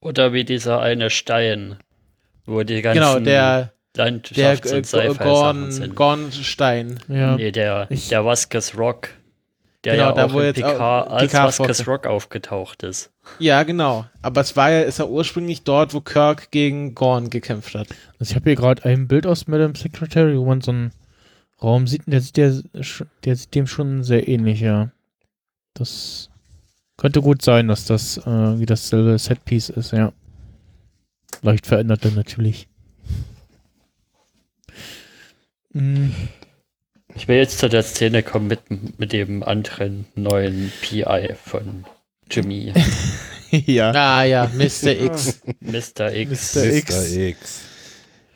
Oder 0.00 0.32
wie 0.32 0.44
dieser 0.44 0.80
eine 0.80 1.10
Stein, 1.10 1.76
wo 2.46 2.62
die 2.62 2.82
ganzen 2.82 3.00
Genau, 3.00 3.18
der, 3.18 3.72
der 3.96 4.06
Landschafts- 4.06 4.72
äh, 4.72 4.76
und 4.76 4.86
Sci-Fi-Sachen 4.86 5.18
Gorn. 5.18 5.94
Gornstein. 5.94 7.00
Ja. 7.08 7.36
Nee, 7.36 7.50
der, 7.52 7.86
Ich- 7.90 8.08
der 8.08 8.24
Vasquez 8.24 8.76
Rock. 8.76 9.08
Der 9.84 9.94
Genau, 9.94 10.08
ja 10.08 10.12
da 10.12 10.24
auch 10.26 10.32
wo 10.32 10.40
in 10.40 10.46
jetzt 10.46 10.62
auch 10.62 10.72
Picard 10.72 11.10
als 11.10 11.22
Picard 11.22 11.58
Vasquez. 11.58 11.86
Rock 11.88 12.06
aufgetaucht 12.06 12.82
ist. 12.82 13.10
Ja, 13.38 13.62
genau. 13.62 14.06
Aber 14.22 14.40
es 14.40 14.56
war 14.56 14.70
ja, 14.70 14.80
ist 14.80 14.98
ja 14.98 15.06
ursprünglich 15.06 15.62
dort, 15.62 15.94
wo 15.94 16.00
Kirk 16.00 16.50
gegen 16.50 16.94
Gorn 16.94 17.30
gekämpft 17.30 17.74
hat. 17.74 17.88
Also 18.18 18.32
ich 18.32 18.36
habe 18.36 18.50
hier 18.50 18.56
gerade 18.56 18.84
ein 18.84 19.08
Bild 19.08 19.26
aus 19.26 19.46
Madame 19.46 19.74
Secretary, 19.76 20.38
wo 20.38 20.44
man 20.46 20.60
so 20.60 20.70
einen 20.70 20.92
Raum 21.62 21.86
sieht, 21.86 22.06
und 22.06 22.12
der 22.12 22.20
sieht, 22.20 22.36
der, 22.36 22.54
der 23.24 23.36
sieht 23.36 23.54
dem 23.54 23.66
schon 23.66 24.02
sehr 24.04 24.28
ähnlich, 24.28 24.60
ja. 24.60 24.90
Das 25.74 26.30
könnte 26.96 27.22
gut 27.22 27.42
sein, 27.42 27.68
dass 27.68 27.86
das 27.86 28.18
äh, 28.18 28.58
wie 28.58 28.66
dasselbe 28.66 29.18
Setpiece 29.18 29.70
ist, 29.70 29.92
ja. 29.92 30.12
Leicht 31.42 31.66
verändert 31.66 32.04
dann 32.04 32.14
natürlich. 32.14 32.68
Mm, 35.72 36.10
Ich 37.16 37.28
will 37.28 37.36
jetzt 37.36 37.58
zu 37.58 37.68
der 37.68 37.82
Szene 37.82 38.22
kommen 38.22 38.48
mit, 38.48 38.60
mit 38.98 39.12
dem 39.12 39.42
anderen 39.42 40.06
neuen 40.14 40.72
PI 40.82 41.34
von 41.44 41.84
Jimmy, 42.30 42.72
ja. 43.50 43.92
Ah 43.92 44.24
ja, 44.24 44.50
Mr. 44.54 44.88
X. 45.00 45.40
Mr. 45.60 46.12
X. 46.12 46.54
Mr. 46.56 46.64
X. 46.64 46.90
Mr. 47.14 47.16
X. 47.20 47.60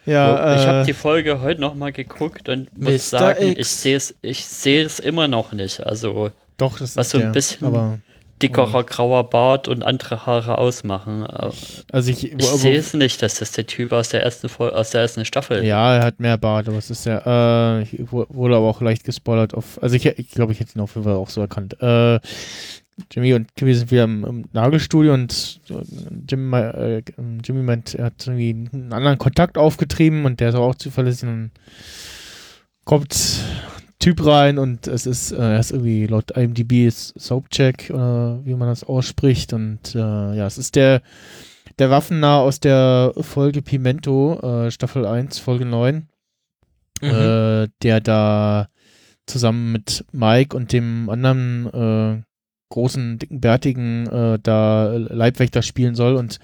Ja, 0.06 0.54
ich 0.56 0.62
äh, 0.62 0.66
habe 0.66 0.86
die 0.86 0.92
Folge 0.94 1.40
heute 1.40 1.60
nochmal 1.60 1.92
geguckt 1.92 2.48
und 2.48 2.68
Mr. 2.78 2.90
muss 2.92 3.10
sagen, 3.10 3.48
X. 3.52 3.58
ich 3.60 3.68
sehe 3.68 3.96
es 3.96 4.14
ich 4.22 4.44
sehe 4.46 4.84
es 4.84 5.00
immer 5.00 5.28
noch 5.28 5.52
nicht. 5.52 5.80
Also 5.84 6.30
doch, 6.56 6.78
das 6.78 6.96
was 6.96 7.06
ist 7.06 7.12
so 7.12 7.18
ein 7.18 7.24
der, 7.24 7.30
bisschen- 7.32 7.66
Aber, 7.66 7.98
dickerer 8.42 8.84
grauer 8.84 9.30
Bart 9.30 9.68
und 9.68 9.82
andere 9.82 10.26
Haare 10.26 10.58
ausmachen. 10.58 11.24
Also 11.26 12.10
ich, 12.10 12.32
Ich 12.32 12.46
sehe 12.46 12.76
es 12.76 12.94
nicht, 12.94 13.22
dass 13.22 13.36
das 13.36 13.52
der 13.52 13.66
Typ 13.66 13.92
aus 13.92 14.10
der 14.10 14.22
ersten 14.22 14.48
Fol 14.48 14.70
aus 14.70 14.90
der 14.90 15.02
ersten 15.02 15.24
Staffel 15.24 15.64
Ja, 15.64 15.96
er 15.96 16.04
hat 16.04 16.20
mehr 16.20 16.38
Bart, 16.38 16.68
aber 16.68 16.78
es 16.78 16.90
ist 16.90 17.06
ja, 17.06 17.80
äh, 17.80 17.86
wurde 18.08 18.56
aber 18.56 18.66
auch 18.66 18.80
leicht 18.80 19.04
gespoilert 19.04 19.54
auf, 19.54 19.82
also 19.82 19.96
ich, 19.96 20.06
ich 20.06 20.30
glaube, 20.30 20.52
ich 20.52 20.60
hätte 20.60 20.78
ihn 20.78 20.82
auf 20.82 20.94
jeden 20.94 21.04
Fall 21.04 21.14
auch 21.14 21.30
so 21.30 21.40
erkannt. 21.40 21.80
Äh, 21.80 22.20
Jimmy 23.12 23.34
und 23.34 23.48
Jimmy 23.56 23.74
sind 23.74 23.90
wieder 23.90 24.04
im, 24.04 24.24
im 24.24 24.44
Nagelstudio 24.52 25.14
und 25.14 25.60
Jimmy, 26.28 26.56
äh, 26.56 27.02
Jimmy 27.44 27.62
meint, 27.62 27.94
er 27.94 28.06
hat 28.06 28.26
irgendwie 28.26 28.68
einen 28.72 28.92
anderen 28.92 29.18
Kontakt 29.18 29.56
aufgetrieben 29.56 30.24
und 30.24 30.40
der 30.40 30.50
ist 30.50 30.54
auch 30.56 30.74
zuverlässig 30.74 31.28
und 31.28 31.28
dann 31.28 31.50
kommt 32.84 33.40
Typ 34.00 34.24
rein 34.24 34.58
und 34.58 34.86
es 34.86 35.06
ist, 35.06 35.32
äh, 35.32 35.36
er 35.36 35.58
ist 35.60 35.72
irgendwie 35.72 36.06
laut 36.06 36.30
IMDb 36.36 36.86
ist 36.86 37.18
Soapcheck 37.20 37.90
oder 37.92 38.38
wie 38.44 38.54
man 38.54 38.68
das 38.68 38.84
ausspricht 38.84 39.52
und 39.52 39.94
äh, 39.94 39.98
ja, 39.98 40.46
es 40.46 40.56
ist 40.58 40.76
der 40.76 41.02
der 41.78 41.90
Waffennah 41.90 42.40
aus 42.40 42.58
der 42.60 43.12
Folge 43.20 43.62
Pimento, 43.62 44.66
äh, 44.66 44.70
Staffel 44.70 45.06
1, 45.06 45.38
Folge 45.38 45.64
9, 45.64 46.08
Mhm. 47.00 47.08
äh, 47.08 47.68
der 47.82 48.00
da 48.00 48.68
zusammen 49.26 49.70
mit 49.72 50.04
Mike 50.10 50.56
und 50.56 50.72
dem 50.72 51.08
anderen 51.08 51.66
äh, 51.72 52.22
großen, 52.70 53.18
dicken, 53.18 53.40
bärtigen 53.40 54.06
äh, 54.08 54.38
da 54.42 54.92
Leibwächter 54.96 55.62
spielen 55.62 55.94
soll 55.94 56.16
und 56.16 56.38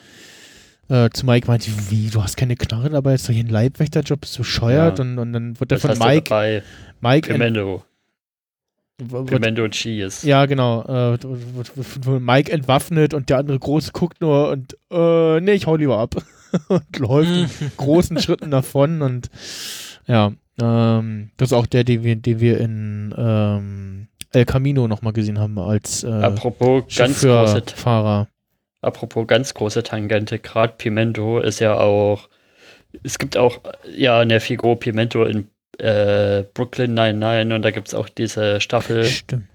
äh, 0.88 1.08
zu 1.10 1.26
Mike 1.26 1.48
meinte, 1.48 1.70
wie, 1.88 2.08
du 2.10 2.22
hast 2.22 2.36
keine 2.36 2.56
Knarre 2.56 2.90
dabei, 2.90 3.14
ist 3.14 3.28
doch 3.28 3.32
hier 3.32 3.42
ein 3.42 3.48
Leibwächterjob, 3.48 4.20
bist 4.20 4.36
du 4.36 4.42
bescheuert? 4.42 4.98
Ja. 4.98 5.04
Und, 5.04 5.18
und 5.18 5.32
dann 5.32 5.58
wird 5.58 5.72
er 5.72 5.78
von 5.78 5.98
Mike? 5.98 6.62
Mike 7.10 7.28
wird- 7.28 7.84
Pimento 9.26 9.68
Cheese. 9.68 10.26
ja, 10.26 10.46
genau. 10.46 10.82
Äh, 10.84 11.18
Mike 12.20 12.52
entwaffnet 12.52 13.12
und 13.12 13.28
der 13.28 13.38
andere 13.38 13.58
Große 13.58 13.90
guckt 13.92 14.20
nur 14.20 14.50
und 14.50 14.76
äh, 14.90 15.40
nee, 15.40 15.52
ich 15.52 15.66
hau 15.66 15.76
lieber 15.76 15.98
ab. 15.98 16.14
und 16.68 16.98
läuft 16.98 17.60
in 17.60 17.72
großen 17.76 18.18
Schritten 18.20 18.50
davon 18.50 19.02
und 19.02 19.30
ja, 20.06 20.32
ähm, 20.60 21.30
das 21.36 21.48
ist 21.48 21.52
auch 21.52 21.66
der, 21.66 21.82
den 21.82 22.04
wir, 22.04 22.14
den 22.16 22.38
wir 22.38 22.60
in 22.60 23.12
ähm, 23.18 24.08
El 24.30 24.44
Camino 24.44 24.86
nochmal 24.86 25.12
gesehen 25.12 25.38
haben 25.40 25.58
als 25.58 26.04
äh, 26.04 26.08
Apropos 26.08 26.84
ganz 26.96 27.20
große 27.20 27.62
Chauffeurfahrer. 27.66 28.28
Apropos 28.80 29.26
ganz 29.26 29.54
große 29.54 29.82
Tangente, 29.82 30.38
gerade 30.38 30.74
Pimento 30.76 31.40
ist 31.40 31.58
ja 31.58 31.78
auch, 31.80 32.28
es 33.02 33.18
gibt 33.18 33.36
auch 33.36 33.58
ja 33.96 34.20
eine 34.20 34.38
Figur 34.40 34.78
Pimento 34.78 35.24
in 35.24 35.48
äh, 35.80 36.44
Brooklyn 36.54 36.94
99 36.94 37.54
und 37.54 37.62
da 37.62 37.70
gibt 37.70 37.88
es 37.88 37.94
auch 37.94 38.08
diese 38.08 38.60
Staffel, 38.60 39.04
Stimmt. 39.04 39.46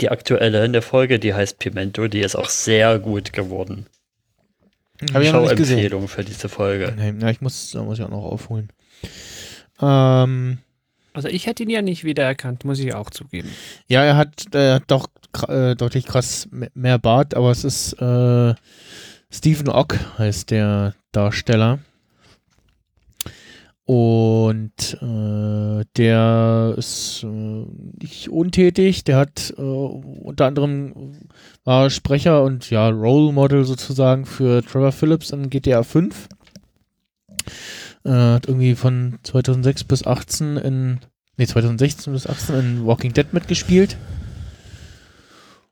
die 0.00 0.10
aktuelle 0.10 0.64
in 0.64 0.72
der 0.72 0.82
Folge, 0.82 1.18
die 1.18 1.34
heißt 1.34 1.58
Pimento, 1.58 2.08
die 2.08 2.20
ist 2.20 2.36
auch 2.36 2.48
sehr 2.48 2.98
gut 2.98 3.32
geworden. 3.32 3.86
Hab 5.14 5.22
ich 5.22 5.32
noch 5.32 5.42
nicht 5.42 5.56
gesehen. 5.56 5.76
Schauempfehlung 5.78 6.08
für 6.08 6.24
diese 6.24 6.48
Folge. 6.48 6.92
Nee, 6.96 7.14
ja, 7.20 7.30
ich 7.30 7.40
muss, 7.40 7.70
da 7.70 7.82
muss 7.82 7.98
ich 7.98 8.04
auch 8.04 8.08
noch 8.10 8.24
aufholen. 8.24 8.70
Ähm, 9.80 10.58
Also 11.14 11.28
ich 11.28 11.46
hätte 11.46 11.62
ihn 11.62 11.70
ja 11.70 11.82
nicht 11.82 12.04
wiedererkannt, 12.04 12.64
muss 12.64 12.78
ich 12.80 12.94
auch 12.94 13.10
zugeben. 13.10 13.48
Ja, 13.86 14.04
er 14.04 14.16
hat, 14.16 14.46
hat 14.54 14.84
doch 14.88 15.08
äh, 15.48 15.74
deutlich 15.76 16.04
krass 16.06 16.48
me- 16.50 16.70
mehr 16.74 16.98
Bart, 16.98 17.34
aber 17.34 17.50
es 17.50 17.64
ist 17.64 17.92
äh, 18.00 18.54
Stephen 19.30 19.68
Ock 19.68 19.96
heißt 20.18 20.50
der 20.50 20.94
Darsteller. 21.12 21.78
Und 23.88 24.98
äh, 25.00 25.84
der 25.96 26.74
ist 26.76 27.24
äh, 27.24 27.64
nicht 28.02 28.28
untätig. 28.28 29.02
Der 29.04 29.16
hat 29.16 29.54
äh, 29.56 29.62
unter 29.62 30.44
anderem 30.44 31.12
war 31.64 31.88
Sprecher 31.88 32.42
und 32.42 32.68
ja 32.68 32.90
Role 32.90 33.32
Model 33.32 33.64
sozusagen 33.64 34.26
für 34.26 34.62
Trevor 34.62 34.92
Phillips 34.92 35.30
in 35.30 35.48
GTA 35.48 35.84
5. 35.84 36.28
Äh, 38.04 38.10
hat 38.10 38.46
irgendwie 38.46 38.74
von 38.74 39.20
2006 39.22 39.84
bis 39.84 40.06
18 40.06 40.58
in 40.58 41.00
nee, 41.38 41.46
2016 41.46 42.12
bis 42.12 42.26
18 42.26 42.56
in 42.56 42.84
Walking 42.84 43.14
Dead 43.14 43.32
mitgespielt. 43.32 43.96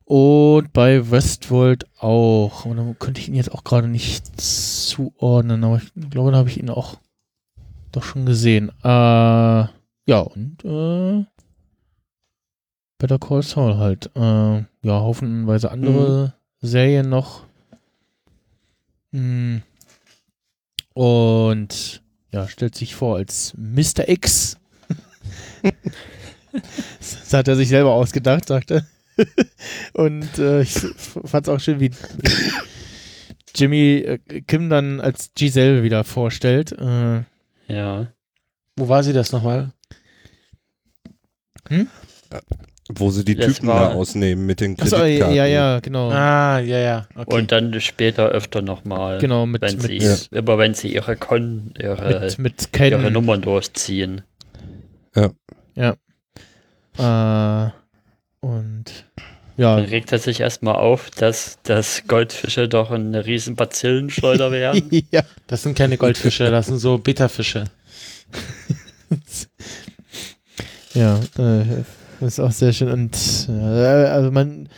Und 0.06 0.72
bei 0.72 1.10
Westworld 1.10 1.84
auch. 1.98 2.64
Und 2.64 2.78
dann 2.78 2.98
könnte 2.98 3.20
ich 3.20 3.28
ihn 3.28 3.34
jetzt 3.34 3.52
auch 3.52 3.62
gerade 3.62 3.88
nicht 3.88 4.40
zuordnen, 4.40 5.64
aber 5.64 5.82
ich 5.84 6.09
glaube, 6.09 6.30
da 6.30 6.38
habe 6.38 6.48
ich 6.48 6.59
ihn 6.59 6.70
auch 6.70 6.97
doch 7.97 8.05
schon 8.05 8.27
gesehen. 8.27 8.70
Äh, 8.82 8.89
ja, 8.89 10.20
und 10.20 10.64
äh, 10.64 11.24
Better 12.98 13.18
Call 13.18 13.43
Saul 13.43 13.77
halt. 13.77 14.10
Äh, 14.14 14.59
ja, 14.60 14.64
haufenweise 14.85 15.70
andere 15.70 16.35
Serien 16.60 17.09
noch. 17.09 17.44
Mm. 19.10 19.59
Und 20.94 22.02
ja, 22.32 22.48
stellt 22.48 22.74
sich 22.74 22.94
vor 22.94 23.16
als 23.16 23.55
Mr. 23.56 24.09
X. 24.09 24.59
das 26.98 27.32
hat 27.32 27.48
er 27.48 27.56
sich 27.56 27.68
selber 27.68 27.93
ausgedacht, 27.93 28.47
sagte. 28.48 28.86
Und 29.94 30.39
äh, 30.39 30.62
ich 30.62 30.73
fand 30.73 31.47
es 31.47 31.55
auch 31.55 31.60
schön, 31.60 31.81
wie 31.81 31.90
Jimmy 33.55 33.97
äh, 33.98 34.18
Kim 34.43 34.68
dann 34.68 35.01
als 35.01 35.31
Giselle 35.35 35.82
wieder 35.82 36.05
vorstellt. 36.05 36.73
Äh, 36.73 37.23
Ja. 37.68 38.06
Wo 38.76 38.88
war 38.88 39.02
sie 39.02 39.12
das 39.12 39.32
nochmal? 39.32 39.72
Wo 42.88 43.10
sie 43.10 43.24
die 43.24 43.34
Das 43.34 43.55
Typen 43.55 43.68
war- 43.68 43.90
da 43.90 43.94
ausnehmen 43.94 44.47
mit 44.47 44.60
den 44.60 44.78
achso, 44.80 44.97
Kreditkarten. 44.97 45.34
ja, 45.36 45.47
ja, 45.47 45.80
genau. 45.80 46.10
Ah, 46.10 46.60
ja, 46.60 46.78
ja. 46.78 47.09
Okay. 47.16 47.34
Und 47.34 47.51
dann 47.51 47.80
später 47.80 48.28
öfter 48.28 48.62
nochmal, 48.62 49.18
genau, 49.18 49.44
mit, 49.47 49.62
wenn 49.62 49.76
mit, 49.78 50.02
sie, 50.02 50.28
immer 50.30 50.59
wenn 50.59 50.74
sie 50.74 50.94
ihre 50.94 51.16
Kon, 51.16 51.74
ihre, 51.78 52.20
mit, 52.38 52.38
mit 52.38 52.72
ihre. 52.78 53.10
Nummern 53.10 53.43
durchziehen. 53.43 54.22
Äh, 56.98 57.70
und 58.40 59.05
Dann 59.57 59.78
ja, 59.78 59.85
regt 59.85 60.12
er 60.12 60.19
sich 60.19 60.41
erstmal 60.41 60.77
auf, 60.77 61.11
dass, 61.11 61.59
dass 61.62 62.03
Goldfische 62.07 62.69
doch 62.69 62.91
eine 62.91 63.24
riesen 63.24 63.57
Bazillenschleuder 63.57 64.53
wären. 64.53 64.83
ja, 65.11 65.23
Das 65.47 65.62
sind 65.62 65.77
keine 65.77 65.97
Goldfische, 65.97 66.51
das 66.51 66.66
sind 66.66 66.78
so 66.78 66.99
Bitterfische. 66.99 67.65
ja, 70.95 71.19
äh, 71.39 71.85
das 72.20 72.35
ist 72.35 72.41
auch 72.41 72.51
sehr 72.51 72.73
schön 72.73 72.91
und 72.91 73.16
äh, 73.49 73.53
also 73.53 74.31
man 74.31 74.69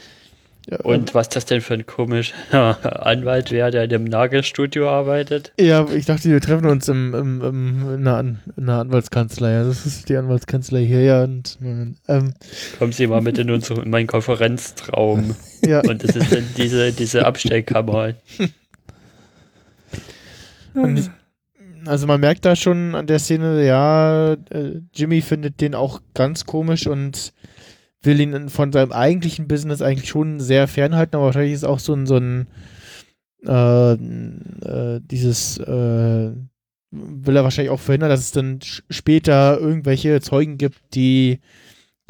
Und 0.83 1.15
was 1.15 1.31
das 1.31 1.47
denn 1.47 1.63
für 1.63 1.75
ein 1.75 1.87
komischer 1.87 2.35
Anwalt 3.07 3.51
wäre, 3.51 3.71
der 3.71 3.85
in 3.85 3.95
einem 3.95 4.05
Nagelstudio 4.05 4.89
arbeitet. 4.89 5.53
Ja, 5.59 5.89
ich 5.89 6.05
dachte, 6.05 6.29
wir 6.29 6.41
treffen 6.41 6.67
uns 6.67 6.89
im, 6.89 7.15
im, 7.15 7.41
im, 7.41 7.95
in, 7.95 8.07
einer 8.07 8.17
An 8.17 8.39
in 8.57 8.65
einer 8.65 8.81
Anwaltskanzlei. 8.81 9.53
Ja, 9.53 9.65
das 9.65 9.87
ist 9.87 10.11
die 10.11 10.17
Anwaltskanzlei 10.17 10.85
hier, 10.85 11.03
ja. 11.03 11.25
Und, 11.25 11.59
ähm, 11.61 12.35
Kommen 12.79 12.93
Sie 12.93 13.07
mal 13.07 13.23
mit 13.23 13.39
in, 13.39 13.51
unseren, 13.51 13.85
in 13.85 13.91
meinen 13.91 14.07
Konferenzraum. 14.07 15.35
ja, 15.67 15.81
Und 15.81 16.05
das 16.05 16.17
ist 16.17 16.33
dann 16.33 16.45
diese, 16.57 16.93
diese 16.93 17.25
Abstellkammer. 17.25 18.15
und 20.75 21.11
also 21.87 22.07
man 22.07 22.21
merkt 22.21 22.45
da 22.45 22.57
schon 22.57 22.95
an 22.95 23.07
der 23.07 23.19
Szene, 23.19 23.65
ja, 23.65 24.35
äh, 24.35 24.83
Jimmy 24.93 25.23
findet 25.23 25.63
den 25.63 25.75
auch 25.75 26.03
ganz 26.13 26.45
komisch 26.45 26.87
und 26.87 27.33
will 28.03 28.21
ihn 28.21 28.49
von 28.49 28.73
seinem 28.73 28.93
eigentlichen 28.93 29.49
Business 29.49 29.83
eigentlich 29.83 30.09
schon 30.09 30.41
sehr 30.41 30.69
fernhalten, 30.69 31.17
aber 31.17 31.27
wahrscheinlich 31.27 31.53
ist 31.55 31.65
auch 31.65 31.79
so 31.79 31.95
ein, 31.95 32.07
so 32.07 32.17
ein 32.17 32.47
äh, 33.47 33.93
äh, 33.93 35.01
dieses 35.03 35.59
äh, 35.59 36.33
will 36.91 37.37
er 37.37 37.45
wahrscheinlich 37.45 37.71
auch 37.71 37.81
verhindern, 37.81 38.11
dass 38.11 38.21
es 38.21 38.33
dann 38.33 38.61
später 38.63 39.59
irgendwelche 39.61 40.21
Zeugen 40.21 40.57
gibt, 40.59 40.79
die 40.95 41.41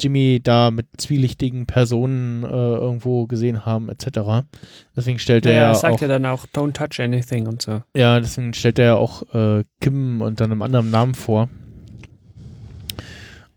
Jimmy 0.01 0.39
da 0.41 0.71
mit 0.71 0.87
zwielichtigen 0.97 1.65
Personen 1.65 2.43
äh, 2.43 2.47
irgendwo 2.47 3.27
gesehen 3.27 3.65
haben, 3.65 3.89
etc. 3.89 4.47
Deswegen 4.95 5.19
stellt 5.19 5.45
er 5.45 5.51
Der 5.51 5.61
ja 5.61 5.75
sagt 5.75 5.95
auch, 5.95 6.01
ja 6.01 6.07
dann 6.07 6.25
auch, 6.25 6.45
don't 6.47 6.71
touch 6.71 7.03
anything 7.03 7.47
und 7.47 7.61
so. 7.61 7.81
ja, 7.95 8.19
deswegen 8.19 8.53
stellt 8.53 8.79
er 8.79 8.85
ja 8.85 8.95
auch 8.95 9.23
äh, 9.33 9.65
Kim 9.81 10.21
unter 10.21 10.45
einem 10.45 10.61
anderen 10.61 10.89
Namen 10.89 11.15
vor. 11.15 11.49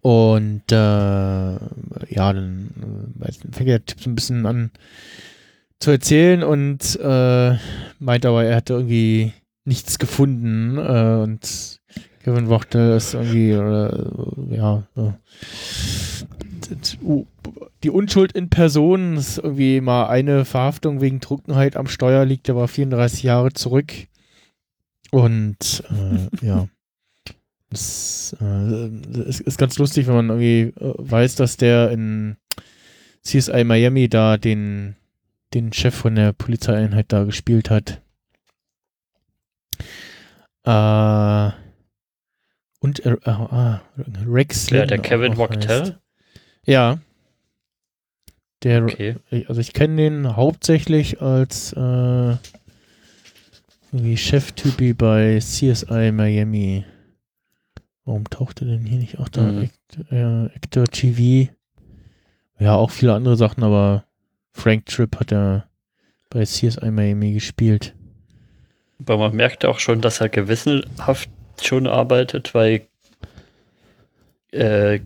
Und 0.02 0.70
äh, 0.70 0.74
ja, 0.74 2.32
dann 2.32 3.14
äh, 3.20 3.32
fängt 3.52 3.68
der 3.68 3.84
Typ 3.84 4.00
so 4.00 4.10
ein 4.10 4.14
bisschen 4.16 4.46
an 4.46 4.70
zu 5.78 5.90
erzählen 5.92 6.42
und 6.42 6.98
äh, 7.00 7.56
meint 7.98 8.26
aber, 8.26 8.44
er 8.44 8.56
hätte 8.56 8.74
irgendwie 8.74 9.32
nichts 9.64 9.98
gefunden 9.98 10.76
äh, 10.76 11.22
und 11.22 11.80
Kevin 12.24 12.48
Wachtel 12.48 12.96
ist 12.96 13.14
irgendwie, 13.14 13.50
äh, 13.50 14.56
ja, 14.56 14.84
uh, 17.02 17.26
die 17.82 17.90
Unschuld 17.90 18.32
in 18.32 18.48
Person 18.48 19.16
ist 19.16 19.38
irgendwie 19.38 19.80
mal 19.80 20.06
eine 20.06 20.44
Verhaftung 20.44 21.00
wegen 21.00 21.20
Trunkenheit 21.20 21.76
am 21.76 21.88
Steuer, 21.88 22.24
liegt 22.24 22.48
aber 22.48 22.68
34 22.68 23.24
Jahre 23.24 23.52
zurück. 23.52 23.92
Und 25.10 25.82
äh, 25.90 26.46
ja, 26.46 26.68
das 27.72 28.36
äh, 28.40 28.88
ist, 29.28 29.40
ist 29.40 29.58
ganz 29.58 29.78
lustig, 29.78 30.06
wenn 30.06 30.14
man 30.14 30.28
irgendwie 30.28 30.78
äh, 30.78 30.94
weiß, 30.98 31.36
dass 31.36 31.56
der 31.56 31.90
in 31.90 32.36
CSI 33.22 33.64
Miami 33.64 34.08
da 34.08 34.36
den, 34.36 34.96
den 35.54 35.72
Chef 35.72 35.94
von 35.94 36.14
der 36.14 36.32
Polizeieinheit 36.32 37.06
da 37.08 37.24
gespielt 37.24 37.70
hat. 37.70 38.02
Äh, 40.64 41.50
und 42.80 43.06
äh, 43.06 43.16
ah, 43.24 43.80
Rex 44.26 44.70
Ja, 44.70 44.86
der 44.86 44.98
Lynn 44.98 45.02
Kevin. 45.02 45.36
Wachtel. 45.38 45.98
Ja. 46.66 46.98
Der, 48.62 48.84
Okay. 48.84 49.16
also 49.48 49.60
ich 49.60 49.72
kenne 49.72 49.96
den 49.96 50.36
hauptsächlich 50.36 51.20
als 51.20 51.72
äh, 51.72 52.36
Cheftypi 54.16 54.92
bei 54.94 55.38
CSI 55.40 56.12
Miami. 56.12 56.84
Warum 58.04 58.28
taucht 58.28 58.60
er 58.62 58.66
denn 58.66 58.84
hier 58.84 58.98
nicht 58.98 59.18
auch 59.18 59.28
da? 59.28 59.42
Mhm. 59.42 59.62
Act, 59.62 60.12
äh, 60.12 60.46
Actor 60.56 60.84
TV. 60.84 61.52
Ja, 62.58 62.74
auch 62.74 62.90
viele 62.90 63.14
andere 63.14 63.36
Sachen, 63.36 63.62
aber 63.62 64.04
Frank 64.52 64.86
Tripp 64.86 65.18
hat 65.18 65.32
er 65.32 65.66
bei 66.30 66.44
CSI 66.44 66.90
Miami 66.90 67.32
gespielt. 67.32 67.94
Aber 69.00 69.18
man 69.18 69.34
merkt 69.36 69.64
auch 69.64 69.78
schon, 69.78 70.00
dass 70.00 70.20
er 70.20 70.28
gewissenhaft 70.28 71.28
schon 71.60 71.86
arbeitet, 71.86 72.54
weil 72.54 72.82
äh, 74.52 75.00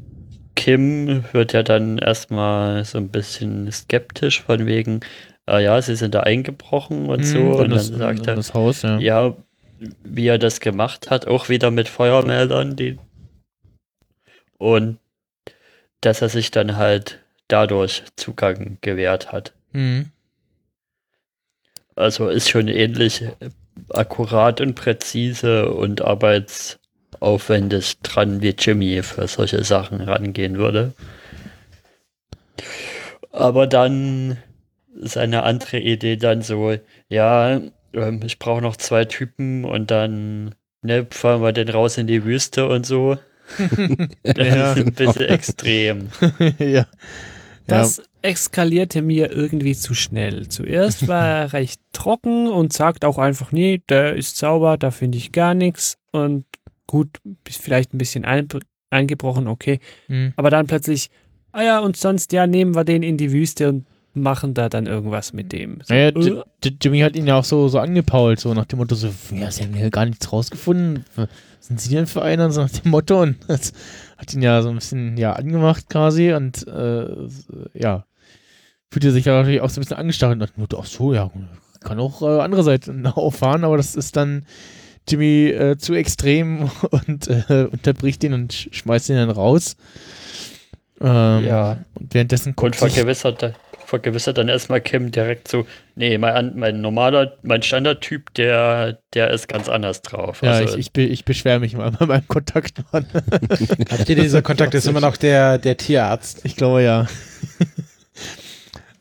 Kim 0.54 1.24
wird 1.32 1.52
ja 1.52 1.62
dann 1.62 1.98
erstmal 1.98 2.84
so 2.84 2.98
ein 2.98 3.08
bisschen 3.08 3.70
skeptisch 3.70 4.42
von 4.42 4.66
wegen, 4.66 5.00
ah 5.46 5.58
ja, 5.58 5.80
sie 5.80 5.96
sind 5.96 6.14
da 6.14 6.20
eingebrochen 6.20 7.08
und 7.08 7.24
so. 7.24 7.38
Mhm, 7.38 7.52
Und 7.52 7.58
dann 7.58 7.70
das, 7.70 7.86
sagt 7.88 8.26
er, 8.26 8.34
das 8.36 8.54
Haus, 8.54 8.82
ja. 8.82 8.98
ja, 8.98 9.34
wie 10.04 10.28
er 10.28 10.38
das 10.38 10.60
gemacht 10.60 11.10
hat, 11.10 11.26
auch 11.26 11.48
wieder 11.48 11.70
mit 11.70 11.88
Feuermeldern, 11.88 12.76
die 12.76 12.98
und 14.58 14.98
dass 16.00 16.22
er 16.22 16.28
sich 16.28 16.50
dann 16.50 16.76
halt 16.76 17.20
dadurch 17.48 18.04
Zugang 18.16 18.78
gewährt 18.80 19.32
hat. 19.32 19.52
Mhm. 19.72 20.10
Also 21.94 22.28
ist 22.28 22.50
schon 22.50 22.68
ähnlich 22.68 23.22
äh, 23.22 23.32
akkurat 23.90 24.60
und 24.60 24.74
präzise 24.74 25.70
und 25.70 26.02
arbeitsaufwendig 26.02 27.98
dran, 28.00 28.42
wie 28.42 28.54
Jimmy 28.58 29.02
für 29.02 29.26
solche 29.28 29.64
Sachen 29.64 30.00
rangehen 30.00 30.58
würde. 30.58 30.92
Aber 33.32 33.66
dann 33.66 34.38
seine 34.98 35.42
andere 35.42 35.78
Idee 35.78 36.16
dann 36.16 36.42
so, 36.42 36.76
ja, 37.08 37.60
ähm, 37.92 38.20
ich 38.24 38.38
brauche 38.38 38.62
noch 38.62 38.76
zwei 38.76 39.04
Typen 39.04 39.64
und 39.64 39.90
dann 39.90 40.54
ne, 40.82 41.06
fahren 41.10 41.42
wir 41.42 41.52
den 41.52 41.68
raus 41.68 41.98
in 41.98 42.06
die 42.06 42.24
Wüste 42.24 42.68
und 42.68 42.86
so. 42.86 43.18
Das 44.22 44.36
Ja. 44.46 44.72
ist 44.72 44.78
ein 44.86 44.92
bisschen 44.92 45.28
extrem. 45.28 46.08
ja. 46.58 46.86
Das 47.68 48.02
eskalierte 48.22 49.02
mir 49.02 49.30
irgendwie 49.32 49.74
zu 49.74 49.94
schnell. 49.94 50.48
Zuerst 50.48 51.06
war 51.08 51.26
er 51.26 51.52
recht 51.52 51.80
trocken 51.92 52.48
und 52.48 52.72
sagt 52.72 53.04
auch 53.04 53.18
einfach, 53.18 53.52
nee, 53.52 53.82
der 53.88 54.14
ist 54.16 54.36
sauber, 54.36 54.76
da 54.76 54.90
finde 54.90 55.18
ich 55.18 55.32
gar 55.32 55.54
nichts. 55.54 55.96
Und 56.12 56.44
gut, 56.86 57.08
vielleicht 57.48 57.94
ein 57.94 57.98
bisschen 57.98 58.24
ein, 58.24 58.48
eingebrochen, 58.90 59.46
okay. 59.48 59.78
Mhm. 60.08 60.32
Aber 60.36 60.50
dann 60.50 60.66
plötzlich, 60.66 61.10
ah 61.52 61.62
ja, 61.62 61.78
und 61.80 61.96
sonst, 61.96 62.32
ja, 62.32 62.46
nehmen 62.46 62.74
wir 62.74 62.84
den 62.84 63.02
in 63.02 63.16
die 63.16 63.32
Wüste 63.32 63.68
und 63.68 63.86
machen 64.16 64.54
da 64.54 64.68
dann 64.68 64.86
irgendwas 64.86 65.32
mit 65.32 65.52
dem. 65.52 65.78
So, 65.84 65.94
Naja, 65.94 66.08
äh, 66.08 66.70
Jimmy 66.82 67.00
hat 67.00 67.16
ihn 67.16 67.26
ja 67.26 67.36
auch 67.36 67.44
so, 67.44 67.68
so 67.68 67.78
angepault, 67.78 68.40
so 68.40 68.52
nach 68.54 68.64
dem 68.64 68.78
Motto, 68.78 68.94
so, 68.94 69.10
ja, 69.32 69.50
sie 69.50 69.64
haben 69.64 69.74
hier 69.74 69.90
gar 69.90 70.06
nichts 70.06 70.32
rausgefunden. 70.32 71.04
Was 71.14 71.28
sind 71.60 71.80
sie 71.80 71.94
denn 71.94 72.06
für 72.06 72.22
einer? 72.22 72.50
So 72.50 72.62
nach 72.62 72.70
dem 72.70 72.90
Motto. 72.90 73.22
Und 73.22 73.36
das 73.48 73.72
hat 74.18 74.32
ihn 74.34 74.42
ja 74.42 74.62
so 74.62 74.68
ein 74.70 74.76
bisschen, 74.76 75.16
ja, 75.16 75.32
angemacht 75.34 75.88
quasi 75.90 76.32
und, 76.32 76.66
äh, 76.66 77.06
ja, 77.74 78.04
fühlte 78.90 79.10
sich 79.12 79.24
ja 79.24 79.34
natürlich 79.36 79.60
auch 79.60 79.70
so 79.70 79.80
ein 79.80 79.82
bisschen 79.84 79.98
angestachelt 79.98 80.40
und 80.40 80.62
dachte, 80.62 80.78
ach 80.80 80.86
so, 80.86 81.12
ja, 81.12 81.30
kann 81.80 81.98
auch 82.00 82.22
äh, 82.22 82.40
andere 82.40 82.62
Seiten 82.62 83.06
auffahren, 83.06 83.64
aber 83.64 83.76
das 83.76 83.94
ist 83.94 84.16
dann 84.16 84.46
Jimmy 85.08 85.48
äh, 85.50 85.76
zu 85.76 85.94
extrem 85.94 86.70
und 86.90 87.28
äh, 87.28 87.68
unterbricht 87.70 88.24
ihn 88.24 88.32
und 88.32 88.52
sch 88.52 88.68
schmeißt 88.72 89.10
ihn 89.10 89.16
dann 89.16 89.30
raus. 89.30 89.76
Ähm, 91.00 91.44
Ja. 91.44 91.78
Und 91.94 92.14
währenddessen 92.14 92.50
Und 92.50 92.56
guckt 92.56 92.76
sich, 92.76 92.92
vergewissert, 92.92 93.54
vergewissert 93.86 94.38
dann 94.38 94.48
erstmal 94.48 94.80
Kim 94.80 95.10
direkt 95.10 95.48
so, 95.48 95.66
nee, 95.94 96.18
mein, 96.18 96.56
mein 96.56 96.80
normaler, 96.80 97.36
mein 97.42 97.62
Standardtyp, 97.62 98.34
der, 98.34 98.98
der 99.14 99.30
ist 99.30 99.48
ganz 99.48 99.68
anders 99.68 100.02
drauf. 100.02 100.42
ja, 100.42 100.52
also, 100.52 100.74
ich, 100.74 100.86
ich, 100.86 100.92
be- 100.92 101.04
ich 101.04 101.24
beschwere 101.24 101.60
mich 101.60 101.76
mal 101.76 101.90
bei 101.92 102.06
meinem 102.06 102.28
Kontaktmann. 102.28 103.06
Habt 103.90 104.08
ihr 104.08 104.16
dieser 104.16 104.42
Kontakt 104.42 104.74
ist 104.74 104.86
immer 104.86 105.00
noch 105.00 105.16
der, 105.16 105.58
der 105.58 105.76
Tierarzt? 105.76 106.44
Ich 106.44 106.56
glaube 106.56 106.82
ja. 106.82 107.06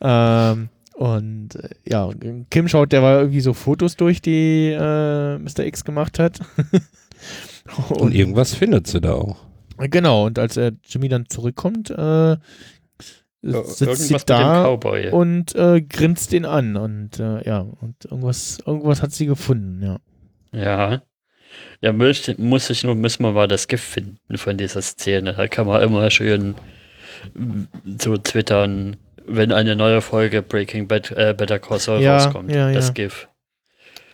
ähm, 0.00 0.68
und 0.94 1.56
äh, 1.56 1.68
ja, 1.86 2.10
Kim 2.50 2.68
schaut 2.68 2.92
der 2.92 3.02
irgendwie 3.02 3.40
so 3.40 3.52
Fotos 3.52 3.96
durch, 3.96 4.22
die 4.22 4.70
äh, 4.70 5.38
Mr. 5.38 5.60
X 5.66 5.84
gemacht 5.84 6.18
hat. 6.18 6.40
Und 7.88 8.14
irgendwas 8.14 8.54
findet 8.54 8.86
sie 8.86 9.00
da 9.00 9.14
auch. 9.14 9.38
Genau, 9.78 10.26
und 10.26 10.38
als 10.38 10.56
er 10.56 10.72
Jimmy 10.84 11.08
dann 11.08 11.28
zurückkommt, 11.28 11.90
äh, 11.90 12.36
sitzt 13.52 14.08
sie 14.08 14.16
da 14.26 14.66
und 14.66 15.54
äh, 15.54 15.80
grinst 15.80 16.32
ihn 16.32 16.44
an. 16.44 16.76
Und 16.76 17.18
äh, 17.20 17.46
ja, 17.46 17.60
und 17.60 18.04
irgendwas, 18.04 18.58
irgendwas 18.66 19.02
hat 19.02 19.12
sie 19.12 19.26
gefunden, 19.26 19.82
ja. 19.82 19.98
Ja. 20.52 21.02
Ja, 21.80 21.92
muss, 21.92 22.30
muss 22.38 22.70
ich 22.70 22.84
nur, 22.84 22.94
müssen 22.94 23.22
wir 23.22 23.32
mal 23.32 23.48
das 23.48 23.68
Gift 23.68 23.84
finden 23.84 24.36
von 24.36 24.56
dieser 24.56 24.82
Szene. 24.82 25.34
Da 25.34 25.48
kann 25.48 25.66
man 25.66 25.82
immer 25.82 26.10
schön 26.10 26.54
mm, 27.34 27.62
so 27.98 28.16
twittern, 28.16 28.96
wenn 29.26 29.52
eine 29.52 29.76
neue 29.76 30.00
Folge 30.00 30.42
Breaking 30.42 30.88
Bad, 30.88 31.10
äh, 31.12 31.34
Better 31.36 31.58
Call 31.58 31.78
Saul 31.78 32.00
Ja, 32.00 32.18
rauskommt. 32.18 32.50
ja, 32.50 32.72
das 32.72 32.88
ja. 32.88 32.92
GIF. 32.94 33.28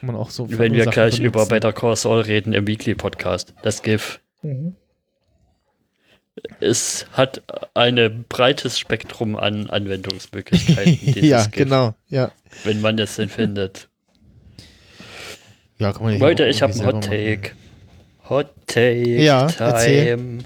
Man 0.01 0.17
auch 0.17 0.31
so 0.31 0.49
Wenn 0.51 0.73
wir 0.73 0.85
Sachen 0.85 0.95
gleich 0.95 1.21
über 1.21 1.31
benutzen. 1.33 1.51
Better 1.51 1.73
Call 1.73 1.97
Saul 1.97 2.21
reden 2.23 2.53
im 2.53 2.67
Weekly 2.67 2.95
Podcast. 2.95 3.55
Das 3.63 3.83
GIF. 3.83 4.21
Es 6.61 7.07
hat 7.13 7.43
ein 7.75 8.25
breites 8.29 8.79
Spektrum 8.79 9.37
an 9.37 9.69
Anwendungsmöglichkeiten, 9.71 10.99
ja, 11.25 11.47
genau. 11.51 11.95
Ja. 12.09 12.33
wenn 12.65 12.81
man 12.81 12.99
es 12.99 13.17
denn 13.17 13.29
findet. 13.29 13.89
Ja, 15.79 15.91
Leute, 15.99 16.47
ich 16.47 16.63
habe 16.63 16.73
einen 16.73 16.87
Hot 16.87 16.95
machen. 16.95 17.11
Take. 17.11 17.51
Hot 18.29 18.49
Take 18.67 19.23
Ja, 19.23 19.47
Time. 19.49 19.71
erzähl. 19.71 20.39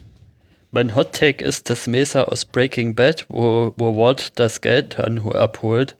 Mein 0.70 0.94
Hot 0.94 1.12
Take 1.12 1.44
ist, 1.44 1.70
dass 1.70 1.86
Mesa 1.86 2.24
aus 2.24 2.44
Breaking 2.44 2.94
Bad, 2.94 3.26
wo, 3.28 3.72
wo 3.76 3.96
Walt 3.96 4.38
das 4.38 4.60
Geld 4.60 4.98
dann 4.98 5.24
ho- 5.24 5.30
abholt, 5.32 5.96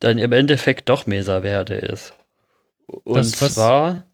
dann 0.00 0.18
im 0.18 0.32
Endeffekt 0.32 0.88
doch 0.88 1.06
Mesa 1.06 1.40
Verde 1.42 1.74
ist. 1.74 2.14
Und 2.86 3.16
Das, 3.16 3.40
was- 3.42 3.54
zwar 3.54 4.04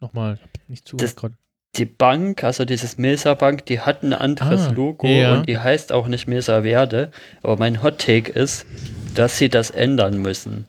Nochmal, 0.00 0.38
hab 0.42 0.68
nicht 0.68 0.84
Das- 0.92 1.14
zugehört. 1.14 1.34
Die 1.76 1.84
Bank, 1.86 2.44
also 2.44 2.64
dieses 2.64 2.98
Mesa 2.98 3.34
Bank, 3.34 3.66
die 3.66 3.80
hat 3.80 4.02
ein 4.02 4.12
anderes 4.12 4.68
Ah, 4.68 4.72
Logo 4.72 5.06
ja. 5.06 5.34
und 5.34 5.48
die 5.48 5.58
heißt 5.58 5.92
auch 5.92 6.06
nicht 6.08 6.26
Mesa 6.28 6.62
Verde. 6.62 7.10
Aber 7.42 7.56
mein 7.56 7.82
Hot 7.82 7.98
Take 7.98 8.30
ist, 8.32 8.66
dass 9.14 9.38
sie 9.38 9.48
das 9.48 9.70
ändern 9.70 10.18
müssen. 10.18 10.66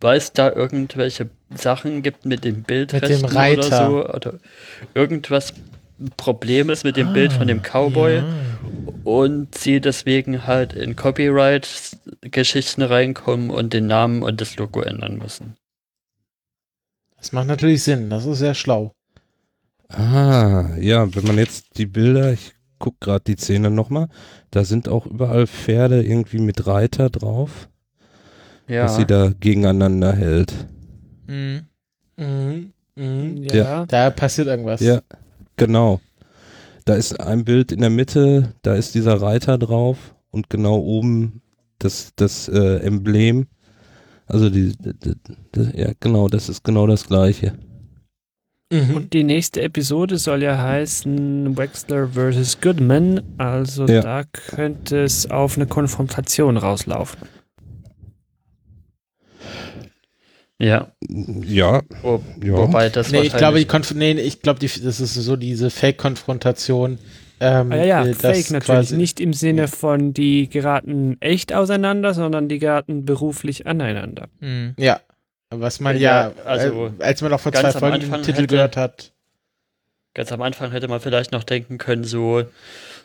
Weil 0.00 0.18
es 0.18 0.32
da 0.32 0.50
irgendwelche 0.52 1.30
Sachen 1.54 2.02
gibt 2.02 2.26
mit 2.26 2.44
dem 2.44 2.62
Bildrechten 2.62 3.24
Reiter. 3.24 3.66
oder 3.66 3.86
so 3.86 4.08
oder 4.14 4.34
irgendwas 4.94 5.54
Problem 6.18 6.68
ist 6.68 6.84
mit 6.84 6.96
dem 6.98 7.12
Bild 7.14 7.32
von 7.32 7.46
dem 7.48 7.62
Cowboy 7.62 8.16
Ja. 8.16 8.24
und 9.04 9.54
sie 9.56 9.80
deswegen 9.80 10.46
halt 10.46 10.74
in 10.74 10.94
Copyright-Geschichten 10.96 12.82
reinkommen 12.82 13.48
und 13.50 13.72
den 13.72 13.86
Namen 13.86 14.22
und 14.22 14.40
das 14.40 14.56
Logo 14.56 14.82
ändern 14.82 15.16
müssen. 15.16 15.56
Das 17.16 17.32
macht 17.32 17.46
natürlich 17.46 17.82
Sinn. 17.82 18.10
Das 18.10 18.26
ist 18.26 18.38
sehr 18.38 18.54
schlau. 18.54 18.92
Ah, 19.88 20.70
ja, 20.80 21.14
wenn 21.14 21.26
man 21.26 21.38
jetzt 21.38 21.78
die 21.78 21.86
Bilder, 21.86 22.32
ich 22.32 22.54
guck 22.78 23.00
gerade 23.00 23.24
die 23.26 23.36
Szene 23.40 23.70
nochmal, 23.70 24.08
da 24.50 24.64
sind 24.64 24.88
auch 24.88 25.06
überall 25.06 25.46
Pferde 25.46 26.02
irgendwie 26.02 26.38
mit 26.38 26.66
Reiter 26.66 27.08
drauf, 27.10 27.68
Ja. 28.68 28.84
was 28.84 28.96
sie 28.96 29.06
da 29.06 29.32
gegeneinander 29.38 30.12
hält. 30.12 30.52
Mhm. 31.26 31.62
Mhm. 32.16 32.72
Mhm. 32.96 33.42
Ja. 33.44 33.86
Da 33.86 34.10
passiert 34.10 34.48
irgendwas. 34.48 34.80
Ja, 34.80 35.00
genau. 35.56 36.00
Da 36.84 36.94
ist 36.94 37.20
ein 37.20 37.44
Bild 37.44 37.72
in 37.72 37.80
der 37.80 37.90
Mitte, 37.90 38.54
da 38.62 38.74
ist 38.74 38.94
dieser 38.94 39.20
Reiter 39.20 39.58
drauf 39.58 40.14
und 40.30 40.50
genau 40.50 40.78
oben 40.78 41.42
das, 41.78 42.12
das 42.16 42.48
äh, 42.48 42.78
Emblem. 42.78 43.46
Also 44.26 44.50
die, 44.50 44.72
die, 44.76 44.92
die, 44.98 45.14
die, 45.54 45.78
ja 45.80 45.92
genau, 46.00 46.28
das 46.28 46.48
ist 46.48 46.64
genau 46.64 46.86
das 46.86 47.06
gleiche. 47.06 47.54
Mhm. 48.72 48.96
Und 48.96 49.12
die 49.12 49.22
nächste 49.22 49.62
Episode 49.62 50.18
soll 50.18 50.42
ja 50.42 50.58
heißen 50.58 51.56
Wexler 51.56 52.08
vs. 52.08 52.60
Goodman. 52.60 53.22
Also 53.38 53.86
Ja. 53.86 54.00
da 54.00 54.24
könnte 54.24 55.04
es 55.04 55.30
auf 55.30 55.56
eine 55.56 55.66
Konfrontation 55.66 56.56
rauslaufen. 56.56 57.20
ja. 60.58 60.90
Ja, 61.08 61.82
Wo, 62.02 62.22
ja. 62.42 62.54
Wobei 62.54 62.88
das 62.88 63.12
Nee, 63.12 63.20
ich 63.22 63.36
glaube, 63.36 63.58
die 63.58 63.66
Konf 63.66 63.94
nee, 63.94 64.12
ich 64.12 64.42
glaube, 64.42 64.58
die, 64.58 64.66
das 64.68 65.00
ist 65.00 65.14
so 65.14 65.36
diese 65.36 65.70
Fake-Konfrontation. 65.70 66.98
Ähm, 67.38 67.70
Ah, 67.70 67.76
ja, 67.76 67.84
ja, 67.84 68.06
äh, 68.06 68.14
fake 68.14 68.50
natürlich. 68.50 68.92
Nicht 68.92 69.20
im 69.20 69.34
Sinne 69.34 69.68
von, 69.68 70.14
die 70.14 70.48
geraten 70.48 71.18
echt 71.20 71.52
auseinander, 71.52 72.14
sondern 72.14 72.48
die 72.48 72.58
geraten 72.58 73.04
beruflich 73.04 73.66
aneinander. 73.66 74.28
Mhm. 74.40 74.74
Ja. 74.78 75.00
Was 75.50 75.80
man 75.80 75.96
Ja, 75.98 76.28
ja, 76.28 76.32
also 76.44 76.86
äh, 76.98 77.02
als 77.04 77.22
man 77.22 77.30
noch 77.30 77.40
vor 77.40 77.52
zwei 77.52 77.70
Folgen 77.72 78.00
den 78.00 78.12
Titel 78.22 78.32
hätte- 78.42 78.46
gehört 78.48 78.76
hat. 78.76 79.12
Ganz 80.14 80.32
am 80.32 80.40
Anfang 80.40 80.70
hätte 80.72 80.88
man 80.88 80.98
vielleicht 81.00 81.30
noch 81.32 81.44
denken 81.44 81.76
können, 81.76 82.02
so, 82.04 82.44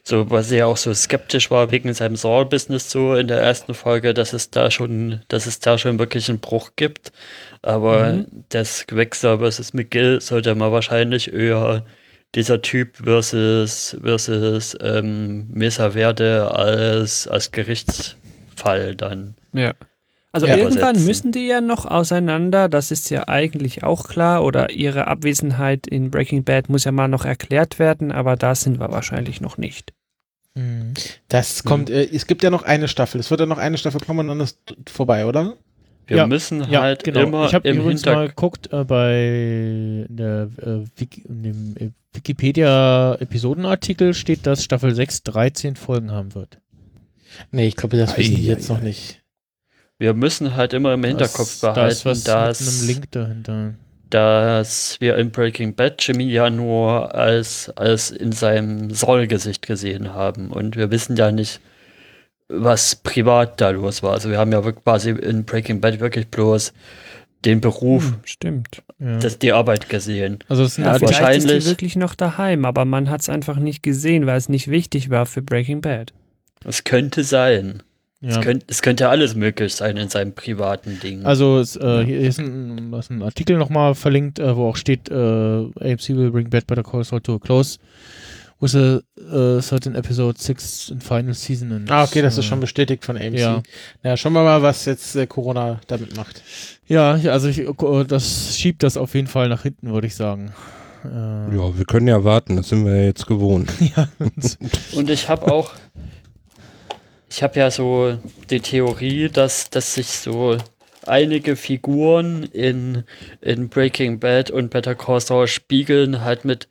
so, 0.01 0.29
weil 0.29 0.43
sie 0.43 0.55
ja 0.57 0.65
auch 0.65 0.77
so 0.77 0.93
skeptisch 0.93 1.51
war 1.51 1.69
wegen 1.69 1.93
seinem 1.93 2.15
Saul-Business 2.15 2.89
so 2.89 3.15
in 3.15 3.27
der 3.27 3.41
ersten 3.41 3.73
Folge, 3.73 4.13
dass 4.13 4.31
es 4.31 4.49
da 4.49 4.71
schon, 4.71 5.19
dass 5.27 5.45
es 5.45 5.59
da 5.59 5.77
schon 5.77 5.99
wirklich 5.99 6.29
einen 6.29 6.39
Bruch 6.39 6.71
gibt. 6.77 7.11
Aber 7.61 8.13
Mhm. 8.13 8.45
das 8.47 8.85
Wechsler 8.89 9.39
versus 9.39 9.73
McGill 9.73 10.21
sollte 10.21 10.55
man 10.55 10.71
wahrscheinlich 10.71 11.33
eher 11.33 11.85
dieser 12.33 12.61
Typ 12.61 12.95
versus, 13.03 13.97
versus 14.01 14.77
ähm, 14.81 15.47
Mesa 15.51 15.91
Verde 15.91 16.49
als, 16.55 17.27
als 17.27 17.51
Gerichtsfall 17.51 18.95
dann. 18.95 19.35
Ja. 19.51 19.73
Also 20.33 20.47
Ja. 20.47 20.55
irgendwann 20.55 21.03
müssen 21.05 21.33
die 21.33 21.47
ja 21.47 21.59
noch 21.59 21.85
auseinander, 21.85 22.69
das 22.69 22.89
ist 22.91 23.09
ja 23.09 23.27
eigentlich 23.27 23.83
auch 23.83 24.07
klar, 24.07 24.45
oder 24.45 24.69
ihre 24.71 25.07
Abwesenheit 25.07 25.87
in 25.87 26.09
Breaking 26.09 26.45
Bad 26.45 26.69
muss 26.69 26.85
ja 26.85 26.93
mal 26.93 27.09
noch 27.09 27.25
erklärt 27.25 27.79
werden, 27.79 28.13
aber 28.13 28.37
da 28.37 28.55
sind 28.55 28.79
wir 28.79 28.89
wahrscheinlich 28.91 29.41
noch 29.41 29.57
nicht. 29.57 29.91
Mhm. 30.55 30.93
Das 31.27 31.63
kommt, 31.65 31.89
äh, 31.89 32.07
es 32.13 32.27
gibt 32.27 32.43
ja 32.43 32.49
noch 32.49 32.63
eine 32.63 32.87
Staffel. 32.87 33.19
Es 33.19 33.29
wird 33.29 33.41
ja 33.41 33.45
noch 33.45 33.57
eine 33.57 33.77
Staffel 33.77 33.99
kommen 34.01 34.29
und 34.29 34.37
dann 34.37 34.45
ist 34.45 34.57
vorbei, 34.89 35.25
oder? 35.25 35.55
Wir 36.07 36.17
Ja. 36.17 36.27
müssen 36.27 36.63
Ja, 36.69 36.81
halt 36.81 37.03
genau. 37.03 37.21
immer 37.21 37.45
ich 37.45 37.53
habe 37.53 37.67
im 37.67 37.77
übrigens 37.79 38.05
mal 38.05 38.11
Hintergrund. 38.27 38.63
geguckt 38.69 38.73
äh, 38.73 38.83
bei 38.85 40.05
der, 40.09 40.49
äh, 40.61 40.85
Wiki, 40.99 41.23
in 41.27 41.43
dem 41.43 41.75
äh, 41.77 41.89
Wikipedia-Episodenartikel 42.13 44.13
steht, 44.13 44.45
dass 44.45 44.63
Staffel 44.63 44.93
6 44.93 45.23
13 45.23 45.75
Folgen 45.75 46.11
haben 46.11 46.35
wird. 46.35 46.59
Nee, 47.51 47.67
ich 47.67 47.75
glaube, 47.75 47.97
das 47.97 48.17
wissen 48.17 48.35
die 48.35 48.45
jetzt 48.45 48.69
noch 48.69 48.81
nicht. 48.81 49.20
Wir 50.01 50.15
müssen 50.15 50.55
halt 50.55 50.73
immer 50.73 50.95
im 50.95 51.03
Hinterkopf 51.03 51.59
das, 51.61 51.75
da 51.75 51.87
ist 51.87 52.03
behalten, 52.03 52.05
was 52.05 52.23
dass, 52.23 52.59
mit 52.61 52.69
einem 52.79 52.87
Link 52.87 53.11
dahinter. 53.11 53.73
dass 54.09 54.97
wir 54.99 55.15
in 55.17 55.29
Breaking 55.29 55.75
Bad 55.75 56.01
Jimmy 56.03 56.23
ja 56.23 56.49
nur 56.49 57.13
als, 57.13 57.69
als 57.75 58.09
in 58.09 58.31
seinem 58.31 58.89
Soll-Gesicht 58.89 59.67
gesehen 59.67 60.15
haben. 60.15 60.49
Und 60.49 60.75
wir 60.75 60.89
wissen 60.89 61.15
ja 61.17 61.31
nicht, 61.31 61.59
was 62.49 62.95
privat 62.95 63.61
da 63.61 63.69
los 63.69 64.01
war. 64.01 64.13
Also 64.13 64.31
wir 64.31 64.39
haben 64.39 64.51
ja 64.51 64.63
wirklich 64.63 64.83
quasi 64.83 65.11
in 65.11 65.45
Breaking 65.45 65.81
Bad 65.81 65.99
wirklich 65.99 66.27
bloß 66.29 66.73
den 67.45 67.61
Beruf, 67.61 68.05
Hm, 68.05 68.15
stimmt. 68.23 68.81
Ja. 68.97 69.19
das, 69.19 69.37
die 69.37 69.51
Arbeit 69.51 69.87
gesehen. 69.87 70.39
also 70.47 70.63
es 70.63 70.75
sind 70.75 70.85
Ja, 70.85 70.95
ist 70.95 71.01
wahrscheinlich- 71.03 71.63
die 71.63 71.69
wirklich 71.69 71.95
noch 71.95 72.15
daheim, 72.15 72.65
aber 72.65 72.85
man 72.85 73.07
hat 73.11 73.21
es 73.21 73.29
einfach 73.29 73.57
nicht 73.57 73.83
gesehen, 73.83 74.25
weil 74.25 74.37
es 74.37 74.49
nicht 74.49 74.67
wichtig 74.67 75.11
war 75.11 75.27
für 75.27 75.43
Breaking 75.43 75.81
Bad. 75.81 76.11
Es 76.65 76.83
könnte 76.83 77.23
sein. 77.23 77.81
Ja. 78.21 78.29
Es, 78.29 78.41
könnte, 78.41 78.65
es 78.69 78.81
könnte 78.81 79.09
alles 79.09 79.35
möglich 79.35 79.73
sein 79.75 79.97
in 79.97 80.07
seinem 80.09 80.33
privaten 80.33 80.99
Ding. 80.99 81.25
Also 81.25 81.59
es, 81.59 81.75
äh, 81.75 82.05
hier 82.05 82.19
ist 82.19 82.39
ein, 82.39 82.93
ist 82.93 83.09
ein 83.11 83.21
Artikel 83.23 83.57
nochmal 83.57 83.95
verlinkt, 83.95 84.39
äh, 84.39 84.55
wo 84.55 84.69
auch 84.69 84.75
steht, 84.77 85.09
äh, 85.09 85.13
AMC 85.15 86.09
will 86.09 86.31
bring 86.31 86.49
Bad 86.49 86.67
Better 86.67 86.83
Call 86.83 87.03
Saul 87.03 87.21
to 87.21 87.35
a 87.35 87.39
close 87.39 87.77
with 88.59 88.75
a 88.75 88.99
uh, 89.33 89.59
certain 89.59 89.95
episode 89.95 90.37
6 90.39 90.91
in 90.91 91.01
final 91.01 91.33
season. 91.33 91.71
And, 91.71 91.89
Ah, 91.89 92.03
okay, 92.03 92.21
das 92.21 92.37
ist 92.37 92.45
äh, 92.45 92.47
schon 92.47 92.59
bestätigt 92.59 93.03
von 93.03 93.17
AMC. 93.17 93.39
ja. 93.39 93.63
Ja, 94.03 94.15
schauen 94.15 94.33
wir 94.33 94.43
mal, 94.43 94.61
was 94.61 94.85
jetzt 94.85 95.15
äh, 95.15 95.25
Corona 95.25 95.81
damit 95.87 96.15
macht. 96.15 96.43
Ja, 96.87 97.13
also 97.13 97.47
ich, 97.47 97.57
äh, 97.59 98.03
das 98.07 98.55
schiebt 98.55 98.83
das 98.83 98.97
auf 98.97 99.15
jeden 99.15 99.25
Fall 99.27 99.49
nach 99.49 99.63
hinten, 99.63 99.91
würde 99.91 100.05
ich 100.05 100.13
sagen. 100.15 100.51
Äh, 101.03 101.07
Ja, 101.55 101.75
wir 101.75 101.85
können 101.85 102.07
ja 102.07 102.23
warten, 102.23 102.55
das 102.57 102.69
sind 102.69 102.85
wir 102.85 102.95
ja 102.97 103.03
jetzt 103.05 103.25
gewohnt. 103.25 103.71
ja. 103.95 104.07
Und 104.93 105.09
ich 105.09 105.27
habe 105.27 105.51
auch, 105.51 105.71
ich 107.31 107.41
habe 107.43 107.59
ja 107.59 107.71
so 107.71 108.17
die 108.49 108.59
Theorie, 108.59 109.29
dass, 109.29 109.69
dass 109.69 109.95
sich 109.95 110.07
so 110.07 110.57
einige 111.07 111.55
Figuren 111.55 112.43
in, 112.43 113.05
in 113.41 113.69
Breaking 113.69 114.19
Bad 114.19 114.51
und 114.51 114.69
Better 114.69 114.95
Call 114.95 115.21
Saul 115.21 115.47
spiegeln 115.47 116.21
halt 116.25 116.43
mit, 116.43 116.67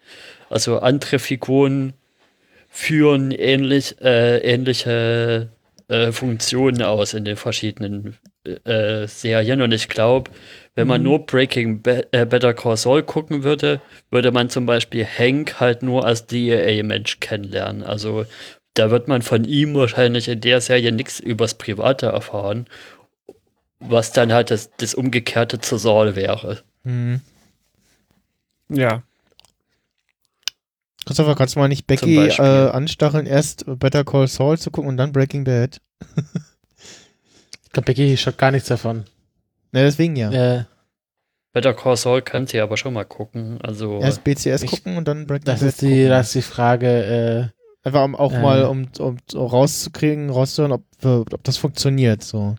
also 0.51 0.79
andere 0.81 1.19
Figuren 1.19 1.95
führen 2.69 3.31
ähnlich, 3.33 4.01
äh, 4.03 4.39
ähnliche 4.39 5.49
äh, 5.89 6.13
Funktionen 6.13 6.83
aus 6.83 7.15
in 7.15 7.25
den 7.25 7.37
verschiedenen 7.37 8.19
äh, 8.65 9.07
Serien 9.09 9.63
und 9.63 9.73
ich 9.73 9.89
glaube, 9.89 10.31
wenn 10.77 10.87
man 10.87 11.01
Mhm. 11.01 11.07
nur 11.09 11.27
Breaking 11.27 11.83
Ba- 11.83 12.03
äh, 12.13 12.27
Better 12.27 12.55
Call 12.55 12.77
Saul 12.77 13.03
gucken 13.03 13.43
würde, 13.45 13.81
würde 14.11 14.31
man 14.31 14.51
zum 14.51 14.67
Beispiel 14.67 15.05
Hank 15.07 15.59
halt 15.59 15.83
nur 15.83 16.05
als 16.07 16.27
DEA-Mensch 16.27 17.19
kennenlernen. 17.21 17.83
Also 17.83 18.25
da 18.75 18.91
wird 18.91 19.09
man 19.09 19.23
von 19.23 19.45
ihm 19.45 19.75
wahrscheinlich 19.75 20.29
in 20.29 20.41
der 20.41 20.61
Serie 20.61 20.93
nichts 20.93 21.21
übers 21.21 21.55
Private 21.55 22.07
erfahren, 22.07 22.67
was 23.81 24.13
dann 24.13 24.33
halt 24.33 24.51
das, 24.51 24.71
das 24.77 24.95
Umgekehrte 24.95 25.61
zu 25.61 25.77
Saul 25.79 26.17
wäre. 26.17 26.63
Hm. 26.85 27.21
Ja. 28.69 29.03
Christopher, 31.07 31.35
kannst 31.35 31.57
du 31.57 31.61
mal 31.61 31.69
nicht 31.69 31.87
Becky 31.87 32.17
äh, 32.29 32.41
anstacheln, 32.71 33.27
erst 33.27 33.65
Better 33.67 34.05
Call 34.05 34.29
Saul 34.29 34.59
zu 34.59 34.71
gucken 34.71 34.89
und 34.91 34.97
dann 34.97 35.13
Breaking 35.13 35.45
Bad? 35.45 35.81
Ich 37.63 37.73
glaube, 37.73 37.87
Becky 37.87 38.17
schaut 38.17 38.37
gar 38.37 38.51
nichts 38.51 38.67
davon. 38.67 39.05
Ne, 39.71 39.85
deswegen 39.85 40.17
ja. 40.17 40.33
Äh, 40.33 40.65
Better 41.53 41.73
Call 41.73 41.97
Saul 41.97 42.21
könnt 42.21 42.53
ihr 42.53 42.65
aber 42.65 42.77
schon 42.77 42.93
mal 42.93 43.05
gucken. 43.05 43.61
Also 43.63 44.01
Erst 44.01 44.25
BCS 44.25 44.65
Ich- 44.65 44.71
gucken 44.73 44.97
und 44.97 45.07
dann 45.07 45.25
Breaking 45.29 45.45
das, 45.45 45.61
Bad 45.61 45.69
ist 45.69 45.81
die, 45.83 45.87
gucken. 45.87 46.09
das 46.09 46.27
ist 46.27 46.35
die 46.35 46.43
Frage. 46.43 47.53
Einfach 47.83 48.05
um, 48.05 48.15
auch 48.15 48.33
Äh. 48.33 48.43
mal, 48.43 48.65
um, 48.65 48.89
um 48.99 49.17
so 49.31 49.47
rauszukriegen, 49.47 50.29
rauszuhören, 50.31 50.73
ob, 50.73 50.83
ob 51.05 51.43
das 51.45 51.57
funktioniert. 51.57 52.23
So. 52.23 52.57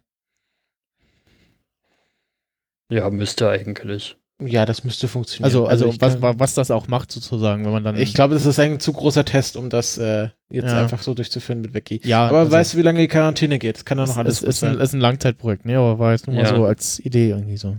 ja, 2.90 3.10
müsste 3.10 3.50
eigentlich. 3.50 4.18
Ja, 4.44 4.66
das 4.66 4.84
müsste 4.84 5.08
funktionieren. 5.08 5.46
Also, 5.46 5.68
also, 5.68 5.86
ich 5.88 6.02
was, 6.02 6.20
kann- 6.20 6.40
was 6.40 6.56
das 6.56 6.72
auch 6.72 6.88
macht 6.88 7.12
sozusagen, 7.12 7.64
wenn 7.64 7.72
man 7.72 7.84
dann. 7.84 7.96
Ich 7.96 8.16
glaube, 8.16 8.34
das 8.34 8.48
ist 8.48 8.58
ein 8.58 8.80
zu 8.80 8.92
großer 8.92 9.24
Test, 9.24 9.56
um 9.56 9.70
das 9.70 10.00
äh, 10.00 10.30
jetzt 10.50 10.72
Ja. 10.72 10.80
einfach 10.82 11.04
so 11.04 11.14
durchzuführen 11.14 11.62
mit 11.62 11.74
Becky. 11.74 12.02
ja, 12.04 12.28
Aber 12.28 12.40
also, 12.40 12.52
weißt 12.52 12.74
du, 12.74 12.78
wie 12.80 12.82
lange 12.82 12.98
die 13.00 13.08
Quarantäne 13.08 13.60
geht? 13.60 13.76
Das 13.76 13.86
kann 13.86 14.00
doch 14.00 14.06
noch 14.08 14.14
es, 14.14 14.18
alles 14.18 14.42
ist, 14.42 14.64
ein, 14.64 14.74
sein. 14.74 14.80
ist 14.84 14.94
ein 14.94 15.00
Langzeitprojekt, 15.00 15.66
ne? 15.66 15.78
Aber 15.78 16.00
war 16.00 16.12
jetzt 16.14 16.26
nur 16.26 16.36
mal 16.36 16.44
Ja. 16.46 16.56
so 16.56 16.66
als 16.66 16.98
Idee 17.00 17.30
irgendwie 17.30 17.58
so. 17.58 17.78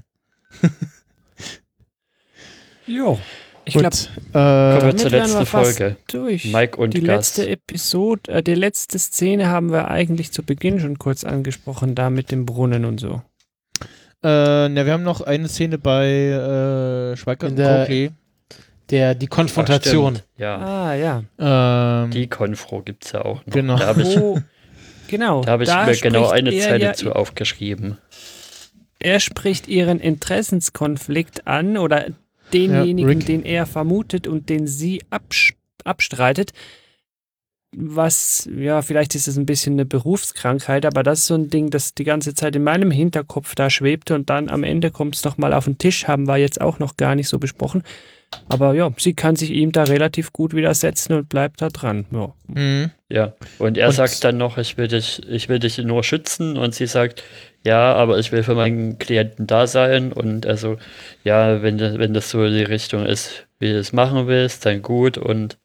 Jo. 2.86 3.18
Ich 3.64 3.74
Gut, 3.74 3.82
glaube, 3.82 3.96
Kommen 4.32 4.34
äh, 4.34 4.34
wir 4.34 4.80
damit 4.80 5.00
zur 5.00 5.10
letzten 5.10 5.38
wir 5.38 5.46
Folge. 5.46 5.96
durch. 6.08 6.44
Mike 6.52 6.76
und 6.78 6.94
die 6.94 7.00
Gast. 7.02 7.36
letzte 7.38 7.48
Episode, 7.50 8.32
äh, 8.32 8.42
die 8.42 8.54
letzte 8.54 8.98
Szene 8.98 9.48
haben 9.48 9.70
wir 9.70 9.88
eigentlich 9.88 10.32
zu 10.32 10.42
Beginn 10.42 10.80
schon 10.80 10.98
kurz 10.98 11.22
angesprochen, 11.22 11.94
da 11.94 12.10
mit 12.10 12.32
dem 12.32 12.44
Brunnen 12.44 12.84
und 12.84 12.98
so. 12.98 13.22
äh, 14.24 14.68
ne, 14.68 14.84
wir 14.84 14.92
haben 14.92 15.04
noch 15.04 15.20
eine 15.20 15.48
Szene 15.48 15.78
bei 15.78 16.06
äh, 16.08 17.16
Schweigert 17.16 17.42
In 17.44 17.48
und 17.50 17.56
der-. 17.58 18.10
Der, 18.90 19.14
die 19.14 19.26
Ach, 19.26 19.30
Konfrontation. 19.30 20.18
Ja, 20.36 20.56
Ah, 20.58 20.94
ja. 20.94 21.22
Ähm, 21.38 22.10
die 22.10 22.26
Konfro 22.26 22.82
gibt 22.82 23.04
es 23.06 23.12
ja 23.12 23.24
auch 23.24 23.46
noch. 23.46 23.52
Genau. 23.54 23.78
Da 23.78 23.86
habe 23.86 24.02
ich, 24.02 24.18
Wo, 24.18 24.40
genau. 25.08 25.42
da 25.42 25.52
hab 25.52 25.60
ich 25.60 25.68
da 25.68 25.86
mir 25.86 25.96
genau 25.96 26.28
eine 26.28 26.50
Zeile 26.58 26.84
ja, 26.86 26.92
zu 26.92 27.12
aufgeschrieben. 27.14 27.96
Er 28.98 29.18
spricht 29.20 29.66
ihren 29.68 29.98
Interessenskonflikt 29.98 31.46
an 31.46 31.78
oder 31.78 32.06
denjenigen, 32.52 33.18
Rick. 33.18 33.26
den 33.26 33.44
er 33.44 33.66
vermutet 33.66 34.26
und 34.26 34.48
den 34.48 34.66
sie 34.66 35.02
abstreitet. 35.84 36.52
Was, 37.74 38.46
ja, 38.54 38.82
vielleicht 38.82 39.14
ist 39.14 39.28
es 39.28 39.38
ein 39.38 39.46
bisschen 39.46 39.72
eine 39.74 39.86
Berufskrankheit, 39.86 40.84
aber 40.84 41.02
das 41.02 41.20
ist 41.20 41.26
so 41.28 41.34
ein 41.34 41.48
Ding, 41.48 41.70
das 41.70 41.94
die 41.94 42.04
ganze 42.04 42.34
Zeit 42.34 42.54
in 42.54 42.64
meinem 42.64 42.90
Hinterkopf 42.90 43.54
da 43.54 43.70
schwebte 43.70 44.14
und 44.14 44.28
dann 44.28 44.50
am 44.50 44.62
Ende 44.62 44.90
kommt 44.90 45.16
es 45.16 45.24
nochmal 45.24 45.54
auf 45.54 45.64
den 45.64 45.78
Tisch, 45.78 46.06
haben 46.06 46.28
wir 46.28 46.36
jetzt 46.36 46.60
auch 46.60 46.78
noch 46.78 46.98
gar 46.98 47.14
nicht 47.14 47.28
so 47.28 47.38
besprochen. 47.38 47.82
Aber 48.48 48.74
ja, 48.74 48.90
sie 48.98 49.14
kann 49.14 49.36
sich 49.36 49.50
ihm 49.50 49.72
da 49.72 49.84
relativ 49.84 50.34
gut 50.34 50.54
widersetzen 50.54 51.14
und 51.14 51.30
bleibt 51.30 51.62
da 51.62 51.70
dran. 51.70 52.04
Ja. 52.10 52.34
mhm. 52.48 52.90
Ja, 53.08 53.32
und 53.58 53.78
er 53.78 53.88
Und- 53.88 53.94
sagt 53.94 54.22
dann 54.24 54.36
noch, 54.36 54.58
ich 54.58 54.76
will 54.76 54.88
dich, 54.88 55.22
ich 55.28 55.48
will 55.48 55.58
dich 55.58 55.78
nur 55.78 56.04
schützen 56.04 56.58
und 56.58 56.74
sie 56.74 56.86
sagt, 56.86 57.22
ja, 57.64 57.94
aber 57.94 58.18
ich 58.18 58.32
will 58.32 58.42
für 58.42 58.54
meinen 58.54 58.98
Klienten 58.98 59.46
da 59.46 59.66
sein 59.66 60.12
und 60.12 60.46
also, 60.46 60.76
ja, 61.24 61.62
wenn, 61.62 61.78
das- 61.78 61.98
wenn 61.98 62.14
das 62.14 62.30
so 62.30 62.46
die 62.48 62.62
Richtung 62.64 63.06
ist, 63.06 63.46
wie 63.58 63.68
du 63.72 63.78
es 63.78 63.92
machen 63.92 64.26
willst, 64.26 64.66
dann 64.66 64.82
gut 64.82 65.18
und 65.18 65.58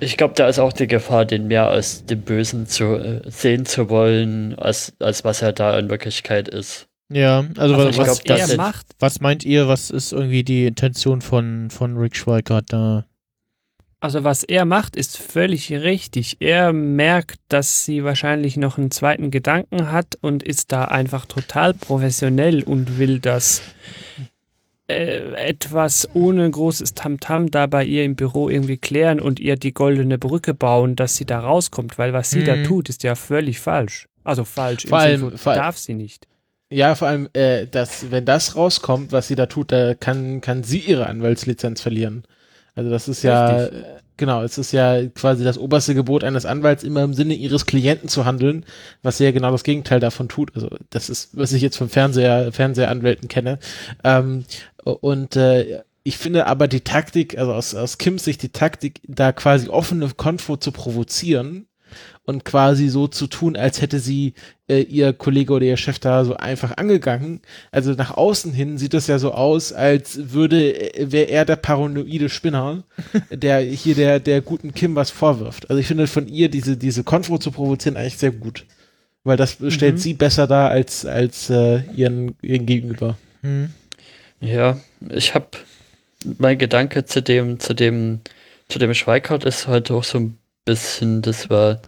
ich 0.00 0.16
glaube, 0.16 0.34
da 0.34 0.48
ist 0.48 0.58
auch 0.58 0.72
die 0.72 0.86
Gefahr, 0.86 1.24
den 1.26 1.46
mehr 1.46 1.68
als 1.68 2.06
den 2.06 2.22
Bösen 2.22 2.66
zu 2.66 2.94
äh, 2.96 3.20
sehen 3.30 3.66
zu 3.66 3.90
wollen, 3.90 4.54
als, 4.58 4.94
als 4.98 5.24
was 5.24 5.42
er 5.42 5.52
da 5.52 5.78
in 5.78 5.90
Wirklichkeit 5.90 6.48
ist. 6.48 6.88
Ja, 7.12 7.44
also, 7.58 7.74
Also 7.74 7.88
was, 7.88 7.98
was 7.98 8.04
glaub, 8.24 8.24
das 8.38 8.50
er 8.50 8.56
macht, 8.56 8.86
was 8.98 9.20
meint 9.20 9.44
ihr, 9.44 9.68
was 9.68 9.90
ist 9.90 10.12
irgendwie 10.12 10.42
die 10.42 10.66
Intention 10.66 11.20
von, 11.20 11.68
von 11.70 11.98
Rick 11.98 12.16
Schweikart 12.16 12.72
da? 12.72 13.04
Also 14.04 14.22
was 14.22 14.42
er 14.44 14.66
macht, 14.66 14.96
ist 14.96 15.16
völlig 15.16 15.72
richtig. 15.72 16.36
Er 16.40 16.74
merkt, 16.74 17.38
dass 17.48 17.86
sie 17.86 18.04
wahrscheinlich 18.04 18.58
noch 18.58 18.76
einen 18.76 18.90
zweiten 18.90 19.30
Gedanken 19.30 19.90
hat 19.90 20.18
und 20.20 20.42
ist 20.42 20.72
da 20.72 20.84
einfach 20.84 21.24
total 21.24 21.72
professionell 21.72 22.62
und 22.64 22.98
will 22.98 23.18
das 23.18 23.62
äh, 24.88 25.32
etwas 25.36 26.06
ohne 26.12 26.50
großes 26.50 26.92
Tamtam 26.92 27.50
da 27.50 27.66
bei 27.66 27.82
ihr 27.84 28.04
im 28.04 28.14
Büro 28.16 28.50
irgendwie 28.50 28.76
klären 28.76 29.20
und 29.20 29.40
ihr 29.40 29.56
die 29.56 29.72
goldene 29.72 30.18
Brücke 30.18 30.52
bauen, 30.52 30.96
dass 30.96 31.16
sie 31.16 31.24
da 31.24 31.40
rauskommt, 31.40 31.96
weil 31.96 32.12
was 32.12 32.28
sie 32.28 32.44
da 32.44 32.56
Mhm. 32.56 32.64
tut, 32.64 32.90
ist 32.90 33.02
ja 33.04 33.14
völlig 33.14 33.58
falsch. 33.58 34.06
Also 34.22 34.44
falsch, 34.44 34.86
Vor 34.86 34.98
allem- 34.98 35.20
Sinne 35.20 35.38
vor 35.38 35.54
darf 35.54 35.78
sie 35.78 35.94
nicht. 35.94 36.28
Ja, 36.70 36.94
vor 36.94 37.08
allem, 37.08 37.30
äh, 37.32 37.66
dass, 37.66 38.10
wenn 38.10 38.26
das 38.26 38.54
rauskommt, 38.56 39.12
was 39.12 39.28
sie 39.28 39.34
da 39.34 39.46
tut, 39.46 39.72
da 39.72 39.94
kann, 39.94 40.42
kann 40.42 40.62
sie 40.62 40.80
ihre 40.80 41.06
Anwaltslizenz 41.06 41.80
verlieren. 41.80 42.24
Also 42.74 42.90
das 42.90 43.08
ist 43.08 43.22
ja, 43.22 43.56
Richtig. 43.56 43.84
genau, 44.16 44.42
es 44.42 44.58
ist 44.58 44.72
ja 44.72 45.06
quasi 45.08 45.44
das 45.44 45.58
oberste 45.58 45.94
Gebot 45.94 46.24
eines 46.24 46.44
Anwalts, 46.46 46.82
immer 46.82 47.02
im 47.02 47.14
Sinne 47.14 47.34
ihres 47.34 47.66
Klienten 47.66 48.08
zu 48.08 48.24
handeln, 48.24 48.64
was 49.02 49.18
ja 49.18 49.30
genau 49.30 49.50
das 49.50 49.64
Gegenteil 49.64 50.00
davon 50.00 50.28
tut. 50.28 50.54
Also 50.54 50.68
das 50.90 51.08
ist, 51.08 51.36
was 51.36 51.52
ich 51.52 51.62
jetzt 51.62 51.76
von 51.76 51.88
Fernseher, 51.88 52.52
Fernsehanwälten 52.52 53.28
kenne. 53.28 53.58
Ähm, 54.02 54.44
und 54.82 55.36
äh, 55.36 55.82
ich 56.02 56.18
finde 56.18 56.46
aber 56.46 56.68
die 56.68 56.82
Taktik, 56.82 57.38
also 57.38 57.52
aus, 57.54 57.74
aus 57.74 57.98
Kims 57.98 58.24
Sicht 58.24 58.42
die 58.42 58.50
Taktik, 58.50 59.00
da 59.06 59.32
quasi 59.32 59.68
offene 59.68 60.08
Konfo 60.16 60.56
zu 60.56 60.70
provozieren 60.70 61.66
und 62.24 62.44
quasi 62.44 62.88
so 62.88 63.06
zu 63.06 63.26
tun, 63.26 63.56
als 63.56 63.82
hätte 63.82 63.98
sie 63.98 64.34
äh, 64.68 64.80
ihr 64.80 65.12
Kollege 65.12 65.52
oder 65.52 65.66
ihr 65.66 65.76
Chef 65.76 65.98
da 65.98 66.24
so 66.24 66.36
einfach 66.36 66.76
angegangen. 66.78 67.40
Also 67.70 67.92
nach 67.92 68.16
außen 68.16 68.52
hin 68.52 68.78
sieht 68.78 68.94
das 68.94 69.06
ja 69.06 69.18
so 69.18 69.32
aus, 69.32 69.72
als 69.72 70.32
würde, 70.32 70.94
äh, 70.94 71.12
wäre 71.12 71.28
er 71.28 71.44
der 71.44 71.56
paranoide 71.56 72.28
Spinner, 72.30 72.84
der 73.30 73.60
hier 73.60 73.94
der, 73.94 74.20
der 74.20 74.40
guten 74.40 74.72
Kim 74.72 74.94
was 74.94 75.10
vorwirft. 75.10 75.68
Also 75.68 75.80
ich 75.80 75.86
finde 75.86 76.06
von 76.06 76.26
ihr 76.28 76.48
diese, 76.48 76.76
diese 76.76 77.04
Konfro 77.04 77.38
zu 77.38 77.50
provozieren 77.50 77.96
eigentlich 77.96 78.16
sehr 78.18 78.32
gut. 78.32 78.64
Weil 79.22 79.36
das 79.36 79.56
stellt 79.68 79.94
Mhm. 79.94 79.98
sie 79.98 80.14
besser 80.14 80.46
dar 80.46 80.70
als, 80.70 81.06
als 81.06 81.48
äh, 81.50 81.82
ihren, 81.94 82.34
ihren 82.42 82.66
Gegenüber. 82.66 83.16
Hm. 83.42 83.70
Ja, 84.40 84.78
ich 85.10 85.34
habe 85.34 85.48
mein 86.38 86.58
Gedanke 86.58 87.04
zu 87.04 87.22
dem, 87.22 87.58
zu 87.58 87.74
dem, 87.74 88.20
zu 88.68 88.78
dem 88.78 88.92
Schweikart 88.94 89.44
ist 89.44 89.66
halt 89.66 89.90
auch 89.90 90.04
so 90.04 90.18
ein 90.18 90.38
bisschen, 90.64 91.22
dass 91.22 91.48
wir, 91.50 91.80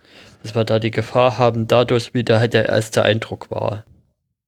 dass 0.46 0.54
wir 0.54 0.64
da 0.64 0.78
die 0.78 0.92
Gefahr 0.92 1.38
haben, 1.38 1.66
dadurch, 1.66 2.14
wie 2.14 2.22
da 2.22 2.38
halt 2.38 2.54
der 2.54 2.68
erste 2.68 3.02
Eindruck 3.02 3.50
war, 3.50 3.84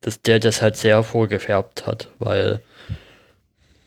dass 0.01 0.23
der 0.23 0.39
das 0.39 0.63
halt 0.63 0.77
sehr 0.77 1.03
vorgefärbt 1.03 1.89
hat, 1.89 2.09
weil 2.21 2.61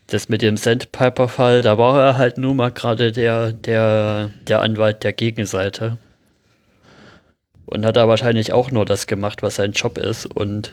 das 0.08 0.28
mit 0.28 0.42
dem 0.42 0.58
Sandpiper-Fall, 0.58 1.62
da 1.62 1.78
war 1.78 2.04
er 2.04 2.18
halt 2.18 2.36
nur 2.36 2.54
mal 2.54 2.70
gerade 2.70 3.12
der, 3.12 3.52
der, 3.52 4.30
der 4.46 4.60
Anwalt 4.60 5.04
der 5.04 5.14
Gegenseite. 5.14 5.96
Und 7.64 7.86
hat 7.86 7.96
da 7.96 8.06
wahrscheinlich 8.08 8.52
auch 8.52 8.70
nur 8.70 8.84
das 8.84 9.06
gemacht, 9.06 9.42
was 9.42 9.54
sein 9.54 9.72
Job 9.72 9.96
ist. 9.96 10.26
Und 10.26 10.72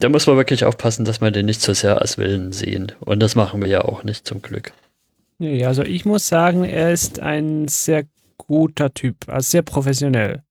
da 0.00 0.10
muss 0.10 0.26
man 0.26 0.36
wirklich 0.36 0.66
aufpassen, 0.66 1.06
dass 1.06 1.22
wir 1.22 1.30
den 1.30 1.46
nicht 1.46 1.62
zu 1.62 1.72
sehr 1.72 2.02
als 2.02 2.18
Willen 2.18 2.52
sehen. 2.52 2.92
Und 3.00 3.20
das 3.20 3.36
machen 3.36 3.62
wir 3.62 3.68
ja 3.68 3.80
auch 3.86 4.04
nicht 4.04 4.28
zum 4.28 4.42
Glück. 4.42 4.74
Nee, 5.38 5.64
also 5.64 5.82
ich 5.82 6.04
muss 6.04 6.28
sagen, 6.28 6.64
er 6.64 6.92
ist 6.92 7.20
ein 7.20 7.68
sehr 7.68 8.04
guter 8.46 8.92
Typ, 8.94 9.28
also 9.28 9.50
sehr 9.50 9.62
professionell. 9.62 10.42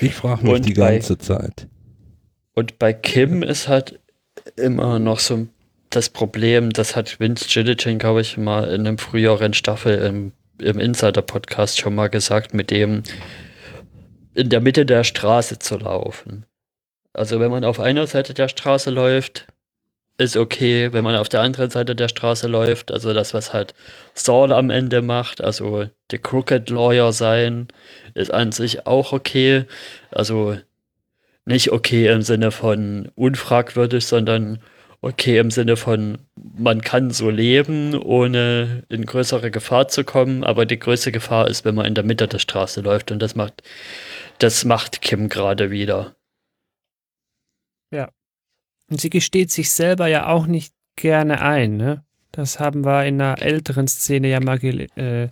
Ich 0.00 0.14
frage 0.14 0.42
mich 0.44 0.52
Und 0.52 0.66
die 0.66 0.74
bei- 0.74 0.92
ganze 0.94 1.18
Zeit. 1.18 1.66
Und 2.54 2.78
bei 2.78 2.92
Kim 2.92 3.42
ist 3.42 3.68
halt 3.68 4.00
immer 4.56 4.98
noch 4.98 5.20
so 5.20 5.46
das 5.90 6.10
Problem, 6.10 6.70
das 6.70 6.96
hat 6.96 7.18
Vince 7.20 7.46
Gilligan, 7.48 7.98
glaube 7.98 8.20
ich, 8.20 8.36
mal 8.36 8.64
in 8.68 8.86
einem 8.86 8.98
früheren 8.98 9.54
Staffel 9.54 9.98
im, 9.98 10.32
im 10.60 10.78
Insider-Podcast 10.78 11.78
schon 11.78 11.94
mal 11.94 12.08
gesagt, 12.08 12.52
mit 12.52 12.70
dem 12.70 13.04
in 14.34 14.50
der 14.50 14.60
Mitte 14.60 14.84
der 14.86 15.04
Straße 15.04 15.58
zu 15.58 15.78
laufen. 15.78 16.44
Also 17.12 17.40
wenn 17.40 17.50
man 17.50 17.64
auf 17.64 17.80
einer 17.80 18.06
Seite 18.06 18.34
der 18.34 18.48
Straße 18.48 18.90
läuft, 18.90 19.46
ist 20.18 20.36
okay. 20.36 20.92
Wenn 20.92 21.04
man 21.04 21.16
auf 21.16 21.28
der 21.28 21.40
anderen 21.40 21.70
Seite 21.70 21.96
der 21.96 22.08
Straße 22.08 22.48
läuft, 22.48 22.92
also 22.92 23.14
das, 23.14 23.32
was 23.34 23.52
halt 23.54 23.74
Saul 24.14 24.52
am 24.52 24.70
Ende 24.70 25.00
macht, 25.00 25.42
also 25.42 25.86
der 26.10 26.18
Crooked 26.18 26.68
Lawyer 26.70 27.12
sein, 27.12 27.68
ist 28.14 28.32
an 28.34 28.52
sich 28.52 28.86
auch 28.86 29.12
okay. 29.12 29.64
Also 30.10 30.58
nicht 31.46 31.72
okay 31.72 32.08
im 32.12 32.22
Sinne 32.22 32.50
von 32.50 33.10
unfragwürdig, 33.14 34.06
sondern 34.06 34.58
okay 35.00 35.38
im 35.38 35.50
Sinne 35.50 35.76
von, 35.76 36.18
man 36.34 36.80
kann 36.82 37.10
so 37.10 37.30
leben, 37.30 37.94
ohne 37.94 38.82
in 38.88 39.06
größere 39.06 39.50
Gefahr 39.50 39.88
zu 39.88 40.04
kommen, 40.04 40.44
aber 40.44 40.66
die 40.66 40.78
größte 40.78 41.12
Gefahr 41.12 41.48
ist, 41.48 41.64
wenn 41.64 41.76
man 41.76 41.86
in 41.86 41.94
der 41.94 42.04
Mitte 42.04 42.26
der 42.28 42.40
Straße 42.40 42.80
läuft 42.80 43.12
und 43.12 43.20
das 43.20 43.36
macht, 43.36 43.62
das 44.38 44.64
macht 44.64 45.00
Kim 45.00 45.28
gerade 45.28 45.70
wieder. 45.70 46.16
Und 48.90 49.00
sie 49.00 49.10
gesteht 49.10 49.50
sich 49.50 49.70
selber 49.70 50.06
ja 50.06 50.28
auch 50.28 50.46
nicht 50.46 50.74
gerne 50.96 51.40
ein, 51.40 51.76
ne? 51.76 52.04
Das 52.32 52.60
haben 52.60 52.84
wir 52.84 53.04
in 53.06 53.20
einer 53.20 53.40
älteren 53.40 53.88
Szene 53.88 54.28
ja 54.28 54.40
mal 54.40 54.58
ge 54.58 54.86
äh, 54.96 55.28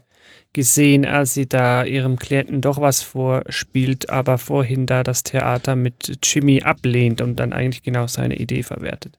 gesehen, 0.53 1.05
als 1.05 1.35
sie 1.35 1.47
da 1.47 1.85
ihrem 1.85 2.19
Klienten 2.19 2.63
doch 2.63 2.81
was 2.81 3.03
vorspielt, 3.03 4.09
aber 4.09 4.39
vorhin 4.39 4.87
da 4.87 5.03
das 5.03 5.23
Theater 5.23 5.77
mit 5.77 6.19
Jimmy 6.23 6.63
ablehnt 6.63 7.21
und 7.21 7.37
dann 7.37 7.53
eigentlich 7.53 7.83
genau 7.83 8.07
seine 8.07 8.37
Idee 8.37 8.63
verwertet. 8.63 9.19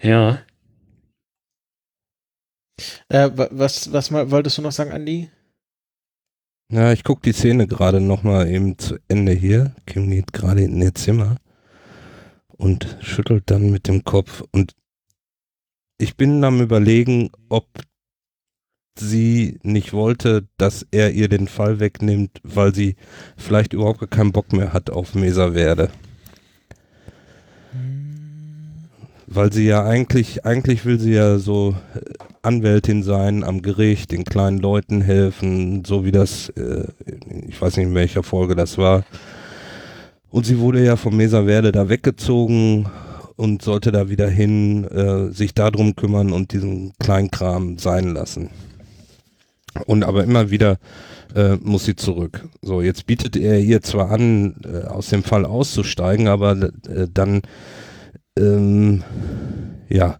Ja. 0.00 0.42
Äh, 3.10 3.30
wa- 3.34 3.48
was, 3.50 3.92
was 3.92 4.10
mal, 4.10 4.30
wolltest 4.30 4.56
du 4.56 4.62
noch 4.62 4.72
sagen, 4.72 4.92
Andi? 4.92 5.30
Ja, 6.72 6.92
ich 6.92 7.04
gucke 7.04 7.20
die 7.22 7.32
Szene 7.32 7.66
gerade 7.66 8.00
nochmal 8.00 8.48
eben 8.48 8.78
zu 8.78 8.98
Ende 9.08 9.32
hier. 9.32 9.74
Kim 9.86 10.10
geht 10.10 10.32
gerade 10.32 10.62
in 10.62 10.80
ihr 10.80 10.94
Zimmer 10.94 11.36
und 12.60 12.98
schüttelt 13.00 13.44
dann 13.46 13.70
mit 13.70 13.88
dem 13.88 14.04
Kopf. 14.04 14.44
Und 14.52 14.74
ich 15.98 16.16
bin 16.16 16.44
am 16.44 16.60
überlegen, 16.60 17.30
ob 17.48 17.66
sie 18.98 19.58
nicht 19.62 19.94
wollte, 19.94 20.46
dass 20.58 20.86
er 20.90 21.12
ihr 21.12 21.28
den 21.28 21.48
Fall 21.48 21.80
wegnimmt, 21.80 22.38
weil 22.42 22.74
sie 22.74 22.96
vielleicht 23.36 23.72
überhaupt 23.72 24.10
keinen 24.10 24.32
Bock 24.32 24.52
mehr 24.52 24.74
hat 24.74 24.90
auf 24.90 25.14
Mesaverde. 25.14 25.90
Weil 29.26 29.52
sie 29.52 29.64
ja 29.64 29.84
eigentlich, 29.84 30.44
eigentlich 30.44 30.84
will 30.84 31.00
sie 31.00 31.12
ja 31.12 31.38
so 31.38 31.76
äh, 31.94 32.00
Anwältin 32.42 33.02
sein 33.04 33.44
am 33.44 33.62
Gericht, 33.62 34.10
den 34.10 34.24
kleinen 34.24 34.58
Leuten 34.58 35.00
helfen, 35.00 35.84
so 35.84 36.04
wie 36.04 36.12
das, 36.12 36.50
äh, 36.50 36.88
ich 37.46 37.60
weiß 37.60 37.76
nicht 37.76 37.86
in 37.86 37.94
welcher 37.94 38.24
Folge 38.24 38.56
das 38.56 38.76
war. 38.76 39.04
Und 40.30 40.46
sie 40.46 40.58
wurde 40.58 40.84
ja 40.84 40.96
vom 40.96 41.16
Mesaverde 41.16 41.72
da 41.72 41.88
weggezogen 41.88 42.88
und 43.36 43.62
sollte 43.62 43.90
da 43.90 44.08
wieder 44.08 44.28
hin, 44.28 44.84
äh, 44.84 45.32
sich 45.32 45.54
darum 45.54 45.96
kümmern 45.96 46.32
und 46.32 46.52
diesen 46.52 46.92
Kleinkram 46.98 47.78
sein 47.78 48.12
lassen. 48.12 48.50
Und 49.86 50.04
aber 50.04 50.24
immer 50.24 50.50
wieder 50.50 50.78
äh, 51.34 51.56
muss 51.56 51.84
sie 51.84 51.96
zurück. 51.96 52.48
So, 52.62 52.80
jetzt 52.82 53.06
bietet 53.06 53.36
er 53.36 53.60
ihr 53.60 53.82
zwar 53.82 54.10
an, 54.10 54.56
äh, 54.64 54.86
aus 54.86 55.08
dem 55.08 55.22
Fall 55.22 55.44
auszusteigen, 55.44 56.28
aber 56.28 56.70
äh, 56.88 57.06
dann, 57.12 57.42
ähm, 58.38 59.02
ja, 59.88 60.18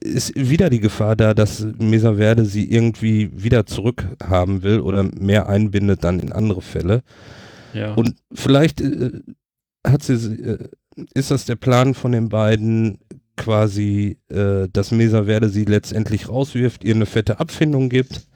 ist 0.00 0.34
wieder 0.34 0.70
die 0.70 0.80
Gefahr 0.80 1.14
da, 1.14 1.34
dass 1.34 1.66
Mesa 1.78 2.14
Verde 2.14 2.46
sie 2.46 2.70
irgendwie 2.70 3.30
wieder 3.34 3.66
zurückhaben 3.66 4.62
will 4.62 4.80
oder 4.80 5.02
mehr 5.02 5.48
einbindet 5.48 6.04
dann 6.04 6.20
in 6.20 6.32
andere 6.32 6.62
Fälle. 6.62 7.02
Ja. 7.72 7.94
Und 7.94 8.16
vielleicht 8.32 8.80
äh, 8.80 9.20
hat 9.86 10.02
sie, 10.02 10.14
äh, 10.14 10.58
ist 11.14 11.30
das 11.30 11.44
der 11.44 11.56
Plan 11.56 11.94
von 11.94 12.12
den 12.12 12.28
beiden, 12.28 12.98
quasi, 13.36 14.18
äh, 14.28 14.68
dass 14.72 14.90
Mesa 14.90 15.24
Verde 15.24 15.48
sie 15.48 15.64
letztendlich 15.64 16.28
rauswirft, 16.28 16.84
ihr 16.84 16.94
eine 16.94 17.06
fette 17.06 17.40
Abfindung 17.40 17.88
gibt 17.88 18.26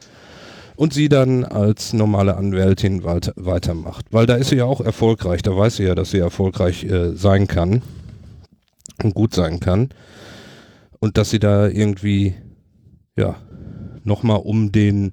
und 0.76 0.92
sie 0.92 1.08
dann 1.08 1.44
als 1.44 1.92
normale 1.92 2.36
Anwältin 2.36 3.04
weiter, 3.04 3.32
weitermacht. 3.36 4.06
Weil 4.10 4.26
da 4.26 4.36
ist 4.36 4.50
sie 4.50 4.56
ja 4.56 4.64
auch 4.64 4.80
erfolgreich, 4.80 5.42
da 5.42 5.56
weiß 5.56 5.76
sie 5.76 5.84
ja, 5.84 5.94
dass 5.94 6.10
sie 6.10 6.18
erfolgreich 6.18 6.84
äh, 6.84 7.14
sein 7.14 7.46
kann 7.46 7.82
und 9.02 9.14
gut 9.14 9.34
sein 9.34 9.60
kann. 9.60 9.90
Und 10.98 11.18
dass 11.18 11.30
sie 11.30 11.38
da 11.38 11.68
irgendwie, 11.68 12.34
ja, 13.16 13.36
nochmal 14.02 14.40
um 14.42 14.72
den, 14.72 15.12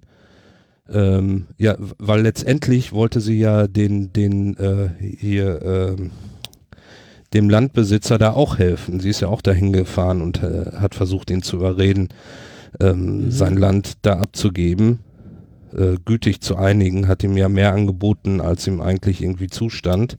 ähm, 0.91 1.47
ja, 1.57 1.76
weil 1.97 2.22
letztendlich 2.22 2.91
wollte 2.93 3.22
sie 3.22 3.39
ja 3.39 3.68
den, 3.68 4.11
den, 4.14 4.57
äh, 4.57 4.89
hier, 4.99 5.61
ähm, 5.64 6.11
dem 7.34 7.49
Landbesitzer 7.49 8.18
da 8.18 8.31
auch 8.34 8.57
helfen. 8.60 8.99
Sie 8.99 9.10
ist 9.10 9.22
ja 9.22 9.27
auch 9.27 9.41
dahin 9.41 9.73
gefahren 9.73 10.22
und 10.22 10.43
äh, 10.43 10.72
hat 10.77 10.93
versucht, 10.95 11.31
ihn 11.31 11.41
zu 11.41 11.55
überreden, 11.57 12.10
ähm, 12.80 13.26
Mhm. 13.26 13.31
sein 13.31 13.57
Land 13.57 13.93
da 14.03 14.19
abzugeben, 14.19 14.99
äh, 15.76 15.95
gütig 16.05 16.41
zu 16.41 16.57
einigen, 16.57 17.07
hat 17.07 17.23
ihm 17.23 17.38
ja 17.38 17.49
mehr 17.49 17.73
angeboten, 17.73 18.41
als 18.41 18.68
ihm 18.68 18.81
eigentlich 18.81 19.22
irgendwie 19.22 19.47
zustand. 19.47 20.18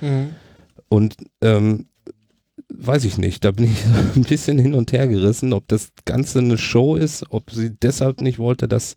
Mhm. 0.00 0.30
Und 0.88 1.16
ähm, 1.42 1.86
weiß 2.70 3.04
ich 3.04 3.18
nicht, 3.18 3.44
da 3.44 3.50
bin 3.50 3.66
ich 3.66 3.84
ein 4.16 4.22
bisschen 4.22 4.58
hin 4.58 4.74
und 4.74 4.92
her 4.92 5.08
gerissen, 5.08 5.52
ob 5.52 5.66
das 5.68 5.90
Ganze 6.04 6.40
eine 6.40 6.58
Show 6.58 6.96
ist, 6.96 7.24
ob 7.30 7.50
sie 7.50 7.70
deshalb 7.70 8.20
nicht 8.20 8.38
wollte, 8.38 8.68
dass, 8.68 8.94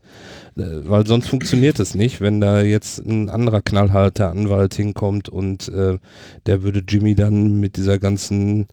äh, 0.57 0.63
weil 0.83 1.07
sonst 1.07 1.29
funktioniert 1.29 1.79
es 1.79 1.95
nicht, 1.95 2.21
wenn 2.21 2.41
da 2.41 2.61
jetzt 2.61 2.99
ein 2.99 3.29
anderer 3.29 3.61
knallharter 3.61 4.29
Anwalt 4.29 4.73
hinkommt 4.73 5.29
und 5.29 5.69
äh, 5.69 5.97
der 6.45 6.63
würde 6.63 6.83
Jimmy 6.87 7.15
dann 7.15 7.59
mit 7.59 7.77
dieser 7.77 7.99
ganzen 7.99 8.67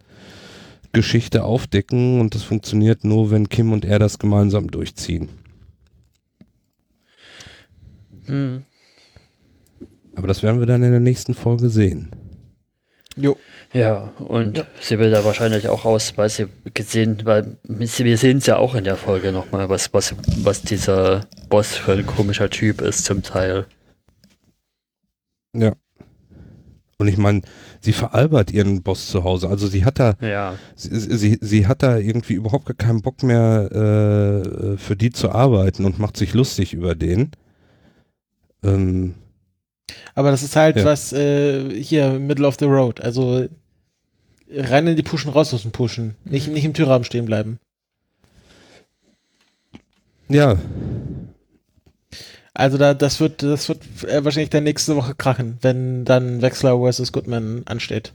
Geschichte 0.91 1.43
aufdecken 1.43 2.19
und 2.19 2.35
das 2.35 2.43
funktioniert 2.43 3.03
nur, 3.03 3.31
wenn 3.31 3.49
Kim 3.49 3.71
und 3.71 3.85
er 3.85 3.99
das 3.99 4.19
gemeinsam 4.19 4.69
durchziehen. 4.71 5.29
Hm. 8.25 8.63
Aber 10.15 10.27
das 10.27 10.43
werden 10.43 10.59
wir 10.59 10.67
dann 10.67 10.83
in 10.83 10.91
der 10.91 10.99
nächsten 10.99 11.33
Folge 11.33 11.69
sehen. 11.69 12.09
Jo. 13.19 13.37
Ja, 13.73 14.11
und 14.17 14.65
sie 14.79 14.97
will 14.97 15.11
da 15.11 15.23
wahrscheinlich 15.23 15.67
auch 15.67 15.85
raus, 15.85 16.13
weil 16.15 16.29
sie 16.29 16.47
gesehen, 16.73 17.21
weil 17.25 17.57
wir 17.63 18.17
sehen 18.17 18.37
es 18.37 18.45
ja 18.47 18.57
auch 18.57 18.73
in 18.73 18.83
der 18.83 18.95
Folge 18.95 19.31
nochmal, 19.31 19.69
was, 19.69 19.93
was, 19.93 20.15
was 20.37 20.63
dieser 20.63 21.27
Boss 21.49 21.75
für 21.75 21.93
ein 21.93 22.05
komischer 22.05 22.49
Typ 22.49 22.81
ist 22.81 23.05
zum 23.05 23.21
Teil. 23.21 23.65
Ja. 25.53 25.73
Und 26.97 27.07
ich 27.07 27.17
meine, 27.17 27.41
sie 27.79 27.93
veralbert 27.93 28.51
ihren 28.51 28.81
Boss 28.81 29.07
zu 29.07 29.23
Hause. 29.23 29.49
Also 29.49 29.67
sie 29.67 29.85
hat 29.85 29.99
da, 29.99 30.15
Ja, 30.21 30.55
sie, 30.75 30.99
sie, 30.99 31.37
sie 31.39 31.67
hat 31.67 31.83
da 31.83 31.97
irgendwie 31.97 32.33
überhaupt 32.33 32.65
gar 32.65 32.75
keinen 32.75 33.01
Bock 33.01 33.23
mehr 33.23 33.69
äh, 33.71 34.77
für 34.77 34.95
die 34.95 35.11
zu 35.11 35.31
arbeiten 35.31 35.85
und 35.85 35.99
macht 35.99 36.17
sich 36.17 36.33
lustig 36.33 36.73
über 36.73 36.95
den. 36.95 37.31
Ähm, 38.63 39.15
Aber 40.15 40.31
das 40.31 40.43
ist 40.43 40.55
halt 40.55 40.77
Ja. 40.77 40.85
was 40.85 41.13
äh, 41.13 41.69
hier 41.81 42.11
Middle 42.19 42.47
of 42.47 42.57
the 42.59 42.65
Road. 42.65 43.01
Also 43.01 43.47
rein 44.51 44.87
in 44.87 44.95
die 44.95 45.03
Pushen, 45.03 45.31
raus 45.31 45.53
aus 45.53 45.61
dem 45.63 45.71
Pushen. 45.71 46.15
Nicht, 46.25 46.47
nicht 46.47 46.65
im 46.65 46.73
Türrahmen 46.73 47.03
stehen 47.05 47.25
bleiben. 47.25 47.59
ja, 50.27 50.57
Also 52.53 52.77
da, 52.77 52.93
das 52.93 53.19
wird, 53.19 53.41
das 53.43 53.69
wird 53.69 53.81
äh, 54.03 54.23
wahrscheinlich 54.25 54.49
dann 54.49 54.63
nächste 54.65 54.95
Woche 54.95 55.15
krachen, 55.15 55.57
wenn 55.61 56.03
dann 56.05 56.41
Wexler 56.41 56.77
vs. 56.91 57.11
Goodman 57.11 57.63
ansteht. 57.65 58.13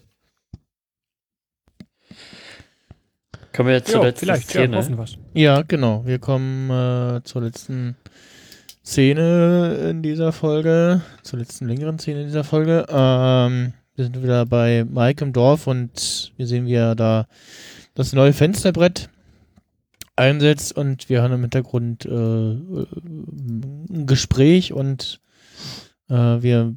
kommen 3.54 3.68
wir 3.68 3.76
jetzt 3.76 3.90
zur 3.90 4.00
Ja, 4.00 4.06
letzten 4.08 4.26
vielleicht, 4.26 4.52
ja, 4.54 4.62
Szene. 4.62 4.98
wir's. 4.98 5.16
Ja, 5.32 5.62
genau. 5.62 6.04
Wir 6.04 6.18
kommen 6.18 6.70
äh, 6.70 7.22
zur 7.24 7.42
letzten 7.42 7.96
Szene 8.84 9.88
in 9.90 10.02
dieser 10.02 10.32
Folge, 10.32 11.00
zur 11.22 11.38
letzten 11.38 11.66
längeren 11.66 11.98
Szene 11.98 12.20
in 12.20 12.26
dieser 12.26 12.44
Folge. 12.44 12.84
Ähm, 12.90 13.72
wir 13.96 14.04
sind 14.04 14.22
wieder 14.22 14.44
bei 14.44 14.84
Mike 14.84 15.24
im 15.24 15.32
Dorf 15.32 15.66
und 15.66 16.32
wir 16.36 16.46
sehen, 16.46 16.66
wie 16.66 16.74
er 16.74 16.94
da 16.94 17.26
das 17.94 18.12
neue 18.12 18.34
Fensterbrett 18.34 19.08
einsetzt 20.16 20.76
und 20.76 21.08
wir 21.08 21.22
haben 21.22 21.32
im 21.32 21.40
Hintergrund 21.40 22.04
äh, 22.04 22.10
ein 22.10 24.04
Gespräch 24.06 24.74
und 24.74 25.20
äh, 26.10 26.14
wir 26.14 26.76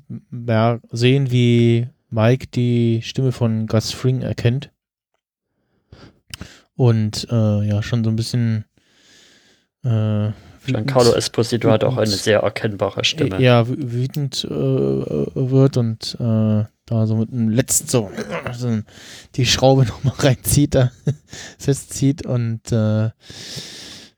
sehen, 0.92 1.30
wie 1.30 1.88
Mike 2.10 2.48
die 2.48 3.02
Stimme 3.04 3.34
von 3.34 3.68
Gus 3.68 3.92
Fring 3.92 4.22
erkennt 4.22 4.72
und 6.78 7.28
äh, 7.30 7.68
ja, 7.68 7.84
schon 7.84 8.06
so 8.06 8.10
ein 8.10 8.16
bisschen 8.16 8.64
äh, 9.88 10.32
Giancarlo 10.66 11.14
Esposito 11.14 11.72
hat 11.72 11.84
auch 11.86 11.96
eine 11.98 12.08
sehr 12.08 12.40
erkennbare 12.40 13.06
Stimme. 13.06 13.42
ja, 13.42 13.62
wü- 13.62 13.92
wütend 13.92 14.44
äh, 14.44 14.54
äh, 14.54 15.50
wird 15.50 15.78
und 15.78 16.18
äh, 16.20 16.66
da 16.86 17.06
so 17.06 17.16
mit 17.16 17.32
einem 17.32 17.50
letzten 17.50 17.88
so, 17.88 18.12
so 18.54 18.80
die 19.36 19.46
Schraube 19.46 19.86
nochmal 19.88 20.16
reinzieht, 20.18 20.76
da 20.76 20.92
festzieht 21.58 22.26
und 22.26 22.70
äh, 22.72 23.10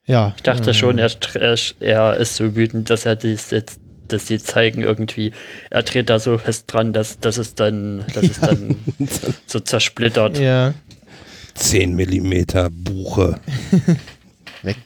ja. 0.05 0.33
Ich 0.37 0.41
dachte 0.43 0.71
äh, 0.71 0.73
schon, 0.73 0.97
er, 0.97 1.11
er, 1.35 1.55
er 1.79 2.17
ist 2.17 2.35
so 2.35 2.55
wütend, 2.55 2.89
dass 2.89 3.05
er 3.05 3.15
dies 3.15 3.51
jetzt, 3.51 3.79
dass 4.07 4.25
sie 4.25 4.39
zeigen 4.39 4.81
irgendwie, 4.81 5.33
er 5.69 5.83
dreht 5.83 6.09
da 6.09 6.17
so 6.17 6.39
fest 6.39 6.63
dran, 6.67 6.93
dass, 6.93 7.19
dass 7.19 7.37
es 7.37 7.53
dann, 7.53 8.03
dass 8.15 8.23
es 8.23 8.39
dann 8.39 8.75
so 9.45 9.59
zersplittert. 9.59 10.39
Ja, 10.39 10.73
10 11.53 11.93
Millimeter 11.95 12.69
Buche. 12.71 13.39
weg. 14.63 14.77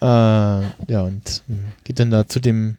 Äh, 0.00 0.92
ja, 0.92 1.02
und 1.02 1.42
mh, 1.46 1.56
geht 1.84 2.00
dann 2.00 2.10
da 2.10 2.26
zu 2.26 2.40
dem 2.40 2.76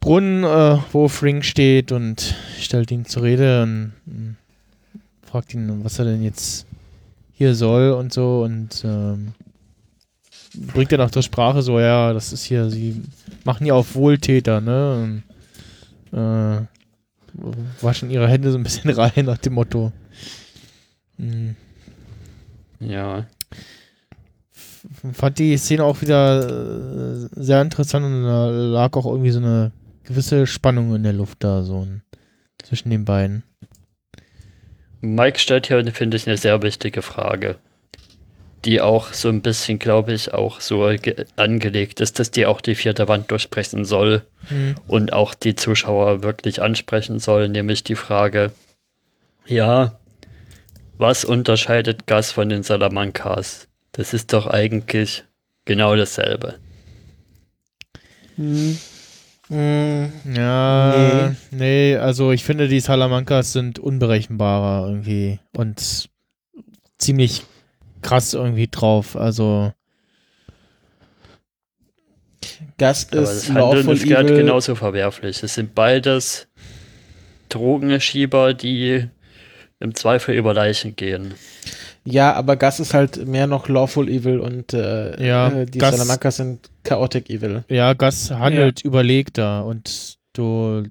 Brunnen, 0.00 0.44
äh, 0.44 0.78
wo 0.92 1.08
Fring 1.08 1.42
steht 1.42 1.92
und 1.92 2.34
stellt 2.58 2.90
ihn 2.90 3.06
zur 3.06 3.22
Rede 3.22 3.62
und 3.62 3.92
mh, 4.06 4.34
fragt 5.26 5.54
ihn, 5.54 5.84
was 5.84 5.98
er 5.98 6.04
denn 6.04 6.22
jetzt 6.22 6.66
hier 7.32 7.54
soll 7.54 7.92
und 7.92 8.12
so 8.12 8.42
und 8.44 8.82
ähm, 8.84 9.32
bringt 10.54 10.92
dann 10.92 11.00
auch 11.00 11.10
zur 11.10 11.22
Sprache 11.22 11.62
so, 11.62 11.80
ja, 11.80 12.12
das 12.12 12.32
ist 12.32 12.44
hier, 12.44 12.70
sie 12.70 13.02
machen 13.44 13.66
ja 13.66 13.74
auf 13.74 13.94
Wohltäter, 13.94 14.60
ne? 14.60 15.22
Und, 16.12 16.18
äh, 16.18 16.66
waschen 17.80 18.10
ihre 18.10 18.28
Hände 18.28 18.52
so 18.52 18.58
ein 18.58 18.62
bisschen 18.62 18.90
rein 18.96 19.24
nach 19.24 19.38
dem 19.38 19.54
Motto. 19.54 19.92
Mhm. 21.18 21.56
Ja. 22.80 23.26
Fand 25.12 25.38
die 25.38 25.56
Szene 25.58 25.84
auch 25.84 26.00
wieder 26.00 26.48
äh, 26.48 27.28
sehr 27.36 27.60
interessant 27.60 28.06
und 28.06 28.22
da 28.24 28.46
lag 28.48 28.96
auch 28.96 29.06
irgendwie 29.06 29.30
so 29.32 29.40
eine 29.40 29.72
gewisse 30.04 30.46
Spannung 30.46 30.94
in 30.94 31.02
der 31.02 31.12
Luft 31.12 31.38
da, 31.44 31.62
so 31.62 31.80
ein, 31.82 32.02
zwischen 32.62 32.90
den 32.90 33.04
beiden. 33.04 33.42
Mike 35.00 35.38
stellt 35.38 35.66
hier, 35.66 35.84
finde 35.92 36.16
ich, 36.16 36.26
eine 36.26 36.36
sehr 36.38 36.62
wichtige 36.62 37.02
Frage, 37.02 37.56
die 38.64 38.80
auch 38.80 39.12
so 39.12 39.28
ein 39.28 39.42
bisschen, 39.42 39.78
glaube 39.78 40.14
ich, 40.14 40.32
auch 40.32 40.60
so 40.60 40.86
ge- 41.00 41.26
angelegt 41.36 42.00
ist, 42.00 42.18
dass 42.18 42.30
die 42.30 42.46
auch 42.46 42.62
die 42.62 42.74
vierte 42.74 43.06
Wand 43.08 43.30
durchbrechen 43.30 43.84
soll 43.84 44.22
Hm. 44.48 44.74
und 44.86 45.12
auch 45.12 45.34
die 45.34 45.54
Zuschauer 45.56 46.22
wirklich 46.22 46.62
ansprechen 46.62 47.18
soll, 47.18 47.48
nämlich 47.48 47.82
die 47.84 47.94
Frage, 47.96 48.52
ja, 49.46 49.98
was 50.96 51.24
unterscheidet 51.24 52.06
Gas 52.06 52.30
von 52.32 52.48
den 52.48 52.62
Salamancas? 52.62 53.68
Das 53.94 54.12
ist 54.12 54.32
doch 54.32 54.46
eigentlich 54.48 55.24
genau 55.64 55.94
dasselbe. 55.96 56.58
Hm. 58.36 58.76
Mm, 59.48 60.06
Ja, 60.34 61.34
nee. 61.50 61.96
also 61.96 62.32
ich 62.32 62.44
finde, 62.44 62.66
die 62.66 62.80
Salamancas 62.80 63.52
sind 63.52 63.78
unberechenbarer 63.78 64.88
irgendwie 64.88 65.38
und 65.56 66.08
ziemlich 66.98 67.42
krass 68.02 68.34
irgendwie 68.34 68.68
drauf. 68.68 69.16
Also, 69.16 69.72
Aber 73.12 73.22
ist 73.22 73.48
das 73.48 73.50
Handeln 73.50 73.88
ist 73.90 74.04
gerade 74.06 74.34
genauso 74.36 74.74
verwerflich. 74.74 75.42
Es 75.42 75.54
sind 75.54 75.74
beides 75.74 76.48
Drogenschieber, 77.48 78.54
die 78.54 79.08
im 79.78 79.94
Zweifel 79.94 80.34
über 80.34 80.52
Leichen 80.54 80.96
gehen. 80.96 81.34
Ja, 82.06 82.34
aber 82.34 82.56
Gas 82.56 82.80
ist 82.80 82.92
halt 82.92 83.26
mehr 83.26 83.46
noch 83.46 83.68
Lawful 83.68 84.08
Evil 84.10 84.38
und 84.40 84.74
äh, 84.74 85.26
Ja, 85.26 85.48
äh, 85.48 85.66
die 85.66 85.78
Gas- 85.78 85.96
Salamancas 85.96 86.36
sind 86.36 86.70
Chaotic 86.82 87.30
Evil. 87.30 87.64
ja, 87.68 87.94
Gas 87.94 88.30
handelt 88.30 88.82
überlegter 88.84 89.64
und 89.64 90.18
du, 90.34 90.82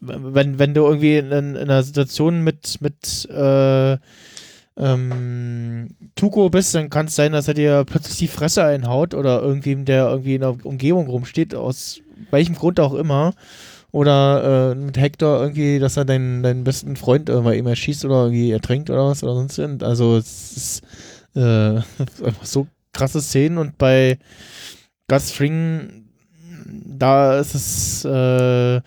wenn, 0.00 0.58
wenn 0.58 0.72
du 0.74 0.84
irgendwie 0.86 1.16
in, 1.18 1.30
in 1.32 1.56
einer 1.56 1.82
Situation 1.82 2.42
mit, 2.42 2.80
mit 2.80 3.28
äh, 3.30 3.98
ähm, 4.78 5.88
Tuko 6.14 6.50
bist, 6.50 6.74
dann 6.74 6.90
kann 6.90 7.06
es 7.06 7.16
sein, 7.16 7.32
dass 7.32 7.48
er 7.48 7.54
dir 7.54 7.84
plötzlich 7.86 8.16
die 8.18 8.28
Fresse 8.28 8.62
einhaut 8.64 9.14
oder 9.14 9.40
irgendwem, 9.42 9.84
der 9.84 10.08
irgendwie 10.08 10.34
in 10.34 10.42
der 10.42 10.56
Umgebung 10.64 11.06
rumsteht, 11.08 11.54
aus 11.54 12.00
welchem 12.30 12.54
Grund 12.54 12.78
auch 12.80 12.94
immer. 12.94 13.34
Oder 13.96 14.72
äh, 14.72 14.74
mit 14.74 14.98
Hector 14.98 15.40
irgendwie, 15.40 15.78
dass 15.78 15.96
er 15.96 16.04
deinen, 16.04 16.42
deinen 16.42 16.64
besten 16.64 16.96
Freund 16.96 17.30
irgendwann 17.30 17.54
eben 17.54 17.66
erschießt 17.66 18.04
oder 18.04 18.24
irgendwie 18.24 18.50
ertränkt 18.50 18.90
oder 18.90 19.06
was 19.06 19.24
oder 19.24 19.32
sonst 19.36 19.56
irgend. 19.56 19.82
Also 19.82 20.18
es 20.18 20.54
ist 20.54 20.82
äh, 21.34 21.40
einfach 22.22 22.44
so 22.44 22.66
krasse 22.92 23.22
Szenen 23.22 23.56
und 23.56 23.78
bei 23.78 24.18
Gus 25.08 25.30
Fring, 25.30 26.04
da 26.66 27.38
ist 27.38 27.54
es 27.54 28.04
äh, 28.04 28.80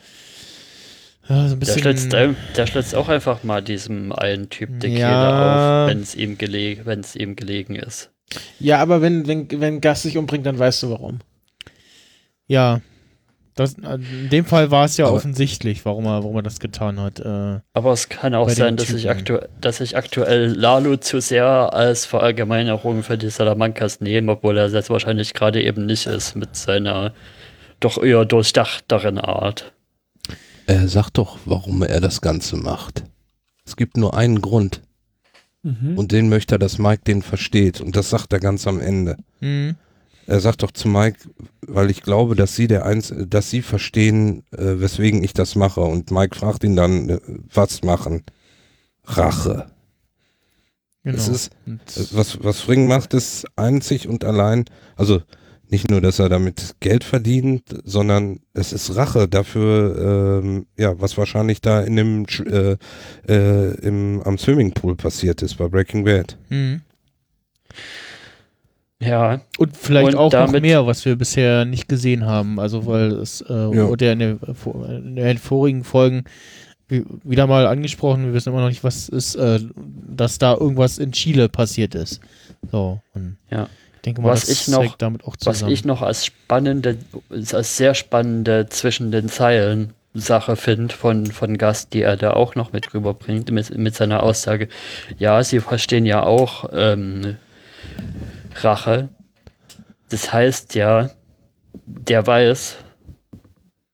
so 1.28 1.34
ein 1.34 1.50
Der 1.50 1.56
bisschen. 1.56 2.36
der 2.56 2.68
schlitzt 2.68 2.94
auch 2.94 3.10
einfach 3.10 3.44
mal 3.44 3.64
diesem 3.64 4.12
einen 4.12 4.52
Typ 4.52 4.80
die 4.80 4.90
Ja. 4.90 5.08
Kehle 5.08 5.86
auf, 5.86 5.90
wenn 5.90 6.04
es 6.04 6.14
ihm, 6.14 6.38
geleg 6.38 6.86
wenn's 6.86 7.16
ihm 7.16 7.36
gelegen 7.36 7.76
ist. 7.76 8.12
Ja, 8.60 8.78
aber 8.78 9.02
wenn, 9.02 9.26
wenn, 9.26 9.48
wenn 9.60 9.82
Gas 9.82 10.04
sich 10.04 10.18
umbringt, 10.20 10.46
dann 10.46 10.60
weißt 10.60 10.84
du 10.84 10.92
warum. 10.92 11.18
Ja. 12.46 12.82
Das, 13.60 13.74
in 13.74 14.30
dem 14.32 14.46
Fall 14.46 14.72
war 14.72 14.86
es 14.86 14.98
ja 14.98 15.06
Aber- 15.08 15.16
offensichtlich, 15.16 15.84
warum 15.86 16.06
er, 16.06 16.24
warum 16.24 16.38
er 16.38 16.42
das 16.44 16.60
getan 16.60 17.00
hat. 17.00 17.20
Äh, 17.20 17.60
Aber 17.74 17.92
es 17.94 18.08
kann 18.10 18.34
auch 18.36 18.50
sein, 18.50 18.78
dass 18.78 18.90
ich, 18.92 19.08
dass 19.62 19.80
ich 19.82 19.98
aktuell 19.98 20.54
Lalo 20.54 20.98
zu 20.98 21.20
sehr 21.20 21.46
als 21.74 22.06
Verallgemeinerung 22.06 23.04
für 23.04 23.18
die 23.18 23.30
Salamancas 23.30 24.00
nehme, 24.02 24.32
obwohl 24.34 24.58
er 24.58 24.70
das 24.70 24.90
wahrscheinlich 24.90 25.34
gerade 25.34 25.62
eben 25.62 25.86
nicht 25.86 26.06
ist 26.08 26.36
mit 26.36 26.56
seiner 26.56 27.14
doch 27.80 28.02
eher 28.02 28.26
durchdachteren 28.26 29.18
Art. 29.18 29.72
Er 30.68 30.88
sagt 30.88 31.18
doch, 31.18 31.40
warum 31.46 31.82
er 31.84 32.00
das 32.02 32.22
Ganze 32.22 32.56
macht. 32.58 33.04
Es 33.66 33.76
gibt 33.76 33.98
nur 33.98 34.16
einen 34.16 34.42
Grund. 34.42 34.82
Mhm. 35.64 35.98
Und 35.98 36.12
den 36.12 36.30
möchte 36.30 36.56
er, 36.56 36.60
dass 36.60 36.78
Mike 36.78 37.04
den 37.06 37.22
versteht. 37.22 37.82
Und 37.82 37.96
das 37.96 38.10
sagt 38.10 38.32
er 38.34 38.40
ganz 38.40 38.66
am 38.68 38.80
Ende. 38.80 39.18
hm. 39.40 39.76
Er 40.30 40.40
sagt 40.42 40.62
doch 40.62 40.70
zu 40.70 40.88
Mike, 40.88 41.18
weil 41.66 41.90
ich 41.90 42.04
glaube, 42.04 42.36
dass 42.36 42.56
sie 42.56 42.68
der 42.68 42.86
Eins, 42.86 43.12
dass 43.18 43.50
sie 43.50 43.64
verstehen, 43.64 44.44
äh, 44.52 44.80
weswegen 44.80 45.24
ich 45.24 45.34
das 45.34 45.56
mache. 45.56 45.82
Und 45.82 46.12
Mike 46.12 46.38
fragt 46.38 46.64
ihn 46.64 46.76
dann, 46.76 47.10
äh, 47.10 47.20
was 47.52 47.82
machen? 47.82 48.22
Rache. 49.06 49.72
genau. 51.04 51.18
Es 51.18 51.28
ist, 51.28 51.52
äh, 51.66 52.04
was, 52.12 52.44
was 52.44 52.62
Fring 52.62 52.88
macht, 52.88 53.16
ist 53.16 53.48
einzig 53.56 54.08
und 54.08 54.24
allein, 54.24 54.66
also 54.96 55.24
nicht 55.68 55.90
nur, 55.90 56.00
dass 56.00 56.20
er 56.20 56.30
damit 56.30 56.76
Geld 56.80 57.04
verdient, 57.04 57.64
sondern 57.84 58.40
es 58.54 58.72
ist 58.72 58.96
Rache 58.96 59.28
dafür, 59.28 60.42
ähm, 60.44 60.68
ja, 60.78 61.02
was 61.02 61.18
wahrscheinlich 61.18 61.60
da 61.60 61.82
in 61.82 61.96
dem, 61.96 62.26
äh, 62.46 62.78
äh, 63.28 63.74
im, 63.82 64.22
am 64.24 64.38
Swimmingpool 64.38 64.96
passiert 64.96 65.42
ist 65.42 65.58
bei 65.58 65.68
Breaking 65.68 66.04
Bad. 66.04 66.38
hm. 66.50 66.82
Ja, 69.02 69.40
Und 69.58 69.78
vielleicht 69.78 70.10
Und 70.10 70.16
auch 70.16 70.32
noch 70.34 70.52
mehr, 70.60 70.86
was 70.86 71.06
wir 71.06 71.16
bisher 71.16 71.64
nicht 71.64 71.88
gesehen 71.88 72.26
haben. 72.26 72.60
Also, 72.60 72.86
weil 72.86 73.14
es 73.14 73.40
äh, 73.42 73.54
Ja. 73.54 73.88
wurde 73.88 74.06
ja 74.08 74.12
in, 74.12 74.20
der, 74.20 74.38
in 74.90 75.16
den 75.16 75.38
vorigen 75.38 75.84
Folgen 75.86 76.26
wie- 76.90 77.06
wieder 77.24 77.48
mal 77.48 77.66
angesprochen, 77.68 78.26
wir 78.26 78.34
wissen 78.34 78.50
immer 78.50 78.62
noch 78.62 78.68
nicht, 78.70 78.84
was 78.84 79.08
ist, 79.08 79.36
äh, 79.36 79.60
dass 80.10 80.38
da 80.40 80.54
irgendwas 80.56 80.98
in 80.98 81.12
Chile 81.14 81.48
passiert 81.48 81.96
ist. 81.96 82.20
So, 82.72 83.00
und 83.14 83.38
Ja. 83.50 83.68
ich 83.96 84.02
denke 84.02 84.22
mal, 84.22 84.30
Was 84.30 84.42
das 84.42 84.50
ich 84.50 84.68
noch- 84.68 84.98
damit 84.98 85.24
auch 85.24 85.36
was 85.46 85.58
zusammen. 85.60 85.72
ich 85.72 85.86
noch 85.86 86.02
als 86.02 86.26
spannende, 86.26 86.98
als 87.54 87.78
sehr 87.78 87.94
spannende 87.94 88.68
zwischen 88.70 89.12
den 89.12 89.30
Zeilen 89.30 89.94
Sache 90.16 90.56
finde 90.56 90.94
von, 90.96 91.28
von 91.28 91.58
Gast, 91.60 91.94
die 91.94 92.02
er 92.02 92.18
da 92.18 92.34
auch 92.34 92.56
noch 92.56 92.74
mit 92.74 92.92
rüberbringt, 92.94 93.52
mit, 93.52 93.78
mit 93.78 93.96
seiner 93.96 94.24
Aussage, 94.24 94.68
ja, 95.20 95.42
sie 95.44 95.60
verstehen 95.60 96.06
ja 96.08 96.24
auch 96.24 96.66
ähm, 96.74 97.38
Rache. 98.64 99.10
Das 100.10 100.34
heißt 100.34 100.76
ja, 100.76 101.10
der 101.86 102.26
weiß, 102.26 102.78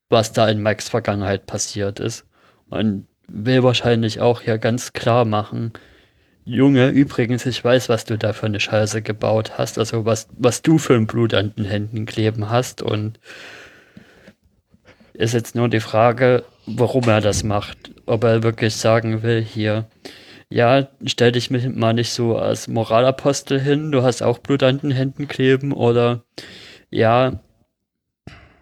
was 0.09 0.31
da 0.31 0.47
in 0.47 0.61
Mikes 0.61 0.89
Vergangenheit 0.89 1.45
passiert 1.45 1.99
ist 1.99 2.25
und 2.69 3.07
will 3.27 3.63
wahrscheinlich 3.63 4.21
auch 4.21 4.41
hier 4.41 4.57
ganz 4.57 4.93
klar 4.93 5.25
machen, 5.25 5.73
Junge, 6.47 6.89
übrigens, 6.89 7.47
ich 7.47 7.63
weiß, 7.63 7.89
was 7.89 8.05
du 8.05 8.19
da 8.19 8.31
für 8.31 8.45
eine 8.45 8.59
Scheiße 8.59 9.01
gebaut 9.01 9.57
hast, 9.57 9.79
also 9.79 10.05
was, 10.05 10.27
was 10.37 10.61
du 10.61 10.77
für 10.77 10.93
ein 10.93 11.07
Blut 11.07 11.33
an 11.33 11.55
den 11.57 11.65
Händen 11.65 12.05
kleben 12.05 12.51
hast 12.51 12.83
und 12.83 13.19
ist 15.13 15.33
jetzt 15.33 15.55
nur 15.55 15.69
die 15.69 15.79
Frage, 15.79 16.43
warum 16.67 17.09
er 17.09 17.19
das 17.19 17.43
macht. 17.43 17.77
Ob 18.05 18.23
er 18.23 18.43
wirklich 18.43 18.75
sagen 18.75 19.23
will, 19.23 19.41
hier, 19.41 19.87
ja, 20.49 20.87
stell 21.05 21.31
dich 21.31 21.49
mal 21.49 21.93
nicht 21.93 22.11
so 22.11 22.37
als 22.37 22.67
Moralapostel 22.67 23.59
hin, 23.59 23.91
du 23.91 24.03
hast 24.03 24.21
auch 24.21 24.39
Blut 24.39 24.63
an 24.63 24.79
den 24.79 24.91
Händen 24.91 25.27
kleben 25.27 25.71
oder 25.71 26.23
ja, 26.89 27.39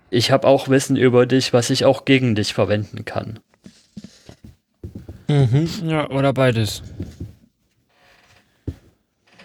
ich 0.09 0.31
habe 0.31 0.47
auch 0.47 0.69
Wissen 0.69 0.95
über 0.95 1.25
dich, 1.25 1.53
was 1.53 1.69
ich 1.69 1.85
auch 1.85 2.05
gegen 2.05 2.35
dich 2.35 2.53
verwenden 2.53 3.03
kann. 3.05 3.39
Mhm. 5.27 5.69
Ja, 5.85 6.09
oder 6.09 6.33
beides. 6.33 6.83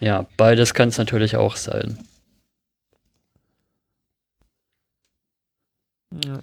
Ja, 0.00 0.26
beides 0.36 0.74
kann 0.74 0.90
es 0.90 0.98
natürlich 0.98 1.36
auch 1.36 1.56
sein. 1.56 1.98
Ja. 6.24 6.40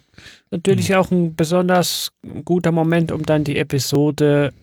Natürlich 0.52 0.96
auch 0.96 1.12
ein 1.12 1.36
besonders 1.36 2.12
guter 2.44 2.72
Moment, 2.72 3.12
um 3.12 3.24
dann 3.24 3.44
die 3.44 3.58
Episode 3.58 4.54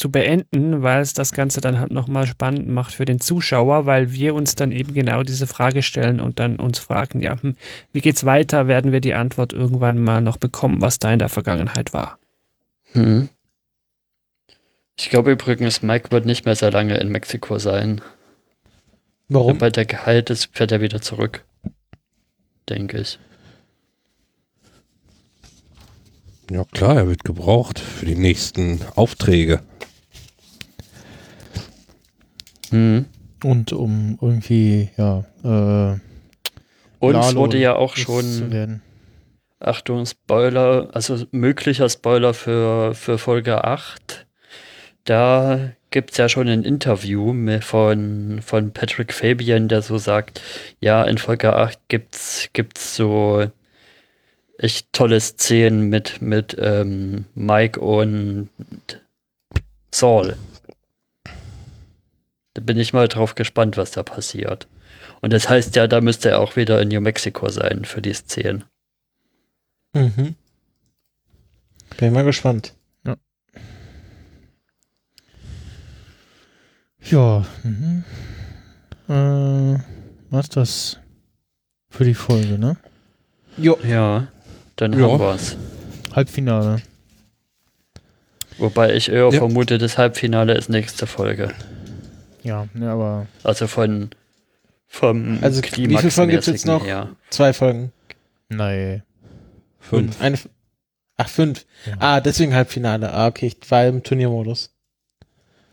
zu 0.00 0.10
beenden, 0.10 0.82
weil 0.82 1.02
es 1.02 1.12
das 1.12 1.32
Ganze 1.32 1.60
dann 1.60 1.78
halt 1.78 1.92
nochmal 1.92 2.26
spannend 2.26 2.68
macht 2.68 2.94
für 2.94 3.04
den 3.04 3.20
Zuschauer, 3.20 3.86
weil 3.86 4.12
wir 4.12 4.34
uns 4.34 4.54
dann 4.54 4.72
eben 4.72 4.94
genau 4.94 5.22
diese 5.22 5.46
Frage 5.46 5.82
stellen 5.82 6.20
und 6.20 6.40
dann 6.40 6.56
uns 6.56 6.78
fragen, 6.78 7.20
ja, 7.20 7.40
hm, 7.40 7.54
wie 7.92 8.00
geht's 8.00 8.24
weiter? 8.24 8.66
Werden 8.66 8.92
wir 8.92 9.00
die 9.00 9.14
Antwort 9.14 9.52
irgendwann 9.52 10.02
mal 10.02 10.22
noch 10.22 10.38
bekommen, 10.38 10.80
was 10.80 10.98
da 10.98 11.12
in 11.12 11.18
der 11.18 11.28
Vergangenheit 11.28 11.92
war? 11.92 12.18
Hm. 12.92 13.28
Ich 14.98 15.10
glaube 15.10 15.32
übrigens, 15.32 15.82
Mike 15.82 16.10
wird 16.10 16.26
nicht 16.26 16.44
mehr 16.44 16.56
sehr 16.56 16.70
lange 16.70 16.96
in 16.96 17.08
Mexiko 17.08 17.58
sein. 17.58 18.00
Warum? 19.28 19.52
Sobald 19.52 19.76
er 19.76 19.84
geheilt 19.84 20.30
ist, 20.30 20.48
fährt 20.52 20.72
er 20.72 20.80
wieder 20.80 21.00
zurück. 21.00 21.44
Denke 22.68 22.98
ich. 22.98 23.18
Ja 26.50 26.64
klar, 26.64 26.96
er 26.96 27.08
wird 27.08 27.22
gebraucht 27.22 27.78
für 27.78 28.06
die 28.06 28.16
nächsten 28.16 28.80
Aufträge. 28.96 29.60
Hm. 32.70 33.06
Und 33.42 33.72
um 33.72 34.18
irgendwie, 34.20 34.90
ja, 34.96 35.24
äh, 35.42 35.98
Und 36.98 37.14
es 37.14 37.26
Lalo 37.26 37.40
wurde 37.40 37.58
ja 37.58 37.74
auch 37.74 37.96
schon. 37.96 38.80
Achtung, 39.62 40.06
Spoiler, 40.06 40.88
also 40.94 41.26
möglicher 41.32 41.88
Spoiler 41.90 42.32
für, 42.32 42.94
für 42.94 43.18
Folge 43.18 43.62
8. 43.62 44.26
Da 45.04 45.72
gibt 45.90 46.12
es 46.12 46.16
ja 46.16 46.30
schon 46.30 46.48
ein 46.48 46.62
Interview 46.62 47.34
von, 47.60 48.40
von 48.42 48.72
Patrick 48.72 49.12
Fabian, 49.12 49.68
der 49.68 49.82
so 49.82 49.98
sagt, 49.98 50.40
ja, 50.80 51.04
in 51.04 51.18
Folge 51.18 51.54
8 51.54 51.78
gibt's, 51.88 52.48
gibt's 52.54 52.96
so 52.96 53.44
echt 54.56 54.92
tolle 54.92 55.20
Szenen 55.20 55.88
mit, 55.88 56.22
mit 56.22 56.56
ähm, 56.58 57.26
Mike 57.34 57.80
und 57.80 58.48
Saul. 59.90 60.36
Da 62.60 62.64
bin 62.64 62.78
ich 62.78 62.92
mal 62.92 63.08
drauf 63.08 63.36
gespannt, 63.36 63.78
was 63.78 63.92
da 63.92 64.02
passiert. 64.02 64.68
Und 65.22 65.32
das 65.32 65.48
heißt 65.48 65.76
ja, 65.76 65.86
da 65.86 66.02
müsste 66.02 66.28
er 66.28 66.40
auch 66.40 66.56
wieder 66.56 66.80
in 66.82 66.88
New 66.88 67.00
Mexico 67.00 67.48
sein 67.48 67.86
für 67.86 68.02
die 68.02 68.12
Szenen. 68.12 68.64
Mhm. 69.94 70.34
Bin 71.96 72.12
mal 72.12 72.24
gespannt. 72.24 72.74
Ja, 77.02 77.46
mhm. 77.64 78.04
äh, 79.08 79.78
was 80.28 80.44
ist 80.44 80.56
das 80.56 80.98
für 81.88 82.04
die 82.04 82.12
Folge, 82.14 82.58
ne? 82.58 82.76
Jo. 83.56 83.78
Ja, 83.82 84.28
dann 84.76 84.92
Ja. 84.92 85.08
haben 85.10 85.18
wir's. 85.18 85.56
Halbfinale. 86.14 86.82
Wobei 88.58 88.94
ich 88.94 89.08
eher 89.08 89.30
Ja. 89.32 89.38
vermute, 89.38 89.78
das 89.78 89.96
Halbfinale 89.96 90.52
ist 90.54 90.68
nächste 90.68 91.06
Folge. 91.06 91.54
Ja, 92.42 92.68
ne, 92.74 92.90
aber 92.90 93.26
Also 93.42 93.66
von 93.66 94.10
vom 94.86 95.38
Also, 95.42 95.62
wie 95.62 95.96
viele 95.96 96.10
Folgen 96.10 96.32
gibt's 96.32 96.46
jetzt 96.46 96.66
noch? 96.66 96.84
Her. 96.84 97.14
Zwei 97.30 97.52
Folgen. 97.52 97.92
nein. 98.48 99.02
Fünf. 99.78 100.20
Eine, 100.20 100.38
ach, 101.16 101.28
fünf. 101.28 101.64
Ja. 101.86 101.96
Ah, 101.98 102.20
deswegen 102.20 102.54
Halbfinale. 102.54 103.12
Ah, 103.12 103.28
okay, 103.28 103.46
ich 103.46 103.70
war 103.70 103.86
im 103.86 104.02
Turniermodus. 104.02 104.74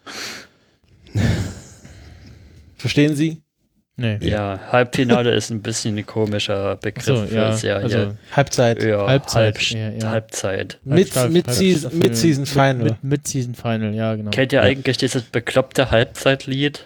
Verstehen 2.78 3.16
Sie? 3.16 3.42
Nee. 4.00 4.20
Ja, 4.22 4.60
Halbfinale 4.72 5.34
ist 5.34 5.50
ein 5.50 5.64
bisschen 5.64 5.98
ein 5.98 6.06
komischer 6.06 6.76
Begriff 6.76 7.04
So, 7.06 7.26
für 7.26 7.34
ja, 7.36 7.52
Serie. 7.54 7.84
also 7.84 8.14
Halbzeit. 8.32 8.84
ja, 8.84 9.08
Halbzeit, 9.08 9.56
Halb, 9.56 9.72
ja, 9.72 9.90
ja. 9.90 10.10
Halbzeit. 10.12 10.80
Mid, 10.84 10.98
Halbzeit- 11.16 11.32
mid, 11.32 11.52
season, 11.52 11.98
mid 11.98 12.16
Season 12.16 12.46
Final. 12.46 12.76
Mit, 12.84 13.04
mit 13.04 13.28
Season 13.28 13.56
Final, 13.56 13.96
ja, 13.96 14.14
genau. 14.16 14.30
Kennt 14.30 14.54
ihr 14.54 14.62
eigentlich 14.62 14.98
dieses 14.98 15.24
bekloppte 15.24 15.90
Halbzeitlied? 15.90 16.86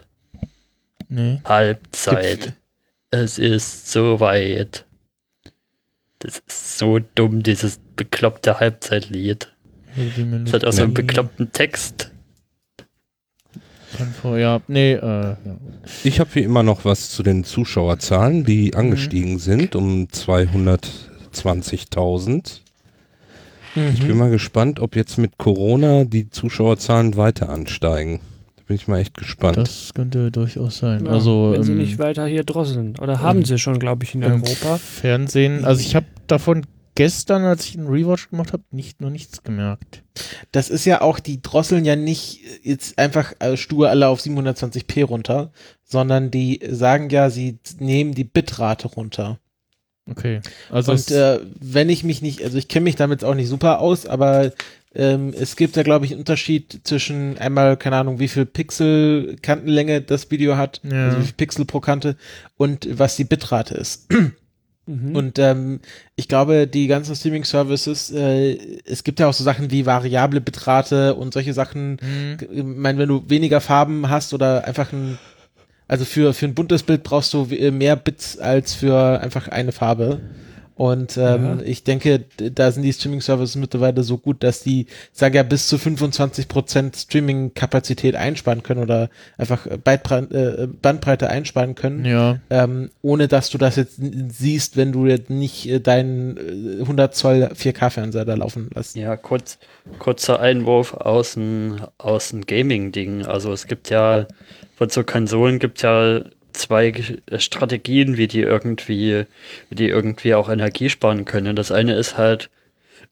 Nee. 1.10 1.42
Halbzeit. 1.44 2.54
Es 3.10 3.38
ist 3.38 3.92
soweit. 3.92 4.86
Das 6.20 6.42
ist 6.48 6.78
so 6.78 7.00
dumm, 7.16 7.44
dieses 7.44 7.82
bekloppte 7.98 8.62
Halbzeitlied. 8.62 9.52
Das 10.46 10.54
hat 10.54 10.64
auch 10.64 10.72
so 10.72 10.84
einen 10.84 10.94
bekloppten 10.94 11.52
Text. 11.52 12.11
Vor- 14.22 14.38
Ja, 14.38 14.61
nee, 14.68 14.94
äh, 14.94 14.99
ja. 15.02 15.36
Ich 16.03 16.19
habe 16.19 16.30
wie 16.36 16.41
immer 16.44 16.64
noch 16.64 16.86
was 16.86 17.10
zu 17.10 17.23
den 17.23 17.44
Zuschauerzahlen, 17.44 18.44
die 18.45 18.76
angestiegen 18.76 19.40
sind 19.40 19.76
um 19.76 20.07
220.000. 21.34 22.61
Ich 23.94 24.06
bin 24.06 24.18
mal 24.18 24.30
gespannt, 24.30 24.82
ob 24.82 24.95
jetzt 24.98 25.18
mit 25.18 25.38
Corona 25.38 26.03
die 26.03 26.30
Zuschauerzahlen 26.30 27.15
weiter 27.15 27.48
ansteigen. 27.49 28.19
Da 28.57 28.64
bin 28.68 28.76
ich 28.76 28.88
mal 28.90 28.99
echt 28.99 29.15
gespannt. 29.15 29.56
Das 29.57 29.91
könnte 29.94 30.30
durchaus 30.30 30.80
sein. 30.80 31.06
Ja, 31.06 31.11
also 31.11 31.52
wenn 31.53 31.64
sie 31.64 31.72
im, 31.72 31.78
nicht 31.78 31.98
weiter 31.98 32.26
hier 32.26 32.44
drosseln. 32.44 32.95
Oder 33.02 33.22
haben 33.22 33.40
ähm, 33.40 33.45
sie 33.45 33.57
schon, 33.57 33.80
glaube 33.80 34.03
ich, 34.03 34.14
in 34.14 34.23
im 34.23 34.44
Europa. 34.44 34.78
Fernsehen. 34.78 35.64
Also 35.64 35.80
ich 35.82 35.95
habe 35.95 36.06
davon 36.28 36.65
gestern, 36.96 37.44
als 37.44 37.66
ich 37.66 37.78
einen 37.78 37.88
Rewatch 37.88 38.30
gemacht 38.30 38.54
habe, 38.54 38.64
nicht 38.72 39.02
noch 39.02 39.10
nichts 39.10 39.44
gemerkt. 39.44 40.04
Das 40.52 40.70
ist 40.70 40.86
ja 40.86 41.02
auch, 41.02 41.20
die 41.20 41.42
drosseln 41.42 41.86
ja 41.86 41.96
nicht 41.96 42.42
jetzt 42.64 42.98
einfach 42.98 43.34
äh, 43.40 43.58
stur 43.58 43.90
alle 43.90 44.08
auf 44.08 44.22
720p 44.22 45.06
runter, 45.06 45.52
sondern 45.84 46.32
die 46.32 46.60
sagen 46.70 47.10
ja, 47.10 47.30
sie 47.30 47.58
nehmen 47.80 48.14
die 48.14 48.24
Bitrate 48.24 48.88
runter. 48.88 49.40
Okay. 50.10 50.42
Also 50.70 50.92
Und 50.92 51.12
äh, 51.12 51.40
wenn 51.60 51.90
ich 51.90 52.04
mich 52.04 52.22
nicht, 52.22 52.44
also 52.44 52.58
ich 52.58 52.68
kenne 52.68 52.86
mich 52.86 52.96
damit 52.96 53.24
auch 53.24 53.36
nicht 53.36 53.48
super 53.48 53.80
aus, 53.80 54.06
aber 54.06 54.52
ähm, 54.94 55.34
es 55.38 55.56
gibt 55.56 55.78
da, 55.78 55.84
glaube 55.84 56.06
ich, 56.06 56.12
einen 56.12 56.20
Unterschied 56.20 56.82
zwischen 56.84 57.38
einmal, 57.38 57.78
keine 57.78 57.96
Ahnung, 57.98 58.20
wie 58.20 58.28
viel 58.28 58.46
Pixel 58.46 59.38
Kantenlänge 59.42 60.02
das 60.02 60.30
Video 60.32 60.58
hat, 60.58 60.82
Ja. 60.84 61.06
also 61.06 61.20
wie 61.20 61.26
viel 61.26 61.34
Pixel 61.34 61.66
pro 61.66 61.80
Kante 61.80 62.18
und 62.58 62.88
was 63.00 63.16
die 63.16 63.24
Bitrate 63.24 63.76
ist. 63.76 64.08
Mhm. 64.92 65.16
Und 65.16 65.40
ähm, 65.40 65.80
ich 66.16 66.28
glaube, 66.28 66.68
die 66.68 66.88
ganzen 66.88 67.16
Streaming-Services, 67.16 68.12
äh, 68.12 68.58
es 68.86 69.04
gibt 69.04 69.20
ja 69.20 69.28
auch 69.28 69.34
so 69.34 69.44
Sachen 69.44 69.72
wie 69.72 69.86
variable 69.86 70.42
Bitrate 70.42 71.16
und 71.16 71.34
solche 71.34 71.54
Sachen. 71.54 71.98
hm, 72.02 72.38
Ich 72.52 72.64
meine, 72.64 72.98
wenn 73.00 73.10
du 73.10 73.24
weniger 73.28 73.62
Farben 73.62 74.10
hast 74.10 74.34
oder 74.34 74.66
einfach 74.66 74.92
ein, 74.92 75.18
also 75.88 76.06
für, 76.06 76.34
für 76.34 76.46
ein 76.46 76.56
buntes 76.56 76.84
Bild 76.84 77.04
brauchst 77.04 77.34
du 77.34 77.50
we- 77.50 77.72
mehr 77.72 77.96
Bits 77.96 78.38
als 78.38 78.74
für 78.74 79.20
einfach 79.22 79.48
eine 79.48 79.72
Farbe. 79.72 80.20
Und 80.82 81.16
ähm, 81.16 81.44
Ja. 81.44 81.58
ich 81.64 81.84
denke, 81.84 82.26
da 82.38 82.72
sind 82.72 82.82
die 82.82 82.91
Streaming-Services 82.91 83.56
mittlerweile 83.56 84.02
so 84.02 84.18
gut, 84.18 84.41
dass 84.41 84.64
die, 84.64 84.88
sagen 85.14 85.36
ja, 85.36 85.44
bis 85.44 85.68
zu 85.68 85.76
25% 85.76 86.99
Streaming-Kapazität 86.99 88.16
einsparen 88.16 88.64
können 88.64 88.82
oder 88.82 89.12
einfach 89.38 89.68
Bandbreite, 89.84 90.64
äh, 90.64 90.66
Bandbreite 90.66 91.30
einsparen 91.30 91.76
können 91.76 92.03
ja. 92.03 92.40
ähm, 92.49 92.90
ohne 93.03 93.28
dass 93.28 93.52
du 93.52 93.60
das 93.60 93.76
jetzt 93.76 94.02
siehst, 94.30 94.76
wenn 94.76 94.91
du 94.91 95.06
jetzt 95.06 95.30
nicht 95.30 95.70
äh, 95.70 95.80
deinen 95.80 96.38
äh, 96.80 96.82
100 96.82 97.14
Zoll 97.14 97.52
4K-Fernseher 97.53 98.26
da 98.26 98.34
laufen 98.34 98.72
lässt. 98.74 98.95
Ja, 98.95 99.16
kurz, 99.18 99.60
kurzer 99.99 100.40
Einwurf 100.40 100.95
aus 100.95 101.36
dem, 101.36 101.76
aus 101.99 102.30
dem 102.30 102.41
Gaming-Ding. 102.41 103.28
Also 103.28 103.53
es 103.53 103.68
gibt 103.68 103.91
ja, 103.91 104.26
von 104.78 104.90
so 104.90 105.03
Konsolen 105.03 105.60
gibt 105.60 105.84
ja 105.84 106.22
zwei 106.53 106.91
Ge- 106.91 107.19
Strategien, 107.38 108.18
wie 108.18 108.28
die 108.28 108.41
irgendwie, 108.41 109.26
wie 109.69 109.76
die 109.76 109.88
irgendwie 109.90 110.34
auch 110.36 110.49
Energie 110.49 110.90
sparen 110.90 111.26
können. 111.26 111.56
Das 111.56 111.72
eine 111.72 111.95
ist 111.95 112.18
halt 112.18 112.49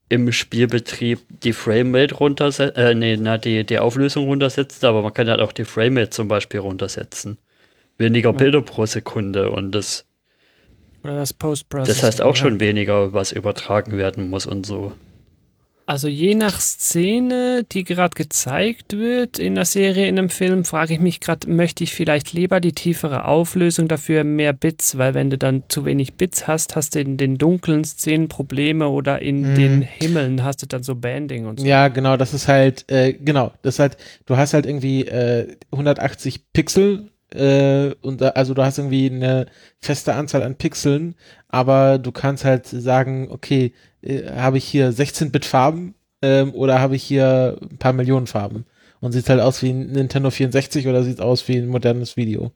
im 0.09 0.31
Spielbetrieb 0.31 1.19
die 1.29 1.53
Framerate 1.53 2.15
runtersetzen, 2.15 2.75
äh, 2.81 2.95
nee, 2.95 3.17
na, 3.17 3.37
die, 3.37 3.63
die 3.63 3.79
Auflösung 3.79 4.25
runtersetzen, 4.25 4.87
aber 4.87 5.01
man 5.03 5.13
kann 5.13 5.29
halt 5.29 5.39
auch 5.39 5.51
die 5.51 5.65
Framerate 5.65 6.09
zum 6.09 6.27
Beispiel 6.27 6.59
runtersetzen. 6.61 7.37
Weniger 7.97 8.33
Bilder 8.33 8.61
pro 8.61 8.85
Sekunde 8.85 9.51
und 9.51 9.71
das, 9.73 10.05
Oder 11.03 11.15
das 11.15 11.33
Post-Processing. 11.33 11.93
das 11.95 12.03
heißt 12.03 12.21
auch 12.21 12.35
ja. 12.35 12.41
schon 12.41 12.59
weniger, 12.59 13.13
was 13.13 13.31
übertragen 13.31 13.97
werden 13.97 14.29
muss 14.29 14.45
und 14.45 14.65
so. 14.65 14.93
Also 15.89 16.07
je 16.07 16.35
nach 16.35 16.59
Szene, 16.61 17.65
die 17.71 17.83
gerade 17.83 18.13
gezeigt 18.13 18.95
wird 18.95 19.39
in 19.39 19.55
der 19.55 19.65
Serie, 19.65 20.07
in 20.07 20.19
einem 20.19 20.29
Film, 20.29 20.63
frage 20.63 20.93
ich 20.93 20.99
mich 20.99 21.19
gerade, 21.19 21.49
möchte 21.49 21.83
ich 21.83 21.95
vielleicht 21.95 22.31
lieber 22.31 22.59
die 22.59 22.73
tiefere 22.73 23.25
Auflösung, 23.25 23.87
dafür 23.87 24.23
mehr 24.23 24.53
Bits, 24.53 24.99
weil 24.99 25.15
wenn 25.15 25.31
du 25.31 25.39
dann 25.39 25.63
zu 25.67 25.85
wenig 25.85 26.13
Bits 26.13 26.45
hast, 26.45 26.75
hast 26.75 26.93
du 26.93 26.99
in 26.99 27.17
den 27.17 27.39
dunklen 27.39 27.83
Szenen 27.85 28.27
Probleme 28.27 28.87
oder 28.87 29.19
in 29.23 29.41
Mhm. 29.41 29.55
den 29.55 29.81
Himmeln 29.81 30.43
hast 30.43 30.61
du 30.61 30.67
dann 30.67 30.83
so 30.83 30.93
Banding 30.93 31.47
und 31.47 31.59
so. 31.59 31.65
Ja, 31.65 31.87
genau, 31.87 32.17
das 32.17 32.35
ist 32.35 32.47
halt, 32.47 32.85
äh, 32.91 33.13
genau, 33.13 33.51
das 33.63 33.75
ist 33.75 33.79
halt, 33.79 33.97
du 34.27 34.37
hast 34.37 34.53
halt 34.53 34.67
irgendwie 34.67 35.05
äh, 35.07 35.55
180 35.71 36.53
Pixel 36.53 37.09
äh, 37.33 37.95
und 38.01 38.21
da, 38.21 38.29
also 38.29 38.53
du 38.53 38.63
hast 38.63 38.77
irgendwie 38.77 39.09
eine 39.09 39.47
feste 39.81 40.13
Anzahl 40.13 40.43
an 40.43 40.53
Pixeln, 40.55 41.15
aber 41.47 41.97
du 41.97 42.11
kannst 42.11 42.45
halt 42.45 42.67
sagen, 42.67 43.27
okay, 43.31 43.73
äh, 44.01 44.29
habe 44.31 44.57
ich 44.57 44.65
hier 44.65 44.91
16-Bit 44.91 45.45
Farben 45.45 45.95
ähm, 46.21 46.53
oder 46.53 46.79
habe 46.79 46.95
ich 46.95 47.03
hier 47.03 47.57
ein 47.61 47.77
paar 47.77 47.93
Millionen 47.93 48.27
Farben 48.27 48.65
und 48.99 49.11
sieht 49.11 49.29
halt 49.29 49.41
aus 49.41 49.61
wie 49.63 49.71
ein 49.71 49.91
Nintendo 49.91 50.29
64 50.29 50.87
oder 50.87 51.03
sieht 51.03 51.21
aus 51.21 51.47
wie 51.47 51.57
ein 51.57 51.67
modernes 51.67 52.17
Video. 52.17 52.51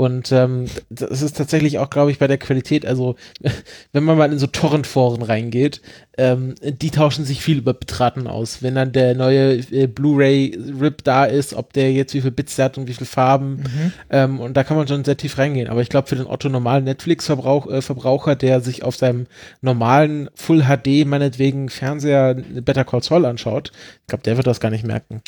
Und 0.00 0.32
ähm, 0.32 0.64
das 0.88 1.20
ist 1.20 1.36
tatsächlich 1.36 1.78
auch, 1.78 1.90
glaube 1.90 2.10
ich, 2.10 2.18
bei 2.18 2.26
der 2.26 2.38
Qualität, 2.38 2.86
also 2.86 3.16
wenn 3.92 4.02
man 4.02 4.16
mal 4.16 4.32
in 4.32 4.38
so 4.38 4.46
Torrent-Foren 4.46 5.20
reingeht, 5.20 5.82
ähm, 6.16 6.54
die 6.62 6.90
tauschen 6.90 7.26
sich 7.26 7.42
viel 7.42 7.58
über 7.58 7.74
Bitraten 7.74 8.26
aus. 8.26 8.62
Wenn 8.62 8.76
dann 8.76 8.92
der 8.92 9.14
neue 9.14 9.56
äh, 9.56 9.86
Blu-ray-RIP 9.86 11.04
da 11.04 11.26
ist, 11.26 11.52
ob 11.52 11.74
der 11.74 11.92
jetzt 11.92 12.14
wie 12.14 12.22
viel 12.22 12.30
Bits 12.30 12.58
hat 12.58 12.78
und 12.78 12.88
wie 12.88 12.94
viel 12.94 13.06
Farben. 13.06 13.56
Mhm. 13.56 13.92
Ähm, 14.08 14.40
und 14.40 14.56
da 14.56 14.64
kann 14.64 14.78
man 14.78 14.88
schon 14.88 15.04
sehr 15.04 15.18
tief 15.18 15.36
reingehen. 15.36 15.68
Aber 15.68 15.82
ich 15.82 15.90
glaube, 15.90 16.08
für 16.08 16.16
den 16.16 16.26
Otto-normalen 16.26 16.84
Netflix-Verbraucher, 16.84 18.32
äh, 18.32 18.36
der 18.36 18.62
sich 18.62 18.82
auf 18.82 18.96
seinem 18.96 19.26
normalen 19.60 20.30
Full 20.34 20.62
HD, 20.62 21.04
meinetwegen 21.04 21.68
Fernseher 21.68 22.36
Better 22.36 22.86
Call 22.86 23.02
Saul 23.02 23.26
anschaut, 23.26 23.70
ich 24.00 24.06
glaube, 24.06 24.22
der 24.22 24.38
wird 24.38 24.46
das 24.46 24.60
gar 24.60 24.70
nicht 24.70 24.86
merken. 24.86 25.20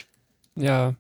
Ja. 0.57 0.95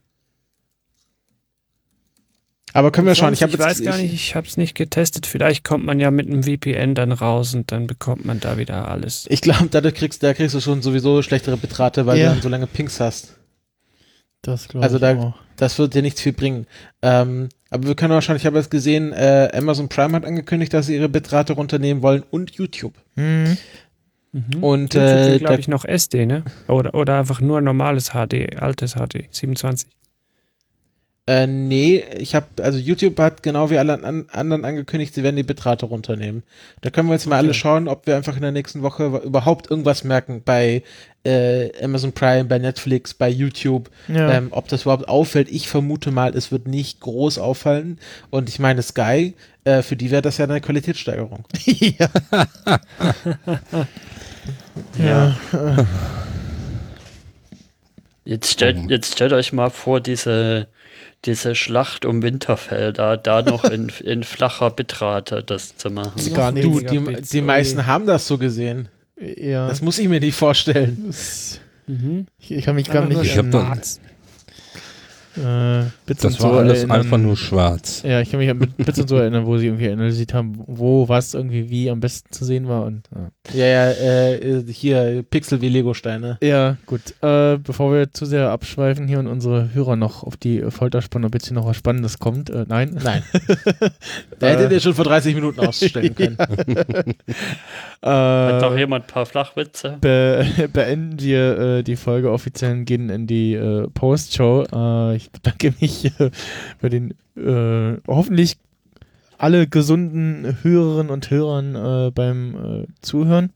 Aber 2.75 2.91
können 2.91 3.07
wir 3.07 3.15
schauen. 3.15 3.33
Ich, 3.35 3.43
ich 3.43 3.51
jetzt, 3.51 3.59
weiß 3.59 3.83
gar 3.85 3.99
nicht, 3.99 4.13
ich 4.15 4.35
habe 4.35 4.47
es 4.47 4.57
nicht 4.57 4.75
getestet. 4.75 5.27
Vielleicht 5.27 5.63
kommt 5.65 5.85
man 5.85 6.01
ja 6.01 6.11
mit 6.11 6.27
einem 6.27 6.43
VPN 6.45 6.95
dann 6.95 7.13
raus 7.13 7.55
und 7.55 7.71
dann 7.73 7.87
bekommt 7.87 8.25
man 8.25 8.41
da 8.41 8.57
wieder 8.59 8.89
alles. 8.89 9.27
Ich 9.29 9.41
glaube, 9.43 9.69
dadurch 9.71 9.95
kriegst, 9.95 10.23
da 10.23 10.33
kriegst 10.35 10.55
du 10.55 10.61
schon 10.61 10.81
sowieso 10.83 11.21
schlechtere 11.23 11.57
Bitrate, 11.57 12.07
weil 12.07 12.19
Ja. 12.19 12.29
du 12.29 12.35
dann 12.35 12.43
so 12.43 12.49
lange 12.49 12.67
Pings 12.67 12.99
hast. 13.01 13.37
Das 14.43 14.69
glaube 14.69 14.85
Also 14.85 14.97
ich 14.97 15.03
da- 15.03 15.17
auch. 15.19 15.35
Das 15.57 15.79
wird 15.79 15.95
dir 15.95 16.03
nichts 16.03 16.21
viel 16.21 16.33
bringen. 16.33 16.67
Ähm, 17.03 17.49
aber 17.71 17.87
wir 17.87 17.95
können 17.95 18.13
wahrscheinlich, 18.15 18.43
ich 18.43 18.47
habe 18.47 18.57
jetzt 18.59 18.71
gesehen, 18.71 19.13
äh, 19.13 19.51
Amazon 19.55 19.89
Prime 19.89 20.15
hat 20.17 20.25
angekündigt, 20.25 20.73
dass 20.75 20.87
sie 20.87 20.97
ihre 20.97 21.09
Bitrate 21.09 21.53
runternehmen 21.53 22.03
wollen 22.03 22.25
und 22.31 22.51
YouTube. 22.53 22.95
Mhm. 23.15 23.57
Mhm. 24.33 24.65
Und 24.65 24.95
äh, 24.95 25.39
glaube 25.39 25.61
ich, 25.61 25.69
noch 25.69 25.85
SD, 25.85 26.25
ne? 26.27 26.43
Oder, 26.67 26.95
oder 26.95 27.19
einfach 27.19 27.41
nur 27.41 27.61
normales 27.61 28.11
HD, 28.13 28.57
altes 28.61 28.95
HD, 28.95 29.27
27. 29.31 29.89
äh, 31.27 31.47
nee, 31.47 32.03
ich 32.19 32.35
habe, 32.35 32.47
also 32.63 32.79
YouTube 32.79 33.17
hat 33.21 33.45
genau 33.45 33.71
wie 33.71 33.79
alle 33.79 34.03
an, 34.03 34.27
anderen 34.33 34.65
angekündigt, 34.65 35.15
sie 35.15 35.23
werden 35.23 35.37
die 35.37 35.45
Bitrate 35.45 35.87
runternehmen. 35.87 36.43
Da 36.81 36.91
können 36.91 37.09
wir 37.09 37.15
jetzt 37.15 37.27
mal 37.27 37.37
Okay. 37.37 37.45
alle 37.45 37.55
schauen, 37.55 37.87
ob 37.87 38.09
wir 38.09 38.17
einfach 38.17 38.35
in 38.35 38.43
der 38.43 38.51
nächsten 38.51 38.83
Woche 38.83 39.23
überhaupt 39.25 39.71
irgendwas 39.71 40.03
merken 40.03 40.43
bei 40.45 40.83
äh, 41.25 41.71
Amazon 41.81 42.13
Prime, 42.13 42.47
bei 42.47 42.59
Netflix, 42.59 43.15
bei 43.15 43.29
YouTube. 43.29 43.89
Ja. 44.09 44.33
Ähm, 44.33 44.49
ob 44.51 44.67
das 44.67 44.83
überhaupt 44.83 45.09
auffällt, 45.09 45.49
ich 45.49 45.69
vermute 45.69 46.11
mal, 46.11 46.35
es 46.37 46.51
wird 46.51 46.67
nicht 46.67 46.99
groß 46.99 47.39
auffallen. 47.39 48.01
Und 48.31 48.49
ich 48.49 48.59
meine, 48.59 48.83
Sky, 48.83 49.35
äh, 49.63 49.83
für 49.83 49.95
die 49.95 50.11
wäre 50.11 50.23
das 50.23 50.39
ja 50.39 50.47
eine 50.47 50.61
Qualitätssteigerung. 50.61 51.45
ja. 51.65 52.09
ja. 54.99 55.37
Jetzt 58.25 58.51
stellt, 58.51 58.91
jetzt 58.91 59.13
stellt 59.13 59.33
euch 59.33 59.53
mal 59.53 59.71
vor, 59.71 60.01
diese, 60.01 60.67
diese 61.25 61.55
Schlacht 61.55 62.05
um 62.05 62.23
Winterfell, 62.23 62.93
da, 62.93 63.17
da 63.17 63.43
noch 63.43 63.65
in, 63.65 63.89
in 64.05 64.23
flacher 64.25 64.71
Bitrate 64.71 65.43
das 65.43 65.77
zu 65.77 65.91
machen. 65.91 66.21
Gar 66.35 66.53
nicht. 66.53 66.65
Du, 66.65 66.81
die, 66.81 67.23
die 67.23 67.41
meisten 67.43 67.87
haben 67.87 68.07
das 68.07 68.27
so 68.27 68.39
gesehen. 68.39 68.89
Ja. 69.21 69.69
Das 69.69 69.83
muss 69.83 69.99
ich 69.99 70.09
mir 70.09 70.21
nicht 70.21 70.37
vorstellen. 70.37 71.05
Das- 71.07 71.59
Mhm. 71.89 72.29
ich, 72.39 72.53
ich 72.53 72.65
kann 72.65 72.77
mich 72.77 72.89
gar 72.89 73.05
nicht 73.07 73.21
Ich 73.23 73.37
hab 73.37 73.51
da-. 73.51 73.77
Äh, 75.37 75.85
Bits 76.07 76.23
Das 76.23 76.35
und 76.35 76.43
war 76.43 76.53
so 76.53 76.59
alles 76.59 76.79
erinnern. 76.79 77.01
einfach 77.01 77.19
nur 77.19 77.37
schwarz. 77.37 78.03
Ja, 78.05 78.21
ich 78.21 78.31
kann 78.31 78.39
mich 78.41 78.51
an 78.51 78.59
Bit- 78.59 78.77
Bits 78.77 78.99
und 79.01 79.09
so 79.09 79.17
erinnern, 79.17 79.47
wo 79.47 79.57
sie 79.59 79.67
irgendwie 79.67 79.89
analysiert 79.91 80.35
haben, 80.35 80.63
wo 80.67 81.09
was 81.09 81.35
irgendwie 81.35 81.71
wie 81.71 81.91
am 81.91 82.01
besten 82.01 82.33
zu 82.33 82.45
sehen 82.45 82.69
war 82.69 82.85
und 82.85 83.09
ja. 83.15 83.31
Ja, 83.55 83.67
ja, 83.67 83.91
äh, 83.91 84.65
hier 84.69 85.23
Pixel 85.29 85.61
wie 85.61 85.69
Lego-Steine. 85.69 86.39
Ja, 86.43 86.77
gut. 86.87 87.01
Äh, 87.23 87.59
bevor 87.59 87.93
wir 87.93 88.13
zu 88.13 88.25
sehr 88.27 88.51
abschweifen 88.51 89.09
hier 89.09 89.19
und 89.19 89.27
unsere 89.27 89.73
Hörer 89.75 89.97
noch 89.97 90.23
auf 90.23 90.37
die 90.37 90.63
Folter 90.71 91.03
spannen, 91.03 91.27
ob 91.27 91.35
jetzt 91.35 91.47
hier 91.49 91.55
noch 91.55 91.67
was 91.67 91.77
Spannendes 91.77 92.19
kommt. 92.19 92.51
Äh, 92.51 92.65
nein. 92.69 92.99
Nein. 93.03 93.23
Da 94.39 94.49
hättet 94.49 94.73
ihr 94.73 94.81
schon 94.81 94.95
vor 94.95 95.05
30 95.05 95.35
Minuten 95.37 95.61
ausstellen 95.61 96.15
können. 96.17 96.37
Hat 98.03 98.61
noch 98.61 98.75
äh, 98.75 98.79
jemand 98.79 99.05
ein 99.05 99.07
paar 99.09 99.27
Flachwitze? 99.27 99.99
be 100.01 100.45
beenden 100.73 101.21
wir 101.21 101.59
äh, 101.59 101.83
die 101.83 101.97
Folge 101.97 102.33
offiziell 102.33 102.73
und 102.73 102.85
gehen 102.85 103.11
in 103.11 103.27
die 103.27 103.55
äh, 103.55 103.89
Postshow. 103.89 104.65
Äh, 104.73 105.17
ich 105.17 105.31
bedanke 105.31 105.73
mich 105.81 106.07
äh, 106.19 106.31
bei 106.81 106.89
den 106.89 107.15
äh, 107.37 107.99
hoffentlich 108.09 108.57
alle 109.39 109.67
gesunden 109.67 110.59
Hörerinnen 110.63 111.11
und 111.11 111.31
Hörern 111.31 111.75
äh, 111.75 112.11
beim 112.11 112.55
äh, 112.83 112.87
Zuhören. 113.03 113.53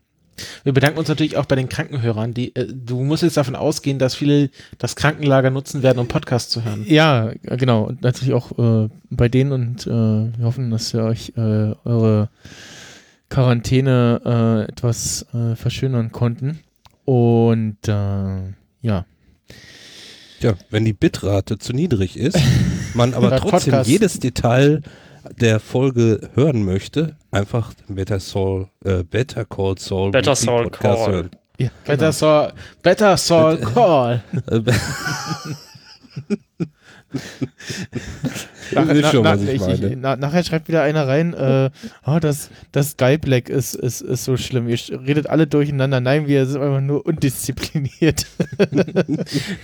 Wir 0.65 0.73
bedanken 0.73 0.99
uns 0.99 1.09
natürlich 1.09 1.37
auch 1.37 1.47
bei 1.47 1.57
den 1.57 1.69
Krankenhörern. 1.69 2.35
Die, 2.35 2.55
äh, 2.55 2.67
du 2.67 3.03
musst 3.03 3.23
jetzt 3.23 3.37
davon 3.37 3.57
ausgehen, 3.57 3.99
dass 3.99 4.15
viele 4.15 4.51
das 4.79 4.97
Krankenlager 4.97 5.51
nutzen 5.51 5.83
werden, 5.83 5.99
um 5.99 6.09
Podcasts 6.09 6.51
zu 6.51 6.65
hören. 6.65 6.85
Ja, 6.87 7.33
genau. 7.43 7.85
Und 7.85 8.03
natürlich 8.03 8.35
auch 8.35 8.59
äh, 8.59 8.89
bei 9.11 9.29
denen 9.29 9.53
und 9.53 9.87
äh, 9.87 9.91
wir 9.91 10.45
hoffen, 10.45 10.71
dass 10.71 10.93
wir 10.93 11.05
euch 11.05 11.33
äh, 11.37 11.75
eure 11.85 12.29
Quarantäne 13.29 14.21
äh, 14.67 14.71
etwas 14.71 15.27
äh, 15.35 15.57
verschönern 15.57 16.13
konnten. 16.13 16.61
Und 17.05 17.79
äh, 17.89 18.55
ja. 18.83 19.05
Ja, 20.41 20.55
wenn 20.71 20.85
die 20.85 20.93
Bitrate 20.93 21.59
zu 21.59 21.73
niedrig 21.73 22.17
ist, 22.19 22.39
man 22.95 23.15
aber 23.15 23.37
trotzdem 23.37 23.73
Podcast. 23.73 23.91
jedes 23.91 24.19
Detail 24.21 24.83
der 25.41 25.61
Folge 25.61 26.31
hören 26.35 26.65
möchte, 26.65 27.17
einfach 27.31 27.73
Better 27.89 28.21
Soul, 28.21 28.69
äh, 28.85 29.03
Better 29.03 29.45
Call 29.45 29.77
Saul, 29.79 30.13
Better 30.13 30.33
Weekly 30.33 30.45
Saul 30.45 30.63
Podcast 30.65 31.05
Call. 31.05 31.13
hören. 31.15 31.31
ja 31.59 31.69
Better 31.85 32.13
Saul, 32.13 32.53
Better 32.83 33.17
Saul 33.17 33.57
Call. 33.59 34.23
Äh, 38.73 38.75
Nach, 38.75 38.85
na, 38.93 39.11
schon, 39.13 39.23
na, 39.23 39.35
ich 39.37 39.63
ich, 39.63 39.97
na, 39.97 40.17
nachher 40.17 40.43
schreibt 40.43 40.67
wieder 40.67 40.83
einer 40.83 41.07
rein, 41.07 41.35
äh, 41.35 41.71
oh, 42.07 42.19
das, 42.21 42.51
das 42.73 42.91
Skype-Lag 42.91 43.49
ist, 43.49 43.75
ist, 43.77 44.01
ist 44.01 44.25
so 44.25 44.37
schlimm. 44.37 44.69
Ihr 44.69 44.77
redet 45.07 45.29
alle 45.29 45.47
durcheinander. 45.47 46.01
Nein, 46.01 46.27
wir 46.27 46.45
sind 46.47 46.61
einfach 46.63 46.81
nur 46.81 47.07
undiszipliniert. 47.07 48.27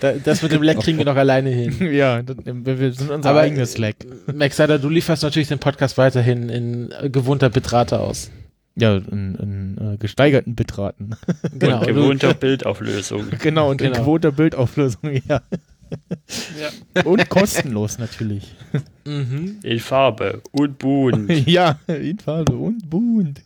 Da, 0.01 0.13
das 0.13 0.43
mit 0.43 0.53
dem 0.53 0.63
Leck 0.63 0.79
kriegen 0.81 0.99
wir 0.99 1.05
noch 1.05 1.17
alleine 1.17 1.51
hin. 1.51 1.75
ja, 1.93 2.23
wir 2.45 2.93
sind 2.93 3.11
unser 3.11 3.31
Aber- 3.31 3.41
eigenes 3.41 3.77
Lag. 3.79 3.95
Max 4.33 4.57
Sider, 4.57 4.79
du 4.79 4.89
lieferst 4.89 5.23
natürlich 5.25 5.49
den 5.49 5.59
Podcast 5.59 5.99
weiterhin 5.99 6.49
in 6.49 6.93
äh, 6.93 7.11
gewohnter 7.11 7.51
Bitrate 7.51 7.99
aus. 7.99 8.31
Ja, 8.77 8.97
in, 8.97 9.35
in 9.35 9.95
äh, 9.95 9.97
gesteigerten 9.99 10.55
Bitraten. 10.55 11.17
Genau. 11.59 11.81
Und 11.81 11.87
gewohnter 11.89 12.35
Bildauflösung. 12.35 13.27
genau, 13.41 13.69
und 13.71 13.81
in 13.83 13.89
Genau. 13.89 14.01
gewohnter 14.05 14.33
Bildauflösung, 14.33 15.11
ja. 15.29 15.43
Und 17.05 17.29
kostenlos 17.29 17.99
natürlich. 17.99 18.55
Mhm. 19.05 19.59
In 19.63 19.79
Farbe 19.81 20.41
und 20.53 20.79
bunt. 20.79 21.31
ja, 21.47 21.79
in 21.89 22.19
Farbe 22.19 22.55
und 22.55 22.89
bunt. 22.89 23.43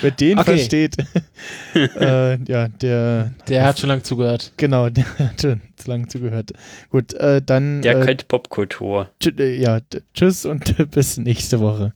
Wer 0.00 0.10
den 0.12 0.38
Okay. 0.38 0.44
versteht, 0.56 0.96
äh, 1.74 2.38
ja, 2.44 2.68
der, 2.68 3.32
Der 3.48 3.64
hat 3.64 3.78
schon 3.78 3.88
lange 3.88 4.02
zugehört. 4.02 4.52
genau, 4.56 4.88
der 4.88 5.04
hat 5.18 5.40
schon 5.40 5.60
zu 5.76 5.90
lange 5.90 6.08
zugehört. 6.08 6.52
Gut, 6.90 7.12
äh, 7.14 7.42
dann, 7.44 7.82
Der 7.82 8.00
äh, 8.00 8.04
kennt 8.06 8.28
Popkultur. 8.28 9.10
tsch- 9.20 9.38
äh, 9.38 9.56
ja, 9.60 9.80
tschüss 10.14 10.44
und 10.46 10.90
bis 10.90 11.16
nächste 11.18 11.60
Woche. 11.60 11.92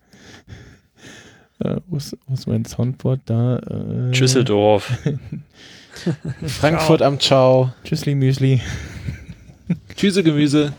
Äh, 1.58 1.76
wo, 1.88 1.96
ist, 1.96 2.16
wo 2.26 2.34
ist 2.34 2.46
mein 2.46 2.64
Soundboard 2.64 3.20
da? 3.26 3.58
Äh, 3.58 4.14
Schüsseldorf. 4.14 4.92
Frankfurt 6.46 7.02
am 7.02 7.18
Ciao. 7.18 7.72
Tschüssli 7.84 8.14
Müsli. 8.14 8.60
Tschüsse 9.96 10.22
Gemüse. 10.22 10.72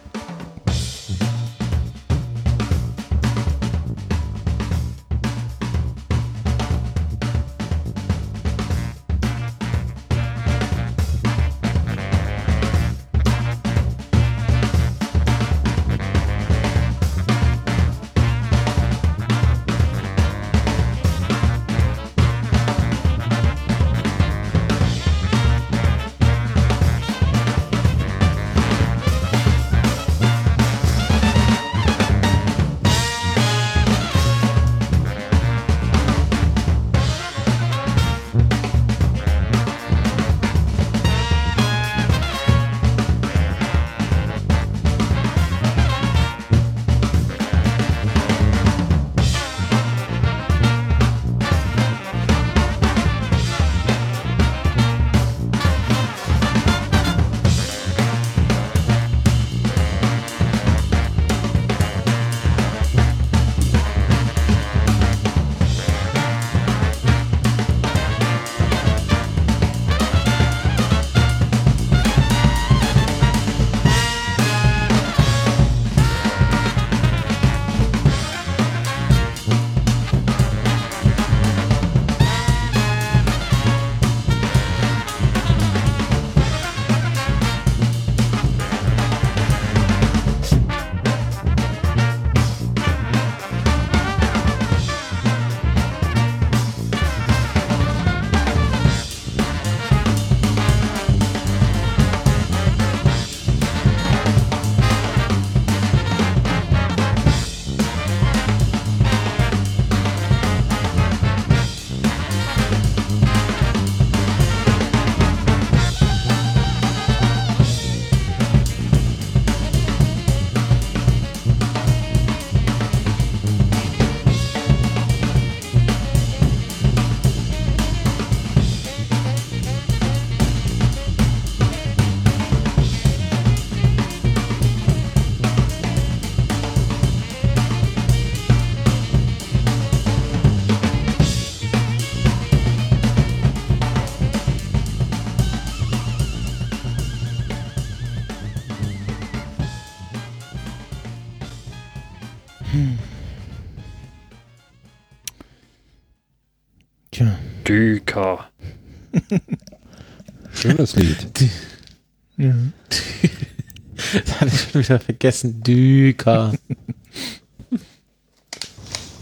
Wieder 164.91 164.99
vergessen. 164.99 165.63
Düker. 165.63 166.53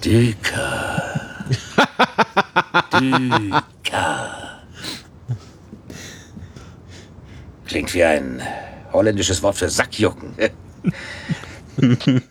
Düker. 0.03 1.45
Düker. 2.99 4.61
Klingt 7.67 7.93
wie 7.93 8.03
ein 8.03 8.41
holländisches 8.91 9.43
Wort 9.43 9.57
für 9.57 9.69
Sackjucken. 9.69 10.33